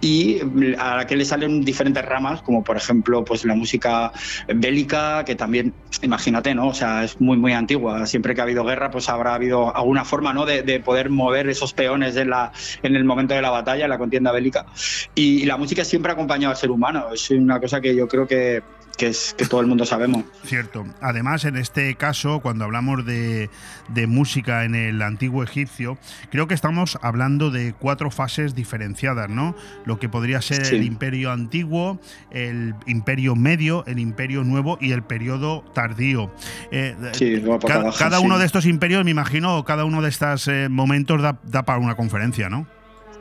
y 0.00 0.40
a 0.78 0.96
la 0.96 1.06
que 1.06 1.16
le 1.16 1.24
salen 1.24 1.62
diferentes 1.62 2.04
ramas, 2.04 2.42
como 2.42 2.64
por 2.64 2.76
ejemplo 2.76 3.24
pues 3.24 3.44
la 3.44 3.54
música 3.54 4.12
bélica, 4.48 5.24
que 5.24 5.34
también, 5.34 5.74
imagínate, 6.02 6.54
¿no? 6.54 6.68
O 6.68 6.74
sea, 6.74 7.04
es 7.04 7.20
muy, 7.20 7.36
muy 7.36 7.52
antigua. 7.52 8.06
Siempre 8.06 8.34
que 8.34 8.40
ha 8.40 8.44
habido 8.44 8.64
guerra, 8.64 8.90
pues 8.90 9.08
habrá 9.08 9.34
habido 9.34 9.74
alguna 9.76 10.04
forma, 10.04 10.32
¿no? 10.32 10.46
De, 10.46 10.62
de 10.62 10.80
poder 10.80 11.10
mover 11.10 11.48
esos 11.48 11.74
peones 11.74 12.16
en, 12.16 12.30
la, 12.30 12.52
en 12.82 12.96
el 12.96 13.04
momento 13.04 13.34
de 13.34 13.42
la 13.42 13.50
batalla, 13.50 13.84
en 13.84 13.90
la 13.90 13.98
contienda 13.98 14.32
bélica. 14.32 14.66
Y, 15.14 15.42
y 15.42 15.44
la 15.44 15.56
música 15.56 15.84
siempre 15.84 16.10
ha 16.10 16.14
acompañado 16.14 16.52
al 16.52 16.56
ser 16.56 16.70
humano. 16.70 17.06
Es 17.12 17.30
una 17.30 17.60
cosa 17.60 17.80
que 17.80 17.94
yo 17.94 18.08
creo 18.08 18.26
que 18.26 18.62
que 18.96 19.08
es 19.08 19.34
que 19.36 19.46
todo 19.46 19.60
el 19.60 19.66
mundo 19.66 19.84
sabemos. 19.84 20.24
Cierto. 20.44 20.86
Además, 21.00 21.44
en 21.44 21.56
este 21.56 21.94
caso, 21.96 22.40
cuando 22.40 22.64
hablamos 22.64 23.04
de, 23.04 23.50
de, 23.88 24.06
música 24.06 24.64
en 24.64 24.74
el 24.74 25.02
antiguo 25.02 25.42
egipcio, 25.42 25.98
creo 26.30 26.46
que 26.46 26.54
estamos 26.54 26.98
hablando 27.02 27.50
de 27.50 27.72
cuatro 27.72 28.10
fases 28.10 28.54
diferenciadas, 28.54 29.28
¿no? 29.28 29.54
Lo 29.84 29.98
que 29.98 30.08
podría 30.08 30.40
ser 30.42 30.64
sí. 30.64 30.76
el 30.76 30.84
imperio 30.84 31.32
antiguo, 31.32 31.98
el 32.30 32.74
imperio 32.86 33.36
medio, 33.36 33.84
el 33.86 33.98
imperio 33.98 34.44
nuevo 34.44 34.78
y 34.80 34.92
el 34.92 35.02
periodo 35.02 35.64
tardío. 35.74 36.30
Eh, 36.70 36.96
sí, 37.12 37.42
cada, 37.66 37.80
abajo, 37.80 37.98
cada 37.98 38.18
sí. 38.18 38.24
uno 38.24 38.38
de 38.38 38.46
estos 38.46 38.66
imperios, 38.66 39.04
me 39.04 39.10
imagino, 39.10 39.64
cada 39.64 39.84
uno 39.84 40.02
de 40.02 40.08
estos 40.08 40.48
eh, 40.48 40.68
momentos 40.68 41.22
da, 41.22 41.38
da 41.44 41.64
para 41.64 41.78
una 41.78 41.96
conferencia, 41.96 42.48
¿no? 42.48 42.66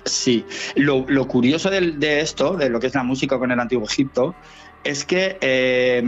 Sí, 0.06 0.46
lo, 0.76 1.06
lo 1.08 1.28
curioso 1.28 1.70
de, 1.70 1.94
de, 1.94 2.20
esto, 2.20 2.58
de 2.58 2.70
lo 2.70 2.80
que 2.80 2.88
es 2.88 2.96
la 2.96 3.04
música 3.04 3.40
con 3.40 3.52
el 3.52 3.60
antiguo 3.60 3.86
Egipto, 3.86 4.36
es 4.84 5.06
que 5.06 5.38
eh, 5.42 6.04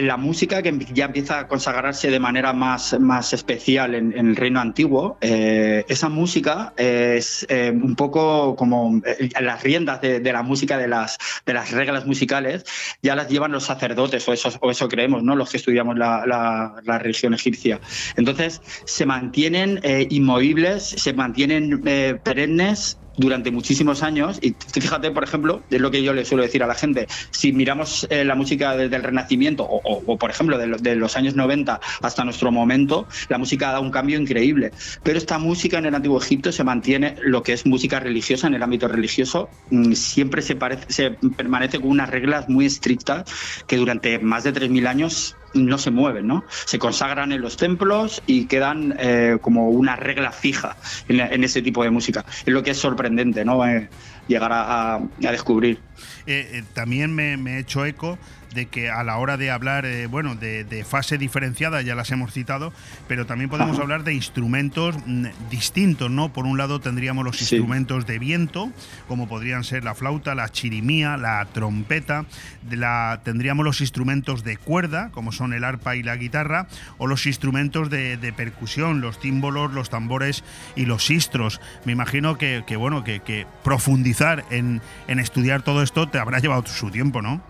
la 0.00 0.16
música 0.16 0.62
que 0.62 0.76
ya 0.92 1.06
empieza 1.06 1.40
a 1.40 1.48
consagrarse 1.48 2.10
de 2.10 2.18
manera 2.18 2.52
más, 2.52 2.98
más 2.98 3.32
especial 3.32 3.94
en, 3.94 4.16
el 4.16 4.36
reino 4.36 4.60
antiguo, 4.60 5.18
eh, 5.20 5.84
esa 5.88 6.08
música 6.08 6.72
es 6.76 7.46
eh, 7.48 7.70
un 7.70 7.94
poco 7.94 8.56
como 8.56 9.00
eh, 9.04 9.28
las 9.40 9.62
riendas 9.62 10.00
de, 10.00 10.20
la 10.32 10.42
música, 10.42 10.78
de 10.78 10.88
las, 10.88 11.18
de 11.44 11.54
las 11.54 11.70
reglas 11.72 12.06
musicales, 12.06 12.64
ya 13.02 13.14
las 13.14 13.28
llevan 13.28 13.52
los 13.52 13.64
sacerdotes, 13.64 14.26
o 14.28 14.32
eso, 14.32 14.50
o 14.60 14.70
eso 14.70 14.88
creemos, 14.88 15.22
¿no? 15.22 15.36
los 15.36 15.50
que 15.50 15.58
estudiamos 15.58 15.96
la, 15.96 16.24
la, 16.26 16.76
la 16.84 16.98
religión 16.98 17.34
egipcia. 17.34 17.80
Entonces, 18.16 18.62
se 18.84 19.06
mantienen 19.06 19.80
eh, 19.82 20.06
inmovibles, 20.10 20.82
se 20.84 21.12
mantienen 21.12 21.82
perennes 22.24 22.98
durante 23.16 23.50
muchísimos 23.50 24.02
años. 24.02 24.38
Y 24.42 24.54
fíjate, 24.72 25.10
por 25.10 25.24
ejemplo, 25.24 25.62
es 25.70 25.80
lo 25.80 25.90
que 25.90 26.02
yo 26.02 26.12
le 26.12 26.24
suelo 26.24 26.42
decir 26.42 26.62
a 26.62 26.66
la 26.66 26.74
gente, 26.74 27.06
si 27.30 27.52
miramos 27.52 28.06
eh, 28.10 28.24
la 28.24 28.34
música 28.34 28.76
desde 28.76 28.96
el 28.96 29.02
Renacimiento 29.02 29.66
o, 29.68 30.18
por 30.18 30.30
ejemplo, 30.30 30.58
de, 30.58 30.96
los 30.96 31.16
años 31.16 31.34
90 31.34 31.80
hasta 32.02 32.24
nuestro 32.24 32.50
momento, 32.50 33.06
la 33.28 33.38
música 33.38 33.68
ha 33.68 33.72
dado 33.72 33.82
un 33.82 33.90
cambio 33.90 34.18
increíble. 34.18 34.72
Pero 35.02 35.18
esta 35.18 35.38
música 35.38 35.78
en 35.78 35.86
el 35.86 35.94
Antiguo 35.94 36.20
Egipto 36.20 36.52
se 36.52 36.64
mantiene, 36.64 37.16
lo 37.22 37.42
que 37.42 37.52
es 37.52 37.66
música 37.66 38.00
religiosa, 38.00 38.46
en 38.46 38.54
el 38.54 38.62
ámbito 38.62 38.88
religioso, 38.88 39.48
mmm, 39.70 39.92
siempre 39.92 40.42
se, 40.42 40.56
parece, 40.56 40.84
se 40.88 41.10
permanece 41.10 41.80
con 41.80 41.90
unas 41.90 42.10
reglas 42.10 42.48
muy 42.48 42.66
estrictas 42.66 43.24
que 43.66 43.76
durante 43.76 44.18
más 44.18 44.44
de 44.44 44.52
3.000 44.52 44.86
años 44.86 45.36
no 45.54 45.78
se 45.78 45.90
mueven, 45.90 46.26
¿no? 46.26 46.44
Se 46.66 46.78
consagran 46.78 47.32
en 47.32 47.40
los 47.40 47.56
templos 47.56 48.22
y 48.26 48.46
quedan 48.46 48.94
eh, 48.98 49.38
como 49.40 49.70
una 49.70 49.96
regla 49.96 50.32
fija 50.32 50.76
en, 51.08 51.20
en, 51.20 51.44
ese 51.44 51.62
tipo 51.62 51.82
de 51.82 51.90
música. 51.90 52.24
Es 52.44 52.52
lo 52.52 52.62
que 52.62 52.72
es 52.72 52.78
sorprendente, 52.78 53.44
¿no? 53.44 53.64
Eh, 53.66 53.88
llegar 54.28 54.52
a, 54.52 54.96
a, 54.96 55.00
descubrir. 55.18 55.78
Eh, 56.26 56.64
también 56.72 57.14
me, 57.14 57.36
me 57.36 57.56
he 57.56 57.60
hecho 57.60 57.84
eco 57.84 58.18
de 58.54 58.66
que 58.66 58.90
a 58.90 59.02
la 59.02 59.18
hora 59.18 59.36
de 59.36 59.50
hablar, 59.50 59.84
eh, 59.84 60.06
bueno, 60.06 60.34
de, 60.34 60.64
de, 60.64 60.84
fase 60.84 61.18
diferenciada, 61.18 61.82
ya 61.82 61.94
las 61.94 62.10
hemos 62.10 62.32
citado, 62.32 62.72
pero 63.08 63.26
también 63.26 63.50
podemos 63.50 63.78
hablar 63.78 64.04
de 64.04 64.14
instrumentos 64.14 64.96
mm, 65.04 65.26
distintos, 65.50 66.10
¿no? 66.10 66.32
Por 66.32 66.46
un 66.46 66.56
lado 66.56 66.80
tendríamos 66.80 67.24
los 67.24 67.36
sí. 67.36 67.56
instrumentos 67.56 68.06
de 68.06 68.18
viento, 68.18 68.70
como 69.08 69.28
podrían 69.28 69.64
ser 69.64 69.84
la 69.84 69.94
flauta, 69.94 70.34
la 70.34 70.48
chirimía, 70.48 71.16
la 71.16 71.46
trompeta, 71.52 72.24
de 72.62 72.76
la, 72.76 73.20
tendríamos 73.24 73.64
los 73.64 73.80
instrumentos 73.80 74.44
de 74.44 74.56
cuerda, 74.56 75.10
como 75.10 75.32
son 75.32 75.52
el 75.52 75.64
arpa 75.64 75.96
y 75.96 76.02
la 76.02 76.16
guitarra, 76.16 76.68
o 76.98 77.06
los 77.06 77.26
instrumentos 77.26 77.90
de, 77.90 78.16
de 78.16 78.32
percusión, 78.32 79.00
los 79.00 79.18
tímbolos, 79.18 79.72
los 79.72 79.90
tambores 79.90 80.44
y 80.76 80.86
los 80.86 81.04
sistros. 81.04 81.60
Me 81.84 81.92
imagino 81.92 82.38
que, 82.38 82.64
que 82.66 82.76
bueno, 82.76 83.04
que, 83.04 83.20
que 83.20 83.46
profundizar 83.62 84.44
en, 84.50 84.80
en 85.08 85.18
estudiar 85.18 85.62
todo 85.62 85.82
esto 85.82 86.08
te 86.08 86.18
habrá 86.18 86.38
llevado 86.38 86.66
su 86.66 86.90
tiempo, 86.90 87.22
¿no? 87.22 87.42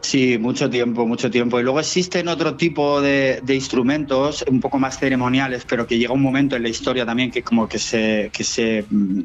Sí, 0.00 0.38
mucho 0.38 0.68
tiempo, 0.68 1.06
mucho 1.06 1.30
tiempo. 1.30 1.60
Y 1.60 1.62
luego 1.62 1.78
existen 1.78 2.28
otro 2.28 2.56
tipo 2.56 3.00
de, 3.00 3.42
instrumentos 3.48 4.44
un 4.48 4.60
poco 4.60 4.78
más 4.78 4.98
ceremoniales, 4.98 5.64
pero 5.68 5.86
que 5.86 5.98
llega 5.98 6.12
un 6.12 6.22
momento 6.22 6.56
en 6.56 6.62
la 6.62 6.70
historia 6.70 7.04
también 7.04 7.30
que 7.30 7.42
como 7.42 7.68
que 7.68 7.78
se, 7.78 8.30
que 8.32 8.42
se, 8.42 8.84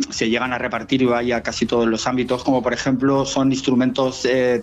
se 0.10 0.30
llegan 0.30 0.54
a 0.54 0.58
repartir 0.58 1.02
y 1.02 1.06
vaya 1.06 1.38
a 1.38 1.44
casi 1.44 1.66
todos 1.66 1.88
los 1.88 2.06
ámbitos, 2.06 2.44
como 2.44 2.62
por 2.62 2.74
ejemplo 2.74 3.26
son 3.26 3.52
instrumentos 3.52 4.26
eh, 4.26 4.62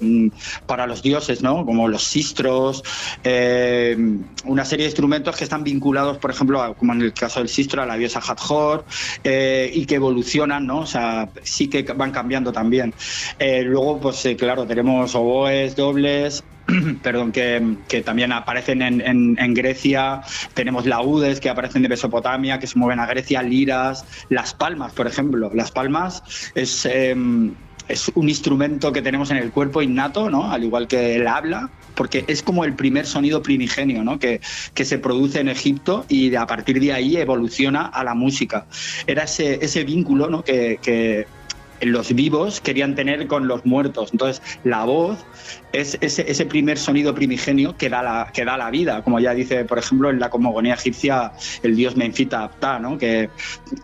para 0.66 0.86
los 0.86 1.02
dioses, 1.02 1.42
¿no? 1.42 1.64
Como 1.64 1.88
los 1.88 2.04
sistros, 2.04 2.84
eh, 3.24 3.96
una 4.44 4.64
serie 4.64 4.84
de 4.84 4.90
instrumentos 4.90 5.36
que 5.36 5.44
están 5.44 5.64
vinculados, 5.64 6.18
por 6.18 6.30
ejemplo, 6.30 6.62
a, 6.62 6.74
como 6.74 6.92
en 6.92 7.02
el 7.02 7.12
caso 7.12 7.40
del 7.40 7.48
sistro, 7.48 7.82
a 7.82 7.86
la 7.86 7.96
diosa 7.96 8.20
Hathor, 8.20 8.84
eh, 9.24 9.70
y 9.74 9.86
que 9.86 9.96
evolucionan, 9.96 10.66
¿no? 10.66 10.80
O 10.80 10.86
sea, 10.86 11.28
sí 11.42 11.68
que 11.68 11.82
van 11.82 12.12
cambiando 12.12 12.52
también. 12.52 12.94
Eh, 13.38 13.62
luego, 13.62 14.00
pues 14.00 14.26
claro, 14.38 14.66
tenemos 14.66 15.14
oboes, 15.14 15.73
dobles, 15.76 16.44
perdón, 17.02 17.32
que, 17.32 17.76
que, 17.88 18.02
también 18.02 18.32
aparecen 18.32 18.82
en, 18.82 19.54
Grecia, 19.54 20.22
tenemos 20.54 20.86
laúdes 20.86 21.40
que 21.40 21.50
aparecen 21.50 21.82
de 21.82 21.88
Mesopotamia, 21.88 22.58
que 22.58 22.66
se 22.66 22.78
mueven 22.78 23.00
a 23.00 23.06
Grecia, 23.06 23.42
liras, 23.42 24.04
las 24.28 24.54
palmas, 24.54 24.92
por 24.92 25.06
ejemplo. 25.06 25.50
Las 25.54 25.70
palmas 25.70 26.22
es, 26.54 26.86
eh, 26.86 27.14
es 27.88 28.10
un 28.14 28.28
instrumento 28.28 28.92
que 28.92 29.02
tenemos 29.02 29.30
en 29.30 29.36
el 29.36 29.50
cuerpo 29.50 29.82
innato, 29.82 30.30
¿no? 30.30 30.50
al 30.50 30.64
igual 30.64 30.88
que 30.88 31.16
el 31.16 31.26
habla, 31.26 31.70
porque 31.94 32.24
es 32.28 32.42
como 32.42 32.64
el 32.64 32.74
primer 32.74 33.06
sonido 33.06 33.42
primigenio 33.42 34.02
¿no? 34.02 34.18
que, 34.18 34.40
que 34.72 34.84
se 34.84 34.98
produce 34.98 35.40
en 35.40 35.48
Egipto 35.48 36.06
y 36.08 36.34
a 36.34 36.46
partir 36.46 36.80
de 36.80 36.92
ahí 36.92 37.16
evoluciona 37.16 37.86
a 37.86 38.04
la 38.04 38.14
música. 38.14 38.66
Era 39.06 39.24
ese, 39.24 39.62
ese 39.62 39.84
vínculo 39.84 40.30
¿no? 40.30 40.42
que, 40.44 40.78
que 40.82 41.26
los 41.82 42.14
vivos 42.14 42.60
querían 42.60 42.94
tener 42.94 43.26
con 43.26 43.48
los 43.48 43.66
muertos. 43.66 44.10
Entonces, 44.12 44.42
la 44.64 44.84
voz 44.84 45.18
es 45.74 45.98
ese, 46.00 46.30
ese, 46.30 46.46
primer 46.46 46.78
sonido 46.78 47.14
primigenio 47.14 47.76
que 47.76 47.88
da, 47.88 48.02
la, 48.02 48.30
que 48.32 48.44
da 48.44 48.56
la 48.56 48.70
vida, 48.70 49.02
como 49.02 49.18
ya 49.18 49.34
dice, 49.34 49.64
por 49.64 49.78
ejemplo, 49.78 50.10
en 50.10 50.20
la 50.20 50.30
cosmogonía 50.30 50.74
egipcia 50.74 51.32
el 51.62 51.74
dios 51.74 51.96
Menfita 51.96 52.44
Apta, 52.44 52.78
¿no? 52.78 52.96
que 52.96 53.28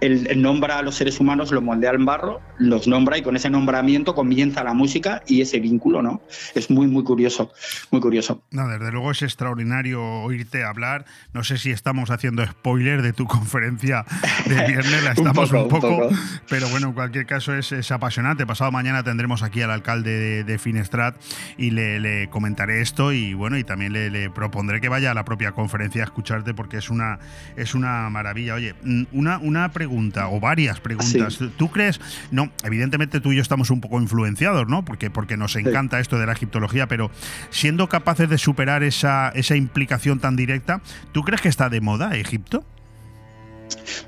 él, 0.00 0.26
él, 0.30 0.40
nombra 0.40 0.78
a 0.78 0.82
los 0.82 0.94
seres 0.94 1.18
humanos, 1.18 1.50
los 1.50 1.62
moldea 1.62 1.90
en 1.90 2.04
barro, 2.04 2.40
los 2.58 2.86
nombra 2.86 3.18
y 3.18 3.22
con 3.22 3.36
ese 3.36 3.50
nombramiento 3.50 4.14
comienza 4.14 4.62
la 4.62 4.72
música 4.72 5.22
y 5.26 5.40
ese 5.40 5.58
vínculo, 5.60 6.02
¿no? 6.02 6.22
Es 6.54 6.70
muy, 6.70 6.86
muy 6.86 7.02
curioso, 7.02 7.52
muy 7.90 8.00
curioso. 8.00 8.42
No, 8.50 8.68
desde 8.68 8.92
luego 8.92 9.10
es 9.10 9.22
extraordinario 9.22 10.02
oírte 10.02 10.64
hablar. 10.64 11.04
No 11.32 11.42
sé 11.42 11.58
si 11.58 11.70
estamos 11.70 12.10
haciendo 12.10 12.46
spoiler 12.46 13.02
de 13.02 13.12
tu 13.12 13.24
conferencia 13.26 14.04
de 14.46 14.54
viernes, 14.66 15.02
la 15.02 15.12
estamos 15.16 15.50
un, 15.50 15.68
poco, 15.68 15.76
un, 15.76 15.80
poco, 15.80 15.88
un 15.88 16.08
poco, 16.10 16.14
pero 16.48 16.68
bueno, 16.68 16.88
en 16.88 16.92
cualquier 16.92 17.26
caso 17.26 17.54
es, 17.54 17.72
es 17.72 17.90
apasionante. 17.90 18.46
Pasado 18.46 18.70
mañana 18.70 19.02
tendremos 19.02 19.42
aquí 19.42 19.62
al 19.62 19.70
alcalde 19.70 20.10
de, 20.10 20.44
de 20.44 20.58
Finestrat 20.58 21.16
y 21.56 21.70
le, 21.70 21.80
le, 22.01 22.28
comentaré 22.28 22.81
esto 22.81 23.12
y 23.12 23.35
bueno, 23.35 23.59
y 23.59 23.65
también 23.65 23.93
le, 23.93 24.11
le, 24.11 24.31
propondré 24.31 24.81
que 24.81 24.89
vaya 24.89 25.11
a 25.11 25.15
la 25.15 25.24
propia 25.24 25.52
conferencia 25.52 26.02
a 26.02 26.05
escucharte 26.05 26.55
porque 26.55 26.78
es 26.78 26.90
una, 26.90 27.19
es 27.57 27.74
una 27.74 28.09
maravilla. 28.11 28.55
Oye, 28.55 28.74
mm, 28.82 29.05
una, 29.12 29.39
una 29.39 29.70
pregunta 29.73 30.28
o 30.28 30.40
varias 30.40 30.81
preguntas. 30.81 31.35
Sí. 31.35 31.52
¿Tú 31.57 31.70
crees? 31.70 32.01
No, 32.31 32.51
evidentemente 32.65 33.20
tú 33.20 33.32
y 33.32 33.36
yo 33.36 33.43
estamos 33.43 33.70
un 33.70 33.81
poco 33.81 34.01
influenciados, 34.01 34.69
¿no? 34.69 34.85
Porque, 34.85 35.11
porque 35.11 35.36
nos 35.36 35.57
encanta 35.57 35.97
sí. 35.97 36.02
esto 36.02 36.19
de 36.19 36.27
la 36.27 36.32
egiptología, 36.32 36.86
pero 36.86 37.11
siendo 37.51 37.89
capaces 37.89 38.28
de 38.28 38.39
superar 38.39 38.82
esa, 38.82 39.31
esa 39.31 39.57
implicación 39.57 40.20
tan 40.20 40.36
directa, 40.36 40.81
¿tú 41.12 41.23
crees 41.23 41.40
que 41.40 41.48
está 41.48 41.69
de 41.69 41.81
moda 41.81 42.16
Egipto? 42.16 42.65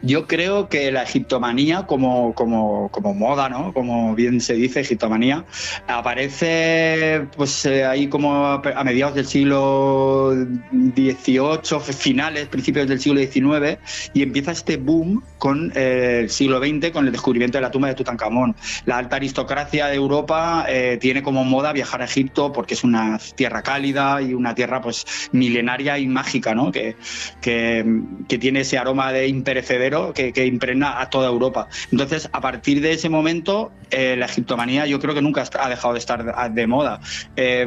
Yo 0.02 0.26
creo 0.26 0.68
que 0.68 0.90
la 0.90 1.02
egiptomanía 1.02 1.86
como, 1.86 2.34
como, 2.34 2.89
como, 2.90 3.14
moda, 3.14 3.48
¿no? 3.48 3.72
Como 3.72 4.14
bien 4.14 4.40
se 4.40 4.55
dice, 4.55 4.80
egiptomanía, 4.80 5.44
aparece 5.86 7.26
pues 7.36 7.64
eh, 7.66 7.84
ahí 7.84 8.09
como 8.09 8.47
a 8.47 8.84
mediados 8.84 9.14
del 9.14 9.26
siglo 9.26 10.32
XVIII, 10.72 11.80
finales, 11.93 12.48
principios 12.48 12.89
del 12.89 13.01
siglo 13.01 13.20
XIX, 13.20 13.78
y 14.12 14.22
empieza 14.22 14.52
este 14.52 14.76
boom 14.76 15.22
con 15.39 15.72
eh, 15.74 16.20
el 16.22 16.30
siglo 16.30 16.59
XX, 16.59 16.90
con 16.90 17.06
el 17.06 17.12
descubrimiento 17.12 17.59
de 17.59 17.62
la 17.62 17.70
tumba 17.70 17.89
de 17.89 17.94
Tutankamón. 17.94 18.56
La 18.86 18.98
alta 18.98 19.16
aristocracia 19.16 19.86
de 19.86 19.94
Europa 19.94 20.66
eh, 20.68 20.98
tiene 21.01 21.22
como 21.22 21.44
moda 21.44 21.72
viajar 21.72 22.02
a 22.02 22.05
Egipto 22.05 22.52
porque 22.52 22.74
es 22.74 22.84
una 22.84 23.18
tierra 23.34 23.62
cálida 23.62 24.20
y 24.22 24.34
una 24.34 24.55
tierra 24.55 24.80
pues 24.80 25.05
milenaria 25.32 25.98
y 25.98 26.06
mágica, 26.06 26.55
¿no? 26.55 26.72
Que, 26.72 26.97
que, 27.40 27.84
que 28.28 28.39
tiene 28.39 28.60
ese 28.60 28.78
aroma 28.78 29.12
de 29.12 29.28
imperecedero 29.52 30.12
que, 30.14 30.32
que, 30.32 30.46
impregna 30.46 31.00
a 31.00 31.10
toda 31.10 31.28
Europa. 31.28 31.68
Entonces, 31.90 32.28
a 32.32 32.40
partir 32.40 32.80
de 32.80 32.92
ese 32.92 33.08
momento, 33.08 33.70
eh, 33.90 34.16
la 34.16 34.26
egiptomanía 34.26 34.86
yo 34.86 34.98
creo 34.98 35.14
que 35.14 35.20
nunca 35.20 35.44
ha 35.60 35.68
dejado 35.68 35.92
de 35.92 35.98
estar 35.98 36.52
de 36.52 36.66
moda. 36.66 37.00
Eh, 37.36 37.66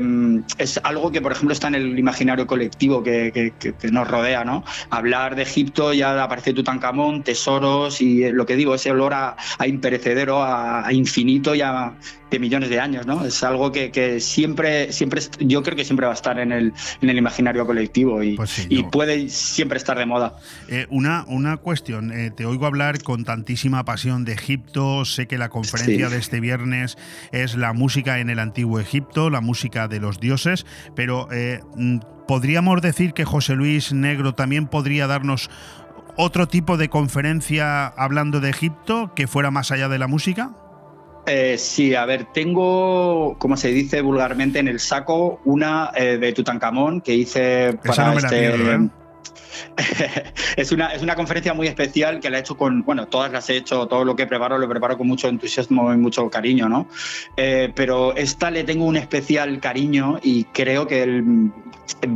es 0.57 0.79
algo 0.83 1.11
que, 1.11 1.21
por 1.21 1.31
ejemplo, 1.31 1.53
está 1.53 1.67
en 1.67 1.75
el 1.75 1.99
imaginario 1.99 2.47
colectivo 2.47 3.03
que, 3.03 3.53
nos 3.91 4.07
rodea, 4.07 4.43
¿no? 4.43 4.63
Hablar 4.89 5.35
de 5.35 5.43
Egipto 5.43 5.93
ya 5.93 6.23
aparece 6.23 6.53
Tutankamón, 6.53 7.23
tesoros 7.23 8.01
y 8.01 8.31
lo 8.31 8.45
que 8.45 8.55
digo, 8.55 8.73
ese 8.73 8.91
olor 8.91 9.13
a, 9.13 9.35
a 9.59 9.67
imperecedero, 9.67 10.41
a, 10.41 10.87
a, 10.87 10.93
infinito 10.93 11.53
y 11.53 11.61
a 11.61 11.93
millones 12.39 12.69
de 12.69 12.79
años, 12.79 13.05
¿no? 13.05 13.25
Es 13.25 13.43
algo 13.43 13.71
que, 13.71 14.19
siempre, 14.19 14.91
siempre, 14.91 15.21
yo 15.39 15.63
creo 15.63 15.75
que 15.75 15.85
siempre 15.85 16.05
va 16.05 16.11
a 16.11 16.15
estar 16.15 16.39
en 16.39 16.51
el, 16.51 16.73
en 17.01 17.09
el 17.09 17.17
imaginario 17.17 17.65
colectivo 17.65 18.23
y, 18.23 18.35
pues 18.35 18.49
sí, 18.49 18.67
y 18.69 18.83
puede 18.83 19.29
siempre 19.29 19.77
estar 19.77 19.97
de 19.97 20.05
moda. 20.05 20.37
Eh, 20.67 20.87
una, 20.89 21.25
una 21.27 21.57
cuestión, 21.57 22.11
eh, 22.11 22.31
te 22.31 22.45
oigo 22.45 22.65
hablar 22.65 23.01
con 23.03 23.23
tantísima 23.23 23.85
pasión 23.85 24.25
de 24.25 24.33
Egipto, 24.33 25.05
sé 25.05 25.27
que 25.27 25.37
la 25.37 25.49
conferencia 25.49 26.07
sí. 26.07 26.13
de 26.13 26.19
este 26.19 26.39
viernes 26.39 26.97
es 27.31 27.55
la 27.55 27.73
música 27.73 28.19
en 28.19 28.29
el 28.29 28.39
antiguo 28.39 28.79
Egipto, 28.79 29.29
la 29.29 29.41
música 29.41 29.87
de 29.87 29.99
los 29.99 30.19
dioses, 30.19 30.65
pero 30.95 31.27
eh, 31.31 31.61
¿podríamos 32.27 32.81
decir 32.81 33.13
que 33.13 33.25
José 33.25 33.55
Luis 33.55 33.93
Negro 33.93 34.33
también 34.33 34.67
podría 34.67 35.07
darnos 35.07 35.49
otro 36.17 36.47
tipo 36.47 36.77
de 36.77 36.89
conferencia 36.89 37.87
hablando 37.87 38.39
de 38.39 38.49
Egipto 38.49 39.13
que 39.15 39.27
fuera 39.27 39.51
más 39.51 39.71
allá 39.71 39.89
de 39.89 39.99
la 39.99 40.07
música? 40.07 40.51
Eh, 41.27 41.57
sí, 41.57 41.95
a 41.95 42.06
ver, 42.06 42.26
tengo, 42.26 43.35
como 43.39 43.57
se 43.57 43.69
dice 43.69 44.02
vulgarmente 44.02 44.60
en 44.60 44.68
el 44.68 44.80
saco, 44.80 45.39
una 45.45 45.91
eh, 45.95 46.18
de 46.18 46.34
Tutankamón 46.34 47.02
que 47.02 47.15
hice 47.15 47.77
para 47.81 47.93
Esa 47.93 48.06
no 48.06 48.11
me 48.14 48.18
este. 48.19 48.57
La 48.57 48.76
¿eh? 48.76 48.89
es, 50.56 50.72
una, 50.72 50.88
es 50.88 51.02
una 51.02 51.15
conferencia 51.15 51.53
muy 51.53 51.68
especial 51.68 52.19
que 52.19 52.30
la 52.30 52.38
he 52.38 52.40
hecho 52.41 52.57
con, 52.57 52.84
bueno, 52.84 53.07
todas 53.07 53.32
las 53.32 53.49
he 53.49 53.57
hecho, 53.57 53.88
todo 53.88 54.03
lo 54.06 54.15
que 54.15 54.27
preparo 54.27 54.57
lo 54.57 54.69
preparo 54.69 54.98
con 54.98 55.07
mucho 55.07 55.27
entusiasmo 55.27 55.94
y 55.94 55.98
mucho 55.98 56.30
cariño, 56.30 56.69
¿no? 56.69 56.88
Eh, 57.38 57.72
pero 57.76 58.15
esta 58.15 58.52
le 58.52 58.64
tengo 58.64 58.86
un 58.86 58.98
especial 58.98 59.60
cariño 59.60 60.19
y 60.23 60.45
creo 60.45 60.88
que 60.88 61.03
el, 61.03 61.52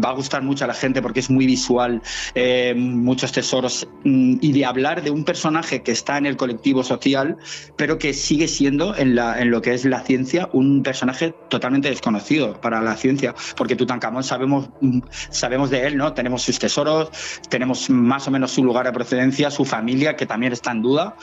va 0.04 0.10
a 0.10 0.14
gustar 0.14 0.42
mucho 0.42 0.64
a 0.66 0.68
la 0.68 0.74
gente 0.74 1.02
porque 1.02 1.20
es 1.20 1.30
muy 1.30 1.46
visual, 1.46 2.02
eh, 2.36 2.74
muchos 2.76 3.32
tesoros 3.32 3.88
mm, 4.04 4.38
y 4.42 4.52
de 4.52 4.66
hablar 4.66 5.04
de 5.04 5.12
un 5.12 5.24
personaje 5.24 5.82
que 5.82 5.92
está 5.92 6.18
en 6.18 6.26
el 6.26 6.38
colectivo 6.38 6.84
social, 6.84 7.38
pero 7.76 7.98
que 7.98 8.14
sigue 8.14 8.48
siendo 8.48 8.96
en, 8.96 9.16
la, 9.16 9.40
en 9.40 9.52
lo 9.52 9.62
que 9.62 9.74
es 9.74 9.86
la 9.86 10.02
ciencia 10.02 10.50
un 10.54 10.84
personaje 10.84 11.34
totalmente 11.50 11.90
desconocido 11.90 12.60
para 12.60 12.82
la 12.82 12.96
ciencia, 12.96 13.36
porque 13.56 13.76
Tutankamón 13.76 14.24
sabemos, 14.24 14.70
mm, 14.82 15.00
sabemos 15.30 15.70
de 15.70 15.88
él, 15.88 15.98
¿no? 15.98 16.14
Tenemos 16.14 16.42
sus 16.42 16.60
tesoros, 16.60 17.10
tenemos 17.50 17.90
más 17.90 18.28
o 18.28 18.32
menos 18.32 18.52
su 18.52 18.64
lugar 18.64 18.86
de 18.86 18.94
procedencia, 18.94 19.52
su 19.52 19.66
familia, 19.66 20.16
que 20.16 20.26
también 20.26 20.54
está 20.54 20.72
en 20.72 20.82
duda, 20.82 21.16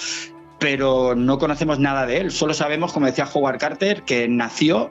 pero 0.59 1.15
no 1.15 1.39
conocemos 1.39 1.79
nada 1.79 2.07
de 2.07 2.19
él. 2.19 2.31
Solo 2.31 2.55
sabemos, 2.55 2.93
como 2.93 3.07
decía 3.07 3.29
Howard 3.33 3.59
Carter, 3.59 4.03
que 4.03 4.29
nació, 4.29 4.91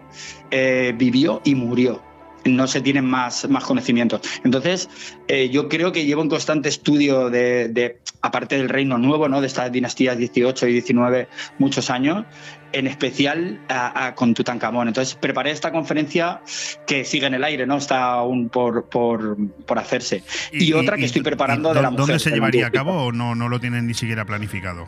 eh, 0.51 0.93
vivió 0.97 1.41
y 1.43 1.55
murió. 1.55 2.01
No 2.45 2.67
se 2.67 2.81
tienen 2.81 3.05
más, 3.05 3.49
más 3.49 3.63
conocimientos. 3.63 4.21
Entonces, 4.43 4.89
eh, 5.27 5.49
yo 5.49 5.67
creo 5.67 5.91
que 5.91 6.05
llevo 6.05 6.21
un 6.21 6.29
constante 6.29 6.69
estudio 6.69 7.29
de, 7.29 7.69
de, 7.69 7.99
aparte 8.21 8.57
del 8.57 8.69
Reino 8.69 8.97
Nuevo, 8.97 9.27
¿no? 9.27 9.41
de 9.41 9.47
estas 9.47 9.71
dinastías 9.71 10.17
18 10.17 10.67
y 10.67 10.73
19, 10.73 11.27
muchos 11.57 11.89
años, 11.89 12.25
en 12.71 12.87
especial 12.87 13.59
a, 13.67 14.07
a, 14.07 14.15
con 14.15 14.33
Tutankamón. 14.33 14.87
Entonces 14.87 15.15
preparé 15.15 15.51
esta 15.51 15.71
conferencia 15.71 16.41
que 16.85 17.05
sigue 17.05 17.25
en 17.25 17.33
el 17.33 17.43
aire, 17.43 17.65
¿no? 17.65 17.77
Está 17.77 18.13
aún 18.13 18.49
por, 18.49 18.89
por, 18.89 19.37
por 19.65 19.79
hacerse. 19.79 20.23
Y, 20.51 20.65
y, 20.65 20.73
otra 20.73 20.97
que 20.97 21.03
y, 21.03 21.05
estoy 21.05 21.21
preparando 21.21 21.73
de 21.73 21.81
la 21.81 21.89
mujer. 21.89 22.07
¿Dónde 22.07 22.19
se 22.19 22.31
llevaría 22.31 22.67
a 22.67 22.71
cabo 22.71 23.05
o 23.05 23.11
no, 23.11 23.33
no 23.33 23.49
lo 23.49 23.59
tienen 23.59 23.87
ni 23.87 23.93
siquiera 23.93 24.25
planificado? 24.25 24.87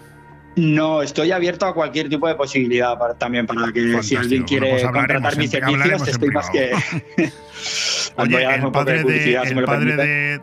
No, 0.57 1.03
estoy 1.03 1.31
abierto 1.31 1.67
a 1.67 1.73
cualquier 1.73 2.09
tipo 2.09 2.27
de 2.27 2.33
posibilidad 2.33 2.97
para, 2.97 3.13
también 3.13 3.45
para 3.45 3.71
que 3.71 3.79
Fantástico. 3.79 4.03
si 4.03 4.15
alguien 4.15 4.43
quiere 4.43 4.71
bueno, 4.71 4.91
pues 4.91 5.01
contratar 5.03 5.37
mis 5.37 5.51
servicios, 5.51 6.07
estoy 6.07 6.29
más 6.29 6.49
que. 6.49 6.71
Oye, 8.17 8.55
el 8.55 8.71
padre, 8.71 9.03
de, 9.03 9.35
el 9.35 9.47
si 9.47 9.55
padre 9.55 9.95
de, 9.95 10.39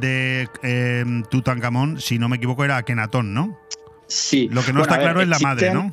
de 0.00 0.48
eh, 0.64 1.04
Tutankamón, 1.30 2.00
si 2.00 2.18
no 2.18 2.28
me 2.28 2.38
equivoco, 2.38 2.64
era 2.64 2.78
Akenatón, 2.78 3.32
¿no? 3.34 3.56
Sí. 4.08 4.48
Lo 4.50 4.62
que 4.62 4.72
no 4.72 4.80
bueno, 4.80 4.92
está 4.92 4.98
claro 4.98 5.20
es 5.20 5.28
la 5.28 5.38
madre, 5.38 5.72
¿no? 5.72 5.92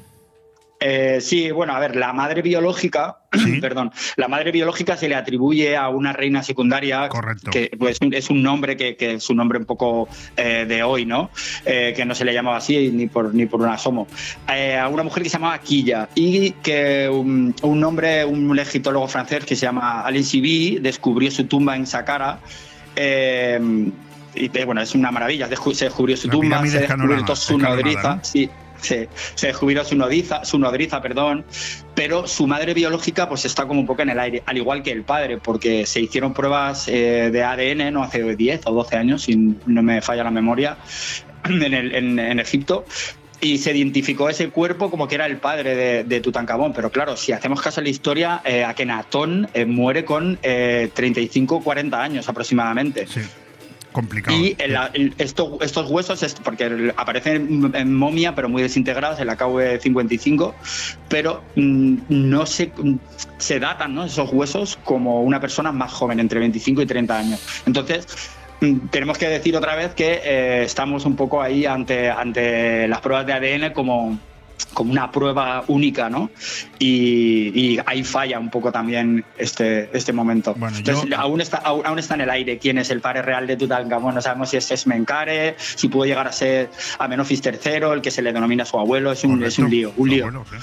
Eh, 0.85 1.21
sí, 1.21 1.49
bueno, 1.49 1.73
a 1.73 1.79
ver, 1.79 1.95
la 1.95 2.11
madre 2.11 2.41
biológica, 2.41 3.19
¿Sí? 3.33 3.61
perdón, 3.61 3.91
la 4.17 4.27
madre 4.27 4.51
biológica 4.51 4.97
se 4.97 5.07
le 5.07 5.15
atribuye 5.15 5.77
a 5.77 5.87
una 5.87 6.11
reina 6.11 6.43
secundaria, 6.43 7.07
Correcto. 7.07 7.51
que 7.51 7.71
pues, 7.79 7.99
es 8.11 8.29
un 8.29 8.43
nombre 8.43 8.75
que, 8.75 8.97
que 8.97 9.13
es 9.13 9.29
un 9.29 9.37
nombre 9.37 9.59
un 9.59 9.65
poco 9.65 10.09
eh, 10.35 10.65
de 10.67 10.83
hoy, 10.83 11.05
¿no? 11.05 11.29
Eh, 11.65 11.93
que 11.95 12.03
no 12.03 12.13
se 12.13 12.25
le 12.25 12.33
llamaba 12.33 12.57
así 12.57 12.91
ni 12.91 13.07
por, 13.07 13.33
ni 13.33 13.45
por 13.45 13.61
un 13.61 13.69
asomo. 13.69 14.07
Eh, 14.53 14.77
a 14.77 14.89
una 14.89 15.03
mujer 15.03 15.23
que 15.23 15.29
se 15.29 15.37
llamaba 15.37 15.57
Quilla 15.59 16.09
y 16.15 16.51
que 16.51 17.07
un, 17.07 17.55
un 17.61 17.83
hombre, 17.85 18.25
un 18.25 18.59
egiptólogo 18.59 19.07
francés 19.07 19.45
que 19.45 19.55
se 19.55 19.65
llama 19.65 20.01
Alain 20.01 20.25
Sibi, 20.25 20.79
descubrió 20.79 21.31
su 21.31 21.45
tumba 21.45 21.77
en 21.77 21.87
Saqqara. 21.87 22.39
y 24.35 24.49
bueno, 24.65 24.81
es 24.81 24.95
una 24.95 25.11
maravilla, 25.11 25.47
se 25.47 25.85
descubrió 25.85 26.17
su 26.17 26.27
tumba, 26.27 26.61
se 26.67 26.79
descubrió 26.79 27.35
su 27.37 27.57
nodriza. 27.57 28.15
¿no? 28.15 28.19
sí, 28.21 28.49
se, 28.83 29.09
se 29.35 29.47
descubrió 29.47 29.83
su 29.83 29.95
nodriza, 29.95 30.45
su 30.45 30.59
nodriza, 30.59 31.01
perdón, 31.01 31.45
pero 31.95 32.27
su 32.27 32.47
madre 32.47 32.73
biológica 32.73 33.27
pues 33.27 33.45
está 33.45 33.65
como 33.65 33.79
un 33.79 33.87
poco 33.87 34.01
en 34.01 34.09
el 34.09 34.19
aire, 34.19 34.43
al 34.45 34.57
igual 34.57 34.83
que 34.83 34.91
el 34.91 35.03
padre, 35.03 35.37
porque 35.37 35.85
se 35.85 36.01
hicieron 36.01 36.33
pruebas 36.33 36.87
eh, 36.87 37.29
de 37.31 37.43
ADN 37.43 37.93
no 37.93 38.03
hace 38.03 38.35
10 38.35 38.61
o 38.65 38.73
12 38.73 38.95
años, 38.95 39.23
si 39.23 39.35
no 39.35 39.83
me 39.83 40.01
falla 40.01 40.23
la 40.23 40.31
memoria, 40.31 40.77
en 41.45 42.39
Egipto, 42.39 42.85
y 43.43 43.57
se 43.57 43.75
identificó 43.75 44.29
ese 44.29 44.49
cuerpo 44.49 44.89
como 44.89 45.07
que 45.07 45.15
era 45.15 45.25
el 45.25 45.37
padre 45.37 45.75
de, 45.75 46.03
de 46.05 46.21
Tutankamón. 46.21 46.73
Pero 46.73 46.89
claro, 46.89 47.17
si 47.17 47.31
hacemos 47.33 47.61
caso 47.61 47.81
a 47.81 47.83
la 47.83 47.89
historia, 47.89 48.41
eh, 48.45 48.63
Akenatón 48.63 49.49
eh, 49.53 49.65
muere 49.65 50.05
con 50.05 50.39
eh, 50.41 50.89
35 50.93 51.61
40 51.61 52.01
años 52.01 52.29
aproximadamente. 52.29 53.05
Sí 53.07 53.21
complicado. 53.93 54.37
Y 54.37 54.55
el, 54.59 54.77
el, 54.93 55.13
esto, 55.17 55.57
estos 55.61 55.89
huesos, 55.89 56.35
porque 56.43 56.93
aparecen 56.97 57.71
en 57.73 57.95
momia, 57.95 58.35
pero 58.35 58.49
muy 58.49 58.61
desintegrados 58.61 59.19
en 59.21 59.27
la 59.27 59.37
KV55, 59.37 60.53
pero 61.07 61.41
mm, 61.55 61.97
no 62.09 62.45
se, 62.45 62.73
se 63.37 63.59
datan 63.59 63.97
esos 63.99 64.33
huesos 64.33 64.77
como 64.83 65.21
una 65.21 65.39
persona 65.39 65.71
más 65.71 65.93
joven, 65.93 66.19
entre 66.19 66.39
25 66.39 66.81
y 66.81 66.85
30 66.85 67.17
años. 67.17 67.63
Entonces, 67.65 68.05
mm, 68.59 68.87
tenemos 68.89 69.17
que 69.17 69.29
decir 69.29 69.55
otra 69.55 69.75
vez 69.75 69.93
que 69.93 70.21
eh, 70.23 70.63
estamos 70.63 71.05
un 71.05 71.15
poco 71.15 71.41
ahí 71.41 71.65
ante, 71.65 72.09
ante 72.09 72.87
las 72.89 72.99
pruebas 72.99 73.25
de 73.25 73.33
ADN 73.33 73.73
como 73.73 74.19
como 74.73 74.91
una 74.91 75.11
prueba 75.11 75.63
única, 75.67 76.09
¿no? 76.09 76.29
Y, 76.79 77.51
y, 77.53 77.79
ahí 77.85 78.03
falla 78.03 78.39
un 78.39 78.49
poco 78.49 78.71
también 78.71 79.23
este, 79.37 79.89
este 79.95 80.13
momento. 80.13 80.53
Bueno, 80.55 80.77
Entonces, 80.77 81.09
yo... 81.09 81.17
aún, 81.17 81.41
está, 81.41 81.57
aún, 81.57 81.85
aún, 81.85 81.99
está 81.99 82.15
en 82.15 82.21
el 82.21 82.29
aire 82.29 82.57
quién 82.57 82.77
es 82.77 82.89
el 82.89 83.01
padre 83.01 83.21
real 83.21 83.47
de 83.47 83.55
Tutankamón. 83.57 84.15
No 84.15 84.21
sabemos 84.21 84.49
si 84.49 84.57
es 84.57 84.71
Esmenkare, 84.71 85.55
si 85.57 85.87
pudo 85.87 86.05
llegar 86.05 86.27
a 86.27 86.31
ser 86.31 86.69
Amenofis 86.99 87.41
III, 87.45 87.93
el 87.93 88.01
que 88.01 88.11
se 88.11 88.21
le 88.21 88.33
denomina 88.33 88.65
su 88.65 88.79
abuelo. 88.79 89.11
Es 89.11 89.23
un, 89.23 89.43
es 89.43 89.59
un 89.59 89.69
lío, 89.69 89.93
un 89.97 90.09
lío. 90.09 90.25
Abuelo, 90.25 90.45
sí. 90.49 90.57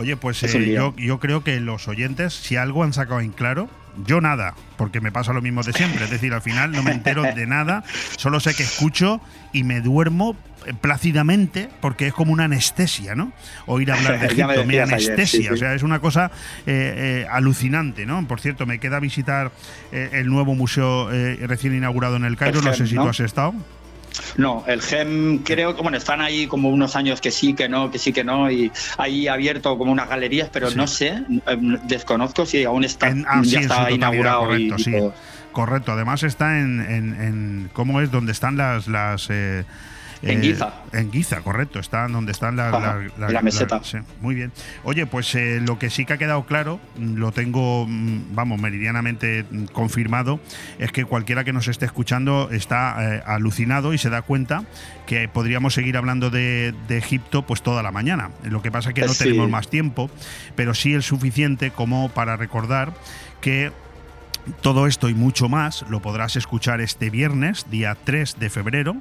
Oye, 0.00 0.16
pues 0.16 0.42
eh, 0.42 0.72
yo, 0.72 0.94
yo 0.96 1.20
creo 1.20 1.44
que 1.44 1.60
los 1.60 1.86
oyentes, 1.86 2.32
si 2.32 2.56
algo 2.56 2.84
han 2.84 2.94
sacado 2.94 3.20
en 3.20 3.32
claro, 3.32 3.68
yo 4.06 4.20
nada, 4.20 4.54
porque 4.76 5.00
me 5.00 5.12
pasa 5.12 5.34
lo 5.34 5.42
mismo 5.42 5.62
de 5.62 5.74
siempre. 5.74 6.04
Es 6.04 6.10
decir, 6.10 6.32
al 6.32 6.42
final 6.42 6.72
no 6.72 6.82
me 6.82 6.92
entero 6.92 7.22
de 7.22 7.46
nada, 7.46 7.84
solo 8.16 8.40
sé 8.40 8.54
que 8.54 8.62
escucho 8.62 9.20
y 9.52 9.62
me 9.62 9.82
duermo 9.82 10.36
eh, 10.66 10.72
plácidamente 10.80 11.68
porque 11.80 12.06
es 12.06 12.14
como 12.14 12.32
una 12.32 12.44
anestesia, 12.44 13.14
¿no? 13.14 13.32
Oír 13.66 13.92
hablar 13.92 14.20
de 14.20 14.26
Egipto, 14.32 14.64
me 14.64 14.74
ayer, 14.74 14.82
anestesia, 14.82 15.48
sí, 15.48 15.48
o 15.48 15.56
sea, 15.56 15.74
es 15.74 15.82
una 15.82 16.00
cosa 16.00 16.30
eh, 16.66 17.24
eh, 17.24 17.26
alucinante, 17.30 18.06
¿no? 18.06 18.26
Por 18.26 18.40
cierto, 18.40 18.66
me 18.66 18.78
queda 18.78 19.00
visitar 19.00 19.52
eh, 19.92 20.10
el 20.12 20.28
nuevo 20.28 20.54
museo 20.54 21.10
recién 21.10 21.74
inaugurado 21.74 22.16
en 22.16 22.24
el 22.24 22.36
Cairo, 22.36 22.62
no 22.62 22.72
sé 22.72 22.86
si 22.86 22.94
¿no? 22.94 23.02
tú 23.02 23.08
has 23.08 23.20
estado. 23.20 23.54
No, 24.36 24.64
el 24.66 24.82
GEM 24.82 25.38
creo 25.44 25.74
que, 25.76 25.82
bueno, 25.82 25.96
están 25.98 26.20
ahí 26.20 26.46
como 26.46 26.68
unos 26.70 26.96
años 26.96 27.20
que 27.20 27.30
sí, 27.30 27.54
que 27.54 27.68
no, 27.68 27.90
que 27.90 27.98
sí, 27.98 28.12
que 28.12 28.24
no, 28.24 28.50
y 28.50 28.70
ahí 28.98 29.28
abierto 29.28 29.76
como 29.78 29.92
unas 29.92 30.08
galerías, 30.08 30.48
pero 30.52 30.70
no 30.72 30.86
sé, 30.86 31.08
eh, 31.46 31.56
desconozco 31.84 32.44
si 32.46 32.64
aún 32.64 32.84
está, 32.84 33.06
Ah, 33.26 33.40
ya 33.44 33.58
en 33.58 33.64
está 33.64 33.76
totalidad, 33.76 33.90
inaugurado. 33.90 34.40
correcto, 34.40 34.74
y 34.78 34.82
sí. 34.82 34.90
todo. 34.92 35.14
Correcto, 35.52 35.92
además 35.92 36.22
está 36.22 36.60
en, 36.60 36.80
en, 36.80 37.20
en- 37.20 37.70
¿cómo 37.72 38.00
es? 38.00 38.10
Donde 38.10 38.32
están 38.32 38.56
las... 38.56 38.86
las 38.86 39.28
eh, 39.30 39.64
En 40.22 40.40
eh, 40.40 40.42
Giza. 40.42 40.74
En 40.92 41.10
Giza, 41.10 41.40
correcto, 41.40 41.78
está 41.78 42.06
donde 42.08 42.32
están. 42.32 42.60
Ajá, 42.60 42.98
la 43.18 43.40
meseta. 43.42 43.80
sí, 43.82 43.98
muy 44.20 44.34
bien. 44.34 44.52
Oye, 44.84 45.06
pues 45.06 45.34
eh, 45.34 45.60
lo 45.66 45.78
que 45.78 45.88
sí 45.88 46.04
que 46.04 46.12
ha 46.12 46.18
quedado 46.18 46.44
claro, 46.44 46.78
lo 46.98 47.32
tengo, 47.32 47.86
mm, 47.88 48.34
vamos, 48.34 48.60
meridianamente 48.60 49.44
mm, 49.50 49.64
confirmado, 49.66 50.40
es 50.78 50.92
que 50.92 51.04
cualquiera 51.04 51.44
que 51.44 51.52
nos 51.52 51.68
esté 51.68 51.86
escuchando 51.86 52.50
está 52.52 52.96
eh, 53.16 53.22
alucinado 53.24 53.94
y 53.94 53.98
se 53.98 54.10
da 54.10 54.22
cuenta 54.22 54.64
que 55.06 55.26
podríamos 55.28 55.72
seguir 55.74 55.96
hablando 55.96 56.28
de, 56.30 56.74
de 56.86 56.98
Egipto 56.98 57.42
pues 57.46 57.62
toda 57.62 57.82
la 57.82 57.90
mañana. 57.90 58.30
Lo 58.44 58.60
que 58.62 58.70
pasa 58.70 58.90
es 58.90 58.94
que 58.94 59.02
no 59.02 59.08
Sí. 59.08 59.24
tenemos 59.24 59.48
más 59.48 59.68
tiempo, 59.68 60.10
pero 60.54 60.74
sí 60.74 60.92
el 60.92 61.02
suficiente 61.02 61.70
como 61.70 62.10
para 62.10 62.36
recordar 62.36 62.92
que 63.40 63.72
todo 64.62 64.86
esto 64.86 65.08
y 65.08 65.14
mucho 65.14 65.48
más 65.48 65.84
lo 65.88 66.00
podrás 66.00 66.36
escuchar 66.36 66.80
este 66.80 67.10
viernes, 67.10 67.66
día 67.70 67.96
3 68.04 68.38
de 68.38 68.50
febrero, 68.50 68.96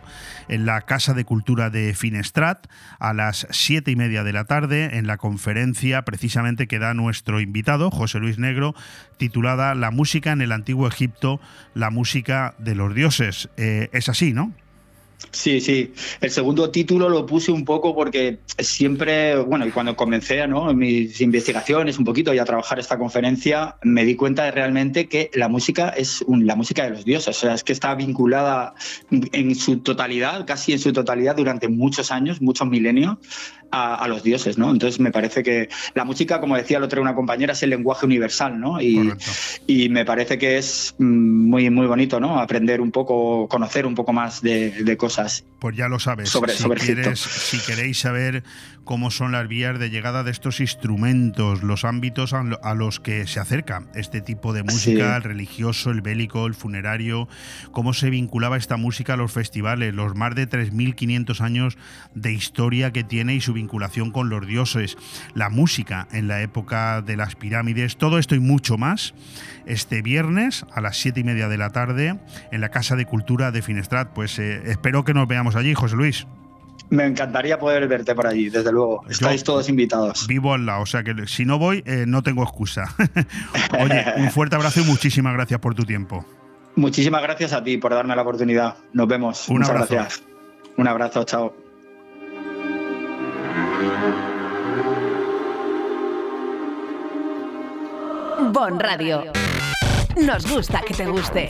en 0.47 0.65
la 0.65 0.81
Casa 0.81 1.13
de 1.13 1.25
Cultura 1.25 1.69
de 1.69 1.93
Finestrat, 1.93 2.67
a 2.99 3.13
las 3.13 3.47
7 3.49 3.91
y 3.91 3.95
media 3.95 4.23
de 4.23 4.33
la 4.33 4.45
tarde, 4.45 4.97
en 4.97 5.07
la 5.07 5.17
conferencia 5.17 6.03
precisamente 6.03 6.67
que 6.67 6.79
da 6.79 6.93
nuestro 6.93 7.39
invitado, 7.39 7.91
José 7.91 8.19
Luis 8.19 8.37
Negro, 8.37 8.75
titulada 9.17 9.75
La 9.75 9.91
música 9.91 10.31
en 10.31 10.41
el 10.41 10.51
antiguo 10.51 10.87
Egipto, 10.87 11.39
la 11.73 11.89
música 11.89 12.55
de 12.57 12.75
los 12.75 12.93
dioses. 12.93 13.49
Eh, 13.57 13.89
es 13.91 14.09
así, 14.09 14.33
¿no? 14.33 14.53
Sí, 15.31 15.61
sí. 15.61 15.93
El 16.21 16.31
segundo 16.31 16.71
título 16.71 17.07
lo 17.09 17.25
puse 17.25 17.51
un 17.51 17.63
poco 17.65 17.93
porque 17.93 18.39
siempre, 18.57 19.35
bueno, 19.37 19.67
y 19.67 19.71
cuando 19.71 19.95
comencé 19.95 20.47
¿no? 20.47 20.73
mis 20.73 21.19
investigaciones 21.21 21.99
un 21.99 22.05
poquito 22.05 22.33
y 22.33 22.39
a 22.39 22.45
trabajar 22.45 22.79
esta 22.79 22.97
conferencia, 22.97 23.75
me 23.83 24.05
di 24.05 24.15
cuenta 24.15 24.45
de 24.45 24.51
realmente 24.51 25.07
que 25.07 25.29
la 25.33 25.47
música 25.49 25.89
es 25.89 26.21
un- 26.23 26.47
la 26.47 26.55
música 26.55 26.83
de 26.83 26.91
los 26.91 27.05
dioses. 27.05 27.37
O 27.37 27.39
sea, 27.39 27.53
es 27.53 27.63
que 27.63 27.73
está 27.73 27.93
vinculada 27.95 28.73
en 29.11 29.55
su 29.55 29.79
totalidad, 29.79 30.45
casi 30.47 30.71
en 30.73 30.79
su 30.79 30.93
totalidad, 30.93 31.35
durante 31.35 31.67
muchos 31.67 32.11
años, 32.11 32.41
muchos 32.41 32.67
milenios, 32.67 33.17
a, 33.71 33.93
a 34.03 34.07
los 34.07 34.23
dioses, 34.23 34.57
¿no? 34.57 34.71
Entonces 34.71 34.99
me 34.99 35.11
parece 35.11 35.43
que 35.43 35.69
la 35.93 36.03
música, 36.03 36.39
como 36.39 36.55
decía 36.57 36.77
el 36.77 36.83
otro 36.85 36.97
día 36.97 37.03
una 37.03 37.13
compañera, 37.13 37.53
es 37.53 37.61
el 37.61 37.69
lenguaje 37.69 38.07
universal, 38.07 38.59
¿no? 38.59 38.81
Y, 38.81 39.11
y 39.67 39.89
me 39.89 40.05
parece 40.05 40.39
que 40.39 40.57
es 40.57 40.95
mm, 40.97 41.03
muy, 41.49 41.69
muy 41.69 41.85
bonito, 41.85 42.19
¿no? 42.19 42.39
Aprender 42.39 42.81
un 42.81 42.89
poco, 42.89 43.47
conocer 43.47 43.85
un 43.85 43.93
poco 43.93 44.11
más 44.11 44.41
de, 44.41 44.71
de 44.71 44.97
cosas. 44.97 45.08
Pues 45.59 45.75
ya 45.75 45.89
lo 45.89 45.99
sabes. 45.99 46.29
Sobre- 46.29 46.53
si, 46.53 46.63
sobre 46.63 46.79
quieres, 46.79 47.19
si 47.19 47.59
queréis 47.59 47.99
saber 47.99 48.43
cómo 48.85 49.11
son 49.11 49.33
las 49.33 49.47
vías 49.47 49.77
de 49.77 49.89
llegada 49.89 50.23
de 50.23 50.31
estos 50.31 50.59
instrumentos, 50.61 51.61
los 51.63 51.85
ámbitos 51.85 52.33
a 52.33 52.73
los 52.73 52.99
que 52.99 53.27
se 53.27 53.39
acerca 53.39 53.83
este 53.93 54.21
tipo 54.21 54.51
de 54.53 54.63
música, 54.63 55.09
Sí. 55.11 55.15
el 55.17 55.23
religioso, 55.23 55.91
el 55.91 56.01
bélico, 56.01 56.47
el 56.47 56.55
funerario, 56.55 57.27
cómo 57.71 57.93
se 57.93 58.09
vinculaba 58.09 58.57
esta 58.57 58.77
música 58.77 59.13
a 59.13 59.17
los 59.17 59.31
festivales, 59.31 59.93
los 59.93 60.15
más 60.15 60.33
de 60.33 60.47
3.500 60.47 61.41
años 61.41 61.77
de 62.15 62.33
historia 62.33 62.91
que 62.91 63.03
tiene 63.03 63.35
y 63.35 63.41
su 63.41 63.53
vinculación 63.53 64.11
con 64.11 64.29
los 64.29 64.47
dioses, 64.47 64.97
la 65.35 65.49
música 65.49 66.07
en 66.11 66.27
la 66.27 66.41
época 66.41 67.01
de 67.01 67.15
las 67.17 67.35
pirámides, 67.35 67.97
todo 67.97 68.17
esto 68.17 68.33
y 68.35 68.39
mucho 68.39 68.77
más 68.77 69.13
este 69.65 70.01
viernes 70.01 70.65
a 70.73 70.81
las 70.81 70.97
7 70.97 71.19
y 71.19 71.23
media 71.23 71.47
de 71.47 71.57
la 71.57 71.69
tarde 71.69 72.19
en 72.51 72.61
la 72.61 72.69
Casa 72.69 72.95
de 72.95 73.05
Cultura 73.05 73.51
de 73.51 73.61
Finestrat. 73.61 74.13
Pues 74.13 74.39
eh, 74.39 74.63
espero 74.65 74.98
que 75.03 75.13
nos 75.13 75.27
veamos 75.27 75.55
allí, 75.55 75.73
José 75.73 75.95
Luis. 75.95 76.27
Me 76.89 77.05
encantaría 77.05 77.59
poder 77.59 77.87
verte 77.87 78.15
por 78.15 78.25
allí, 78.25 78.49
desde 78.49 78.71
luego. 78.71 79.03
Estáis 79.07 79.43
todos 79.43 79.69
invitados. 79.69 80.25
Vivo 80.27 80.53
al 80.53 80.65
lado, 80.65 80.81
o 80.81 80.85
sea 80.87 81.03
que 81.03 81.13
si 81.27 81.45
no 81.45 81.59
voy, 81.59 81.83
eh, 81.85 82.05
no 82.07 82.23
tengo 82.23 82.41
excusa. 82.43 82.95
Oye, 83.79 84.05
un 84.17 84.31
fuerte 84.31 84.55
abrazo 84.55 84.81
y 84.81 84.85
muchísimas 84.85 85.33
gracias 85.33 85.59
por 85.59 85.75
tu 85.75 85.83
tiempo. 85.83 86.25
Muchísimas 86.75 87.21
gracias 87.21 87.53
a 87.53 87.63
ti 87.63 87.77
por 87.77 87.93
darme 87.93 88.15
la 88.15 88.23
oportunidad. 88.23 88.75
Nos 88.93 89.07
vemos. 89.07 89.47
Un 89.49 89.57
Muchas 89.57 89.69
abrazo. 89.69 89.93
gracias. 89.93 90.23
Un 90.77 90.87
abrazo, 90.87 91.23
chao. 91.25 91.53
Bon 98.51 98.79
Radio. 98.79 99.31
Nos 100.25 100.49
gusta 100.49 100.81
que 100.81 100.93
te 100.93 101.05
guste. 101.05 101.49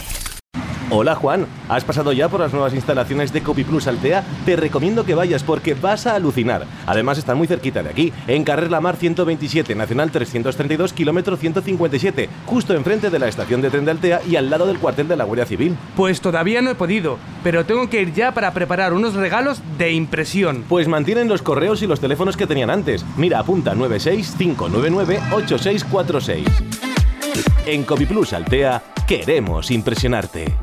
Hola 0.92 1.14
Juan, 1.14 1.46
¿has 1.70 1.84
pasado 1.84 2.14
ya 2.14 2.30
por 2.30 2.40
las 2.40 2.52
nuevas 2.52 2.74
instalaciones 2.74 3.32
de 3.32 3.44
Copy 3.44 3.64
Plus 3.64 3.86
Altea? 3.86 4.24
Te 4.44 4.56
recomiendo 4.56 5.06
que 5.06 5.14
vayas 5.14 5.44
porque 5.44 5.76
vas 5.76 6.08
a 6.08 6.16
alucinar. 6.16 6.66
Además 6.88 7.20
están 7.20 7.38
muy 7.38 7.46
cerquita 7.46 7.84
de 7.84 7.92
aquí, 7.92 8.12
en 8.26 8.44
Carrer 8.44 8.72
La 8.72 8.82
Mar 8.82 8.96
127, 8.96 9.76
Nacional 9.76 10.10
332, 10.10 10.94
kilómetro 10.94 11.38
157, 11.38 12.28
justo 12.48 12.74
enfrente 12.74 13.12
de 13.12 13.20
la 13.20 13.28
estación 13.28 13.62
de 13.62 13.70
tren 13.70 13.86
de 13.86 13.92
Altea 13.92 14.22
y 14.28 14.36
al 14.36 14.50
lado 14.50 14.66
del 14.66 14.80
cuartel 14.80 15.08
de 15.08 15.16
la 15.16 15.26
Guardia 15.26 15.46
Civil. 15.46 15.78
Pues 15.96 16.22
todavía 16.22 16.64
no 16.64 16.72
he 16.72 16.76
podido, 16.76 17.20
pero 17.44 17.68
tengo 17.68 17.88
que 17.88 18.02
ir 18.02 18.12
ya 18.12 18.34
para 18.34 18.52
preparar 18.52 18.94
unos 18.94 19.14
regalos 19.14 19.62
de 19.78 19.92
impresión. 19.92 20.66
Pues 20.68 20.88
mantienen 20.88 21.28
los 21.28 21.44
correos 21.44 21.84
y 21.84 21.88
los 21.88 22.00
teléfonos 22.00 22.36
que 22.36 22.48
tenían 22.48 22.72
antes. 22.72 23.06
Mira, 23.16 23.38
apunta 23.38 23.76
965998646. 23.76 26.46
En 27.68 27.84
Copy 27.84 28.08
Plus 28.08 28.34
Altea 28.34 28.82
queremos 29.10 29.72
impresionarte. 29.72 30.54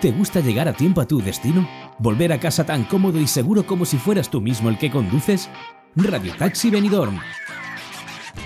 ¿Te 0.00 0.10
gusta 0.10 0.40
llegar 0.40 0.68
a 0.68 0.72
tiempo 0.72 1.02
a 1.02 1.06
tu 1.06 1.20
destino? 1.20 1.68
¿Volver 1.98 2.32
a 2.32 2.40
casa 2.40 2.64
tan 2.64 2.84
cómodo 2.84 3.20
y 3.20 3.26
seguro 3.26 3.66
como 3.66 3.84
si 3.84 3.98
fueras 3.98 4.30
tú 4.30 4.40
mismo 4.40 4.70
el 4.70 4.78
que 4.78 4.90
conduces? 4.90 5.50
Radio 5.96 6.32
Taxi 6.38 6.70
Benidorm. 6.70 7.20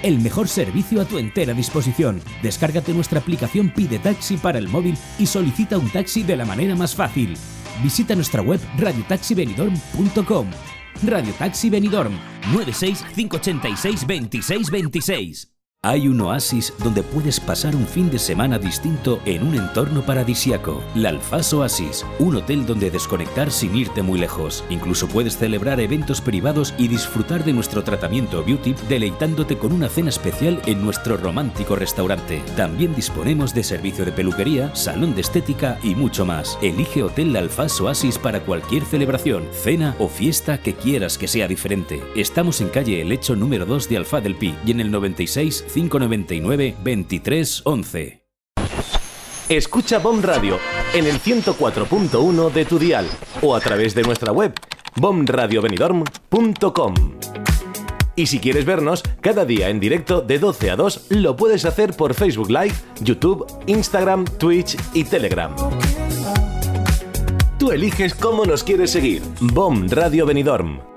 El 0.02 0.18
mejor 0.18 0.48
servicio 0.48 1.00
a 1.00 1.04
tu 1.04 1.18
entera 1.18 1.54
disposición. 1.54 2.20
Descárgate 2.42 2.92
nuestra 2.92 3.20
aplicación 3.20 3.70
Pide 3.70 4.00
Taxi 4.00 4.36
para 4.36 4.58
el 4.58 4.66
móvil 4.66 4.98
y 5.20 5.26
solicita 5.26 5.78
un 5.78 5.88
taxi 5.90 6.24
de 6.24 6.36
la 6.36 6.44
manera 6.44 6.74
más 6.74 6.96
fácil. 6.96 7.36
Visita 7.80 8.16
nuestra 8.16 8.42
web 8.42 8.58
radiotaxibenidorm.com. 8.76 10.48
Radio 11.04 11.32
Taxi 11.34 11.70
Benidorm 11.70 12.18
96 12.52 13.04
586 13.14 14.04
26 14.04 14.70
26. 14.70 15.51
Hay 15.84 16.06
un 16.06 16.20
oasis 16.20 16.72
donde 16.78 17.02
puedes 17.02 17.40
pasar 17.40 17.74
un 17.74 17.88
fin 17.88 18.08
de 18.08 18.20
semana 18.20 18.56
distinto 18.56 19.18
en 19.24 19.42
un 19.42 19.56
entorno 19.56 20.02
paradisiaco. 20.02 20.80
La 20.94 21.08
Alfaz 21.08 21.52
Oasis, 21.54 22.06
un 22.20 22.36
hotel 22.36 22.64
donde 22.64 22.88
desconectar 22.88 23.50
sin 23.50 23.74
irte 23.74 24.00
muy 24.00 24.20
lejos. 24.20 24.62
Incluso 24.70 25.08
puedes 25.08 25.36
celebrar 25.36 25.80
eventos 25.80 26.20
privados 26.20 26.72
y 26.78 26.86
disfrutar 26.86 27.42
de 27.42 27.52
nuestro 27.52 27.82
tratamiento 27.82 28.44
beauty 28.44 28.76
deleitándote 28.88 29.58
con 29.58 29.72
una 29.72 29.88
cena 29.88 30.10
especial 30.10 30.62
en 30.66 30.84
nuestro 30.84 31.16
romántico 31.16 31.74
restaurante. 31.74 32.44
También 32.56 32.94
disponemos 32.94 33.52
de 33.52 33.64
servicio 33.64 34.04
de 34.04 34.12
peluquería, 34.12 34.72
salón 34.76 35.16
de 35.16 35.22
estética 35.22 35.80
y 35.82 35.96
mucho 35.96 36.24
más. 36.24 36.60
Elige 36.62 37.02
Hotel 37.02 37.32
La 37.32 37.40
Alfaz 37.40 37.80
Oasis 37.80 38.18
para 38.18 38.44
cualquier 38.44 38.84
celebración, 38.84 39.48
cena 39.50 39.96
o 39.98 40.06
fiesta 40.06 40.58
que 40.58 40.74
quieras 40.74 41.18
que 41.18 41.26
sea 41.26 41.48
diferente. 41.48 42.04
Estamos 42.14 42.60
en 42.60 42.68
calle 42.68 43.00
El 43.00 43.10
Hecho 43.10 43.34
número 43.34 43.66
2 43.66 43.88
de 43.88 43.96
Alfa 43.96 44.20
del 44.20 44.36
Pi 44.36 44.54
y 44.64 44.70
en 44.70 44.78
el 44.78 44.92
96 44.92 45.71
599 45.72 46.76
23 46.82 47.62
11. 47.64 48.22
Escucha 49.48 49.98
BOM 49.98 50.22
Radio 50.22 50.58
en 50.94 51.06
el 51.06 51.20
104.1 51.20 52.52
de 52.52 52.64
tu 52.64 52.78
dial 52.78 53.06
o 53.42 53.54
a 53.54 53.60
través 53.60 53.94
de 53.94 54.02
nuestra 54.02 54.32
web 54.32 54.54
bomradiobenidorm.com. 54.96 56.94
Y 58.14 58.26
si 58.26 58.38
quieres 58.38 58.64
vernos 58.64 59.02
cada 59.20 59.44
día 59.44 59.68
en 59.70 59.80
directo 59.80 60.20
de 60.20 60.38
12 60.38 60.70
a 60.70 60.76
2, 60.76 61.06
lo 61.10 61.34
puedes 61.34 61.64
hacer 61.64 61.94
por 61.94 62.14
Facebook 62.14 62.50
Live, 62.50 62.74
YouTube, 63.00 63.46
Instagram, 63.66 64.24
Twitch 64.38 64.76
y 64.92 65.04
Telegram. 65.04 65.54
Tú 67.58 67.70
eliges 67.72 68.14
cómo 68.14 68.44
nos 68.44 68.64
quieres 68.64 68.90
seguir. 68.90 69.22
BOM 69.40 69.88
Radio 69.88 70.26
Benidorm. 70.26 70.91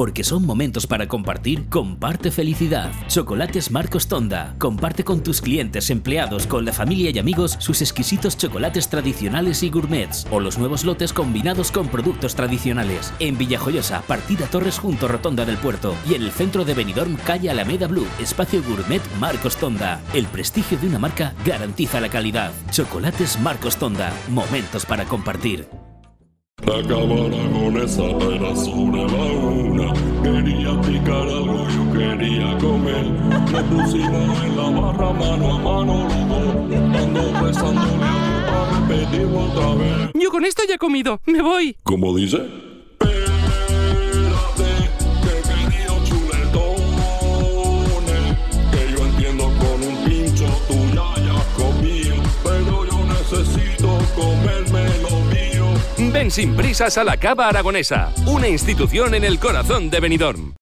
Porque 0.00 0.24
son 0.24 0.46
momentos 0.46 0.86
para 0.86 1.08
compartir, 1.08 1.68
comparte 1.68 2.30
felicidad. 2.30 2.90
Chocolates 3.08 3.70
Marcos 3.70 4.08
Tonda. 4.08 4.54
Comparte 4.56 5.04
con 5.04 5.22
tus 5.22 5.42
clientes, 5.42 5.90
empleados, 5.90 6.46
con 6.46 6.64
la 6.64 6.72
familia 6.72 7.10
y 7.10 7.18
amigos 7.18 7.58
sus 7.58 7.82
exquisitos 7.82 8.38
chocolates 8.38 8.88
tradicionales 8.88 9.62
y 9.62 9.68
gourmets 9.68 10.26
o 10.30 10.40
los 10.40 10.56
nuevos 10.56 10.86
lotes 10.86 11.12
combinados 11.12 11.70
con 11.70 11.88
productos 11.88 12.34
tradicionales. 12.34 13.12
En 13.18 13.36
Villajoyosa, 13.36 14.00
partida 14.00 14.46
Torres 14.46 14.78
junto 14.78 15.06
Rotonda 15.06 15.44
del 15.44 15.58
Puerto 15.58 15.94
y 16.08 16.14
en 16.14 16.22
el 16.22 16.30
centro 16.30 16.64
de 16.64 16.72
Benidorm, 16.72 17.16
calle 17.16 17.50
Alameda 17.50 17.86
Blue, 17.86 18.06
espacio 18.18 18.62
gourmet 18.62 19.02
Marcos 19.18 19.58
Tonda. 19.58 20.00
El 20.14 20.24
prestigio 20.28 20.78
de 20.78 20.86
una 20.86 20.98
marca 20.98 21.34
garantiza 21.44 22.00
la 22.00 22.08
calidad. 22.08 22.52
Chocolates 22.70 23.38
Marcos 23.40 23.76
Tonda. 23.76 24.14
Momentos 24.30 24.86
para 24.86 25.04
compartir. 25.04 25.68
Acabara 26.62 27.50
con 27.52 27.76
esa 27.78 28.02
pena 28.18 28.54
sobre 28.54 29.02
la 29.06 29.24
una. 29.24 29.92
Quería 30.22 30.80
picar 30.82 31.28
algo, 31.28 31.66
yo 31.68 31.92
quería 31.92 32.58
comer. 32.58 33.10
Nos 33.50 33.62
pusimos 33.64 34.44
en 34.44 34.56
la 34.56 34.70
barra 34.70 35.12
mano 35.12 35.54
a 35.54 35.58
mano 35.58 36.08
los 36.08 36.28
dos. 36.28 37.56
Ando 37.56 37.80
para 38.46 38.80
repetirlo 38.80 39.40
otra 39.40 39.74
vez. 39.74 40.10
Yo 40.14 40.30
con 40.30 40.44
esto 40.44 40.62
ya 40.68 40.74
he 40.74 40.78
comido. 40.78 41.20
Me 41.26 41.42
voy. 41.42 41.76
¿Cómo 41.82 42.14
dice? 42.16 42.69
Ven 56.12 56.28
sin 56.28 56.56
prisas 56.56 56.98
a 56.98 57.04
la 57.04 57.16
Cava 57.16 57.48
Aragonesa, 57.48 58.12
una 58.26 58.48
institución 58.48 59.14
en 59.14 59.22
el 59.22 59.38
corazón 59.38 59.90
de 59.90 60.00
Benidorm. 60.00 60.54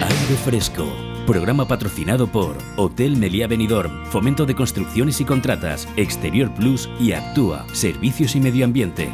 Aire 0.00 0.36
Fresco. 0.42 0.86
Programa 1.26 1.68
patrocinado 1.68 2.28
por 2.28 2.56
Hotel 2.76 3.16
Meliá 3.16 3.46
Benidorm, 3.46 4.06
Fomento 4.06 4.46
de 4.46 4.54
Construcciones 4.54 5.20
y 5.20 5.26
Contratas, 5.26 5.86
Exterior 5.96 6.54
Plus 6.54 6.88
y 6.98 7.12
Actúa, 7.12 7.66
Servicios 7.74 8.36
y 8.36 8.40
Medio 8.40 8.64
Ambiente. 8.64 9.12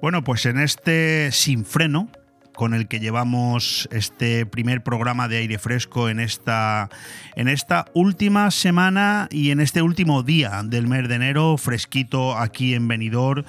Bueno, 0.00 0.22
pues 0.22 0.46
en 0.46 0.60
este 0.60 1.32
sin 1.32 1.64
freno 1.64 2.08
con 2.54 2.74
el 2.74 2.88
que 2.88 3.00
llevamos 3.00 3.88
este 3.92 4.46
primer 4.46 4.82
programa 4.82 5.28
de 5.28 5.38
aire 5.38 5.58
fresco 5.58 6.08
en 6.08 6.20
esta, 6.20 6.88
en 7.36 7.48
esta 7.48 7.86
última 7.94 8.50
semana 8.50 9.28
y 9.30 9.50
en 9.50 9.60
este 9.60 9.82
último 9.82 10.22
día 10.22 10.62
del 10.64 10.86
mes 10.86 11.08
de 11.08 11.16
enero, 11.16 11.56
fresquito 11.56 12.38
aquí 12.38 12.74
en 12.74 12.88
Benidorm, 12.88 13.44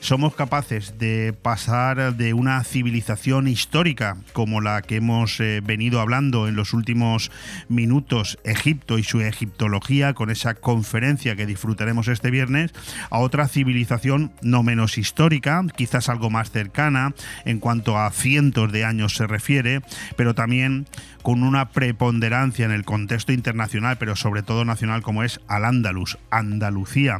somos 0.00 0.34
capaces 0.34 0.98
de 0.98 1.32
pasar 1.32 2.14
de 2.14 2.34
una 2.34 2.62
civilización 2.64 3.48
histórica 3.48 4.16
como 4.32 4.60
la 4.60 4.82
que 4.82 4.96
hemos 4.96 5.40
eh, 5.40 5.60
venido 5.62 6.00
hablando 6.00 6.48
en 6.48 6.56
los 6.56 6.72
últimos 6.72 7.30
minutos, 7.68 8.38
Egipto 8.44 8.98
y 8.98 9.02
su 9.02 9.20
egiptología, 9.20 10.14
con 10.14 10.30
esa 10.30 10.54
conferencia 10.54 11.36
que 11.36 11.46
disfrutaremos 11.46 12.08
este 12.08 12.30
viernes, 12.30 12.72
a 13.10 13.18
otra 13.18 13.48
civilización 13.48 14.32
no 14.42 14.62
menos 14.62 14.98
histórica, 14.98 15.64
quizás 15.76 16.08
algo 16.08 16.30
más 16.30 16.50
cercana 16.50 17.14
en 17.44 17.58
cuanto 17.58 17.98
a 17.98 18.10
de 18.50 18.84
años 18.84 19.14
se 19.14 19.26
refiere, 19.26 19.80
pero 20.16 20.34
también 20.34 20.86
con 21.22 21.42
una 21.42 21.70
preponderancia 21.70 22.64
en 22.64 22.72
el 22.72 22.84
contexto 22.84 23.32
internacional, 23.32 23.96
pero 23.98 24.16
sobre 24.16 24.42
todo 24.42 24.64
nacional, 24.64 25.02
como 25.02 25.22
es 25.22 25.40
al 25.48 25.64
Andalus, 25.64 26.18
Andalucía. 26.30 27.18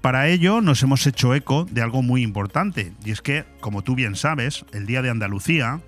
Para 0.00 0.28
ello 0.28 0.60
nos 0.60 0.82
hemos 0.82 1.06
hecho 1.06 1.34
eco 1.34 1.66
de 1.70 1.82
algo 1.82 2.02
muy 2.02 2.22
importante, 2.22 2.92
y 3.04 3.10
es 3.10 3.22
que, 3.22 3.44
como 3.60 3.82
tú 3.82 3.94
bien 3.94 4.16
sabes, 4.16 4.64
el 4.72 4.86
Día 4.86 5.02
de 5.02 5.10
Andalucía, 5.10 5.80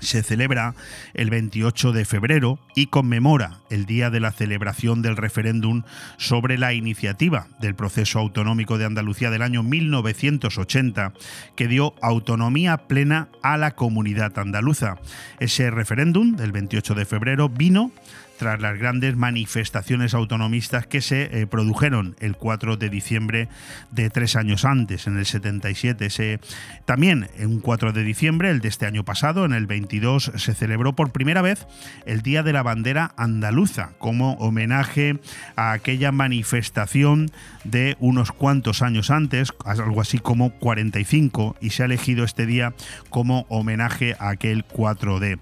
se 0.00 0.22
celebra 0.22 0.74
el 1.14 1.30
28 1.30 1.92
de 1.92 2.04
febrero 2.04 2.58
y 2.74 2.86
conmemora 2.86 3.60
el 3.70 3.86
día 3.86 4.10
de 4.10 4.20
la 4.20 4.32
celebración 4.32 5.02
del 5.02 5.16
referéndum 5.16 5.82
sobre 6.16 6.58
la 6.58 6.72
iniciativa 6.72 7.48
del 7.60 7.74
proceso 7.74 8.18
autonómico 8.18 8.78
de 8.78 8.84
Andalucía 8.84 9.30
del 9.30 9.42
año 9.42 9.62
1980 9.62 11.12
que 11.56 11.68
dio 11.68 11.94
autonomía 12.02 12.76
plena 12.88 13.28
a 13.42 13.56
la 13.56 13.74
comunidad 13.74 14.38
andaluza. 14.38 14.98
Ese 15.40 15.70
referéndum 15.70 16.36
del 16.36 16.52
28 16.52 16.94
de 16.94 17.04
febrero 17.04 17.48
vino 17.48 17.92
tras 18.38 18.60
las 18.60 18.78
grandes 18.78 19.16
manifestaciones 19.16 20.14
autonomistas 20.14 20.86
que 20.86 21.00
se 21.02 21.40
eh, 21.40 21.46
produjeron 21.46 22.16
el 22.20 22.36
4 22.36 22.76
de 22.76 22.88
diciembre 22.88 23.48
de 23.90 24.10
tres 24.10 24.36
años 24.36 24.64
antes, 24.64 25.06
en 25.06 25.18
el 25.18 25.26
77. 25.26 26.08
Se, 26.10 26.40
también 26.84 27.28
en 27.36 27.48
un 27.48 27.60
4 27.60 27.92
de 27.92 28.04
diciembre, 28.04 28.50
el 28.50 28.60
de 28.60 28.68
este 28.68 28.86
año 28.86 29.04
pasado, 29.04 29.44
en 29.44 29.52
el 29.52 29.66
22, 29.66 30.32
se 30.36 30.54
celebró 30.54 30.94
por 30.94 31.10
primera 31.10 31.42
vez 31.42 31.66
el 32.06 32.22
Día 32.22 32.42
de 32.42 32.52
la 32.52 32.62
Bandera 32.62 33.12
Andaluza, 33.16 33.90
como 33.98 34.34
homenaje 34.34 35.18
a 35.56 35.72
aquella 35.72 36.12
manifestación 36.12 37.30
de 37.64 37.96
unos 37.98 38.32
cuantos 38.32 38.82
años 38.82 39.10
antes, 39.10 39.52
algo 39.64 40.00
así 40.00 40.18
como 40.18 40.50
45, 40.50 41.56
y 41.60 41.70
se 41.70 41.82
ha 41.82 41.86
elegido 41.86 42.24
este 42.24 42.46
día 42.46 42.72
como 43.10 43.46
homenaje 43.48 44.14
a 44.18 44.30
aquel 44.30 44.64
4D. 44.64 45.38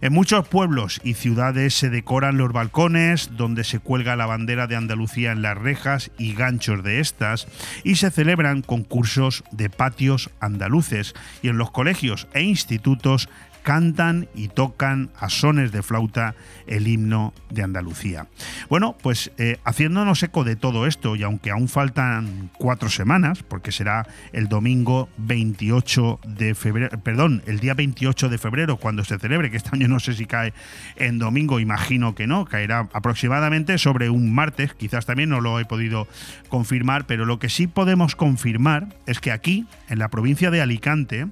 En 0.00 0.12
muchos 0.12 0.48
pueblos 0.48 1.00
y 1.04 1.14
ciudades 1.14 1.74
se 1.74 1.90
decoran 1.90 2.39
los 2.40 2.52
balcones, 2.52 3.36
donde 3.36 3.64
se 3.64 3.78
cuelga 3.78 4.16
la 4.16 4.26
bandera 4.26 4.66
de 4.66 4.74
Andalucía 4.74 5.30
en 5.30 5.42
las 5.42 5.56
rejas 5.56 6.10
y 6.18 6.34
ganchos 6.34 6.82
de 6.82 7.00
estas, 7.00 7.46
y 7.84 7.96
se 7.96 8.10
celebran 8.10 8.62
concursos 8.62 9.44
de 9.52 9.68
patios 9.68 10.30
andaluces, 10.40 11.14
y 11.42 11.48
en 11.48 11.58
los 11.58 11.70
colegios 11.70 12.26
e 12.32 12.42
institutos 12.42 13.28
cantan 13.62 14.28
y 14.34 14.48
tocan 14.48 15.10
a 15.18 15.28
sones 15.28 15.72
de 15.72 15.82
flauta 15.82 16.34
el 16.66 16.88
himno 16.88 17.34
de 17.50 17.62
Andalucía. 17.62 18.26
Bueno, 18.68 18.96
pues 19.02 19.32
eh, 19.38 19.58
haciéndonos 19.64 20.22
eco 20.22 20.44
de 20.44 20.56
todo 20.56 20.86
esto, 20.86 21.16
y 21.16 21.22
aunque 21.22 21.50
aún 21.50 21.68
faltan 21.68 22.50
cuatro 22.58 22.88
semanas, 22.88 23.42
porque 23.42 23.72
será 23.72 24.06
el 24.32 24.48
domingo 24.48 25.08
28 25.18 26.20
de 26.26 26.54
febrero, 26.54 26.98
perdón, 27.00 27.42
el 27.46 27.60
día 27.60 27.74
28 27.74 28.28
de 28.28 28.38
febrero 28.38 28.76
cuando 28.76 29.04
se 29.04 29.18
celebre, 29.18 29.50
que 29.50 29.56
este 29.56 29.70
año 29.72 29.88
no 29.88 30.00
sé 30.00 30.14
si 30.14 30.26
cae 30.26 30.52
en 30.96 31.18
domingo, 31.18 31.60
imagino 31.60 32.14
que 32.14 32.26
no, 32.26 32.44
caerá 32.44 32.88
aproximadamente 32.92 33.78
sobre 33.78 34.10
un 34.10 34.32
martes, 34.32 34.74
quizás 34.74 35.06
también 35.06 35.28
no 35.28 35.40
lo 35.40 35.58
he 35.60 35.64
podido 35.64 36.08
confirmar, 36.48 37.06
pero 37.06 37.24
lo 37.24 37.38
que 37.38 37.48
sí 37.48 37.66
podemos 37.66 38.16
confirmar 38.16 38.88
es 39.06 39.20
que 39.20 39.32
aquí, 39.32 39.66
en 39.88 39.98
la 39.98 40.08
provincia 40.08 40.50
de 40.50 40.60
Alicante, 40.60 41.26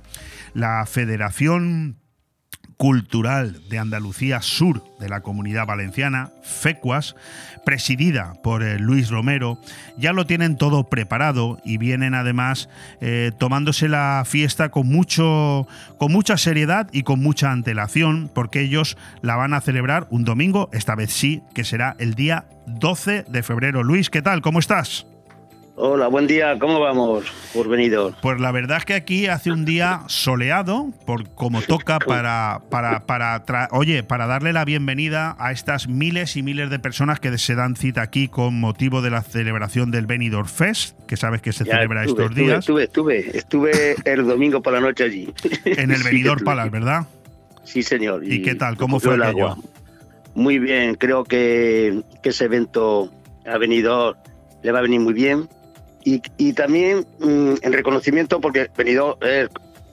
la 0.55 0.84
Federación 0.86 1.96
Cultural 2.78 3.60
de 3.68 3.78
Andalucía 3.80 4.40
Sur 4.40 4.84
de 5.00 5.09
la 5.09 5.20
Comunidad 5.20 5.66
Valenciana, 5.66 6.30
FECUAS, 6.42 7.16
presidida 7.64 8.34
por 8.44 8.62
eh, 8.62 8.78
Luis 8.78 9.10
Romero, 9.10 9.59
ya 9.96 10.12
lo 10.12 10.26
tienen 10.26 10.56
todo 10.56 10.84
preparado 10.84 11.59
y 11.64 11.76
vienen 11.76 12.14
además 12.14 12.68
eh, 13.00 13.32
tomándose 13.36 13.88
la 13.88 14.22
fiesta 14.24 14.68
con, 14.68 14.86
mucho, 14.86 15.66
con 15.98 16.12
mucha 16.12 16.36
seriedad 16.36 16.88
y 16.92 17.02
con 17.02 17.20
mucha 17.20 17.50
antelación, 17.50 18.30
porque 18.32 18.60
ellos 18.60 18.96
la 19.22 19.34
van 19.34 19.55
a 19.55 19.60
celebrar 19.60 20.06
un 20.10 20.22
domingo, 20.22 20.70
esta 20.72 20.94
vez 20.94 21.12
sí, 21.12 21.42
que 21.55 21.64
será 21.64 21.96
el 21.98 22.14
día 22.14 22.46
12 22.68 23.24
de 23.24 23.42
febrero. 23.42 23.82
Luis, 23.82 24.09
¿qué 24.09 24.22
tal? 24.22 24.40
¿Cómo 24.40 24.60
estás? 24.60 25.05
Hola, 25.80 26.09
buen 26.09 26.26
día, 26.26 26.59
¿cómo 26.59 26.80
vamos 26.80 27.24
por 27.55 27.68
venido? 27.68 28.12
Pues 28.20 28.40
la 28.40 28.50
verdad 28.50 28.78
es 28.78 28.84
que 28.84 28.94
aquí 28.94 29.28
hace 29.28 29.52
un 29.52 29.64
día 29.64 30.00
soleado, 30.09 30.90
por 31.06 31.30
como 31.30 31.62
toca 31.62 32.00
para, 32.00 32.62
para, 32.68 33.06
para 33.06 33.68
oye, 33.70 34.02
para 34.02 34.26
darle 34.26 34.52
la 34.52 34.64
bienvenida 34.64 35.36
a 35.38 35.52
estas 35.52 35.86
miles 35.86 36.36
y 36.36 36.42
miles 36.42 36.68
de 36.70 36.80
personas 36.80 37.20
que 37.20 37.38
se 37.38 37.55
dan 37.55 37.76
cita 37.76 38.02
aquí 38.02 38.26
con 38.26 38.59
motivo 38.59 39.02
de 39.02 39.10
la 39.10 39.22
celebración 39.22 39.92
del 39.92 40.06
Benidorm 40.06 40.48
Fest, 40.48 40.98
que 41.06 41.16
sabes 41.16 41.42
que 41.42 41.52
se 41.52 41.64
celebra 41.64 42.05
estos 42.05 42.34
días. 42.34 42.59
Estuve, 42.59 42.82
estuve, 42.82 43.38
estuve 43.38 43.94
el 44.05 44.26
domingo 44.26 44.60
por 44.60 44.72
la 44.72 44.80
noche 44.80 45.05
allí. 45.05 45.32
En 45.64 45.92
el 45.92 46.02
Benidorm 46.02 46.42
Palace, 46.42 46.70
¿verdad? 46.70 47.06
Sí, 47.62 47.84
señor. 47.84 48.24
¿Y, 48.24 48.42
qué 48.42 48.56
tal? 48.56 48.76
¿Cómo 48.76 48.98
fue 48.98 49.14
el 49.14 49.22
agua? 49.22 49.56
Muy 50.34 50.59
bien, 50.59 50.96
creo 50.96 51.22
que, 51.22 52.02
que 52.20 52.30
ese 52.30 52.46
evento 52.46 53.12
a 53.46 53.59
Benidorm 53.59 54.18
le 54.64 54.72
va 54.72 54.80
a 54.80 54.82
venir 54.82 54.98
muy 54.98 55.14
bien 55.14 55.48
y, 56.05 56.53
también 56.55 57.07
mm, 57.20 57.55
en 57.61 57.73
reconocimiento, 57.73 58.41
porque 58.41 58.70
venido 58.77 59.19
es 59.20 59.49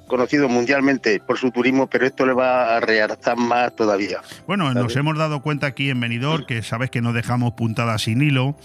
conocido 0.08 0.48
mundialmente 0.48 1.20
por 1.20 1.38
su 1.38 1.52
turismo, 1.52 1.88
pero 1.88 2.06
esto 2.06 2.26
le 2.26 2.34
va 2.34 2.78
a 2.78 2.80
realzar 2.80 3.38
más 3.38 3.76
todavía. 3.76 4.22
Bueno, 4.48 4.74
nos 4.74 4.96
hemos 4.96 5.18
dado 5.18 5.42
cuenta 5.42 5.68
aquí 5.68 5.90
en 5.90 6.00
Benidorm, 6.00 6.46
que 6.46 6.62
sabes 6.62 6.90
que 6.90 7.02
no 7.02 7.12
dejamos 7.12 7.54
puntadas 7.54 8.04
sin 8.04 8.22
hilo, 8.22 8.56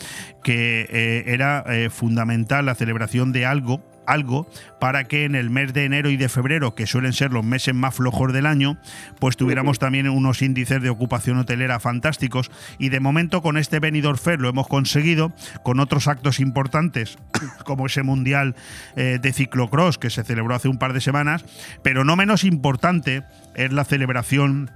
que 0.45 0.87
eh, 0.91 1.25
era 1.27 1.65
eh, 1.69 1.91
fundamental 1.91 2.67
la 2.67 2.75
celebración 2.75 3.33
de 3.33 3.47
algo 3.47 3.83
algo 4.13 4.49
para 4.81 5.05
que 5.05 5.25
en 5.25 5.35
el 5.35 5.51
mes 5.51 5.73
de 5.73 5.85
enero 5.85 6.11
y 6.11 6.17
de 6.17 6.29
febrero, 6.29 6.75
que 6.75 6.87
suelen 6.87 7.13
ser 7.13 7.33
los 7.33 7.45
meses 7.45 7.75
más 7.75 7.95
flojos 7.95 8.33
del 8.33 8.47
año, 8.47 8.79
pues 9.19 9.37
tuviéramos 9.37 9.79
también 9.79 10.09
unos 10.09 10.43
índices 10.43 10.83
de 10.83 10.91
ocupación 10.91 11.39
hotelera 11.39 11.81
fantásticos. 11.81 12.51
Y 12.79 12.89
de 12.89 13.01
momento 13.01 13.43
con 13.43 13.57
este 13.57 13.79
Benidorm 13.79 14.19
Fair 14.19 14.41
lo 14.41 14.49
hemos 14.49 14.69
conseguido, 14.69 15.33
con 15.63 15.81
otros 15.81 16.09
actos 16.09 16.41
importantes, 16.41 17.19
como 17.65 17.87
ese 17.87 18.03
Mundial 18.03 18.57
eh, 18.97 19.19
de 19.21 19.33
Ciclocross 19.33 19.99
que 19.99 20.11
se 20.11 20.25
celebró 20.25 20.55
hace 20.55 20.69
un 20.69 20.79
par 20.79 20.93
de 20.93 21.01
semanas, 21.01 21.45
pero 21.83 22.05
no 22.05 22.17
menos 22.17 22.45
importante 22.45 23.25
es 23.55 23.73
la 23.73 23.85
celebración 23.85 24.71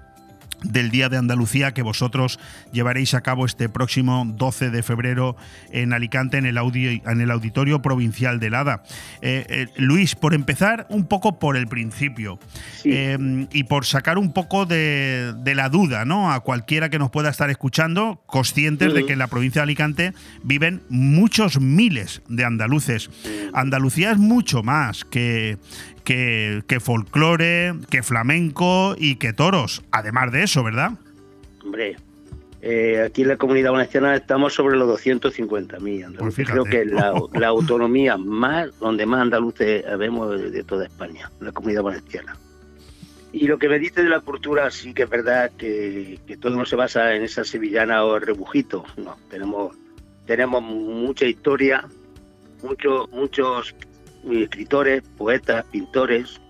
del 0.65 0.91
Día 0.91 1.09
de 1.09 1.19
Andalucía 1.19 1.73
que 1.73 1.83
vosotros 1.83 2.41
llevaréis 2.73 3.15
a 3.15 3.21
cabo 3.21 3.47
este 3.47 3.69
próximo 3.69 4.25
12 4.27 4.71
de 4.71 4.83
febrero 4.83 5.37
en 5.71 5.93
Alicante, 5.93 6.39
en 6.39 6.47
el, 6.47 6.57
en 6.59 7.21
el 7.21 7.31
Auditorio 7.31 7.83
Provincial 7.83 8.41
del 8.41 8.55
ADA. 8.55 8.83
Eh, 9.21 9.47
eh, 9.49 9.67
Luis, 9.77 10.15
por 10.15 10.35
empezar 10.35 10.87
un 10.89 11.07
poco 11.07 11.39
por 11.39 11.57
el 11.57 11.69
principio 11.69 12.39
eh, 12.85 13.47
y 13.53 13.65
por 13.65 13.85
sacar 13.85 14.19
un 14.19 14.33
poco 14.33 14.67
de, 14.67 15.35
la 15.55 15.69
duda 15.69 16.05
¿no? 16.05 16.33
a 16.33 16.41
cualquiera 16.41 16.89
que 16.89 16.99
nos 16.99 17.11
pueda 17.11 17.31
estar 17.31 17.51
escuchando, 17.51 18.23
conscientes 18.27 18.93
de 18.93 19.07
que 19.07 19.13
en 19.13 19.19
la 19.19 19.29
provincia 19.29 19.61
de 19.61 19.65
Alicante 19.65 20.15
viven 20.43 20.83
muchos 20.89 21.61
miles 21.61 22.23
de 22.29 22.45
andaluces. 22.45 23.11
Andalucía 23.53 24.13
es 24.13 24.19
mucho 24.19 24.63
más 24.63 25.05
que, 25.05 25.59
que, 26.05 26.63
que 26.67 26.81
folclore, 26.81 27.75
que 27.91 28.03
flamenco 28.03 28.95
y 28.99 29.17
que 29.17 29.33
toros, 29.33 29.83
además 29.91 30.33
de 30.33 30.45
eso, 30.45 30.63
¿verdad? 30.63 30.93
Hombre, 31.63 31.97
eh, 32.67 33.03
aquí 33.03 33.21
en 33.21 33.29
la 33.29 33.37
comunidad 33.37 33.73
valenciana 33.73 34.17
estamos 34.17 34.55
sobre 34.55 34.79
los 34.79 34.89
250.000 35.05 36.07
andaluces. 36.07 36.35
Pues 36.35 36.49
Creo 36.49 36.65
que 36.65 36.81
es 36.81 36.91
la, 37.33 37.47
autonomía 37.49 38.17
más, 38.17 38.71
donde 38.81 39.05
más 39.05 39.21
andaluces 39.21 39.85
vemos 39.99 40.41
de, 40.51 40.65
toda 40.65 40.87
España, 40.87 41.31
la 41.41 41.53
comunidad 41.53 41.83
valenciana. 41.83 42.39
Y 43.33 43.49
lo 43.49 43.59
que 43.59 43.69
me 43.69 43.79
dice 43.79 44.03
de 44.03 44.09
la 44.09 44.21
cultura, 44.21 44.71
sí 44.71 44.95
que 44.95 45.03
es 45.03 45.11
verdad 45.11 45.51
que, 45.59 46.19
todo 46.41 46.57
no 46.57 46.65
se 46.65 46.75
basa 46.75 47.15
en 47.15 47.23
esa 47.23 47.45
sevillana 47.45 48.03
o 48.03 48.19
rebujito. 48.19 48.83
No, 48.97 49.19
tenemos, 49.29 49.77
tenemos 50.25 50.63
mucha 50.63 51.27
historia, 51.27 51.87
muchos 52.63 53.11
muchos 53.11 53.75
escritores, 54.33 55.03
poetas, 55.17 55.65
pintores 55.67 56.41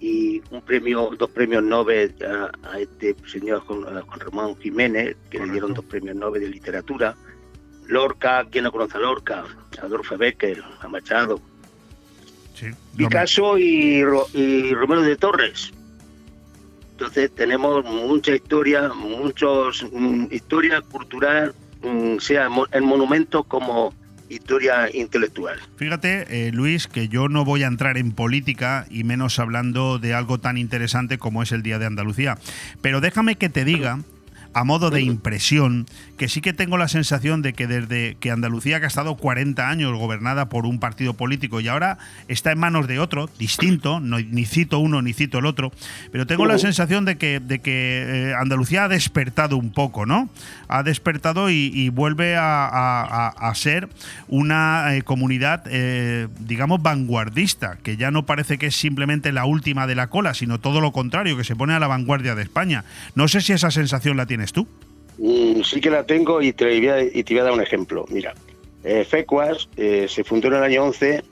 y 0.00 0.40
un 0.50 0.62
premio, 0.62 1.10
dos 1.18 1.30
premios 1.30 1.62
Nobel 1.62 2.14
a, 2.62 2.78
este 2.78 3.16
señor 3.26 3.60
Juan, 3.60 3.84
Ramón 4.18 4.56
Jiménez, 4.58 5.16
que 5.30 5.38
le 5.38 5.52
dieron 5.52 5.74
dos 5.74 5.84
premios 5.84 6.16
Nobel 6.16 6.42
de 6.42 6.48
literatura. 6.48 7.16
Lorca, 7.86 8.46
¿quién 8.50 8.64
no 8.64 8.72
conoce 8.72 8.98
a 8.98 9.00
Lorca? 9.00 9.44
Adolfo 9.82 10.16
Becker, 10.16 10.62
a 10.80 10.88
Machado. 10.88 11.40
Picasso 12.96 13.56
y, 13.56 14.02
Romero 14.04 15.02
de 15.02 15.16
Torres. 15.16 15.72
Entonces 16.92 17.30
tenemos 17.32 17.84
mucha 17.84 18.34
historia, 18.34 18.88
muchos 18.92 19.86
mm, 19.92 20.26
historia 20.32 20.80
cultural, 20.80 21.54
mm, 21.82 22.18
sea 22.18 22.48
en 22.72 22.84
monumentos 22.84 23.46
como 23.46 23.94
historia 24.28 24.88
intelectual. 24.92 25.58
Fíjate, 25.76 26.48
eh, 26.48 26.52
Luis, 26.52 26.86
que 26.86 27.08
yo 27.08 27.28
no 27.28 27.44
voy 27.44 27.62
a 27.62 27.66
entrar 27.66 27.98
en 27.98 28.12
política 28.12 28.86
y 28.90 29.04
menos 29.04 29.38
hablando 29.38 29.98
de 29.98 30.14
algo 30.14 30.38
tan 30.38 30.58
interesante 30.58 31.18
como 31.18 31.42
es 31.42 31.52
el 31.52 31.62
Día 31.62 31.78
de 31.78 31.86
Andalucía. 31.86 32.38
Pero 32.80 33.00
déjame 33.00 33.36
que 33.36 33.48
te 33.48 33.64
diga 33.64 34.00
a 34.54 34.64
modo 34.64 34.90
de 34.90 35.02
impresión, 35.02 35.86
que 36.16 36.28
sí 36.28 36.40
que 36.40 36.52
tengo 36.52 36.78
la 36.78 36.88
sensación 36.88 37.42
de 37.42 37.52
que 37.52 37.66
desde 37.66 38.16
que 38.16 38.30
Andalucía, 38.30 38.80
que 38.80 38.86
ha 38.86 38.88
estado 38.88 39.16
40 39.16 39.68
años 39.68 39.96
gobernada 39.96 40.48
por 40.48 40.66
un 40.66 40.80
partido 40.80 41.14
político 41.14 41.60
y 41.60 41.68
ahora 41.68 41.98
está 42.28 42.52
en 42.52 42.58
manos 42.58 42.88
de 42.88 42.98
otro, 42.98 43.28
distinto, 43.38 44.00
no, 44.00 44.18
ni 44.18 44.44
cito 44.44 44.78
uno 44.78 45.02
ni 45.02 45.12
cito 45.12 45.38
el 45.38 45.46
otro, 45.46 45.72
pero 46.12 46.26
tengo 46.26 46.46
la 46.46 46.58
sensación 46.58 47.04
de 47.04 47.16
que, 47.18 47.40
de 47.40 47.60
que 47.60 48.30
eh, 48.30 48.34
Andalucía 48.34 48.84
ha 48.84 48.88
despertado 48.88 49.56
un 49.56 49.70
poco, 49.70 50.06
¿no? 50.06 50.28
Ha 50.68 50.82
despertado 50.82 51.50
y, 51.50 51.88
vuelve 51.90 52.36
a, 52.36 53.52
ser 53.54 53.88
una 54.28 54.94
eh, 54.94 55.02
comunidad, 55.02 55.64
eh, 55.66 56.28
digamos, 56.40 56.82
vanguardista, 56.82 57.78
que 57.82 57.96
ya 57.96 58.10
no 58.10 58.26
parece 58.26 58.58
que 58.58 58.66
es 58.66 58.76
simplemente 58.76 59.32
la 59.32 59.44
última 59.44 59.86
de 59.86 59.94
la 59.94 60.08
cola, 60.08 60.34
sino 60.34 60.60
todo 60.60 60.80
lo 60.80 60.92
contrario, 60.92 61.36
que 61.36 61.44
se 61.44 61.56
pone 61.56 61.74
a 61.74 61.80
la 61.80 61.86
vanguardia 61.86 62.34
de 62.34 62.42
España. 62.42 62.84
No 63.14 63.28
sé 63.28 63.40
si 63.40 63.52
esa 63.52 63.70
sensación 63.70 64.16
la 64.16 64.26
tiene 64.26 64.37
tú? 64.46 64.66
Mm, 65.18 65.62
sí 65.62 65.80
que 65.80 65.90
la 65.90 66.04
tengo 66.04 66.40
y 66.40 66.52
te, 66.52 66.64
voy 66.64 66.88
a, 66.88 67.02
y 67.02 67.22
te 67.24 67.34
voy 67.34 67.40
a 67.40 67.44
dar 67.44 67.52
un 67.52 67.60
ejemplo. 67.60 68.04
Mira, 68.08 68.34
eh, 68.84 69.04
FECUAS 69.04 69.68
eh, 69.76 70.06
se 70.08 70.24
fundó 70.24 70.48
en 70.48 70.54
el 70.54 70.62
año 70.62 70.84
11 70.84 71.22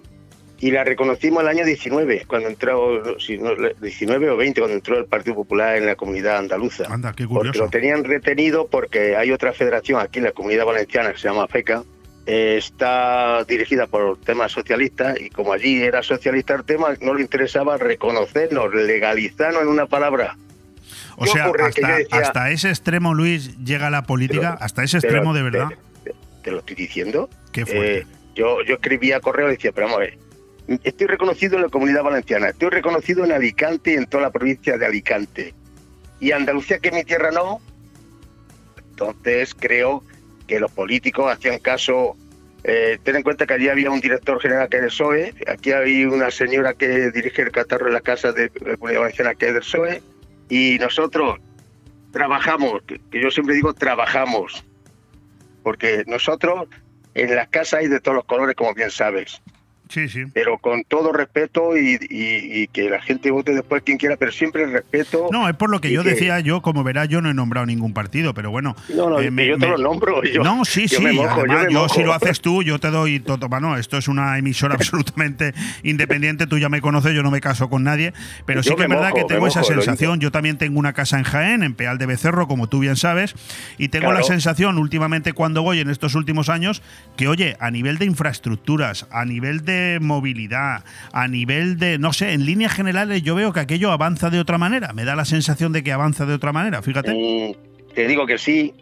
y 0.59 0.71
la 0.71 0.85
reconocimos 0.85 1.43
el 1.43 1.49
año 1.49 1.65
19, 1.65 2.25
cuando 2.27 2.49
entró, 2.49 3.19
si 3.21 3.39
19 3.39 4.31
o 4.31 4.37
20, 4.37 4.61
cuando 4.61 4.77
entró 4.77 4.99
el 4.99 5.05
Partido 5.05 5.37
Popular 5.37 5.77
en 5.77 5.87
la 5.87 5.97
comunidad 5.97 6.39
andaluza. 6.39 6.85
Anda, 6.89 7.13
qué 7.13 7.27
curioso. 7.27 7.45
Porque 7.45 7.59
lo 7.59 7.69
tenían 7.69 8.05
retenido 8.05 8.67
porque 8.67 9.17
hay 9.17 9.33
otra 9.33 9.53
federación 9.53 10.01
aquí 10.01 10.19
en 10.19 10.25
la 10.25 10.33
comunidad 10.33 10.65
valenciana 10.65 11.13
que 11.13 11.19
se 11.19 11.29
llama 11.29 11.47
FECA, 11.47 11.85
eh, 12.25 12.57
está 12.57 13.45
dirigida 13.45 13.87
por 13.87 14.19
temas 14.19 14.51
socialistas 14.51 15.21
y 15.21 15.31
como 15.31 15.53
allí 15.53 15.83
era 15.83 16.03
socialista 16.03 16.55
el 16.55 16.65
tema, 16.65 16.89
no 17.01 17.15
le 17.15 17.21
interesaba 17.21 17.77
reconocernos, 17.77 18.75
legalizarnos 18.75 19.63
en 19.63 19.69
una 19.69 19.87
palabra 19.87 20.37
o 21.17 21.27
sea, 21.27 21.51
hasta, 22.11 22.51
ese 22.51 22.69
extremo, 22.69 23.15
Luis, 23.15 23.57
llega 23.65 23.91
la 23.91 24.03
política, 24.03 24.57
hasta 24.61 24.85
ese 24.85 24.99
extremo 24.99 25.35
de 25.35 25.43
verdad. 25.43 25.69
Te, 26.43 26.51
lo 26.51 26.59
estoy 26.59 26.77
diciendo. 26.77 27.29
Qué 27.53 27.67
fuerte. 27.67 27.99
Eh, 27.99 28.07
yo, 28.35 28.63
yo 28.63 28.75
escribía 28.75 29.21
correo 29.21 29.49
y 29.49 29.53
decía, 29.53 29.73
pero 29.73 29.87
vamos 29.87 29.99
a 29.99 30.01
ver, 30.03 30.19
estoy 30.85 31.07
reconocido 31.07 31.57
en 31.57 31.63
la 31.63 31.69
comunidad 31.69 32.03
valenciana, 32.03 32.49
estoy 32.49 32.71
reconocido 32.71 33.25
en 33.25 33.33
Alicante 33.33 33.93
y 33.93 33.95
en 33.95 34.07
toda 34.07 34.25
la 34.25 34.31
provincia 34.31 34.77
de 34.77 34.87
Alicante. 34.87 35.55
Y 36.21 36.33
Andalucía, 36.33 36.79
que 36.79 36.89
es 36.89 36.95
mi 36.95 37.05
tierra, 37.05 37.31
no. 37.31 37.61
Entonces 38.91 39.55
creo 39.55 40.03
que 40.47 40.61
los 40.61 40.71
políticos 40.71 41.31
hacían 41.31 41.59
caso. 41.59 42.17
Eh, 42.65 42.99
ten 43.03 43.17
en 43.17 43.23
cuenta 43.23 43.47
que 43.47 43.55
allí 43.55 43.69
había 43.69 43.91
un 43.91 44.01
director 44.01 44.41
general 44.41 44.69
que 44.69 44.79
es 44.79 44.83
del 44.83 44.91
PSOE, 44.91 45.35
aquí 45.47 45.71
hay 45.71 46.05
una 46.05 46.31
señora 46.33 46.75
que 46.75 47.13
dirige 47.13 47.43
el 47.43 47.53
catarro 47.53 47.87
en 47.87 47.93
la 47.93 48.01
casa 48.01 48.33
de 48.33 48.51
la 48.61 48.77
comunidad 48.77 49.03
valenciana 49.03 49.35
que 49.35 49.49
es 49.49 49.53
del 49.53 49.63
PSOE, 49.63 50.03
y 50.49 50.79
nosotros 50.79 51.39
trabajamos, 52.13 52.83
que, 52.87 53.01
yo 53.13 53.31
siempre 53.31 53.55
digo 53.55 53.75
trabajamos, 53.75 54.65
porque 55.63 56.05
nosotros 56.07 56.69
en 57.15 57.35
las 57.35 57.49
casas 57.49 57.81
hay 57.81 57.89
de 57.89 58.01
todos 58.01 58.17
los 58.17 58.25
colores, 58.25 58.55
como 58.57 58.75
bien 58.75 58.91
sabes. 58.91 59.43
Sí, 59.89 60.09
sí. 60.09 60.25
Pero 60.33 60.59
con 60.59 60.83
todo 60.85 61.13
respeto 61.13 61.77
y, 61.77 62.69
que 62.73 62.91
la 62.91 63.01
gente 63.01 63.31
vote 63.31 63.55
después 63.55 63.83
quien 63.83 63.99
quiera, 63.99 64.17
pero 64.17 64.33
siempre 64.33 64.65
el 64.65 64.73
respeto. 64.73 65.29
No, 65.31 65.49
es 65.49 65.55
por 65.55 65.71
lo 65.71 65.81
que 65.81 65.93
yo 65.93 66.03
decía, 66.03 66.41
yo, 66.41 66.61
como 66.61 66.83
verás, 66.83 67.09
yo 67.09 67.21
no 67.23 67.31
he 67.31 67.35
nombrado 67.35 67.67
ningún 67.67 67.95
partido, 67.95 68.35
pero 68.35 68.51
bueno. 68.51 68.75
No, 68.89 69.09
no, 69.09 69.21
eh, 69.21 69.31
yo 69.47 69.59
te 69.59 69.69
lo 69.69 69.79
nombro. 69.79 70.21
no, 70.43 70.65
sí, 70.65 70.89
sí. 70.89 71.05
yo, 71.71 71.89
si 71.89 72.03
lo 72.03 72.13
haces 72.13 72.41
tú, 72.41 72.63
yo 72.63 72.79
te 72.81 72.91
doy 72.91 73.21
todo. 73.21 73.49
Bueno, 73.49 73.77
esto 73.77 73.97
es 73.97 74.09
una 74.09 74.39
emisora 74.39 74.75
absolutamente 74.77 75.55
independiente, 75.83 76.47
tú 76.47 76.59
ya 76.59 76.69
me 76.69 76.81
conoces, 76.81 77.15
yo 77.15 77.23
no 77.23 77.31
me 77.31 77.41
caso 77.41 77.71
con 77.71 77.85
nadie, 77.85 78.13
pero 78.45 78.63
sí 78.63 78.75
que 78.75 78.83
es 78.83 78.89
verdad 78.89 79.13
que 79.15 79.25
tengo 79.25 79.47
esa 79.47 79.63
sensación. 79.63 80.19
Yo 80.21 80.33
también 80.33 80.59
tengo 80.59 80.79
una 80.79 80.93
casa 80.93 81.19
en 81.19 81.25
Jaén, 81.25 81.63
en 81.63 81.75
Peal 81.75 81.99
de 81.99 82.07
Becerro, 82.07 82.49
como 82.49 82.69
tú 82.69 82.81
bien 82.81 82.97
sabes, 82.97 83.35
y 83.79 83.89
tengo 83.89 84.13
la 84.13 84.23
sensación 84.23 84.79
últimamente 84.79 85.33
cuando 85.33 85.63
voy 85.63 85.81
en 85.81 85.91
estos 85.91 86.15
últimos 86.15 86.49
años 86.49 86.83
que, 87.17 87.29
oye, 87.29 87.57
a 87.61 87.71
nivel 87.71 87.99
de 87.99 88.07
infraestructuras, 88.07 89.07
a 89.11 89.25
nivel 89.25 89.65
de 89.65 89.76
movilidad, 90.01 90.85
a 91.13 91.29
nivel 91.29 91.79
de, 91.79 91.99
no 91.99 92.13
sé, 92.13 92.33
en 92.33 92.45
líneas 92.45 92.75
generales 92.75 93.23
yo 93.23 93.35
veo 93.35 93.53
que 93.53 93.61
aquello 93.61 93.91
avanza 93.91 94.31
de 94.31 94.41
otra 94.41 94.59
manera. 94.59 94.93
Me 94.93 95.05
da 95.05 95.17
la 95.17 95.25
sensación 95.25 95.73
de 95.73 95.83
que 95.83 95.93
avanza 95.93 96.27
de 96.27 96.35
otra 96.35 96.53
manera, 96.53 96.83
fíjate. 96.83 97.13
Mm, 97.13 97.95
te 97.95 98.07
digo 98.07 98.27
que 98.27 98.39
sí. 98.39 98.75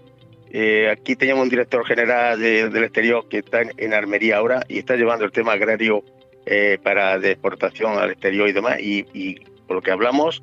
Eh, 0.56 0.88
aquí 0.88 1.16
teníamos 1.16 1.42
un 1.42 1.48
director 1.48 1.84
general 1.84 2.38
del 2.38 2.84
exterior 2.84 3.28
que 3.28 3.38
está 3.38 3.62
en, 3.76 3.92
Armería 3.92 4.36
ahora 4.36 4.62
y 4.68 4.78
está 4.78 4.94
llevando 4.94 5.24
el 5.24 5.32
tema 5.32 5.52
agrario 5.52 6.04
eh, 6.46 6.78
para 6.80 7.18
de 7.18 7.32
exportación 7.32 7.98
al 7.98 8.10
exterior 8.10 8.48
y 8.48 8.52
demás. 8.52 8.76
Y, 8.80 9.40
por 9.66 9.76
lo 9.76 9.82
que 9.82 9.90
hablamos, 9.90 10.42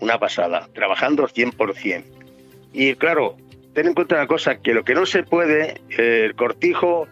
una 0.00 0.18
pasada, 0.18 0.68
trabajando 0.72 1.28
100%. 1.28 2.04
Y 2.72 2.94
claro, 2.94 3.36
ten 3.74 3.88
en 3.88 3.94
cuenta 3.94 4.14
una 4.14 4.26
cosa, 4.26 4.56
que 4.62 4.72
lo 4.72 4.82
que 4.82 4.94
no 4.94 5.04
se 5.04 5.24
puede, 5.24 5.74
eh, 5.90 6.22
el 6.24 6.34
cortijo 6.36 7.06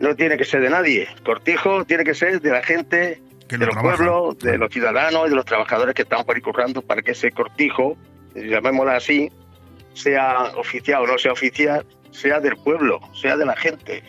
no 0.00 0.14
tiene 0.14 0.36
que 0.36 0.44
ser 0.44 0.60
de 0.60 0.70
nadie. 0.70 1.08
Cortijo 1.24 1.84
tiene 1.84 2.04
que 2.04 2.14
ser 2.14 2.40
de 2.40 2.50
la 2.50 2.62
gente, 2.62 3.20
de 3.48 3.66
los 3.66 3.76
pueblos, 3.76 4.38
de 4.38 4.58
los 4.58 4.70
ciudadanos 4.72 5.26
y 5.26 5.30
de 5.30 5.36
los 5.36 5.44
trabajadores 5.44 5.94
que 5.94 6.02
están 6.02 6.24
por 6.24 6.36
ahí 6.36 6.42
currando 6.42 6.82
para 6.82 7.02
que 7.02 7.12
ese 7.12 7.30
cortijo, 7.30 7.96
llamémoslo 8.34 8.92
así, 8.92 9.30
sea 9.94 10.52
oficial 10.56 11.02
o 11.02 11.06
no 11.06 11.18
sea 11.18 11.32
oficial, 11.32 11.84
sea 12.10 12.40
del 12.40 12.56
pueblo, 12.56 13.00
sea 13.20 13.36
de 13.36 13.46
la 13.46 13.56
gente. 13.56 14.02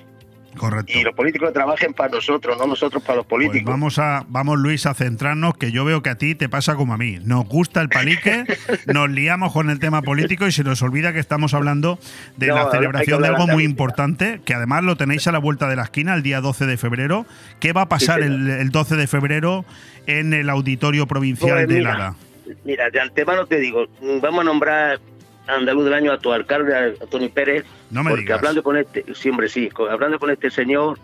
Correcto. 0.57 0.91
Y 0.97 1.03
los 1.03 1.13
políticos 1.13 1.53
trabajen 1.53 1.93
para 1.93 2.09
nosotros, 2.11 2.57
no 2.57 2.67
nosotros 2.67 3.01
para 3.03 3.17
los 3.17 3.25
Pues 3.25 3.47
políticos. 3.47 3.71
vamos 3.71 3.99
a, 3.99 4.25
vamos 4.27 4.57
Luis 4.59 4.85
a 4.85 4.93
centrarnos, 4.93 5.55
que 5.55 5.71
yo 5.71 5.85
veo 5.85 6.01
que 6.01 6.09
a 6.09 6.15
ti 6.15 6.35
te 6.35 6.49
pasa 6.49 6.75
como 6.75 6.93
a 6.93 6.97
mí. 6.97 7.19
Nos 7.23 7.45
gusta 7.47 7.81
el 7.81 7.89
palique, 7.89 8.45
nos 8.87 9.09
liamos 9.09 9.53
con 9.53 9.69
el 9.69 9.79
tema 9.79 10.01
político 10.01 10.47
y 10.47 10.51
se 10.51 10.63
nos 10.63 10.81
olvida 10.81 11.13
que 11.13 11.19
estamos 11.19 11.53
hablando 11.53 11.99
de 12.37 12.47
No, 12.47 12.55
la 12.55 12.71
celebración 12.71 13.21
de 13.21 13.27
algo 13.29 13.47
muy 13.47 13.63
importante, 13.63 14.41
que 14.43 14.53
además 14.53 14.83
lo 14.83 14.95
tenéis 14.97 15.27
a 15.27 15.31
la 15.31 15.39
vuelta 15.39 15.67
de 15.69 15.75
la 15.75 15.83
esquina 15.83 16.13
el 16.15 16.23
día 16.23 16.41
12 16.41 16.65
de 16.65 16.77
febrero. 16.77 17.25
¿Qué 17.59 17.71
va 17.73 17.83
a 17.83 17.89
pasar 17.89 18.19
Sí, 18.19 18.25
el, 18.25 18.49
el 18.49 18.69
12 18.71 18.95
de 18.95 19.07
febrero 19.07 19.65
en 20.07 20.33
el 20.33 20.49
Auditorio 20.49 21.07
Provincial 21.07 21.65
Pues 21.65 21.67
de 21.67 21.81
Lara? 21.81 22.15
Mira, 22.65 22.89
de 22.89 22.99
antemano 22.99 23.45
te 23.45 23.59
digo, 23.59 23.85
vamos 24.21 24.41
a 24.41 24.43
nombrar 24.45 24.99
andaluz 25.49 25.85
del 25.85 25.93
año 25.93 26.11
a 26.11 26.19
tu 26.19 26.31
alcalde, 26.31 26.75
a 26.75 27.05
Tony 27.07 27.29
Pérez, 27.29 27.65
No 27.91 28.03
me 28.03 28.09
porque 28.11 28.23
digas. 28.23 28.37
hablando 28.39 28.63
con 28.63 28.77
este, 28.77 29.05
sí, 29.15 29.29
hombre, 29.29 29.49
sí, 29.49 29.69
hablando 29.89 30.19
con 30.19 30.29
este 30.29 30.49
señor, 30.51 30.97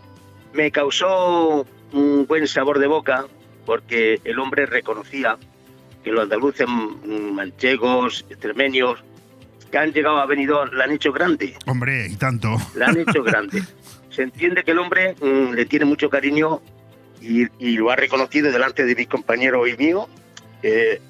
me 0.54 0.72
causó 0.72 1.66
un 1.92 2.26
buen 2.28 2.48
sabor 2.48 2.80
de 2.80 2.88
boca, 2.88 3.26
porque 3.66 4.20
el 4.24 4.40
hombre 4.40 4.66
reconocía 4.66 5.38
que 6.04 6.12
los 6.12 6.24
andaluces 6.24 6.68
mm, 6.68 7.32
manchegos, 7.34 8.26
extremeños, 8.30 9.04
que 9.72 9.78
han 9.78 9.92
llegado 9.92 10.18
a 10.20 10.26
Benidorm, 10.26 10.72
la 10.74 10.84
han 10.86 10.92
hecho 10.92 11.12
grande, 11.12 11.56
Hombre, 11.66 12.08
y 12.08 12.16
tanto. 12.16 12.50
la 12.76 12.88
han 12.88 12.98
hecho 13.00 13.24
grande. 13.24 13.64
Se 14.12 14.22
entiende 14.24 14.64
que 14.64 14.72
el 14.72 14.80
hombre 14.80 15.16
mm, 15.20 15.54
le 15.54 15.66
tiene 15.66 15.84
mucho 15.86 16.10
cariño 16.10 16.62
y, 17.22 17.48
y 17.60 17.78
lo 17.78 17.90
ha 17.92 17.96
reconocido 17.96 18.52
delante 18.52 18.86
de 18.86 18.96
mis 18.96 19.08
compañeros 19.08 19.68
y 19.68 19.76
mío, 19.76 20.08
eh, 20.64 21.02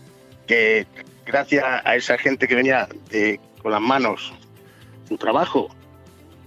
que 0.47 0.87
gracias 1.25 1.63
a 1.83 1.95
esa 1.95 2.17
gente 2.17 2.47
que 2.47 2.55
venía 2.55 2.87
de- 3.09 3.39
con 3.61 3.71
las 3.71 3.81
manos, 3.81 4.33
su 5.07 5.17
trabajo, 5.17 5.73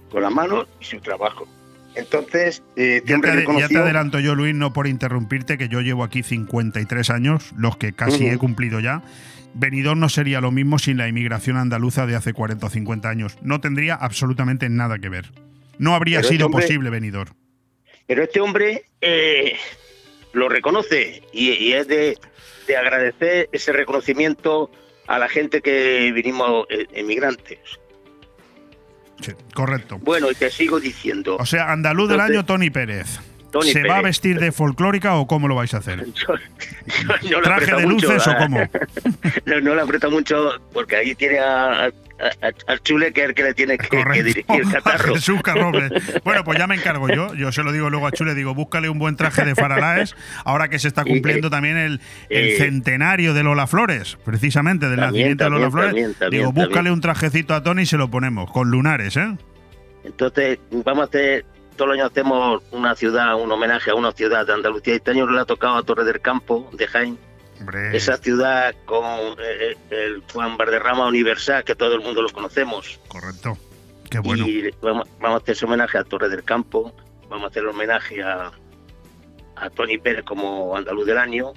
con 0.09 0.21
las 0.23 0.31
manos 0.31 0.67
y 0.79 0.85
su 0.85 0.99
trabajo. 0.99 1.47
Entonces, 1.95 2.61
eh, 2.75 3.01
Ya 3.03 3.07
siempre 3.07 3.31
te, 3.45 3.59
ya 3.59 3.67
te 3.67 3.77
adelanto 3.77 4.19
yo, 4.19 4.35
Luis, 4.35 4.53
no 4.55 4.71
por 4.73 4.87
interrumpirte, 4.87 5.57
que 5.57 5.67
yo 5.69 5.81
llevo 5.81 6.03
aquí 6.03 6.23
53 6.23 7.09
años, 7.09 7.51
los 7.57 7.77
que 7.77 7.93
casi 7.93 8.27
he 8.27 8.37
cumplido 8.37 8.79
ya. 8.79 9.01
Benidorm 9.55 9.99
no 9.99 10.07
sería 10.09 10.39
lo 10.39 10.51
mismo 10.51 10.77
sin 10.77 10.97
la 10.97 11.07
inmigración 11.07 11.57
andaluza 11.57 12.05
de 12.05 12.15
hace 12.15 12.33
40 12.33 12.67
o 12.67 12.69
50 12.69 13.09
años. 13.09 13.37
No 13.41 13.59
tendría 13.59 13.95
absolutamente 13.95 14.69
nada 14.69 14.99
que 14.99 15.09
ver. 15.09 15.31
No 15.79 15.95
habría 15.95 16.17
Pero 16.19 16.27
este 16.27 16.35
sido 16.35 16.45
hombre- 16.45 16.61
posible 16.65 16.89
Benidorm. 16.91 17.33
Pero 18.05 18.23
este 18.23 18.39
hombre 18.39 18.83
eh, 19.01 19.55
lo 20.33 20.47
reconoce 20.49 21.23
y, 21.33 21.49
y 21.51 21.73
es 21.73 21.87
de, 21.87 22.17
de 22.69 22.77
agradecer 22.77 23.49
ese 23.51 23.73
reconocimiento 23.73 24.69
a 25.07 25.17
la 25.17 25.27
gente 25.27 25.61
que 25.61 26.11
vinimos 26.13 26.67
eh, 26.69 26.85
emigrantes. 26.93 27.57
Sí, 29.21 29.31
correcto. 29.55 29.97
Bueno, 30.01 30.29
y 30.31 30.35
te 30.35 30.51
sigo 30.51 30.79
diciendo. 30.79 31.35
O 31.39 31.45
sea, 31.47 31.71
andaluz 31.71 32.07
del 32.09 32.19
Entonces- 32.19 32.35
año 32.37 32.45
Tony 32.45 32.69
Pérez. 32.69 33.19
Tony 33.51 33.71
¿Se 33.71 33.81
va 33.83 33.97
a 33.97 34.01
vestir 34.03 34.39
de 34.39 34.51
folclórica 34.51 35.15
o 35.15 35.25
cómo 35.25 35.47
lo 35.47 35.55
vais 35.55 35.73
a 35.73 35.77
hacer? 35.77 36.05
no 37.31 37.41
¿Traje 37.41 37.75
de 37.75 37.87
mucho, 37.87 38.05
luces 38.13 38.27
o 38.27 38.35
cómo? 38.37 38.59
No, 39.45 39.59
no 39.61 39.73
le 39.75 39.81
aprieta 39.81 40.07
mucho 40.09 40.51
porque 40.71 40.95
ahí 40.97 41.15
tiene 41.15 41.39
a- 41.39 41.91
al 42.67 42.81
chule 42.81 43.13
que 43.13 43.21
es 43.21 43.29
el 43.29 43.35
que 43.35 43.43
le 43.43 43.53
tiene 43.53 43.77
que, 43.77 43.87
que 43.87 44.23
dirigir 44.23 44.43
el 44.49 44.71
catarro. 44.71 45.15
Jesús 45.15 45.41
Carroble. 45.41 45.89
Bueno, 46.23 46.43
pues 46.43 46.57
ya 46.57 46.67
me 46.67 46.75
encargo 46.75 47.07
yo. 47.09 47.33
Yo 47.33 47.51
se 47.51 47.63
lo 47.63 47.71
digo 47.71 47.89
luego 47.89 48.07
a 48.07 48.11
Chule, 48.11 48.35
digo, 48.35 48.53
búscale 48.53 48.89
un 48.89 48.99
buen 48.99 49.15
traje 49.15 49.45
de 49.45 49.55
Faralaes, 49.55 50.15
ahora 50.43 50.67
que 50.69 50.79
se 50.79 50.87
está 50.87 51.03
cumpliendo 51.03 51.49
también 51.49 51.77
el, 51.77 52.01
el 52.29 52.47
eh, 52.49 52.57
centenario 52.57 53.33
de 53.33 53.43
Lola 53.43 53.67
Flores, 53.67 54.17
precisamente 54.23 54.89
del 54.89 54.99
También, 54.99 55.37
nacimiento 55.37 55.43
de 55.45 55.49
Lola 55.49 55.71
Flores. 55.71 56.17
también, 56.17 56.41
digo, 56.41 56.51
búscale 56.51 56.91
un 56.91 57.01
trajecito 57.01 57.53
a 57.53 57.63
Tony 57.63 57.83
y 57.83 57.85
se 57.85 57.97
lo 57.97 58.09
ponemos, 58.09 58.51
con 58.51 58.69
lunares, 58.69 59.17
¿eh? 59.17 59.37
Entonces, 60.03 60.59
vamos 60.71 61.03
a 61.03 61.05
hacer, 61.05 61.45
todos 61.75 61.89
los 61.89 61.97
años 61.97 62.11
hacemos 62.11 62.63
una 62.71 62.95
ciudad, 62.95 63.35
un 63.41 63.51
homenaje 63.51 63.91
a 63.91 63.95
una 63.95 64.11
ciudad 64.11 64.45
de 64.45 64.53
Andalucía. 64.53 64.95
Este 64.95 65.11
año 65.11 65.29
le 65.29 65.39
ha 65.39 65.45
tocado 65.45 65.77
a 65.77 65.83
Torre 65.83 66.03
del 66.03 66.19
Campo, 66.19 66.69
de 66.73 66.87
Jaén. 66.87 67.17
Esa 67.93 68.17
ciudad 68.17 68.73
con 68.85 69.03
eh, 69.39 69.75
el 69.89 70.23
Juan 70.31 70.57
Valderrama 70.57 71.07
Universal, 71.07 71.63
que 71.63 71.75
todo 71.75 71.93
el 71.95 72.01
mundo 72.01 72.21
lo 72.21 72.29
conocemos. 72.29 72.99
Correcto. 73.07 73.57
Qué 74.09 74.19
bueno. 74.19 74.47
Y 74.47 74.73
vamos, 74.81 75.07
vamos 75.19 75.41
a 75.41 75.51
hacer 75.51 75.65
homenaje 75.65 75.97
a 75.97 76.03
Torre 76.03 76.29
del 76.29 76.43
Campo, 76.43 76.93
vamos 77.29 77.45
a 77.45 77.47
hacer 77.49 77.65
homenaje 77.65 78.23
a, 78.23 78.51
a 79.55 79.69
Tony 79.69 79.97
Pérez 79.97 80.23
como 80.23 80.75
andaluz 80.75 81.05
del 81.05 81.17
año. 81.17 81.53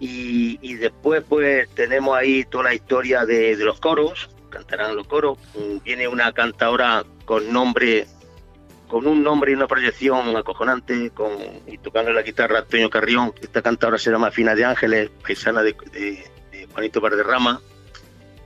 Y, 0.00 0.58
y 0.60 0.74
después 0.74 1.24
pues 1.28 1.68
tenemos 1.70 2.16
ahí 2.16 2.44
toda 2.44 2.64
la 2.64 2.74
historia 2.74 3.24
de, 3.24 3.56
de 3.56 3.64
los 3.64 3.80
coros, 3.80 4.28
cantarán 4.50 4.94
los 4.94 5.06
coros. 5.06 5.38
Viene 5.84 6.06
una 6.06 6.32
cantadora 6.32 7.04
con 7.24 7.52
nombre, 7.52 8.06
con 8.88 9.06
un 9.06 9.22
nombre 9.22 9.52
y 9.52 9.54
una 9.54 9.66
proyección 9.66 10.36
acojonante, 10.36 11.10
con, 11.10 11.30
y 11.66 11.78
tocando 11.78 12.12
la 12.12 12.22
guitarra 12.22 12.60
Antonio 12.60 12.90
Carrión. 12.90 13.32
Esta 13.40 13.62
cantadora 13.62 13.98
se 13.98 14.10
llama 14.10 14.30
Fina 14.30 14.54
de 14.54 14.64
Ángeles, 14.64 15.10
paisana 15.22 15.62
de, 15.62 15.74
de- 15.92 16.24
de 16.52 16.66
Juanito 16.72 17.00
Valderrama, 17.00 17.60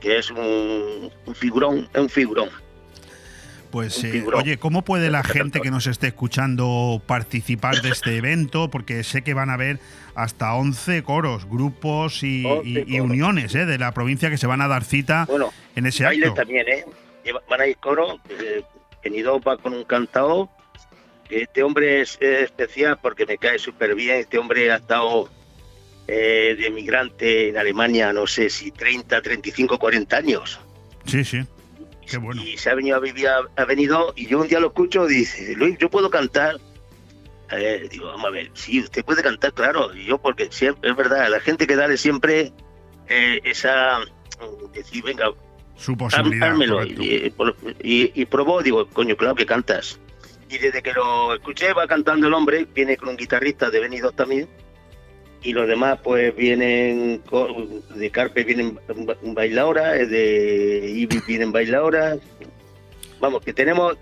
que 0.01 0.17
es 0.17 0.31
un, 0.31 1.11
un 1.25 1.35
figurón, 1.35 1.87
es 1.93 1.99
un 2.01 2.09
figurón. 2.09 2.49
Pues, 3.71 4.03
eh, 4.03 4.25
oye, 4.33 4.57
¿cómo 4.57 4.83
puede 4.83 5.11
la 5.11 5.23
gente 5.23 5.59
que 5.61 5.69
nos 5.69 5.85
esté 5.85 6.07
escuchando 6.07 6.99
participar 7.05 7.81
de 7.83 7.89
este 7.89 8.17
evento? 8.17 8.71
Porque 8.71 9.03
sé 9.03 9.21
que 9.21 9.35
van 9.35 9.51
a 9.51 9.53
haber 9.53 9.77
hasta 10.15 10.55
11 10.55 11.03
coros, 11.03 11.45
grupos 11.47 12.23
y, 12.23 12.45
11 12.45 12.67
y- 12.67 12.79
y 12.79 12.83
coros. 12.97 13.11
uniones 13.11 13.53
¿eh? 13.53 13.67
de 13.67 13.77
la 13.77 13.91
provincia 13.93 14.31
que 14.31 14.37
se 14.39 14.47
van 14.47 14.61
a 14.61 14.67
dar 14.67 14.83
cita 14.83 15.25
Bueno, 15.29 15.53
en 15.75 15.85
ese 15.85 16.03
bailes 16.03 16.29
acto. 16.29 16.41
también, 16.41 16.65
¿eh? 16.67 16.83
Van 17.47 17.61
a 17.61 17.67
ir 17.67 17.77
coro, 17.77 18.17
eh, 18.29 18.63
venido 19.03 19.39
va 19.39 19.57
con 19.57 19.73
un 19.73 19.83
cantador. 19.83 20.49
Este 21.29 21.63
hombre 21.63 22.01
es, 22.01 22.17
especial 22.21 22.99
porque 23.01 23.25
me 23.25 23.37
cae 23.37 23.59
súper 23.59 23.95
bien. 23.95 24.17
Este 24.17 24.37
hombre 24.37 24.71
ha 24.71 24.77
estado 24.77 25.29
eh, 26.07 26.55
de 26.59 26.69
migrante 26.71 27.49
en 27.49 27.57
Alemania, 27.57 28.11
no 28.13 28.25
sé 28.25 28.49
si 28.49 28.71
30, 28.71 29.21
35, 29.21 29.77
40 29.77 30.17
años. 30.17 30.59
Sí, 31.05 31.23
sí. 31.23 31.41
Qué 32.09 32.17
bueno. 32.17 32.43
Y 32.43 32.57
se 32.57 32.71
ha 32.71 32.73
venido 32.73 32.97
a 32.97 32.99
vivir, 32.99 33.27
ha 33.27 33.65
venido, 33.65 34.13
y 34.15 34.25
yo 34.25 34.39
un 34.39 34.47
día 34.47 34.59
lo 34.59 34.67
escucho 34.67 35.07
y 35.07 35.15
dice, 35.15 35.55
Luis, 35.55 35.77
yo 35.77 35.89
puedo 35.89 36.09
cantar. 36.09 36.59
Eh, 37.51 37.87
digo, 37.89 38.07
vamos 38.07 38.25
a 38.25 38.29
ver, 38.29 38.51
sí, 38.53 38.79
usted 38.79 39.05
puede 39.05 39.21
cantar, 39.21 39.53
claro. 39.53 39.95
Y 39.95 40.05
yo, 40.05 40.17
porque 40.19 40.47
siempre, 40.51 40.89
es 40.89 40.95
verdad, 40.95 41.29
la 41.29 41.39
gente 41.39 41.67
que 41.67 41.75
dale 41.75 41.97
siempre 41.97 42.51
eh, 43.07 43.39
esa, 43.43 43.99
mm, 43.99 44.71
decir, 44.71 45.03
venga, 45.03 45.31
Su 45.79 45.95
posibilidad. 45.97 46.47
Y, 47.25 47.29
por- 47.31 47.55
y- 47.81 48.11
y 48.21 48.25
probó, 48.25 48.61
digo, 48.61 48.87
coño, 48.89 49.15
claro 49.15 49.33
que 49.35 49.45
cantas. 49.45 49.99
Y 50.49 50.57
desde 50.57 50.81
que 50.81 50.93
lo 50.93 51.33
escuché, 51.33 51.73
va 51.73 51.87
cantando 51.87 52.27
el 52.27 52.33
hombre, 52.33 52.67
viene 52.73 52.97
con 52.97 53.09
un 53.09 53.17
guitarrista 53.17 53.69
de 53.69 53.79
Benidorm 53.79 54.15
también. 54.15 54.47
Y 55.41 55.53
los 55.53 55.67
demás, 55.67 55.99
pues 56.03 56.35
vienen, 56.35 57.21
de 57.95 58.09
Carpe 58.11 58.43
vienen 58.43 58.77
ba- 59.05 59.15
bailadoras, 59.23 60.09
de 60.09 60.91
Ibis 60.97 61.25
vienen 61.25 61.51
bailadoras. 61.51 62.17
Vamos, 63.21 63.41
que 63.43 63.53
tenemos 63.53 63.95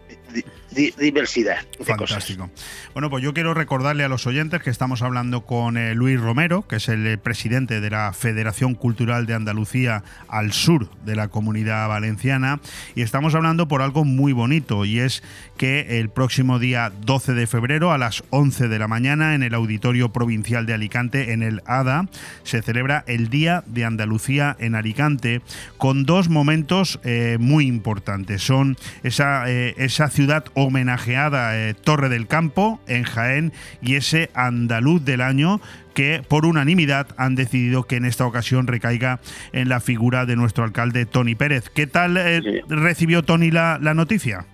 diversidad 0.72 1.58
de. 1.78 1.86
Fantástico. 1.86 2.50
Bueno, 2.94 3.10
pues 3.10 3.24
yo 3.24 3.34
quiero 3.34 3.54
recordarle 3.54 4.04
a 4.04 4.10
los 4.10 4.28
oyentes 4.28 4.62
que 4.62 4.70
estamos 4.70 5.02
hablando 5.02 5.46
con 5.46 5.78
eh, 5.78 5.96
Luis 5.96 6.20
Romero, 6.20 6.68
que 6.68 6.78
es 6.78 6.90
el 6.90 7.06
eh, 7.08 7.18
presidente 7.18 7.80
de 7.80 7.90
la 7.90 8.14
Federación 8.14 8.76
Cultural 8.76 9.26
de 9.26 9.34
Andalucía 9.34 10.04
al 10.28 10.52
sur 10.52 10.90
de 11.06 11.16
la 11.16 11.30
comunidad 11.30 11.88
valenciana, 11.88 12.60
y 12.96 13.02
estamos 13.02 13.36
hablando 13.36 13.68
por 13.68 13.82
algo 13.82 14.04
muy 14.04 14.34
bonito, 14.34 14.86
y 14.86 15.00
es 15.00 15.24
que 15.58 16.00
el 16.00 16.10
próximo 16.10 16.60
día 16.60 16.92
12 17.02 17.34
de 17.34 17.48
febrero 17.48 17.92
a 17.92 17.98
las 17.98 18.24
11 18.30 18.68
de 18.68 18.80
la 18.80 18.88
mañana 18.88 19.36
en 19.36 19.44
el 19.44 19.54
Auditorio 19.54 20.12
Provincial 20.12 20.66
de 20.66 20.74
Alicante, 20.74 21.34
en 21.34 21.44
el 21.44 21.62
ADA, 21.66 22.08
se 22.44 22.62
celebra 22.62 23.04
el 23.08 23.30
Día 23.30 23.64
de 23.68 23.86
Andalucía 23.86 24.56
en 24.60 24.76
Alicante, 24.76 25.42
con 25.78 26.06
dos 26.06 26.30
momentos 26.30 27.00
eh, 27.04 27.38
muy 27.40 27.68
importantes. 27.68 28.42
Son 28.44 28.78
esa, 29.04 29.50
esa 29.50 30.10
ciudad 30.10 30.46
homenajeada, 30.68 31.58
eh, 31.58 31.74
Torre 31.74 32.10
del 32.10 32.28
Campo, 32.28 32.80
en 32.88 33.04
Jaén, 33.04 33.54
y 33.82 33.96
ese 33.96 34.30
andaluz 34.34 35.04
del 35.04 35.22
año 35.22 35.60
que 35.94 36.22
por 36.28 36.46
unanimidad 36.46 37.08
han 37.18 37.36
decidido 37.36 37.84
que 37.84 37.96
en 37.96 38.06
esta 38.06 38.26
ocasión 38.26 38.68
recaiga 38.68 39.20
en 39.52 39.68
la 39.68 39.80
figura 39.80 40.26
de 40.26 40.36
nuestro 40.36 40.64
alcalde 40.64 41.06
Tony 41.06 41.34
Pérez. 41.34 41.70
¿Qué 41.70 41.88
tal 41.88 42.18
eh, 42.18 42.64
recibió 42.68 43.24
Tony 43.24 43.50
la, 43.50 43.80
la 43.82 43.94
noticia? 43.96 44.46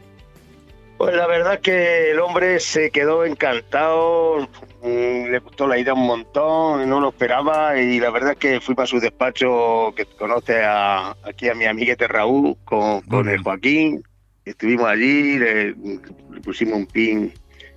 Pues 0.97 1.15
la 1.15 1.27
verdad 1.27 1.59
que 1.59 2.11
el 2.11 2.19
hombre 2.21 2.61
se 2.61 2.89
quedó 2.91 3.25
encantado, 3.25 4.47
mm, 4.83 5.31
le 5.31 5.39
gustó 5.39 5.67
la 5.67 5.77
idea 5.77 5.93
un 5.93 6.07
montón, 6.07 6.87
no 6.87 7.01
lo 7.01 7.09
esperaba 7.09 7.77
y 7.77 7.99
la 7.99 8.09
verdad 8.09 8.37
que 8.37 8.61
fui 8.61 8.73
para 8.73 8.87
su 8.87 9.01
despacho 9.01 9.93
que 9.97 10.05
conoce 10.05 10.63
a, 10.63 11.13
aquí 11.23 11.49
a 11.49 11.55
mi 11.55 11.65
amiguete 11.65 12.07
Raúl 12.07 12.55
con, 12.63 13.01
con 13.01 13.27
el 13.27 13.43
Joaquín, 13.43 14.01
estuvimos 14.45 14.85
allí, 14.87 15.37
le, 15.39 15.71
le 15.71 16.41
pusimos 16.43 16.75
un 16.75 16.85
pin 16.85 17.33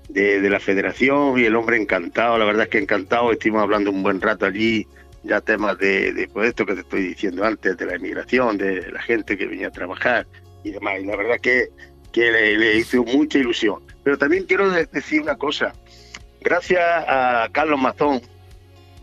de, 0.09 0.41
de 0.41 0.51
la 0.51 0.61
federación 0.61 1.39
y 1.39 1.45
el 1.45 1.57
hombre 1.57 1.77
encantado, 1.77 2.39
la 2.39 2.45
verdad 2.45 2.65
es 2.65 2.69
que 2.71 2.79
encantado, 2.79 3.33
estuvimos 3.33 3.63
hablando 3.63 3.91
un 3.91 4.03
buen 4.03 4.21
rato 4.21 4.47
allí, 4.47 4.87
ya 5.25 5.41
temas 5.41 5.79
de, 5.79 6.13
de 6.13 6.29
pues, 6.29 6.49
esto 6.51 6.65
que 6.67 6.75
te 6.75 6.81
estoy 6.81 7.03
diciendo 7.03 7.45
antes, 7.45 7.77
de 7.77 7.87
la 7.87 7.97
inmigración, 7.97 8.57
de 8.59 8.91
la 8.93 9.03
gente 9.03 9.37
que 9.37 9.47
venía 9.47 9.69
a 9.69 9.73
trabajar 9.73 10.27
y 10.63 10.71
demás, 10.71 11.01
y 11.01 11.05
la 11.07 11.17
verdad 11.17 11.41
que 11.41 11.69
que 12.13 12.31
le, 12.33 12.57
le 12.57 12.77
hizo 12.79 13.05
mucha 13.05 13.39
ilusión. 13.39 13.83
Pero 14.03 14.17
también 14.17 14.45
quiero 14.45 14.71
de- 14.71 14.87
decir 14.87 15.21
una 15.21 15.37
cosa. 15.37 15.75
Gracias 16.41 16.81
a 16.81 17.47
Carlos 17.53 17.79
Mazón, 17.79 18.23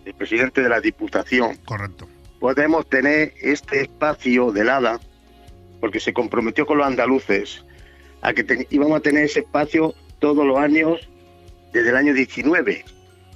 el 0.03 0.14
presidente 0.15 0.61
de 0.64 0.69
la 0.69 0.80
Diputación, 0.81 1.56
Correcto. 1.57 2.07
podemos 2.40 2.90
tener 2.90 3.34
este 3.40 3.81
espacio 3.81 4.52
del 4.52 4.68
ADA, 4.69 4.99
porque 5.84 6.00
se 6.00 6.14
comprometió 6.14 6.66
con 6.66 6.78
los 6.78 6.88
andaluces 6.88 7.66
a 8.22 8.32
que 8.32 8.66
íbamos 8.70 8.96
a 8.98 9.02
tener 9.02 9.26
ese 9.26 9.42
espacio 9.42 9.94
todos 10.20 10.46
los 10.48 10.58
años 10.58 11.10
desde 11.74 11.90
el 11.90 11.98
año 11.98 12.14
19. 12.14 12.86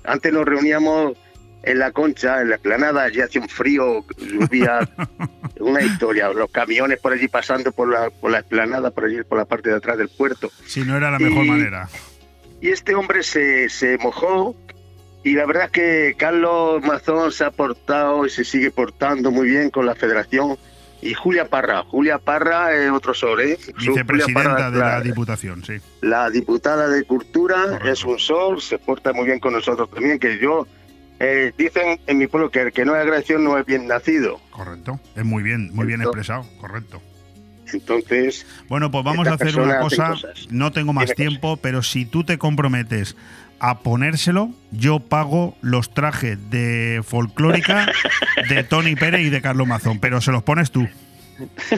Antes 0.06 0.32
nos 0.32 0.46
reuníamos 0.46 1.18
en 1.64 1.80
la 1.80 1.92
concha, 1.92 2.40
en 2.40 2.48
la 2.52 2.56
explanada, 2.56 3.04
allí 3.04 3.20
hacía 3.20 3.42
un 3.42 3.50
frío, 3.50 4.06
llovía, 4.18 4.80
una 5.60 5.82
historia, 5.82 6.30
los 6.30 6.50
camiones 6.50 7.00
por 7.02 7.12
allí 7.12 7.28
pasando 7.28 7.74
por 7.74 7.90
la, 7.92 8.12
por 8.12 8.32
la 8.32 8.40
explanada, 8.40 8.92
por 8.92 9.04
allí, 9.04 9.22
por 9.28 9.38
la 9.40 9.44
parte 9.44 9.70
de 9.70 9.76
atrás 9.76 9.98
del 9.98 10.08
puerto. 10.08 10.50
Si 10.66 10.86
no 10.86 10.96
era 10.96 11.12
la 11.12 11.20
mejor 11.20 11.44
Y- 11.44 11.50
manera. 11.50 11.90
Y 12.62 12.70
este 12.70 12.96
hombre 12.96 13.24
se, 13.24 13.68
se 13.68 13.98
mojó 13.98 14.56
y 15.22 15.34
la 15.34 15.46
verdad 15.46 15.66
es 15.66 15.72
que 15.72 16.16
Carlos 16.18 16.82
Mazón 16.82 17.34
se 17.34 17.44
ha 17.44 17.52
portado 17.52 18.26
y 18.26 18.30
se 18.30 18.46
sigue 18.46 18.72
portando 18.72 19.32
muy 19.32 19.50
bien 19.50 19.70
con 19.70 19.86
la 19.86 19.96
federación. 19.96 20.58
Y 21.02 21.14
Julia 21.14 21.48
Parra, 21.48 21.84
Julia 21.84 22.18
Parra 22.18 22.74
es 22.74 22.92
otro 22.92 23.14
sol, 23.14 23.40
¿eh? 23.42 23.58
Vicepresidenta 23.78 24.44
Parra, 24.44 24.72
de 24.72 24.80
la 24.80 24.86
la, 24.98 25.02
Diputación, 25.02 25.64
sí. 25.64 25.74
la 26.02 26.30
diputada 26.30 26.88
de 26.90 27.04
Cultura 27.04 27.80
es 27.86 28.04
un 28.04 28.18
sol, 28.18 28.62
se 28.62 28.80
porta 28.80 29.14
muy 29.14 29.26
bien 29.26 29.40
con 29.40 29.54
nosotros 29.54 29.90
también, 29.92 30.18
que 30.20 30.40
yo... 30.40 30.66
eh, 31.20 31.52
dicen 31.58 32.00
en 32.08 32.18
mi 32.18 32.28
pueblo 32.28 32.50
que 32.50 32.62
el 32.62 32.72
que 32.72 32.84
no 32.86 32.96
es 32.96 33.02
agradecido 33.02 33.38
no 33.40 33.58
es 33.58 33.66
bien 33.66 33.88
nacido. 33.88 34.40
Correcto. 34.52 35.00
Es 35.16 35.24
muy 35.26 35.44
bien, 35.44 35.74
muy 35.74 35.86
bien 35.86 36.02
Entonces- 36.02 36.30
expresado, 36.30 36.60
correcto. 36.60 37.02
Entonces, 37.74 38.46
Bueno, 38.70 38.90
pues 38.92 39.04
vamos 39.04 39.28
a 39.28 39.34
hacer 39.34 39.60
una 39.60 39.80
cosa. 39.80 40.14
No 40.50 40.72
tengo 40.72 40.94
más 40.94 41.14
tiempo, 41.14 41.58
pero 41.58 41.84
si 41.84 42.06
tú 42.06 42.24
te 42.24 42.38
comprometes 42.38 43.16
a 43.60 43.80
ponérselo, 43.80 44.52
yo 44.72 45.00
pago 45.00 45.56
los 45.62 45.94
trajes 45.94 46.38
de 46.50 47.02
folclórica 47.06 47.92
de 48.50 48.64
Tony 48.64 48.96
Pérez 48.96 49.22
y 49.22 49.30
de 49.30 49.42
Carlos 49.42 49.68
Mazón, 49.68 50.00
pero 50.00 50.22
se 50.22 50.32
los 50.32 50.44
pones 50.44 50.72
tú. 50.72 50.88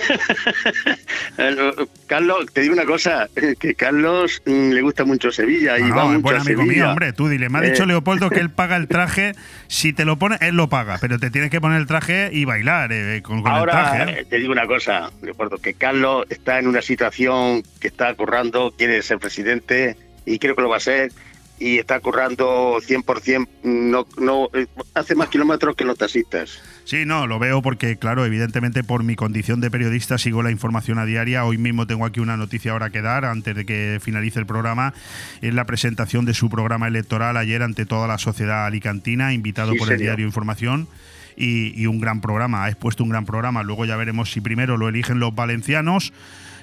eh, 1.38 1.72
Carlos, 2.08 2.46
te 2.54 2.62
digo 2.62 2.74
una 2.74 2.86
cosa, 2.86 3.28
eh, 3.36 3.56
que 3.60 3.76
Carlos 3.76 4.42
mm, 4.46 4.70
le 4.72 4.82
gusta 4.82 5.04
mucho 5.06 5.32
Sevilla 5.32 5.78
y 5.78 5.84
Ah, 5.84 5.96
va 5.96 6.04
no, 6.04 6.08
mucho 6.10 6.22
buen 6.22 6.38
a 6.38 6.42
amigo 6.42 6.62
Sevilla. 6.62 6.84
mío, 6.84 6.90
hombre. 6.92 7.14
Tú 7.14 7.28
dile, 7.28 7.50
me 7.50 7.58
ha 7.60 7.62
dicho 7.62 7.84
Eh, 7.84 7.88
Leopoldo 7.88 8.30
que 8.30 8.40
él 8.40 8.50
paga 8.56 8.76
el 8.78 8.88
traje. 8.88 9.34
Si 9.68 9.94
te 9.94 10.06
lo 10.06 10.18
pone, 10.18 10.38
él 10.42 10.56
lo 10.56 10.70
paga, 10.70 10.98
pero 11.02 11.20
te 11.20 11.30
tienes 11.30 11.50
que 11.50 11.60
poner 11.62 11.80
el 11.80 11.88
traje 11.88 12.30
y 12.32 12.46
bailar 12.46 12.92
eh, 12.94 13.22
con, 13.22 13.42
con 13.42 13.52
el 13.52 13.58
Ahora 13.58 13.72
traje. 13.92 14.26
te 14.26 14.38
digo 14.38 14.52
una 14.52 14.66
cosa, 14.68 15.12
Leopoldo, 15.22 15.58
que 15.58 15.74
Carlos 15.74 16.26
está 16.30 16.60
en 16.60 16.68
una 16.68 16.82
situación 16.82 17.64
que 17.82 17.88
está 17.90 18.14
currando, 18.14 18.74
quiere 18.78 19.02
ser 19.02 19.20
presidente 19.20 19.98
y 20.26 20.40
creo 20.40 20.56
que 20.56 20.62
lo 20.62 20.70
va 20.70 20.78
a 20.78 20.82
ser 20.82 21.12
y 21.60 21.78
está 21.78 22.00
currando 22.00 22.78
100%, 22.80 23.48
no, 23.64 24.08
no, 24.18 24.50
eh, 24.54 24.68
hace 24.94 25.14
más 25.14 25.28
kilómetros 25.28 25.76
que 25.76 25.84
los 25.84 25.98
taxistas. 25.98 26.62
Sí, 26.86 27.06
no, 27.06 27.28
lo 27.28 27.38
veo 27.38 27.62
porque, 27.62 27.98
claro, 27.98 28.26
evidentemente 28.26 28.84
por 28.84 29.04
mi 29.04 29.16
condición 29.16 29.60
de 29.60 29.70
periodista 29.70 30.18
sigo 30.18 30.42
la 30.42 30.52
información 30.52 30.98
a 30.98 31.06
diaria. 31.06 31.46
Hoy 31.46 31.58
mismo 31.58 31.86
tengo 31.86 32.06
aquí 32.06 32.20
una 32.20 32.38
noticia 32.38 32.72
ahora 32.72 32.90
que 32.90 33.02
dar 33.02 33.26
antes 33.26 33.56
de 33.56 33.66
que 33.66 34.00
finalice 34.02 34.40
el 34.40 34.46
programa. 34.46 34.94
Es 35.42 35.54
la 35.54 35.66
presentación 35.66 36.26
de 36.26 36.34
su 36.34 36.50
programa 36.50 36.88
electoral 36.88 37.38
ayer 37.38 37.62
ante 37.62 37.86
toda 37.86 38.08
la 38.08 38.18
sociedad 38.18 38.66
alicantina, 38.66 39.34
invitado 39.34 39.74
Sí, 39.74 39.78
por 39.78 39.92
el 39.92 40.00
diario 40.00 40.26
Información. 40.26 40.88
Y, 41.36 41.80
y 41.80 41.86
un 41.86 42.02
gran 42.02 42.20
programa, 42.20 42.66
ha 42.66 42.70
expuesto 42.70 43.04
un 43.04 43.10
gran 43.10 43.26
programa. 43.26 43.64
Luego 43.64 43.86
ya 43.86 43.96
veremos 43.96 44.32
si 44.32 44.42
primero 44.42 44.76
lo 44.76 44.90
eligen 44.90 45.20
los 45.20 45.34
valencianos 45.34 46.12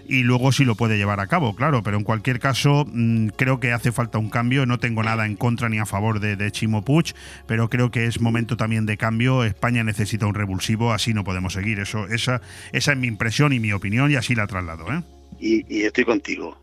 y 0.09 0.23
luego 0.23 0.53
si 0.53 0.65
lo 0.65 0.75
puede 0.75 0.97
llevar 0.97 1.21
a 1.21 1.27
cabo, 1.27 1.55
claro. 1.55 1.83
Pero 1.83 1.97
en 1.97 2.05
cualquier 2.05 2.39
caso, 2.39 2.85
mm, 2.87 3.29
creo 3.37 3.61
que 3.61 3.73
hace 3.73 3.93
falta 3.93 4.19
un 4.19 4.31
cambio. 4.31 4.67
No 4.67 4.79
tengo 4.79 5.03
nada 5.03 5.27
en 5.27 5.37
contra 5.37 5.69
ni 5.69 5.79
a 5.79 5.87
favor 5.87 6.21
de, 6.21 6.37
de 6.37 6.51
Chimo 6.53 6.85
Puig, 6.85 7.15
pero 7.47 7.69
creo 7.69 7.91
que 7.91 8.07
es 8.07 8.21
momento 8.21 8.57
también 8.57 8.87
de 8.87 8.97
cambio. 8.97 9.45
España 9.45 9.85
necesita 9.85 10.27
un 10.27 10.35
revulsivo, 10.35 10.93
así 10.93 11.15
no 11.15 11.25
podemos 11.25 11.53
seguir. 11.53 11.81
Eso, 11.81 12.07
esa, 12.09 12.41
esa 12.73 12.93
es 12.93 12.99
mi 12.99 13.07
impresión 13.07 13.53
y 13.53 13.61
mi 13.61 13.73
opinión, 13.73 14.11
y 14.11 14.17
así 14.17 14.35
la 14.35 14.47
traslado. 14.47 14.87
¿eh? 14.93 15.03
Y, 15.39 15.75
y 15.75 15.85
estoy 15.85 16.05
contigo. 16.05 16.59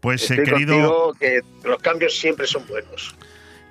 Pues 0.00 0.30
eh, 0.30 0.34
Estoy 0.34 0.44
querido, 0.44 0.74
contigo 0.74 1.14
que 1.18 1.68
los 1.68 1.78
cambios 1.80 2.18
siempre 2.18 2.46
son 2.46 2.66
buenos. 2.66 3.14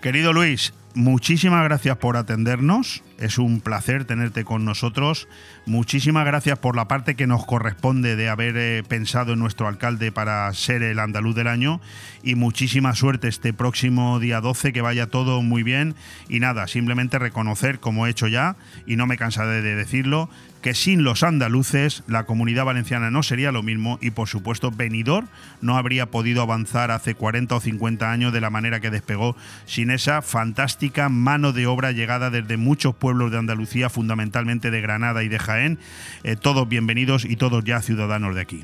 Querido 0.03 0.34
Luis, 0.34 0.73
muchísimas 0.95 1.63
gracias 1.63 1.95
por 1.95 2.17
atendernos. 2.17 3.03
Es 3.19 3.38
un 3.38 3.61
placer 3.61 4.03
tenerte 4.03 4.43
con 4.43 4.65
nosotros. 4.65 5.30
Muchísimas 5.65 6.25
gracias 6.25 6.59
por 6.59 6.75
la 6.75 6.89
parte 6.89 7.15
que 7.15 7.25
nos 7.25 7.45
corresponde 7.45 8.17
de 8.17 8.27
haber 8.27 8.57
eh, 8.57 8.84
pensado 8.85 9.31
en 9.31 9.39
nuestro 9.39 9.69
alcalde 9.69 10.11
para 10.11 10.53
ser 10.53 10.84
el 10.84 10.99
andaluz 10.99 11.35
del 11.35 11.47
año. 11.47 11.80
Y 12.21 12.35
muchísima 12.35 12.95
suerte 12.95 13.30
este 13.30 13.53
próximo 13.53 14.19
día 14.19 14.41
12, 14.41 14.73
que 14.73 14.81
vaya 14.81 15.07
todo 15.07 15.41
muy 15.41 15.63
bien. 15.63 15.95
Y 16.27 16.41
nada, 16.41 16.67
simplemente 16.67 17.17
reconocer, 17.17 17.80
como 17.80 18.05
he 18.05 18.09
hecho 18.09 18.27
ya, 18.27 18.57
y 18.85 18.97
no 18.97 19.07
me 19.07 19.15
cansaré 19.15 19.61
de 19.61 19.77
decirlo, 19.77 20.30
que 20.64 20.73
sin 20.73 21.03
los 21.03 21.23
andaluces 21.23 22.03
la 22.07 22.26
comunidad 22.26 22.64
valenciana 22.64 23.11
no 23.11 23.22
sería 23.22 23.52
lo 23.52 23.61
mismo 23.61 23.99
y 24.02 24.11
por 24.11 24.30
supuesto 24.30 24.72
Benidorm 24.72 25.27
no 25.61 25.77
habría 25.77 26.07
podido 26.07 26.41
avanzar 26.41 26.90
hace 26.90 27.15
40 27.15 27.56
o 27.56 27.60
50 27.60 28.10
años 28.10 28.31
de 28.31 28.40
la 28.40 28.49
manera 28.49 28.80
que 28.80 28.90
despegó 28.90 29.35
sin 29.65 29.91
esa 29.91 30.22
fantástica 30.22 31.10
mano 31.10 31.52
de 31.52 31.68
obra 31.68 31.91
llegada 31.91 32.30
desde 32.30 32.56
muchos 32.56 32.95
pueblos 32.95 33.30
de 33.31 33.40
Andalucía, 33.40 33.90
fundamentalmente 33.90 34.72
de 34.72 34.80
Granada 34.80 35.23
y 35.23 35.27
de 35.27 35.38
Jaén. 35.38 35.80
Eh, 36.23 36.38
todos 36.38 36.68
bienvenidos 36.69 37.26
y 37.26 37.35
todos 37.35 37.65
ya 37.65 37.81
ciudadanos 37.81 38.34
de 38.34 38.41
aquí. 38.41 38.64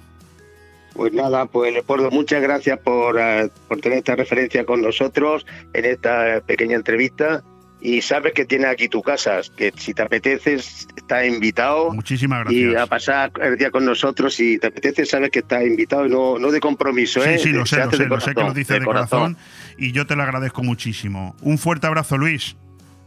Pues 0.94 1.12
nada, 1.14 1.48
pues 1.48 1.74
Leopoldo, 1.74 2.12
muchas 2.12 2.42
gracias 2.42 2.80
por, 2.80 3.20
eh, 3.20 3.50
por 3.68 3.82
tener 3.82 3.98
esta 4.00 4.16
referencia 4.16 4.66
con 4.66 4.82
nosotros 4.82 5.46
en 5.74 5.84
esta 5.84 6.42
pequeña 6.46 6.78
entrevista. 6.78 7.44
Y 7.82 8.02
sabes 8.02 8.34
que 8.34 8.44
tienes 8.46 8.68
aquí 8.68 8.90
tu 8.90 9.02
casa, 9.02 9.40
que 9.56 9.72
si 9.78 9.94
te 9.94 10.02
apetece, 10.02 10.56
estás 10.56 11.26
invitado. 11.26 11.94
Muchísimas 11.94 12.46
Y 12.52 12.64
gracias. 12.64 12.82
a 12.84 12.88
pasar 12.88 13.32
el 13.42 13.58
día 13.58 13.72
con 13.72 13.86
nosotros, 13.86 14.34
si 14.36 14.58
te 14.60 14.68
apetece, 14.68 15.06
sabes 15.06 15.30
que 15.30 15.40
estás 15.40 15.64
invitado 15.64 16.06
y 16.06 16.10
no, 16.10 16.38
no 16.38 16.52
de 16.52 16.60
compromiso, 16.60 17.22
Sí, 17.24 17.30
¿eh? 17.30 17.40
sí, 17.40 17.50
lo 17.52 17.66
sé, 17.66 17.78
lo 17.86 17.92
sé, 17.92 18.06
lo 18.06 18.20
sé 18.20 18.26
que 18.34 18.42
lo 18.42 18.42
corazón, 18.42 18.54
dice 18.54 18.74
de 18.80 18.86
corazón 18.86 19.38
y 19.78 19.94
yo 19.94 20.06
te 20.06 20.16
lo 20.18 20.24
agradezco 20.24 20.62
muchísimo. 20.62 21.36
Un 21.42 21.58
fuerte 21.58 21.88
abrazo, 21.88 22.18
Luis. 22.18 22.58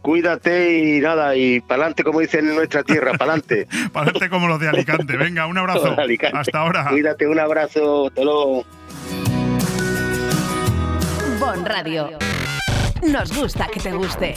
Cuídate 0.00 0.78
y 0.96 1.00
nada, 1.00 1.36
y 1.36 1.60
pa'lante, 1.60 2.02
como 2.02 2.20
dicen 2.20 2.48
en 2.48 2.54
nuestra 2.56 2.82
tierra, 2.82 3.12
pa'lante. 3.12 3.68
Pa'lante 3.92 4.28
como 4.30 4.48
los 4.48 4.58
de 4.58 4.68
Alicante. 4.68 5.16
Venga, 5.16 5.46
un 5.46 5.58
abrazo. 5.58 5.94
Hasta 6.32 6.58
ahora. 6.58 6.86
Cuídate, 6.88 7.26
un 7.28 7.38
abrazo, 7.38 8.08
hasta 8.08 8.22
luego. 8.24 8.64
Bon 11.38 11.64
Radio. 11.66 12.18
Nos 13.02 13.36
gusta 13.36 13.66
que 13.66 13.80
te 13.80 13.92
guste. 13.92 14.34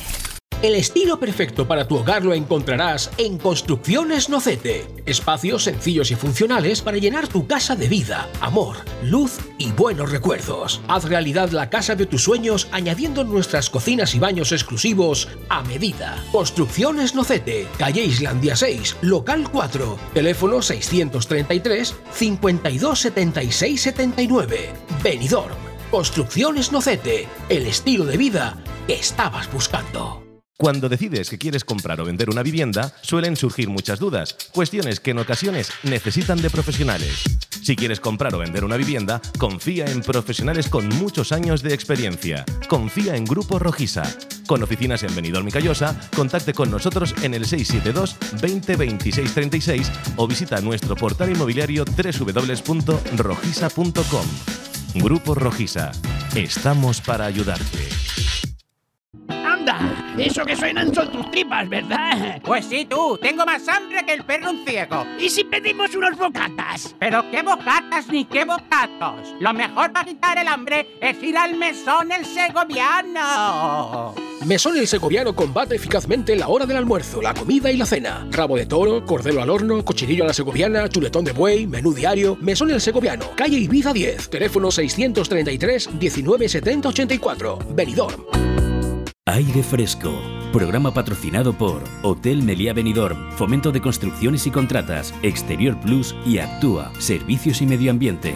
El 0.64 0.74
estilo 0.74 1.20
perfecto 1.20 1.68
para 1.68 1.88
tu 1.88 1.98
hogar 1.98 2.26
lo 2.26 2.34
encontrarás 2.34 3.12
en 3.20 3.38
Construcciones 3.38 4.30
Nocete. 4.30 4.88
Espacios 5.06 5.66
sencillos 5.66 6.10
y 6.10 6.16
funcionales 6.16 6.82
para 6.82 6.98
llenar 6.98 7.28
tu 7.28 7.46
casa 7.46 7.76
de 7.76 7.88
vida, 7.88 8.28
amor, 8.42 8.78
luz 9.04 9.38
y 9.60 9.72
buenos 9.72 10.12
recuerdos. 10.12 10.82
Haz 10.88 11.04
realidad 11.04 11.52
la 11.52 11.70
casa 11.70 11.94
de 11.94 12.08
tus 12.08 12.24
sueños 12.24 12.68
añadiendo 12.72 13.24
nuestras 13.24 13.70
cocinas 13.70 14.16
y 14.16 14.20
baños 14.20 14.52
exclusivos 14.52 15.28
a 15.50 15.62
medida. 15.62 16.24
Construcciones 16.32 17.14
Nocete, 17.14 17.68
calle 17.78 18.04
Islandia 18.04 18.56
6, 18.56 18.98
local 19.02 19.48
4, 19.52 20.00
teléfono 20.16 20.64
633 20.64 21.96
52 22.12 23.00
76 23.00 23.82
79. 23.82 24.74
Benidorm. 25.04 25.75
Construcciones 25.92 26.72
Nocete, 26.72 27.28
el 27.48 27.68
estilo 27.68 28.06
de 28.06 28.18
vida 28.18 28.58
que 28.88 28.96
estabas 28.96 29.52
buscando. 29.52 30.24
Cuando 30.58 30.90
decides 30.90 31.30
que 31.30 31.38
quieres 31.38 31.66
comprar 31.66 32.02
o 32.02 32.06
vender 32.06 32.30
una 32.30 32.42
vivienda, 32.42 32.94
suelen 33.02 33.36
surgir 33.36 33.70
muchas 33.70 34.00
dudas, 34.00 34.36
cuestiones 34.54 35.00
que 35.00 35.12
en 35.12 35.20
ocasiones 35.20 35.70
necesitan 35.84 36.42
de 36.42 36.50
profesionales. 36.50 37.24
Si 37.62 37.76
quieres 37.76 38.00
comprar 38.00 38.34
o 38.34 38.40
vender 38.40 38.64
una 38.64 38.78
vivienda, 38.78 39.22
confía 39.38 39.86
en 39.86 40.02
profesionales 40.02 40.70
con 40.70 40.88
muchos 40.90 41.32
años 41.32 41.62
de 41.62 41.74
experiencia. 41.74 42.46
Confía 42.68 43.16
en 43.16 43.26
Grupo 43.26 43.60
Rojisa. 43.60 44.04
Con 44.48 44.64
oficinas 44.64 45.04
en 45.04 45.14
Benidorm 45.14 45.48
y 45.48 45.52
Callosa, 45.52 46.00
contacte 46.16 46.54
con 46.54 46.72
nosotros 46.72 47.14
en 47.22 47.34
el 47.34 47.46
672 47.46 48.16
20 48.42 48.76
26 48.76 49.34
36 49.34 49.92
o 50.16 50.28
visita 50.28 50.62
nuestro 50.62 50.96
portal 50.96 51.32
inmobiliario 51.32 51.86
www.rojisa.com. 51.86 54.65
Grupo 54.96 55.36
Rojisa. 55.36 55.92
Estamos 56.36 57.02
para 57.02 57.26
ayudarte. 57.26 57.90
Anda, 59.66 60.14
eso 60.20 60.46
que 60.46 60.56
suenan 60.56 60.94
son 60.94 61.12
tus 61.12 61.32
tripas, 61.32 61.68
¿verdad? 61.68 62.40
Pues 62.44 62.66
sí, 62.66 62.86
tú. 62.86 63.18
Tengo 63.20 63.46
más 63.46 63.68
hambre 63.68 64.06
que 64.06 64.14
el 64.14 64.24
perro 64.24 64.52
un 64.52 64.64
ciego. 64.64 65.04
¿Y 65.20 65.28
si 65.30 65.44
pedimos 65.44 65.96
unos 65.96 66.16
bocatas? 66.18 66.96
Pero 67.00 67.24
qué 67.32 67.42
bocatas 67.42 68.08
ni 68.10 68.26
qué 68.26 68.46
bocatos. 68.46 69.34
Lo 69.40 69.54
mejor 69.54 69.92
para 69.92 70.06
quitar 70.06 70.38
el 70.38 70.48
hambre 70.48 70.88
es 71.02 71.24
ir 71.24 71.36
al 71.36 71.56
mesón 71.56 72.12
el 72.12 72.24
segoviano. 72.26 74.14
Mesón 74.46 74.78
el 74.78 74.88
Segoviano 74.88 75.36
combate 75.36 75.78
eficazmente 75.78 76.36
la 76.36 76.48
hora 76.50 76.68
del 76.68 76.78
almuerzo, 76.78 77.20
la 77.22 77.34
comida 77.34 77.72
y 77.72 77.78
la 77.78 77.88
cena. 77.88 78.28
Rabo 78.30 78.58
de 78.58 78.68
toro, 78.68 79.04
cordero 79.04 79.42
al 79.42 79.50
horno, 79.50 79.84
cochinillo 79.84 80.26
a 80.26 80.28
la 80.28 80.34
segoviana, 80.34 80.88
chuletón 80.88 81.26
de 81.26 81.32
buey, 81.32 81.66
menú 81.66 81.94
diario. 81.94 82.38
Mesón 82.42 82.70
el 82.70 82.80
Segoviano, 82.82 83.32
calle 83.36 83.58
Ibiza 83.58 83.92
10, 83.94 84.30
teléfono 84.30 84.70
633 84.70 85.98
19 85.98 86.50
70 86.50 86.90
84. 86.90 87.60
Benidorm. 87.72 88.65
Aire 89.28 89.64
Fresco. 89.64 90.14
Programa 90.54 90.94
patrocinado 90.94 91.58
por 91.58 91.84
Hotel 92.04 92.44
Meliá 92.44 92.74
Benidorm, 92.74 93.32
Fomento 93.32 93.72
de 93.72 93.82
Construcciones 93.82 94.46
y 94.46 94.52
Contratas, 94.52 95.16
Exterior 95.24 95.80
Plus 95.82 96.16
y 96.28 96.38
Actúa, 96.38 96.92
Servicios 97.00 97.60
y 97.60 97.66
Medio 97.66 97.90
Ambiente. 97.90 98.36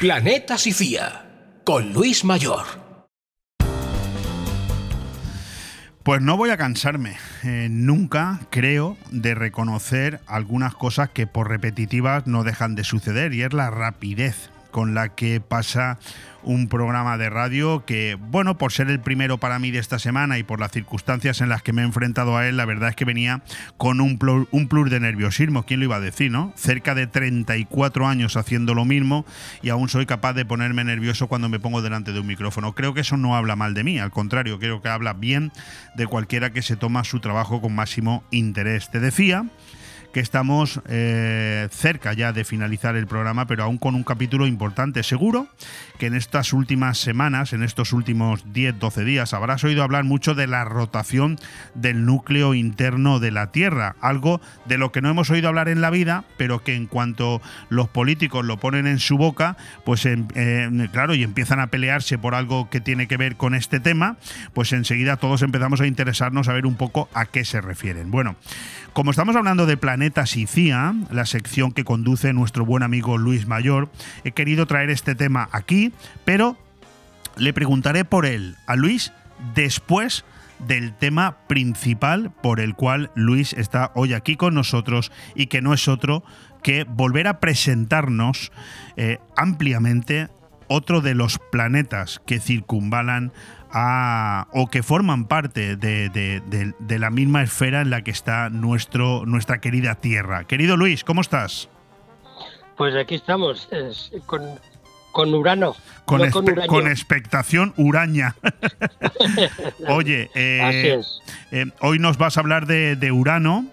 Planeta 0.00 0.58
Sicía, 0.58 1.25
con 1.66 1.92
Luis 1.92 2.24
Mayor. 2.24 2.64
Pues 6.04 6.22
no 6.22 6.36
voy 6.36 6.50
a 6.50 6.56
cansarme, 6.56 7.16
eh, 7.42 7.66
nunca 7.68 8.38
creo, 8.50 8.96
de 9.10 9.34
reconocer 9.34 10.20
algunas 10.28 10.76
cosas 10.76 11.10
que 11.10 11.26
por 11.26 11.48
repetitivas 11.48 12.28
no 12.28 12.44
dejan 12.44 12.76
de 12.76 12.84
suceder 12.84 13.34
y 13.34 13.42
es 13.42 13.52
la 13.52 13.70
rapidez 13.70 14.50
con 14.70 14.94
la 14.94 15.16
que 15.16 15.40
pasa 15.40 15.98
un 16.46 16.68
programa 16.68 17.18
de 17.18 17.28
radio 17.28 17.84
que, 17.84 18.16
bueno, 18.18 18.56
por 18.56 18.72
ser 18.72 18.88
el 18.88 19.00
primero 19.00 19.38
para 19.38 19.58
mí 19.58 19.70
de 19.70 19.80
esta 19.80 19.98
semana 19.98 20.38
y 20.38 20.44
por 20.44 20.60
las 20.60 20.70
circunstancias 20.70 21.40
en 21.40 21.48
las 21.48 21.62
que 21.62 21.72
me 21.72 21.82
he 21.82 21.84
enfrentado 21.84 22.36
a 22.36 22.48
él, 22.48 22.56
la 22.56 22.64
verdad 22.64 22.88
es 22.88 22.96
que 22.96 23.04
venía 23.04 23.42
con 23.76 24.00
un 24.00 24.16
un 24.50 24.68
plus 24.68 24.90
de 24.90 25.00
nerviosismo. 25.00 25.64
¿Quién 25.64 25.80
lo 25.80 25.86
iba 25.86 25.96
a 25.96 26.00
decir, 26.00 26.30
no? 26.30 26.52
Cerca 26.56 26.94
de 26.94 27.06
34 27.06 28.06
años 28.06 28.36
haciendo 28.36 28.74
lo 28.74 28.84
mismo 28.84 29.26
y 29.60 29.68
aún 29.68 29.88
soy 29.88 30.06
capaz 30.06 30.32
de 30.32 30.46
ponerme 30.46 30.84
nervioso 30.84 31.26
cuando 31.26 31.48
me 31.48 31.60
pongo 31.60 31.82
delante 31.82 32.12
de 32.12 32.20
un 32.20 32.26
micrófono. 32.26 32.74
Creo 32.74 32.94
que 32.94 33.00
eso 33.00 33.16
no 33.16 33.36
habla 33.36 33.56
mal 33.56 33.74
de 33.74 33.84
mí, 33.84 33.98
al 33.98 34.12
contrario, 34.12 34.58
creo 34.58 34.80
que 34.80 34.88
habla 34.88 35.12
bien 35.12 35.52
de 35.96 36.06
cualquiera 36.06 36.50
que 36.50 36.62
se 36.62 36.76
toma 36.76 37.04
su 37.04 37.20
trabajo 37.20 37.60
con 37.60 37.74
máximo 37.74 38.24
interés. 38.30 38.90
Te 38.90 39.00
decía 39.00 39.46
que 40.16 40.20
estamos 40.20 40.80
eh, 40.88 41.68
cerca 41.70 42.14
ya 42.14 42.32
de 42.32 42.44
finalizar 42.44 42.96
el 42.96 43.06
programa, 43.06 43.46
pero 43.46 43.64
aún 43.64 43.76
con 43.76 43.94
un 43.94 44.02
capítulo 44.02 44.46
importante. 44.46 45.02
Seguro 45.02 45.46
que 45.98 46.06
en 46.06 46.14
estas 46.14 46.54
últimas 46.54 46.96
semanas, 46.96 47.52
en 47.52 47.62
estos 47.62 47.92
últimos 47.92 48.46
10-12 48.46 49.04
días, 49.04 49.34
habrás 49.34 49.62
oído 49.62 49.82
hablar 49.82 50.04
mucho 50.04 50.34
de 50.34 50.46
la 50.46 50.64
rotación 50.64 51.36
del 51.74 52.06
núcleo 52.06 52.54
interno 52.54 53.20
de 53.20 53.30
la 53.30 53.52
Tierra, 53.52 53.94
algo 54.00 54.40
de 54.64 54.78
lo 54.78 54.90
que 54.90 55.02
no 55.02 55.10
hemos 55.10 55.28
oído 55.28 55.48
hablar 55.48 55.68
en 55.68 55.82
la 55.82 55.90
vida, 55.90 56.24
pero 56.38 56.64
que 56.64 56.74
en 56.74 56.86
cuanto 56.86 57.42
los 57.68 57.90
políticos 57.90 58.42
lo 58.42 58.56
ponen 58.56 58.86
en 58.86 59.00
su 59.00 59.18
boca, 59.18 59.58
pues 59.84 60.08
claro, 60.92 61.14
y 61.14 61.24
empiezan 61.24 61.60
a 61.60 61.66
pelearse 61.66 62.16
por 62.16 62.34
algo 62.34 62.70
que 62.70 62.80
tiene 62.80 63.06
que 63.06 63.18
ver 63.18 63.36
con 63.36 63.54
este 63.54 63.80
tema, 63.80 64.16
pues 64.54 64.72
enseguida 64.72 65.18
todos 65.18 65.42
empezamos 65.42 65.82
a 65.82 65.86
interesarnos 65.86 66.48
a 66.48 66.54
ver 66.54 66.64
un 66.64 66.76
poco 66.76 67.10
a 67.12 67.26
qué 67.26 67.44
se 67.44 67.60
refieren. 67.60 68.10
Bueno, 68.10 68.36
como 68.96 69.10
estamos 69.10 69.36
hablando 69.36 69.66
de 69.66 69.76
Planeta 69.76 70.24
Sicía, 70.24 70.94
la 71.10 71.26
sección 71.26 71.70
que 71.72 71.84
conduce 71.84 72.32
nuestro 72.32 72.64
buen 72.64 72.82
amigo 72.82 73.18
Luis 73.18 73.46
Mayor, 73.46 73.90
he 74.24 74.32
querido 74.32 74.64
traer 74.64 74.88
este 74.88 75.14
tema 75.14 75.50
aquí, 75.52 75.92
pero 76.24 76.56
le 77.36 77.52
preguntaré 77.52 78.06
por 78.06 78.24
él 78.24 78.56
a 78.66 78.74
Luis 78.74 79.12
después 79.54 80.24
del 80.66 80.94
tema 80.94 81.36
principal 81.46 82.32
por 82.42 82.58
el 82.58 82.74
cual 82.74 83.10
Luis 83.14 83.52
está 83.52 83.92
hoy 83.94 84.14
aquí 84.14 84.34
con 84.36 84.54
nosotros 84.54 85.12
y 85.34 85.48
que 85.48 85.60
no 85.60 85.74
es 85.74 85.88
otro 85.88 86.24
que 86.62 86.84
volver 86.84 87.28
a 87.28 87.38
presentarnos 87.38 88.50
eh, 88.96 89.18
ampliamente 89.36 90.28
otro 90.68 91.02
de 91.02 91.14
los 91.14 91.38
planetas 91.52 92.22
que 92.24 92.40
circunvalan 92.40 93.30
a, 93.78 94.48
o 94.52 94.68
que 94.68 94.82
forman 94.82 95.26
parte 95.26 95.76
de, 95.76 96.08
de- 96.08 96.40
de- 96.46 96.72
de 96.78 96.98
la 96.98 97.10
misma 97.10 97.42
esfera 97.42 97.82
en 97.82 97.90
la 97.90 98.00
que 98.02 98.10
está 98.10 98.48
nuestro, 98.48 99.26
nuestra 99.26 99.60
querida 99.60 99.96
Tierra. 99.96 100.44
Querido 100.44 100.78
Luis, 100.78 101.04
¿cómo 101.04 101.20
estás? 101.20 101.68
Pues 102.78 102.94
aquí 102.96 103.16
estamos, 103.16 103.68
es, 103.70 104.12
con, 104.24 104.42
con 105.12 105.34
Urano. 105.34 105.76
Con, 106.06 106.22
no 106.22 106.30
con 106.68 106.86
expectación 106.88 107.74
uraña. 107.76 108.34
Oye, 109.88 110.30
eh, 110.34 110.60
Así 110.62 110.88
es. 110.88 111.20
eh, 111.50 111.66
hoy 111.80 111.98
nos 111.98 112.16
vas 112.16 112.36
a 112.36 112.40
hablar 112.40 112.66
de, 112.66 112.96
de 112.96 113.12
Urano. 113.12 113.66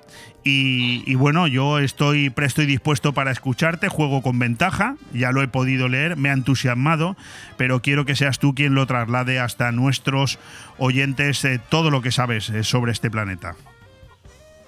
Y, 0.45 1.03
y 1.09 1.15
bueno, 1.15 1.47
yo 1.47 1.79
estoy 1.79 2.29
presto 2.29 2.61
y 2.61 2.65
dispuesto 2.65 3.13
para 3.13 3.31
escucharte, 3.31 3.87
juego 3.87 4.21
con 4.21 4.39
ventaja, 4.39 4.97
ya 5.13 5.31
lo 5.31 5.41
he 5.41 5.47
podido 5.47 5.87
leer, 5.87 6.17
me 6.17 6.29
ha 6.29 6.33
entusiasmado, 6.33 7.15
pero 7.55 7.81
quiero 7.81 8.03
que 8.05 8.15
seas 8.15 8.39
tú 8.39 8.53
quien 8.53 8.75
lo 8.75 8.85
traslade 8.85 9.39
hasta 9.39 9.71
nuestros 9.71 10.39
oyentes 10.77 11.45
eh, 11.45 11.61
todo 11.69 11.91
lo 11.91 12.01
que 12.01 12.11
sabes 12.11 12.49
eh, 12.49 12.63
sobre 12.63 12.91
este 12.91 13.09
planeta. 13.09 13.55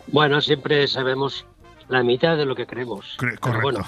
Bueno, 0.07 0.39
siempre 0.39 0.87
sabemos 0.87 1.45
la 1.89 2.03
mitad 2.03 2.37
de 2.37 2.45
lo 2.45 2.55
que 2.55 2.65
creemos. 2.65 3.17
Cre- 3.17 3.37
correcto. 3.39 3.61
bueno, 3.61 3.85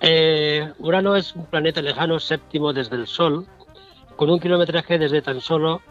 Eh, 0.00 0.72
Urano 0.78 1.16
es 1.16 1.34
un 1.34 1.46
planeta 1.46 1.82
lejano 1.82 2.20
séptimo 2.20 2.72
desde 2.72 2.96
el 2.96 3.06
Sol, 3.06 3.46
con 4.16 4.30
un 4.30 4.38
kilometraje 4.38 4.98
desde 4.98 5.22
tan 5.22 5.40
solo 5.40 5.82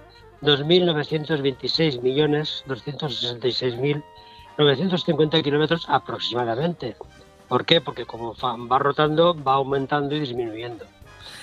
2.926.266.950 4.57 5.43
kilómetros 5.43 5.85
aproximadamente. 5.87 6.95
¿Por 7.47 7.65
qué? 7.65 7.81
Porque 7.81 8.05
como 8.05 8.35
va 8.35 8.79
rotando, 8.79 9.35
va 9.41 9.53
aumentando 9.53 10.15
y 10.15 10.19
disminuyendo. 10.19 10.85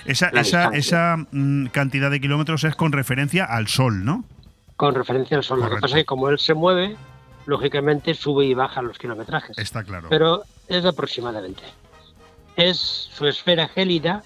Esa, 0.05 1.17
mm, 1.31 1.67
cantidad 1.67 2.11
de 2.11 2.21
kilómetros 2.21 2.63
es 2.63 2.75
con 2.75 2.91
referencia 2.91 3.45
al 3.45 3.67
Sol, 3.67 4.05
¿no? 4.05 4.23
Con 4.75 4.93
referencia 4.93 5.37
al 5.37 5.43
Sol. 5.43 5.59
Lo 5.61 5.69
que 5.69 5.77
pasa 5.77 5.97
es 5.97 6.03
que 6.03 6.05
como 6.05 6.29
él 6.29 6.37
se 6.37 6.53
mueve, 6.53 6.95
lógicamente 7.45 8.13
sube 8.13 8.45
y 8.45 8.53
baja 8.53 8.81
los 8.81 8.97
kilometrajes. 8.99 9.57
Está 9.57 9.83
claro. 9.83 10.07
Pero 10.09 10.43
es 10.67 10.85
aproximadamente. 10.85 11.63
Es 12.55 12.77
su 12.77 13.25
esfera 13.27 13.67
gélida 13.67 14.21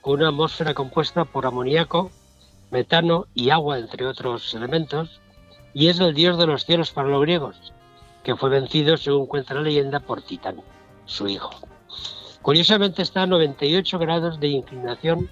con 0.00 0.14
una 0.14 0.28
atmósfera 0.28 0.74
compuesta 0.74 1.24
por 1.24 1.46
amoníaco, 1.46 2.10
metano 2.70 3.26
y 3.34 3.50
agua, 3.50 3.78
entre 3.78 4.06
otros 4.06 4.54
elementos, 4.54 5.20
y 5.74 5.88
es 5.88 6.00
el 6.00 6.14
dios 6.14 6.38
de 6.38 6.46
los 6.46 6.64
cielos 6.64 6.90
para 6.90 7.08
los 7.08 7.20
griegos, 7.22 7.72
que 8.22 8.36
fue 8.36 8.50
vencido, 8.50 8.96
según 8.96 9.26
cuenta 9.26 9.54
la 9.54 9.62
leyenda, 9.62 10.00
por 10.00 10.22
Titán, 10.22 10.62
su 11.04 11.28
hijo. 11.28 11.50
Curiosamente 12.42 13.02
está 13.02 13.22
a 13.22 13.26
98 13.26 13.98
grados 13.98 14.40
de 14.40 14.48
inclinación 14.48 15.28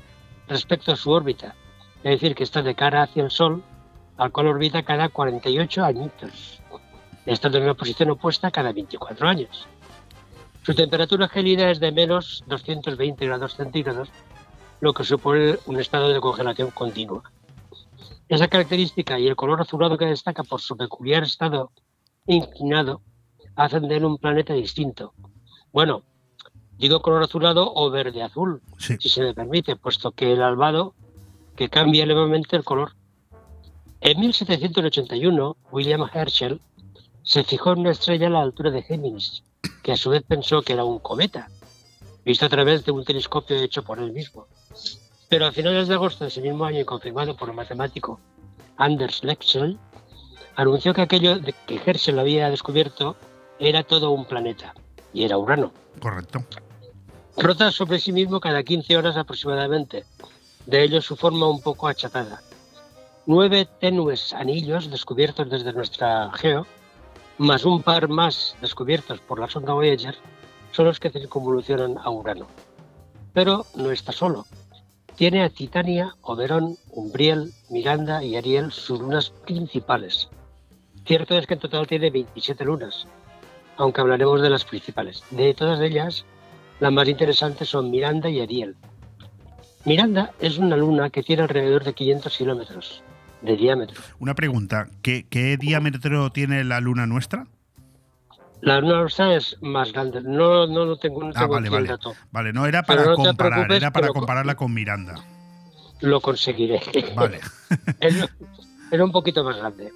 respecto 0.47 0.93
a 0.93 0.97
su 0.97 1.11
órbita, 1.11 1.55
es 2.03 2.13
decir, 2.13 2.35
que 2.35 2.45
está 2.45 2.63
de 2.63 2.75
cara 2.75 3.03
hacia 3.03 3.25
el 3.25 3.31
Sol, 3.31 3.63
al 4.17 4.33
cual 4.33 4.49
orbita 4.49 4.83
cada 4.83 5.09
48 5.09 5.85
añitos, 5.85 6.61
estando 7.25 7.59
en 7.59 7.65
una 7.65 7.75
posición 7.75 8.11
opuesta 8.11 8.51
cada 8.51 8.73
24 8.73 9.29
años. 9.29 9.67
Su 10.63 10.75
temperatura 10.75 11.29
gélida 11.29 11.71
es 11.71 11.81
de 11.81 11.93
menos 11.93 12.45
220 12.47 13.27
grados 13.27 13.55
centígrados, 13.55 14.11
lo 14.81 14.93
que 14.93 15.05
supone 15.05 15.59
un 15.67 15.81
estado 15.81 16.11
de 16.11 16.21
congelación 16.21 16.71
continua. 16.73 17.23
Esa 18.29 18.49
característica 18.49 19.19
y 19.19 19.27
el 19.27 19.37
color 19.37 19.63
azulado 19.63 19.97
que 19.97 20.05
destaca 20.05 20.45
por 20.45 20.61
su 20.61 20.77
peculiar 20.77 21.23
estado 21.23 21.71
inclinado 22.29 23.03
hacen 23.57 23.89
de 23.89 23.97
él 23.97 24.05
un 24.05 24.19
planeta 24.19 24.55
distinto. 24.55 25.13
Bueno, 25.73 26.03
digo 26.77 27.03
color 27.03 27.25
azulado 27.25 27.73
o 27.75 27.91
verde 27.91 28.23
azul, 28.23 28.63
si 28.79 29.09
se 29.09 29.23
me 29.23 29.35
permite, 29.35 29.75
puesto 29.77 30.13
que 30.13 30.33
el 30.33 30.43
albado 30.43 30.95
que 31.57 31.69
cambia 31.69 32.07
levemente 32.07 32.55
el 32.55 32.63
color. 32.63 32.93
En 34.01 34.21
1781, 34.21 35.57
William 35.73 36.09
Herschel 36.13 36.61
se 37.25 37.43
fijó 37.43 37.73
en 37.73 37.81
una 37.81 37.91
estrella 37.91 38.29
a 38.29 38.31
la 38.31 38.43
altura 38.43 38.71
de 38.71 38.83
Géminis, 38.83 39.43
que 39.83 39.93
a 39.93 39.97
su 39.97 40.11
vez 40.11 40.23
pensó 40.23 40.63
que 40.63 40.75
era 40.75 40.85
un 40.85 41.01
cometa, 41.01 41.51
visto 42.25 42.47
a 42.47 42.49
través 42.49 42.85
de 42.85 42.93
un 42.93 43.05
telescopio 43.05 43.57
hecho 43.57 43.83
por 43.83 43.99
él 43.99 44.13
mismo. 44.13 44.47
Pero 45.29 45.47
a 45.47 45.53
finales 45.53 45.89
de 45.89 45.95
agosto 45.95 46.25
de 46.25 46.29
ese 46.29 46.41
mismo 46.41 46.65
año 46.65 46.87
confirmado 46.87 47.37
por 47.37 47.49
el 47.49 47.57
matemático 47.57 48.21
Anders 48.77 49.25
Lexell, 49.25 49.77
anunció 50.59 50.93
que 50.93 51.03
aquello 51.03 51.39
de 51.39 51.55
que 51.67 51.81
Herschel 51.87 52.19
había 52.19 52.51
descubierto 52.51 53.15
era 53.61 53.85
todo 53.85 54.11
un 54.11 54.25
planeta, 54.25 54.75
y 55.13 55.23
era 55.23 55.39
Urano. 55.39 55.73
Correcto. 56.01 56.45
Rota 57.37 57.71
sobre 57.71 58.01
sí 58.01 58.11
mismo 58.11 58.41
cada 58.41 58.65
15 58.65 58.97
horas 58.97 59.17
aproximadamente, 59.17 60.05
de 60.67 60.83
ello 60.83 61.01
su 61.01 61.15
forma 61.15 61.49
un 61.49 61.63
poco 61.63 61.87
achatada. 61.87 62.43
Nueve 63.25 63.69
tenues 63.81 64.33
anillos 64.33 64.91
descubiertos 64.91 65.49
desde 65.49 65.73
nuestra 65.73 66.33
geo, 66.33 66.67
más 67.39 67.65
un 67.65 67.81
par 67.81 68.09
más 68.09 68.57
descubiertos 68.61 69.21
por 69.21 69.39
la 69.39 69.49
sonda 69.49 69.75
Voyager, 69.75 70.17
son 70.73 70.87
los 70.87 70.99
que 70.99 71.11
circunvolucionan 71.11 71.99
a 71.99 72.11
Urano. 72.11 72.49
Pero 73.33 73.65
no 73.77 73.93
está 73.93 74.11
solo. 74.11 74.45
Tiene 75.15 75.45
a 75.45 75.51
Titania, 75.51 76.17
Oberón, 76.23 76.77
Umbriel, 76.91 77.53
Miranda 77.71 78.25
y 78.25 78.35
Ariel 78.35 78.73
sus 78.73 78.99
lunas 78.99 79.31
principales. 79.31 80.29
Cierto 81.09 81.39
es 81.39 81.47
que 81.47 81.55
en 81.55 81.61
total 81.61 81.87
tiene 81.87 82.11
27 82.11 82.67
lunas, 82.67 83.07
aunque 83.79 84.03
hablaremos 84.03 84.43
de 84.43 84.51
las 84.51 84.67
principales. 84.67 85.25
De 85.31 85.55
todas 85.55 85.81
ellas, 85.81 86.27
las 86.81 86.93
más 86.93 87.09
interesantes 87.09 87.71
son 87.71 87.91
Miranda 87.91 88.29
y 88.29 88.43
Ariel. 88.43 88.77
Miranda 89.87 90.33
es 90.39 90.59
una 90.59 90.77
luna 90.77 91.09
que 91.09 91.23
tiene 91.23 91.41
alrededor 91.45 91.83
de 91.83 91.95
500 91.95 92.37
kilómetros 92.37 93.03
de 93.41 93.57
diámetro. 93.57 94.03
Una 94.19 94.35
pregunta, 94.35 94.89
¿qué, 95.01 95.25
qué 95.31 95.57
diámetro 95.57 96.29
tiene 96.29 96.63
la 96.63 96.79
luna 96.79 97.07
nuestra? 97.07 97.47
La 98.61 98.79
luna 98.79 99.01
nuestra 99.01 99.35
es 99.35 99.57
más 99.63 99.95
grande. 99.95 100.21
No, 100.21 100.67
no, 100.67 100.85
no 100.85 100.99
tengo, 100.99 101.23
no 101.25 101.31
Ah, 101.31 101.39
tengo 101.41 101.55
vale, 101.55 101.71
vale. 101.71 101.89
dato. 101.89 102.15
Vale, 102.33 102.53
no 102.53 102.67
era 102.67 102.83
para 102.83 103.07
no 103.07 103.15
comparar, 103.15 103.73
era 103.73 103.93
para 103.93 104.09
compararla 104.09 104.57
con 104.57 104.75
Miranda. 104.75 105.15
Lo 106.01 106.21
conseguiré. 106.21 106.83
Vale. 107.15 107.41
era 108.91 109.05
un 109.05 109.11
poquito 109.13 109.43
más 109.43 109.57
grande 109.57 109.91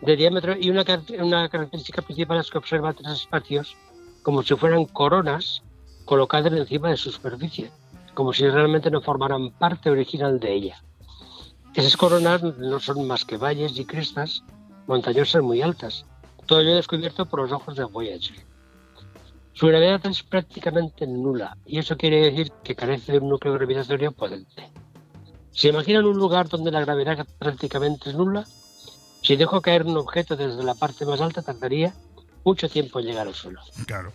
de 0.00 0.16
diámetro 0.16 0.56
y 0.58 0.70
una, 0.70 0.84
una 1.20 1.48
característica 1.48 2.02
principal 2.02 2.38
es 2.38 2.50
que 2.50 2.58
observa 2.58 2.92
tres 2.92 3.12
espacios 3.12 3.76
como 4.22 4.42
si 4.42 4.54
fueran 4.54 4.84
coronas 4.86 5.62
colocadas 6.04 6.52
encima 6.52 6.90
de 6.90 6.96
su 6.96 7.10
superficie, 7.10 7.70
como 8.14 8.32
si 8.32 8.48
realmente 8.48 8.90
no 8.90 9.00
formaran 9.00 9.50
parte 9.50 9.90
original 9.90 10.38
de 10.40 10.52
ella. 10.52 10.82
Esas 11.74 11.96
coronas 11.96 12.42
no 12.42 12.80
son 12.80 13.06
más 13.06 13.24
que 13.24 13.36
valles 13.36 13.78
y 13.78 13.84
crestas 13.84 14.42
montañosas 14.86 15.42
muy 15.42 15.62
altas, 15.62 16.06
todo 16.46 16.60
ello 16.60 16.76
descubierto 16.76 17.26
por 17.26 17.40
los 17.40 17.52
ojos 17.52 17.76
de 17.76 17.84
Voyager. 17.84 18.36
Su 19.52 19.66
gravedad 19.66 20.04
es 20.06 20.22
prácticamente 20.22 21.06
nula 21.06 21.56
y 21.64 21.78
eso 21.78 21.96
quiere 21.96 22.30
decir 22.30 22.52
que 22.62 22.76
carece 22.76 23.12
de 23.12 23.18
un 23.18 23.28
núcleo 23.28 23.54
gravitatorio 23.54 24.12
potente. 24.12 24.70
¿Se 25.50 25.68
imaginan 25.68 26.04
un 26.04 26.16
lugar 26.16 26.48
donde 26.48 26.70
la 26.70 26.82
gravedad 26.82 27.26
prácticamente 27.38 28.10
es 28.10 28.16
nula? 28.16 28.46
Si 29.26 29.34
dejo 29.34 29.60
caer 29.60 29.82
un 29.84 29.96
objeto 29.96 30.36
desde 30.36 30.62
la 30.62 30.74
parte 30.76 31.04
más 31.04 31.20
alta, 31.20 31.42
tardaría 31.42 31.92
mucho 32.44 32.68
tiempo 32.68 33.00
en 33.00 33.06
llegar 33.06 33.26
al 33.26 33.34
suelo. 33.34 33.60
Claro. 33.86 34.12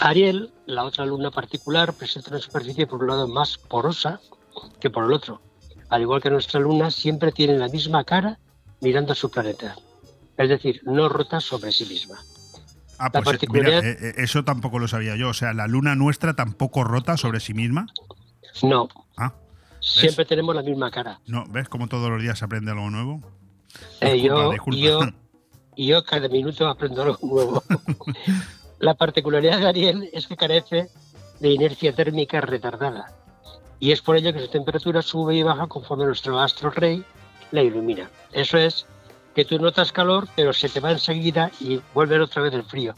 Ariel, 0.00 0.50
la 0.66 0.84
otra 0.84 1.04
luna 1.04 1.30
particular, 1.30 1.92
presenta 1.92 2.30
una 2.30 2.38
superficie 2.40 2.86
por 2.86 3.02
un 3.02 3.08
lado 3.08 3.28
más 3.28 3.58
porosa 3.58 4.20
que 4.80 4.88
por 4.88 5.04
el 5.04 5.12
otro. 5.12 5.42
Al 5.90 6.00
igual 6.00 6.22
que 6.22 6.30
nuestra 6.30 6.58
luna, 6.58 6.90
siempre 6.90 7.32
tiene 7.32 7.58
la 7.58 7.68
misma 7.68 8.02
cara 8.04 8.38
mirando 8.80 9.12
a 9.12 9.14
su 9.16 9.30
planeta. 9.30 9.76
Es 10.38 10.48
decir, 10.48 10.80
no 10.84 11.08
rota 11.10 11.38
sobre 11.40 11.70
sí 11.70 11.84
misma. 11.84 12.18
Ah, 12.98 13.10
La 13.12 13.20
pues 13.22 13.42
eh, 13.42 13.46
mira, 13.50 13.68
particularidad- 13.68 13.84
eh, 13.84 13.98
eh, 14.00 14.14
eso 14.18 14.42
tampoco 14.44 14.78
lo 14.78 14.88
sabía 14.88 15.16
yo. 15.16 15.28
O 15.28 15.34
sea, 15.34 15.52
la 15.52 15.66
luna 15.66 15.94
nuestra 15.94 16.32
tampoco 16.34 16.82
rota 16.82 17.18
sobre 17.18 17.40
sí 17.40 17.52
misma. 17.52 17.86
No. 18.62 18.88
Ah, 19.18 19.34
Siempre 19.84 20.24
tenemos 20.24 20.54
la 20.54 20.62
misma 20.62 20.90
cara. 20.90 21.20
no, 21.26 21.44
¿ves 21.48 21.68
cómo 21.68 21.86
todos 21.88 22.08
los 22.10 22.20
días 22.22 22.38
se 22.38 22.44
aprende 22.44 22.70
algo 22.72 22.90
nuevo? 22.90 23.20
Eh, 24.00 24.20
yo, 24.20 24.50
disculpa. 24.52 24.78
yo, 24.78 25.00
yo 25.76 26.04
cada 26.04 26.28
minuto 26.28 26.66
aprendo 26.66 27.02
algo 27.02 27.18
nuevo. 27.22 27.62
la 28.78 28.94
particularidad 28.94 29.58
de 29.58 29.68
Ariel 29.68 30.10
es 30.12 30.26
que 30.26 30.36
carece 30.36 30.88
de 31.40 31.50
inercia 31.50 31.94
térmica 31.94 32.40
retardada. 32.40 33.12
Y 33.80 33.92
es 33.92 34.00
por 34.00 34.16
ello 34.16 34.32
que 34.32 34.40
su 34.40 34.48
temperatura 34.48 35.02
sube 35.02 35.34
y 35.34 35.42
baja 35.42 35.66
conforme 35.66 36.04
nuestro 36.06 36.38
astro 36.40 36.70
rey 36.70 37.04
la 37.50 37.62
ilumina. 37.62 38.08
Eso 38.32 38.56
es 38.56 38.86
que 39.34 39.44
tú 39.44 39.58
notas 39.58 39.92
calor, 39.92 40.28
pero 40.36 40.52
se 40.52 40.68
te 40.68 40.80
va 40.80 40.92
enseguida 40.92 41.50
y 41.60 41.80
vuelve 41.92 42.18
otra 42.20 42.42
vez 42.42 42.54
el 42.54 42.62
frío. 42.64 42.94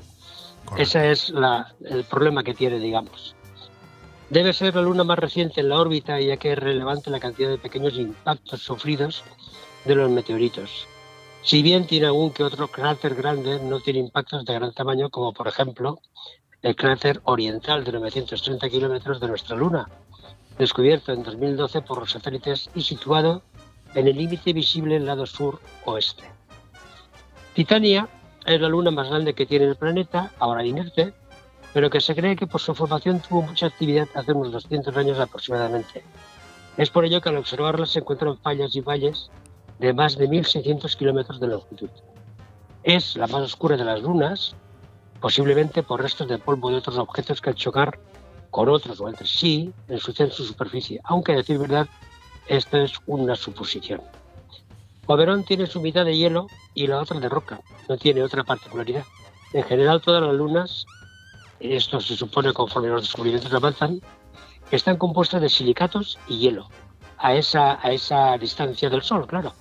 Ese 0.76 1.10
es 1.10 1.30
la- 1.30 1.74
el 1.84 2.04
problema 2.04 2.42
que 2.44 2.52
tiene, 2.54 2.78
digamos. 2.78 3.34
Debe 4.28 4.52
ser 4.52 4.74
la 4.74 4.82
luna 4.82 5.04
más 5.04 5.18
reciente 5.18 5.60
en 5.60 5.68
la 5.68 5.78
órbita, 5.80 6.20
ya 6.20 6.36
que 6.36 6.52
es 6.52 6.58
relevante 6.58 7.10
la 7.10 7.20
cantidad 7.20 7.48
de 7.48 7.58
pequeños 7.58 7.94
impactos 7.94 8.60
sufridos 8.60 9.22
de 9.84 9.94
los 9.94 10.10
meteoritos. 10.10 10.88
Si 11.42 11.62
bien 11.62 11.86
tiene 11.86 12.06
algún 12.06 12.32
que 12.32 12.42
otro 12.42 12.66
cráter 12.66 13.14
grande, 13.14 13.60
no 13.60 13.78
tiene 13.78 14.00
impactos 14.00 14.44
de 14.44 14.54
gran 14.54 14.72
tamaño, 14.72 15.10
como 15.10 15.32
por 15.32 15.46
ejemplo 15.46 16.00
el 16.62 16.74
cráter 16.74 17.20
oriental 17.22 17.84
de 17.84 17.92
930 17.92 18.68
kilómetros 18.68 19.20
de 19.20 19.28
nuestra 19.28 19.54
Luna, 19.54 19.88
descubierto 20.58 21.12
en 21.12 21.22
2012 21.22 21.82
por 21.82 21.98
los 21.98 22.10
satélites 22.10 22.68
y 22.74 22.82
situado 22.82 23.42
en 23.94 24.08
el 24.08 24.16
límite 24.16 24.52
visible 24.52 24.94
del 24.94 25.06
lado 25.06 25.26
sur-oeste. 25.26 26.24
Titania 27.54 28.08
es 28.44 28.60
la 28.60 28.68
luna 28.68 28.90
más 28.90 29.08
grande 29.08 29.34
que 29.34 29.46
tiene 29.46 29.66
el 29.66 29.76
planeta, 29.76 30.32
ahora 30.38 30.64
inerte, 30.64 31.14
pero 31.76 31.90
que 31.90 32.00
se 32.00 32.14
cree 32.14 32.36
que 32.36 32.46
por 32.46 32.62
su 32.62 32.74
formación 32.74 33.20
tuvo 33.20 33.42
mucha 33.42 33.66
actividad 33.66 34.08
hace 34.14 34.32
unos 34.32 34.50
200 34.50 34.96
años 34.96 35.20
aproximadamente. 35.20 36.02
Es 36.78 36.88
por 36.88 37.04
ello 37.04 37.20
que 37.20 37.28
al 37.28 37.36
observarla 37.36 37.84
se 37.84 37.98
encuentran 37.98 38.38
fallas 38.38 38.74
y 38.74 38.80
valles 38.80 39.30
de 39.78 39.92
más 39.92 40.16
de 40.16 40.26
1.600 40.26 40.96
kilómetros 40.96 41.38
de 41.38 41.48
longitud. 41.48 41.90
Es 42.82 43.14
la 43.16 43.26
más 43.26 43.42
oscura 43.42 43.76
de 43.76 43.84
las 43.84 44.00
lunas, 44.00 44.56
posiblemente 45.20 45.82
por 45.82 46.00
restos 46.00 46.28
de 46.28 46.38
polvo 46.38 46.70
de 46.70 46.76
otros 46.76 46.96
objetos 46.96 47.42
que 47.42 47.50
al 47.50 47.56
chocar 47.56 47.98
con 48.50 48.70
otros 48.70 48.98
o 48.98 49.08
entre 49.10 49.26
sí 49.26 49.70
ensucian 49.88 50.30
su 50.30 50.46
superficie, 50.46 50.98
aunque 51.04 51.32
a 51.32 51.36
decir 51.36 51.58
verdad, 51.58 51.86
esto 52.46 52.78
es 52.78 52.94
una 53.06 53.36
suposición. 53.36 54.00
Oberón 55.04 55.44
tiene 55.44 55.66
su 55.66 55.82
mitad 55.82 56.06
de 56.06 56.16
hielo 56.16 56.46
y 56.72 56.86
la 56.86 57.00
otra 57.02 57.20
de 57.20 57.28
roca, 57.28 57.60
no 57.86 57.98
tiene 57.98 58.22
otra 58.22 58.44
particularidad. 58.44 59.04
En 59.52 59.62
general 59.62 60.00
todas 60.00 60.22
las 60.22 60.34
lunas, 60.34 60.86
esto 61.60 62.00
se 62.00 62.16
supone 62.16 62.52
conforme 62.52 62.88
los 62.88 63.02
descubrimientos 63.02 63.52
avanzan, 63.52 64.00
están 64.70 64.96
compuestas 64.96 65.40
de 65.40 65.48
silicatos 65.48 66.18
y 66.28 66.38
hielo, 66.38 66.68
a 67.18 67.34
esa, 67.34 67.78
a 67.86 67.92
esa 67.92 68.36
distancia 68.38 68.90
del 68.90 69.02
Sol, 69.02 69.26
claro. 69.26 69.52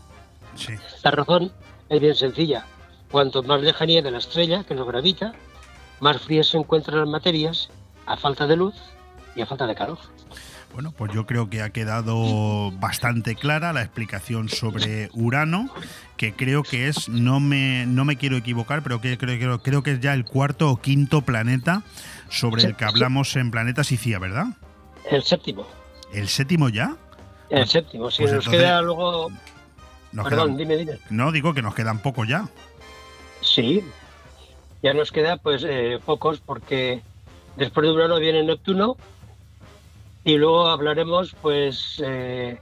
Sí. 0.56 0.74
La 1.04 1.12
razón 1.12 1.52
es 1.90 2.00
bien 2.00 2.16
sencilla. 2.16 2.66
Cuanto 3.12 3.44
más 3.44 3.62
lejanía 3.62 4.02
de 4.02 4.12
la 4.12 4.18
estrella 4.18 4.64
que 4.64 4.74
nos 4.74 4.88
gravita, 4.88 5.34
más 6.00 6.22
frías 6.22 6.48
se 6.48 6.58
encuentran 6.58 7.00
las 7.00 7.08
materias 7.08 7.70
a 8.06 8.18
falta 8.18 8.48
de 8.48 8.56
luz 8.56 8.76
y 9.36 9.42
a 9.42 9.46
falta 9.46 9.68
de 9.68 9.76
calor. 9.76 9.98
Bueno, 10.76 10.92
pues 10.92 11.14
yo 11.14 11.26
creo 11.26 11.50
que 11.50 11.62
ha 11.62 11.70
quedado 11.70 12.70
bastante 12.74 13.36
clara 13.36 13.72
la 13.72 13.82
explicación 13.82 14.50
sobre 14.50 15.10
Urano, 15.14 15.70
que 16.18 16.34
creo 16.34 16.64
que 16.64 16.90
es, 16.90 17.08
no 17.08 17.40
me, 17.40 17.86
no 17.86 18.04
me 18.04 18.18
quiero 18.18 18.36
equivocar, 18.36 18.84
pero 18.84 19.00
que 19.00 19.18
creo, 19.18 19.38
creo, 19.40 19.60
creo 19.64 19.84
que 19.84 19.92
es 19.92 20.02
ya 20.02 20.14
el 20.14 20.26
cuarto 20.26 20.70
o 20.70 20.82
quinto 20.82 21.22
planeta 21.22 21.82
sobre 22.30 22.64
el 22.64 22.76
que 22.76 22.84
hablamos 22.84 23.38
en 23.38 23.52
Planeta 23.52 23.86
Sicía, 23.86 24.20
¿verdad? 24.20 24.48
El 25.10 25.24
séptimo. 25.24 25.66
¿El 26.14 26.28
séptimo 26.28 26.68
ya? 26.68 26.98
El 27.50 27.68
séptimo. 27.70 28.12
Si 28.12 28.24
Pues 28.24 28.34
nos 28.34 28.46
entonces- 28.46 28.62
queda 28.62 28.82
luego. 28.82 29.30
Nos 30.12 30.26
Perdón, 30.28 30.48
quedan- 30.48 30.58
dime, 30.58 30.76
dime. 30.76 31.00
No, 31.10 31.32
digo 31.32 31.54
que 31.54 31.62
nos 31.62 31.74
quedan 31.74 32.00
poco 32.00 32.26
ya. 32.26 32.50
Sí. 33.40 33.82
Ya 34.84 34.94
nos 34.94 35.10
queda 35.14 35.38
pues 35.38 35.64
eh, 35.66 36.00
pocos 36.06 36.42
porque 36.46 37.02
después 37.56 37.86
de 37.88 37.94
Urano 37.94 38.20
viene 38.20 38.44
Neptuno 38.44 38.98
y 40.26 40.36
luego 40.38 40.68
hablaremos 40.68 41.34
pues 41.42 42.02
eh, 42.06 42.60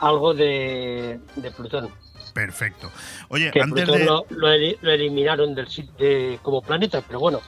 algo 0.00 0.34
de, 0.34 1.18
de 1.36 1.50
Plutón. 1.52 1.88
Perfecto. 2.34 2.90
Oye, 3.28 3.50
que 3.50 3.62
antes 3.62 3.84
Plutón 3.84 4.00
de... 4.00 4.04
lo, 4.04 4.26
lo 4.28 4.48
eli- 4.52 4.76
lo 4.82 4.90
eliminaron 4.92 5.54
del 5.54 5.66
de- 5.98 6.38
como 6.42 6.60
planeta, 6.60 7.00
pero 7.06 7.18
bueno. 7.20 7.40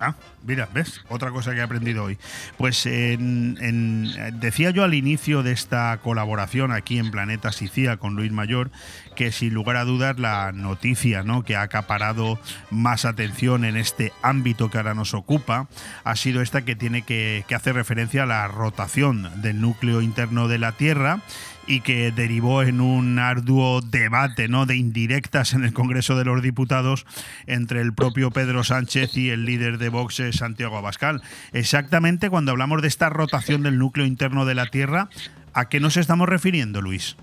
Ah, 0.00 0.14
mira, 0.44 0.68
¿ves? 0.72 1.00
Otra 1.08 1.30
cosa 1.30 1.52
que 1.52 1.58
he 1.58 1.62
aprendido 1.62 2.04
hoy. 2.04 2.18
Pues 2.56 2.86
en- 2.86 4.10
decía 4.40 4.70
yo 4.70 4.84
al 4.84 4.94
inicio 4.94 5.42
de 5.42 5.52
esta 5.52 5.98
colaboración 6.02 6.72
aquí 6.72 6.98
en 6.98 7.10
Planeta 7.10 7.52
Sicía 7.52 7.96
con 7.96 8.16
Luis 8.16 8.32
Mayor 8.32 8.70
que 9.16 9.32
sin 9.32 9.52
lugar 9.52 9.76
a 9.76 9.84
dudas 9.84 10.18
la 10.18 10.52
noticia 10.52 11.22
¿no? 11.22 11.44
que 11.44 11.56
ha 11.56 11.62
acaparado 11.62 12.38
más 12.70 13.04
atención 13.04 13.64
en 13.64 13.76
este 13.76 14.12
ámbito 14.22 14.70
que 14.70 14.78
ahora 14.78 14.94
nos 14.94 15.14
ocupa 15.14 15.68
ha 16.04 16.16
sido 16.16 16.40
esta 16.42 16.62
que 16.62 16.76
tiene 16.76 17.02
que, 17.02 17.44
que 17.46 17.54
hacer 17.54 17.74
referencia 17.74 18.22
a 18.22 18.26
la 18.26 18.48
rotación 18.48 19.42
del 19.42 19.60
núcleo 19.60 20.00
interno 20.00 20.48
de 20.48 20.58
la 20.58 20.72
Tierra 20.72 21.20
y 21.66 21.80
que 21.80 22.10
derivó 22.10 22.62
en 22.62 22.80
un 22.80 23.18
arduo 23.18 23.80
debate 23.80 24.48
¿no? 24.48 24.66
de 24.66 24.76
indirectas 24.76 25.52
en 25.52 25.64
el 25.64 25.72
Congreso 25.72 26.16
de 26.16 26.24
los 26.24 26.42
Diputados 26.42 27.06
entre 27.46 27.80
el 27.80 27.92
propio 27.94 28.30
Pedro 28.30 28.64
Sánchez 28.64 29.16
y 29.16 29.30
el 29.30 29.44
líder 29.44 29.78
de 29.78 29.88
Vox, 29.88 30.18
eh, 30.20 30.32
Santiago 30.32 30.76
Abascal. 30.78 31.22
Exactamente 31.52 32.30
cuando 32.30 32.50
hablamos 32.52 32.82
de 32.82 32.88
esta 32.88 33.08
rotación 33.08 33.62
del 33.62 33.78
núcleo 33.78 34.06
interno 34.06 34.46
de 34.46 34.54
la 34.54 34.66
Tierra, 34.66 35.08
¿a 35.52 35.68
qué 35.68 35.78
nos 35.80 35.96
estamos 35.96 36.28
refiriendo, 36.28 36.80
Luis? 36.80 37.16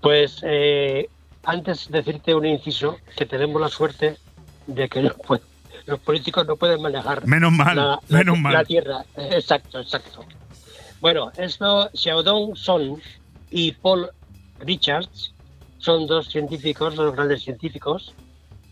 Pues 0.00 0.40
eh, 0.42 1.08
antes 1.44 1.88
decirte 1.90 2.34
un 2.34 2.46
inciso, 2.46 2.98
que 3.16 3.26
tenemos 3.26 3.60
la 3.60 3.68
suerte 3.68 4.16
de 4.66 4.88
que 4.88 5.02
no 5.02 5.10
puede- 5.10 5.42
los 5.86 5.98
políticos 6.00 6.46
no 6.46 6.56
pueden 6.56 6.80
manejar 6.82 7.26
Menos 7.26 7.52
mal, 7.52 7.76
la, 7.76 7.82
la- 7.82 8.00
menos 8.18 8.38
mal. 8.38 8.52
la 8.52 8.64
tierra. 8.64 9.04
Exacto, 9.16 9.80
exacto. 9.80 10.24
Bueno, 11.00 11.32
esto, 11.38 11.88
Xiaodong 11.94 12.56
Song 12.56 12.98
y 13.50 13.72
Paul 13.72 14.10
Richards 14.58 15.32
son 15.78 16.06
dos 16.06 16.28
científicos, 16.28 16.94
dos 16.94 17.14
grandes 17.14 17.42
científicos, 17.42 18.12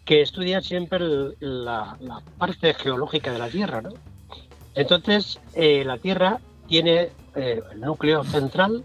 que 0.04 0.20
estudian 0.20 0.62
siempre 0.62 1.00
la, 1.40 1.96
parte 2.36 2.74
geológica 2.74 3.32
de 3.32 3.38
la 3.38 3.48
Tierra, 3.48 3.80
¿no? 3.80 3.90
Entonces, 4.74 5.40
eh, 5.54 5.84
la 5.86 5.96
Tierra 5.96 6.38
tiene 6.68 7.08
eh, 7.34 7.62
el 7.72 7.80
núcleo 7.80 8.22
central 8.24 8.84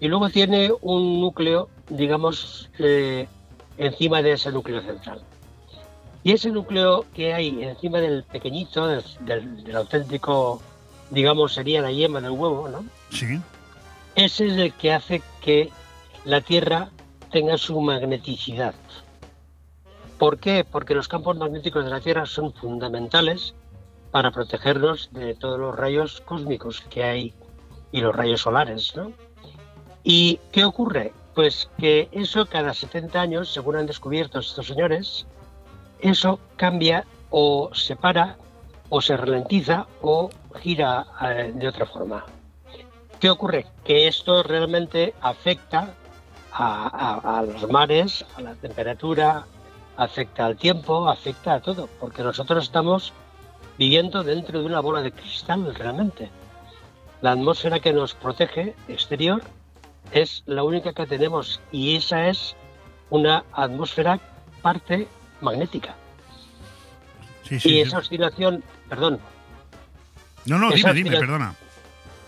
y 0.00 0.08
luego 0.08 0.30
tiene 0.30 0.72
un 0.80 1.20
núcleo, 1.20 1.68
digamos, 1.90 2.70
eh, 2.78 3.28
encima 3.76 4.22
de 4.22 4.32
ese 4.32 4.50
núcleo 4.52 4.80
central. 4.80 5.20
Y 6.24 6.32
ese 6.32 6.50
núcleo 6.50 7.04
que 7.14 7.34
hay 7.34 7.62
encima 7.62 8.00
del 8.00 8.24
pequeñito, 8.24 8.86
del 8.86 9.76
auténtico, 9.76 10.62
digamos, 11.10 11.54
sería 11.54 11.82
la 11.82 11.90
yema 11.90 12.20
del 12.20 12.32
huevo, 12.32 12.68
¿no? 12.68 12.84
Sí. 13.10 13.40
Ese 14.14 14.46
es 14.46 14.52
el 14.54 14.72
que 14.74 14.92
hace 14.92 15.22
que 15.40 15.70
la 16.24 16.40
Tierra 16.40 16.90
tenga 17.30 17.56
su 17.58 17.80
magneticidad. 17.80 18.74
¿Por 20.18 20.38
qué? 20.38 20.64
Porque 20.70 20.94
los 20.94 21.08
campos 21.08 21.36
magnéticos 21.36 21.84
de 21.84 21.90
la 21.90 22.00
Tierra 22.00 22.26
son 22.26 22.52
fundamentales 22.52 23.54
para 24.10 24.30
protegernos 24.30 25.10
de 25.12 25.34
todos 25.34 25.58
los 25.58 25.74
rayos 25.74 26.20
cósmicos 26.22 26.80
que 26.82 27.04
hay 27.04 27.34
y 27.92 28.00
los 28.00 28.14
rayos 28.14 28.42
solares, 28.42 28.94
¿no? 28.96 29.12
¿Y 30.02 30.40
qué 30.52 30.64
ocurre? 30.64 31.12
Pues 31.34 31.70
que 31.78 32.08
eso 32.12 32.46
cada 32.46 32.74
70 32.74 33.20
años, 33.20 33.52
según 33.52 33.76
han 33.76 33.86
descubierto 33.86 34.40
estos 34.40 34.66
señores, 34.66 35.26
eso 36.00 36.40
cambia 36.56 37.06
o 37.30 37.70
se 37.72 37.96
para 37.96 38.36
o 38.90 39.00
se 39.00 39.16
ralentiza 39.16 39.86
o 40.02 40.28
gira 40.60 41.06
eh, 41.22 41.52
de 41.54 41.68
otra 41.68 41.86
forma. 41.86 42.24
¿Qué 43.18 43.30
ocurre? 43.30 43.66
Que 43.84 44.08
esto 44.08 44.42
realmente 44.42 45.14
afecta 45.20 45.94
a, 46.52 47.20
a- 47.22 47.38
a 47.38 47.42
los 47.42 47.70
mares, 47.70 48.24
a 48.36 48.40
la 48.42 48.54
temperatura, 48.54 49.46
afecta 49.96 50.46
al 50.46 50.56
tiempo, 50.56 51.08
afecta 51.08 51.54
a 51.54 51.60
todo, 51.60 51.88
porque 52.00 52.22
nosotros 52.22 52.64
estamos 52.64 53.12
viviendo 53.78 54.22
dentro 54.24 54.60
de 54.60 54.66
una 54.66 54.80
bola 54.80 55.00
de 55.02 55.12
cristal 55.12 55.74
realmente. 55.74 56.30
La 57.22 57.32
atmósfera 57.32 57.80
que 57.80 57.92
nos 57.92 58.14
protege 58.14 58.74
exterior 58.88 59.42
es 60.12 60.42
la 60.46 60.62
única 60.64 60.92
que 60.92 61.06
tenemos 61.06 61.60
y 61.70 61.96
esa 61.96 62.28
es 62.28 62.56
una 63.10 63.44
atmósfera 63.52 64.18
parte 64.62 65.06
magnética. 65.40 65.94
Sí, 67.44 67.56
y 67.56 67.60
sí, 67.60 67.68
sí. 67.68 67.80
esa 67.80 67.98
oscilación, 67.98 68.62
perdón, 68.90 69.20
No, 70.44 70.58
no, 70.58 70.72
esa 70.72 70.92
dime, 70.92 71.10
dime, 71.10 71.18
perdona. 71.18 71.54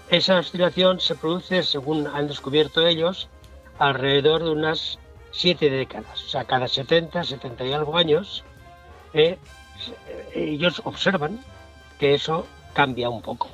esa 0.08 0.38
oscilación 0.38 1.00
se 1.00 1.14
produce, 1.14 1.62
según 1.62 2.06
han 2.06 2.28
descubierto 2.28 2.86
ellos, 2.86 3.28
alrededor 3.78 4.44
de 4.44 4.50
unas 4.50 4.98
siete 5.32 5.68
décadas. 5.70 6.22
O 6.24 6.28
sea, 6.28 6.44
cada 6.44 6.68
70, 6.68 7.24
70 7.24 7.64
y 7.64 7.72
algo 7.72 7.96
años, 7.96 8.44
eh, 9.14 9.38
ellos 10.34 10.80
observan 10.84 11.40
que 11.98 12.14
eso 12.14 12.46
cambia 12.74 13.08
un 13.10 13.22
poco. 13.22 13.50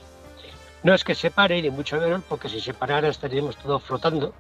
No 0.83 0.95
es 0.95 1.03
que 1.05 1.15
se 1.15 1.31
pare, 1.31 1.61
ni 1.63 1.71
mucho 1.71 1.99
menos, 2.01 2.23
porque 2.29 2.49
si 2.49 2.61
se 2.61 2.75
parara 2.75 3.09
estaríamos 3.09 3.57
todos 3.57 3.83
flotando, 3.83 4.35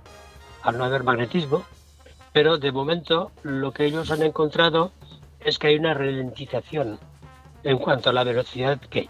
al 0.62 0.78
no 0.78 0.85
haber 0.85 1.03
magnetismo, 1.05 1.65
pero 2.32 2.59
de 2.59 2.73
momento 2.73 3.32
lo 3.43 3.73
que 3.73 3.86
ellos 3.86 4.11
han 4.11 4.23
encontrado 4.23 4.93
es 5.40 5.59
que 5.59 5.69
hay 5.69 5.77
una 5.77 5.95
ralentización 5.95 6.99
en 7.69 7.77
cuanto 7.78 8.09
a 8.09 8.12
la 8.15 8.24
velocidad 8.24 8.81
que, 8.81 9.09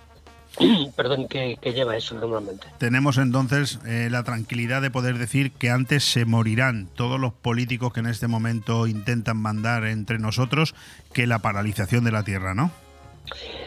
perdón, 0.96 1.28
que, 1.28 1.58
que 1.62 1.72
lleva 1.72 1.96
eso 1.96 2.16
normalmente. 2.16 2.66
Tenemos 2.78 3.16
entonces 3.16 3.78
eh, 3.86 4.08
la 4.10 4.24
tranquilidad 4.24 4.82
de 4.82 4.90
poder 4.90 5.16
decir 5.16 5.52
que 5.52 5.70
antes 5.70 6.02
se 6.02 6.24
morirán 6.24 6.88
todos 6.96 7.20
los 7.20 7.32
políticos 7.32 7.92
que 7.92 8.00
en 8.00 8.06
este 8.06 8.26
momento 8.26 8.88
intentan 8.88 9.36
mandar 9.36 9.84
entre 9.86 10.18
nosotros 10.18 10.74
que 11.12 11.28
la 11.28 11.38
paralización 11.38 12.02
de 12.02 12.10
la 12.10 12.24
Tierra, 12.24 12.54
¿no? 12.54 12.72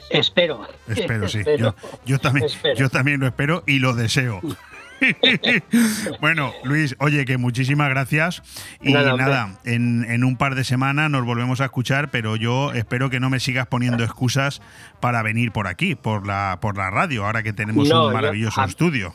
Espero. 0.10 0.68
Espero, 0.90 1.30
sí. 1.30 1.38
Espero. 1.40 1.58
Yo, 1.58 1.76
yo 2.06 2.20
también, 2.20 2.46
Espero. 2.48 2.76
yo 2.76 2.90
también 2.90 3.22
lo 3.22 3.28
espero 3.28 3.64
y 3.66 3.80
lo 3.80 3.94
deseo. 3.94 4.42
bueno, 6.22 6.54
Luis, 6.64 6.96
oye, 7.00 7.26
que 7.26 7.38
muchísimas 7.38 7.90
gracias. 7.90 8.42
Y 8.82 8.94
Nada, 8.94 9.16
nada, 9.16 9.60
en, 9.64 10.06
en 10.10 10.24
un 10.24 10.38
par 10.38 10.56
de 10.56 10.64
semanas 10.64 11.10
nos 11.10 11.26
volvemos 11.26 11.62
a 11.62 11.66
escuchar, 11.66 12.10
pero 12.12 12.36
yo 12.36 12.74
espero 12.74 13.10
que 13.10 13.20
no 13.20 13.30
me 13.30 13.40
sigas 13.40 13.68
poniendo 13.68 14.04
excusas 14.04 14.62
para 15.00 15.22
venir 15.24 15.52
por 15.52 15.68
aquí, 15.68 15.96
por 15.96 16.26
la, 16.28 16.60
por 16.62 16.78
la 16.78 16.90
radio, 16.90 17.26
ahora 17.26 17.44
que 17.44 17.54
tenemos 17.54 17.88
No, 17.90 18.06
un 18.06 18.10
yo- 18.10 18.14
maravilloso 18.14 18.62
a- 18.62 18.66
estudio. 18.66 19.14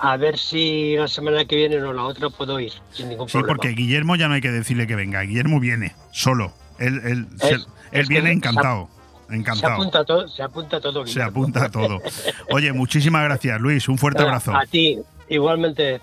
A 0.00 0.16
ver 0.16 0.36
si 0.38 0.96
la 0.96 1.06
semana 1.06 1.44
que 1.44 1.54
viene 1.54 1.76
o 1.80 1.92
la 1.92 2.02
otra 2.02 2.28
puedo 2.28 2.58
ir 2.58 2.72
sin 2.90 3.08
ningún 3.08 3.28
Sí, 3.28 3.38
porque 3.46 3.68
Guillermo 3.68 4.16
ya 4.16 4.26
no 4.26 4.34
hay 4.34 4.40
que 4.40 4.50
decirle 4.50 4.86
que 4.88 4.96
venga. 4.96 5.20
Guillermo 5.22 5.60
viene 5.60 5.94
solo. 6.12 6.52
Él, 6.80 7.00
él, 7.04 7.26
Es- 7.40 7.48
se- 7.62 7.68
él 7.92 8.06
viene 8.08 8.26
se 8.30 8.32
encantado. 8.34 8.88
Se 9.28 9.36
Encantado. 9.36 9.74
apunta 9.74 10.04
todo, 10.04 10.28
se 10.28 10.42
apunta 10.42 10.80
todo. 10.80 11.06
Se 11.06 11.12
Guillermo. 11.12 11.30
apunta 11.30 11.64
a 11.66 11.70
todo. 11.70 12.02
Oye, 12.50 12.72
muchísimas 12.72 13.22
gracias, 13.22 13.58
Luis. 13.60 13.88
Un 13.88 13.96
fuerte 13.96 14.22
abrazo. 14.22 14.54
A 14.54 14.66
ti, 14.66 14.98
igualmente. 15.28 16.00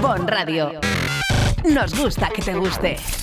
Bon 0.00 0.26
Radio. 0.26 0.80
Nos 1.64 1.94
gusta 1.94 2.28
que 2.28 2.42
te 2.42 2.54
guste. 2.54 3.21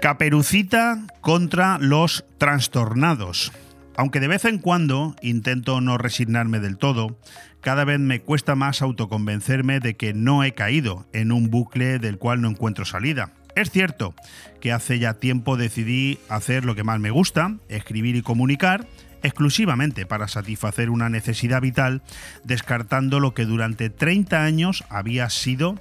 Caperucita 0.00 1.06
contra 1.20 1.76
los 1.78 2.24
trastornados. 2.38 3.52
Aunque 3.96 4.20
de 4.20 4.28
vez 4.28 4.44
en 4.44 4.58
cuando 4.58 5.16
intento 5.22 5.80
no 5.80 5.98
resignarme 5.98 6.60
del 6.60 6.78
todo, 6.78 7.18
cada 7.60 7.84
vez 7.84 7.98
me 7.98 8.20
cuesta 8.20 8.54
más 8.54 8.80
autoconvencerme 8.80 9.80
de 9.80 9.96
que 9.96 10.14
no 10.14 10.44
he 10.44 10.54
caído 10.54 11.08
en 11.12 11.32
un 11.32 11.50
bucle 11.50 11.98
del 11.98 12.16
cual 12.16 12.40
no 12.40 12.48
encuentro 12.48 12.84
salida. 12.84 13.32
Es 13.56 13.72
cierto 13.72 14.14
que 14.60 14.70
hace 14.70 15.00
ya 15.00 15.14
tiempo 15.14 15.56
decidí 15.56 16.20
hacer 16.28 16.64
lo 16.64 16.76
que 16.76 16.84
más 16.84 17.00
me 17.00 17.10
gusta, 17.10 17.56
escribir 17.68 18.14
y 18.14 18.22
comunicar, 18.22 18.86
exclusivamente 19.24 20.06
para 20.06 20.28
satisfacer 20.28 20.90
una 20.90 21.08
necesidad 21.08 21.60
vital, 21.60 22.02
descartando 22.44 23.18
lo 23.18 23.34
que 23.34 23.46
durante 23.46 23.90
30 23.90 24.44
años 24.44 24.84
había 24.90 25.28
sido 25.28 25.74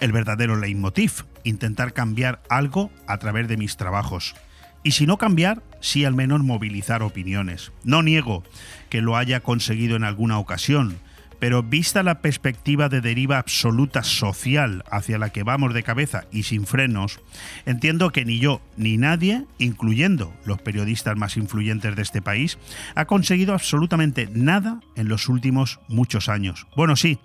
el 0.00 0.12
verdadero 0.12 0.56
leitmotiv, 0.56 1.24
intentar 1.44 1.92
cambiar 1.92 2.42
algo 2.48 2.90
a 3.06 3.18
través 3.18 3.48
de 3.48 3.56
mis 3.56 3.76
trabajos. 3.76 4.34
Y 4.82 4.92
si 4.92 5.06
no 5.06 5.18
cambiar, 5.18 5.62
sí 5.80 6.04
al 6.04 6.14
menos 6.14 6.42
movilizar 6.42 7.02
opiniones. 7.02 7.72
No 7.84 8.02
niego 8.02 8.44
que 8.88 9.02
lo 9.02 9.16
haya 9.16 9.40
conseguido 9.40 9.96
en 9.96 10.04
alguna 10.04 10.38
ocasión, 10.38 10.98
pero 11.38 11.62
vista 11.62 12.02
la 12.02 12.20
perspectiva 12.20 12.88
de 12.88 13.00
deriva 13.00 13.38
absoluta 13.38 14.02
social 14.02 14.84
hacia 14.90 15.18
la 15.18 15.30
que 15.30 15.42
vamos 15.42 15.74
de 15.74 15.82
cabeza 15.82 16.24
y 16.32 16.44
sin 16.44 16.66
frenos, 16.66 17.20
entiendo 17.66 18.10
que 18.10 18.24
ni 18.24 18.38
yo 18.38 18.60
ni 18.76 18.96
nadie, 18.96 19.44
incluyendo 19.58 20.34
los 20.44 20.60
periodistas 20.60 21.16
más 21.16 21.36
influyentes 21.36 21.94
de 21.94 22.02
este 22.02 22.22
país, 22.22 22.58
ha 22.94 23.04
conseguido 23.04 23.54
absolutamente 23.54 24.28
nada 24.32 24.80
en 24.96 25.08
los 25.08 25.28
últimos 25.28 25.80
muchos 25.88 26.28
años. 26.28 26.66
Bueno, 26.76 26.96
sí, 26.96 27.18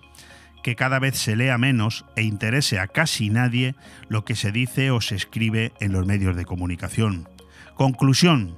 que 0.64 0.76
cada 0.76 0.98
vez 0.98 1.18
se 1.18 1.36
lea 1.36 1.58
menos 1.58 2.06
e 2.16 2.22
interese 2.22 2.80
a 2.80 2.88
casi 2.88 3.28
nadie 3.28 3.74
lo 4.08 4.24
que 4.24 4.34
se 4.34 4.50
dice 4.50 4.90
o 4.90 5.02
se 5.02 5.14
escribe 5.14 5.74
en 5.78 5.92
los 5.92 6.06
medios 6.06 6.34
de 6.36 6.46
comunicación. 6.46 7.28
Conclusión. 7.74 8.56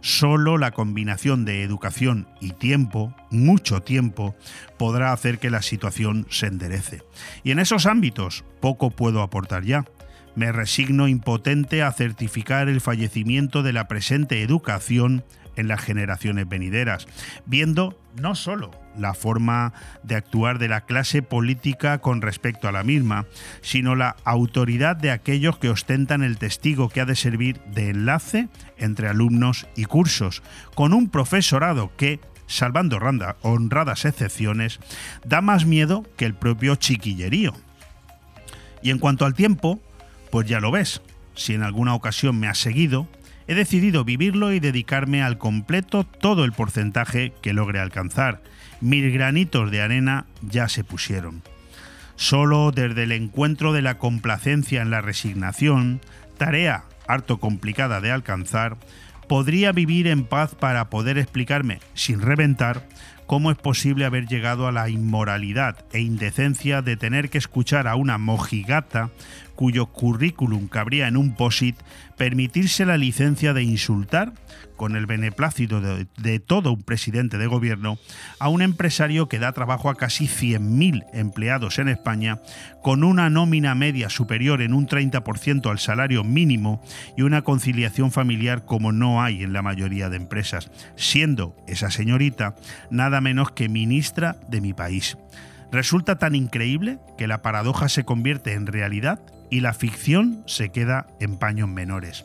Solo 0.00 0.56
la 0.56 0.70
combinación 0.70 1.44
de 1.44 1.62
educación 1.62 2.26
y 2.40 2.52
tiempo, 2.52 3.14
mucho 3.30 3.82
tiempo, 3.82 4.34
podrá 4.78 5.12
hacer 5.12 5.38
que 5.38 5.50
la 5.50 5.60
situación 5.60 6.26
se 6.30 6.46
enderece. 6.46 7.02
Y 7.44 7.50
en 7.50 7.58
esos 7.58 7.84
ámbitos 7.84 8.44
poco 8.60 8.90
puedo 8.90 9.20
aportar 9.20 9.62
ya. 9.62 9.84
Me 10.34 10.52
resigno 10.52 11.06
impotente 11.06 11.82
a 11.82 11.92
certificar 11.92 12.70
el 12.70 12.80
fallecimiento 12.80 13.62
de 13.62 13.74
la 13.74 13.88
presente 13.88 14.40
educación 14.40 15.22
en 15.56 15.68
las 15.68 15.82
generaciones 15.82 16.48
venideras, 16.48 17.06
viendo 17.44 18.00
no 18.16 18.34
solo 18.34 18.81
la 18.98 19.14
forma 19.14 19.72
de 20.02 20.16
actuar 20.16 20.58
de 20.58 20.68
la 20.68 20.82
clase 20.82 21.22
política 21.22 21.98
con 21.98 22.22
respecto 22.22 22.68
a 22.68 22.72
la 22.72 22.82
misma, 22.82 23.26
sino 23.60 23.94
la 23.94 24.16
autoridad 24.24 24.96
de 24.96 25.10
aquellos 25.10 25.58
que 25.58 25.70
ostentan 25.70 26.22
el 26.22 26.38
testigo 26.38 26.88
que 26.88 27.00
ha 27.00 27.04
de 27.04 27.16
servir 27.16 27.60
de 27.72 27.90
enlace 27.90 28.48
entre 28.76 29.08
alumnos 29.08 29.66
y 29.76 29.84
cursos, 29.84 30.42
con 30.74 30.92
un 30.92 31.08
profesorado 31.08 31.92
que, 31.96 32.20
salvando 32.46 32.98
honradas 33.42 34.04
excepciones, 34.04 34.80
da 35.24 35.40
más 35.40 35.66
miedo 35.66 36.04
que 36.16 36.26
el 36.26 36.34
propio 36.34 36.76
chiquillerío. 36.76 37.52
Y 38.82 38.90
en 38.90 38.98
cuanto 38.98 39.24
al 39.24 39.34
tiempo, 39.34 39.80
pues 40.30 40.48
ya 40.48 40.60
lo 40.60 40.70
ves. 40.70 41.02
si 41.34 41.54
en 41.54 41.62
alguna 41.62 41.94
ocasión 41.94 42.38
me 42.38 42.46
has 42.46 42.58
seguido, 42.58 43.08
he 43.46 43.54
decidido 43.54 44.04
vivirlo 44.04 44.52
y 44.52 44.60
dedicarme 44.60 45.22
al 45.22 45.38
completo 45.38 46.04
todo 46.04 46.44
el 46.44 46.52
porcentaje 46.52 47.32
que 47.40 47.52
logre 47.52 47.80
alcanzar. 47.80 48.42
Mil 48.82 49.12
granitos 49.12 49.70
de 49.70 49.80
arena 49.80 50.26
ya 50.42 50.68
se 50.68 50.82
pusieron. 50.82 51.42
Solo 52.16 52.72
desde 52.72 53.04
el 53.04 53.12
encuentro 53.12 53.72
de 53.72 53.80
la 53.80 53.96
complacencia 53.96 54.82
en 54.82 54.90
la 54.90 55.00
resignación, 55.00 56.00
tarea 56.36 56.84
harto 57.06 57.38
complicada 57.38 58.00
de 58.00 58.10
alcanzar, 58.10 58.76
podría 59.28 59.70
vivir 59.70 60.08
en 60.08 60.24
paz 60.24 60.56
para 60.56 60.90
poder 60.90 61.16
explicarme, 61.16 61.78
sin 61.94 62.20
reventar, 62.20 62.88
cómo 63.26 63.52
es 63.52 63.56
posible 63.56 64.04
haber 64.04 64.26
llegado 64.26 64.66
a 64.66 64.72
la 64.72 64.88
inmoralidad 64.88 65.84
e 65.92 66.00
indecencia 66.00 66.82
de 66.82 66.96
tener 66.96 67.30
que 67.30 67.38
escuchar 67.38 67.86
a 67.86 67.94
una 67.94 68.18
mojigata 68.18 69.10
cuyo 69.54 69.86
currículum 69.86 70.68
cabría 70.68 71.08
en 71.08 71.16
un 71.16 71.34
POSIT 71.34 71.76
permitirse 72.16 72.86
la 72.86 72.96
licencia 72.96 73.52
de 73.52 73.62
insultar 73.62 74.32
con 74.76 74.96
el 74.96 75.06
beneplácito 75.06 75.80
de, 75.80 76.40
todo 76.40 76.72
un 76.72 76.82
presidente 76.82 77.38
de 77.38 77.46
gobierno 77.46 77.98
a 78.40 78.48
un 78.48 78.62
empresario 78.62 79.28
que 79.28 79.38
da 79.38 79.52
trabajo 79.52 79.88
a 79.90 79.94
casi 79.94 80.26
100.000 80.26 81.04
empleados 81.12 81.78
en 81.78 81.88
España, 81.88 82.40
con 82.82 83.04
una 83.04 83.30
nómina 83.30 83.74
media 83.74 84.08
superior 84.08 84.60
en 84.60 84.74
un 84.74 84.88
30% 84.88 85.70
al 85.70 85.78
salario 85.78 86.24
mínimo 86.24 86.82
y 87.16 87.22
una 87.22 87.42
conciliación 87.42 88.10
familiar 88.10 88.64
como 88.64 88.90
no 88.90 89.22
hay 89.22 89.42
en 89.44 89.52
la 89.52 89.62
mayoría 89.62 90.08
de 90.08 90.16
empresas, 90.16 90.70
siendo 90.96 91.56
esa 91.68 91.90
señorita 91.90 92.56
nada 92.90 93.20
menos 93.20 93.52
que 93.52 93.68
ministra 93.68 94.36
de 94.48 94.60
mi 94.60 94.72
país. 94.72 95.16
Resulta 95.70 96.18
tan 96.18 96.34
increíble 96.34 96.98
que 97.16 97.26
la 97.26 97.40
paradoja 97.40 97.88
se 97.88 98.04
convierte 98.04 98.52
en 98.52 98.66
realidad 98.66 99.20
y 99.52 99.60
la 99.60 99.74
ficción 99.74 100.42
se 100.46 100.70
queda 100.70 101.06
en 101.20 101.36
paños 101.36 101.68
menores. 101.68 102.24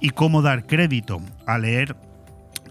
Y 0.00 0.08
cómo 0.08 0.40
dar 0.40 0.66
crédito 0.66 1.20
a 1.44 1.58
leer 1.58 1.96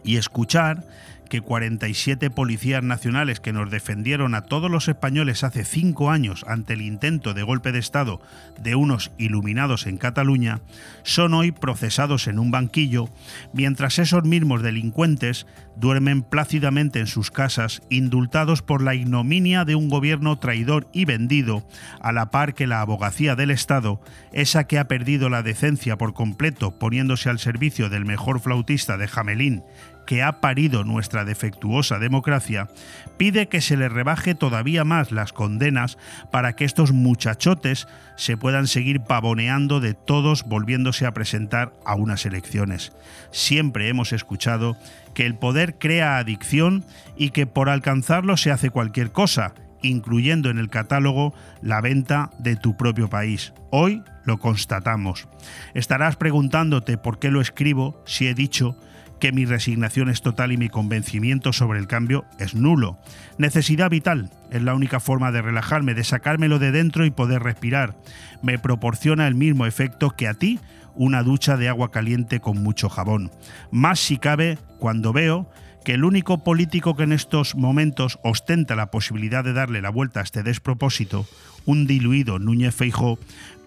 y 0.04 0.18
escuchar 0.18 0.88
que 1.32 1.40
47 1.40 2.30
policías 2.30 2.84
nacionales 2.84 3.40
que 3.40 3.54
nos 3.54 3.72
defendieron 3.72 4.36
a 4.36 4.42
todos 4.42 4.70
los 4.70 4.90
españoles 4.90 5.46
hace 5.46 5.64
cinco 5.64 6.12
años 6.12 6.44
ante 6.46 6.74
el 6.74 6.82
intento 6.82 7.34
de 7.34 7.42
golpe 7.42 7.72
de 7.72 7.80
Estado 7.80 8.20
de 8.60 8.76
unos 8.76 9.14
iluminados 9.18 9.88
en 9.88 9.98
Cataluña, 9.98 10.60
son 11.04 11.34
hoy 11.34 11.54
procesados 11.54 12.28
en 12.28 12.38
un 12.38 12.52
banquillo, 12.52 13.08
mientras 13.54 13.98
esos 13.98 14.26
mismos 14.26 14.62
delincuentes 14.62 15.48
duermen 15.78 16.22
plácidamente 16.22 17.00
en 17.00 17.08
sus 17.08 17.32
casas, 17.32 17.82
indultados 17.90 18.62
por 18.62 18.82
la 18.82 18.94
ignominia 18.94 19.64
de 19.64 19.76
un 19.76 19.88
gobierno 19.88 20.38
traidor 20.38 20.90
y 20.92 21.06
vendido, 21.06 21.66
a 22.02 22.12
la 22.12 22.30
par 22.30 22.54
que 22.54 22.68
la 22.68 22.82
abogacía 22.82 23.38
del 23.38 23.52
Estado, 23.52 24.02
esa 24.34 24.66
que 24.66 24.80
ha 24.80 24.90
perdido 24.90 25.30
la 25.30 25.44
decencia 25.44 25.98
por 25.98 26.14
completo 26.14 26.78
poniéndose 26.78 27.30
al 27.30 27.40
servicio 27.40 27.88
del 27.88 28.04
mejor 28.04 28.42
flautista 28.42 28.98
de 28.98 29.08
Jamelín, 29.08 29.64
que 30.12 30.24
ha 30.24 30.42
parido 30.42 30.84
nuestra 30.84 31.24
defectuosa 31.24 31.98
democracia, 31.98 32.68
pide 33.16 33.48
que 33.48 33.62
se 33.62 33.78
le 33.78 33.88
rebaje 33.88 34.36
todavía 34.36 34.84
más 34.84 35.14
las 35.14 35.32
condenas 35.32 35.98
para 36.34 36.52
que 36.52 36.66
estos 36.66 36.92
muchachotes 36.92 37.88
se 38.18 38.36
puedan 38.36 38.68
seguir 38.68 39.00
pavoneando 39.00 39.80
de 39.80 39.94
todos 39.94 40.44
volviéndose 40.44 41.06
a 41.06 41.14
presentar 41.14 41.72
a 41.86 41.96
unas 41.96 42.26
elecciones. 42.26 42.92
Siempre 43.32 43.88
hemos 43.88 44.12
escuchado 44.12 44.76
que 45.14 45.26
el 45.26 45.36
poder 45.36 45.78
crea 45.78 46.18
adicción 46.18 46.84
y 47.16 47.30
que 47.30 47.48
por 47.48 47.70
alcanzarlo 47.70 48.36
se 48.36 48.52
hace 48.52 48.70
cualquier 48.70 49.14
cosa, 49.14 49.54
incluyendo 49.82 50.50
en 50.50 50.58
el 50.58 50.70
catálogo 50.70 51.34
la 51.62 51.80
venta 51.80 52.32
de 52.38 52.58
tu 52.58 52.76
propio 52.76 53.10
país. 53.10 53.54
Hoy 53.70 54.04
lo 54.26 54.40
constatamos. 54.40 55.30
Estarás 55.74 56.18
preguntándote 56.18 56.98
por 56.98 57.18
qué 57.18 57.32
lo 57.32 57.40
escribo 57.40 58.04
si 58.06 58.28
he 58.28 58.34
dicho 58.34 58.76
que 59.22 59.32
mi 59.32 59.46
resignación 59.46 60.10
es 60.10 60.24
total 60.24 60.52
y 60.52 60.58
mi 60.58 60.68
convencimiento 60.68 61.54
sobre 61.54 61.80
el 61.80 61.88
cambio 61.88 62.26
es 62.40 62.56
nulo. 62.56 62.98
Necesidad 63.38 63.92
vital 63.92 64.32
es 64.50 64.64
la 64.64 64.74
única 64.74 65.00
forma 65.00 65.32
de 65.32 65.44
relajarme, 65.44 65.94
de 65.94 66.04
sacármelo 66.04 66.58
de 66.58 66.72
dentro 66.72 67.06
y 67.06 67.12
poder 67.12 67.44
respirar. 67.44 67.96
Me 68.42 68.58
proporciona 68.58 69.28
el 69.28 69.36
mismo 69.36 69.68
efecto 69.68 70.10
que 70.10 70.28
a 70.28 70.34
ti 70.34 70.60
una 70.96 71.22
ducha 71.22 71.56
de 71.56 71.70
agua 71.70 71.92
caliente 71.92 72.40
con 72.40 72.64
mucho 72.64 72.90
jabón. 72.90 73.32
Más 73.70 74.00
si 74.00 74.18
cabe 74.18 74.58
cuando 74.80 75.14
veo 75.14 75.48
que 75.86 75.94
el 75.94 76.04
único 76.04 76.44
político 76.44 76.96
que 76.96 77.04
en 77.04 77.12
estos 77.12 77.56
momentos 77.56 78.20
ostenta 78.24 78.76
la 78.76 78.92
posibilidad 78.92 79.44
de 79.44 79.54
darle 79.54 79.82
la 79.82 79.90
vuelta 79.92 80.20
a 80.20 80.24
este 80.24 80.44
despropósito, 80.44 81.28
un 81.66 81.86
diluido 81.86 82.40
Núñez 82.40 82.74
Feijó, 82.74 83.20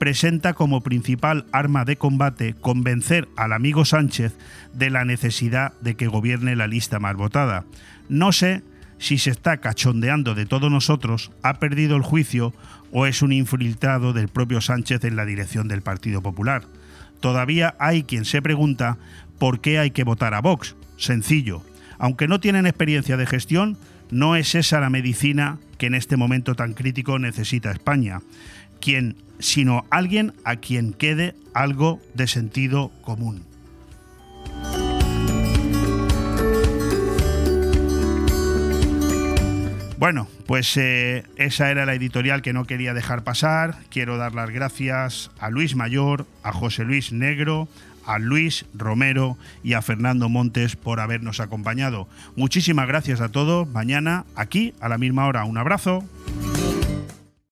presenta 0.05 0.53
como 0.53 0.83
principal 0.83 1.47
arma 1.51 1.87
de 1.87 1.97
combate 1.97 2.53
convencer 2.53 3.27
al 3.39 3.55
amigo 3.55 3.87
Sánchez 3.87 4.37
de 4.75 4.91
la 4.91 5.07
necesidad 5.07 5.73
de 5.81 5.95
que 5.95 6.09
gobierne 6.09 6.57
la 6.57 6.67
lista 6.67 6.99
más 6.99 7.17
votada. 7.17 7.65
No 8.11 8.31
sé 8.31 8.63
si 8.99 9.17
se 9.17 9.31
está 9.31 9.63
cachondeando 9.63 10.35
de 10.35 10.45
todos 10.45 10.71
nosotros, 10.71 11.33
ha 11.43 11.55
perdido 11.55 11.97
el 11.97 12.03
juicio 12.03 12.53
o 12.93 13.07
es 13.07 13.23
un 13.23 13.33
infiltrado 13.33 14.13
del 14.13 14.29
propio 14.29 14.61
Sánchez 14.61 15.03
en 15.05 15.17
la 15.17 15.25
dirección 15.25 15.69
del 15.69 15.81
Partido 15.81 16.21
Popular. 16.21 16.65
Todavía 17.21 17.75
hay 17.79 18.03
quien 18.03 18.27
se 18.27 18.43
pregunta 18.43 18.99
por 19.39 19.63
qué 19.63 19.79
hay 19.79 19.91
que 19.91 20.05
votar 20.05 20.35
a 20.35 20.43
Vox. 20.43 20.77
Sencillo, 20.99 21.63
aunque 21.99 22.29
no 22.29 22.41
tienen 22.41 22.67
experiencia 22.67 23.17
de 23.17 23.25
gestión, 23.25 23.79
no 24.11 24.37
es 24.37 24.55
esa 24.55 24.81
la 24.81 24.91
medicina 24.91 25.57
que 25.79 25.87
en 25.87 25.95
este 25.95 26.19
momento 26.19 26.55
tan 26.55 26.75
crítico 26.75 27.19
necesita 27.19 27.73
España, 27.73 28.21
quien, 28.85 29.17
sino 29.39 29.87
alguien 29.89 30.35
a 30.45 30.57
quien 30.57 30.93
quede 30.93 31.35
algo 31.55 32.03
de 32.13 32.27
sentido 32.27 32.93
común. 33.01 33.43
Bueno, 39.97 40.29
pues 40.47 40.77
eh, 40.77 41.25
esa 41.37 41.71
era 41.71 41.87
la 41.87 41.95
editorial 41.95 42.43
que 42.43 42.53
no 42.53 42.67
quería 42.67 42.93
dejar 42.93 43.25
pasar. 43.25 43.77
Quiero 43.89 44.19
dar 44.19 44.35
las 44.35 44.51
gracias 44.51 45.31
a 45.39 45.49
Luis 45.49 45.77
Mayor, 45.77 46.27
a 46.43 46.53
José 46.53 46.85
Luis 46.85 47.11
Negro, 47.11 47.69
a 48.05 48.19
Luis 48.19 48.67
Romero 48.75 49.39
y 49.63 49.73
a 49.73 49.81
Fernando 49.81 50.29
Montes 50.29 50.77
por 50.77 51.01
habernos 51.01 51.41
acompañado. 51.41 52.07
Muchísimas 52.37 52.87
gracias 52.87 53.23
a 53.23 53.31
todos. 53.31 53.67
Mañana 53.67 54.27
aquí 54.37 54.75
a 54.79 54.91
la 54.91 54.99
misma 54.99 55.27
hora. 55.27 55.47
Un 55.47 55.57
abrazo. 55.57 56.05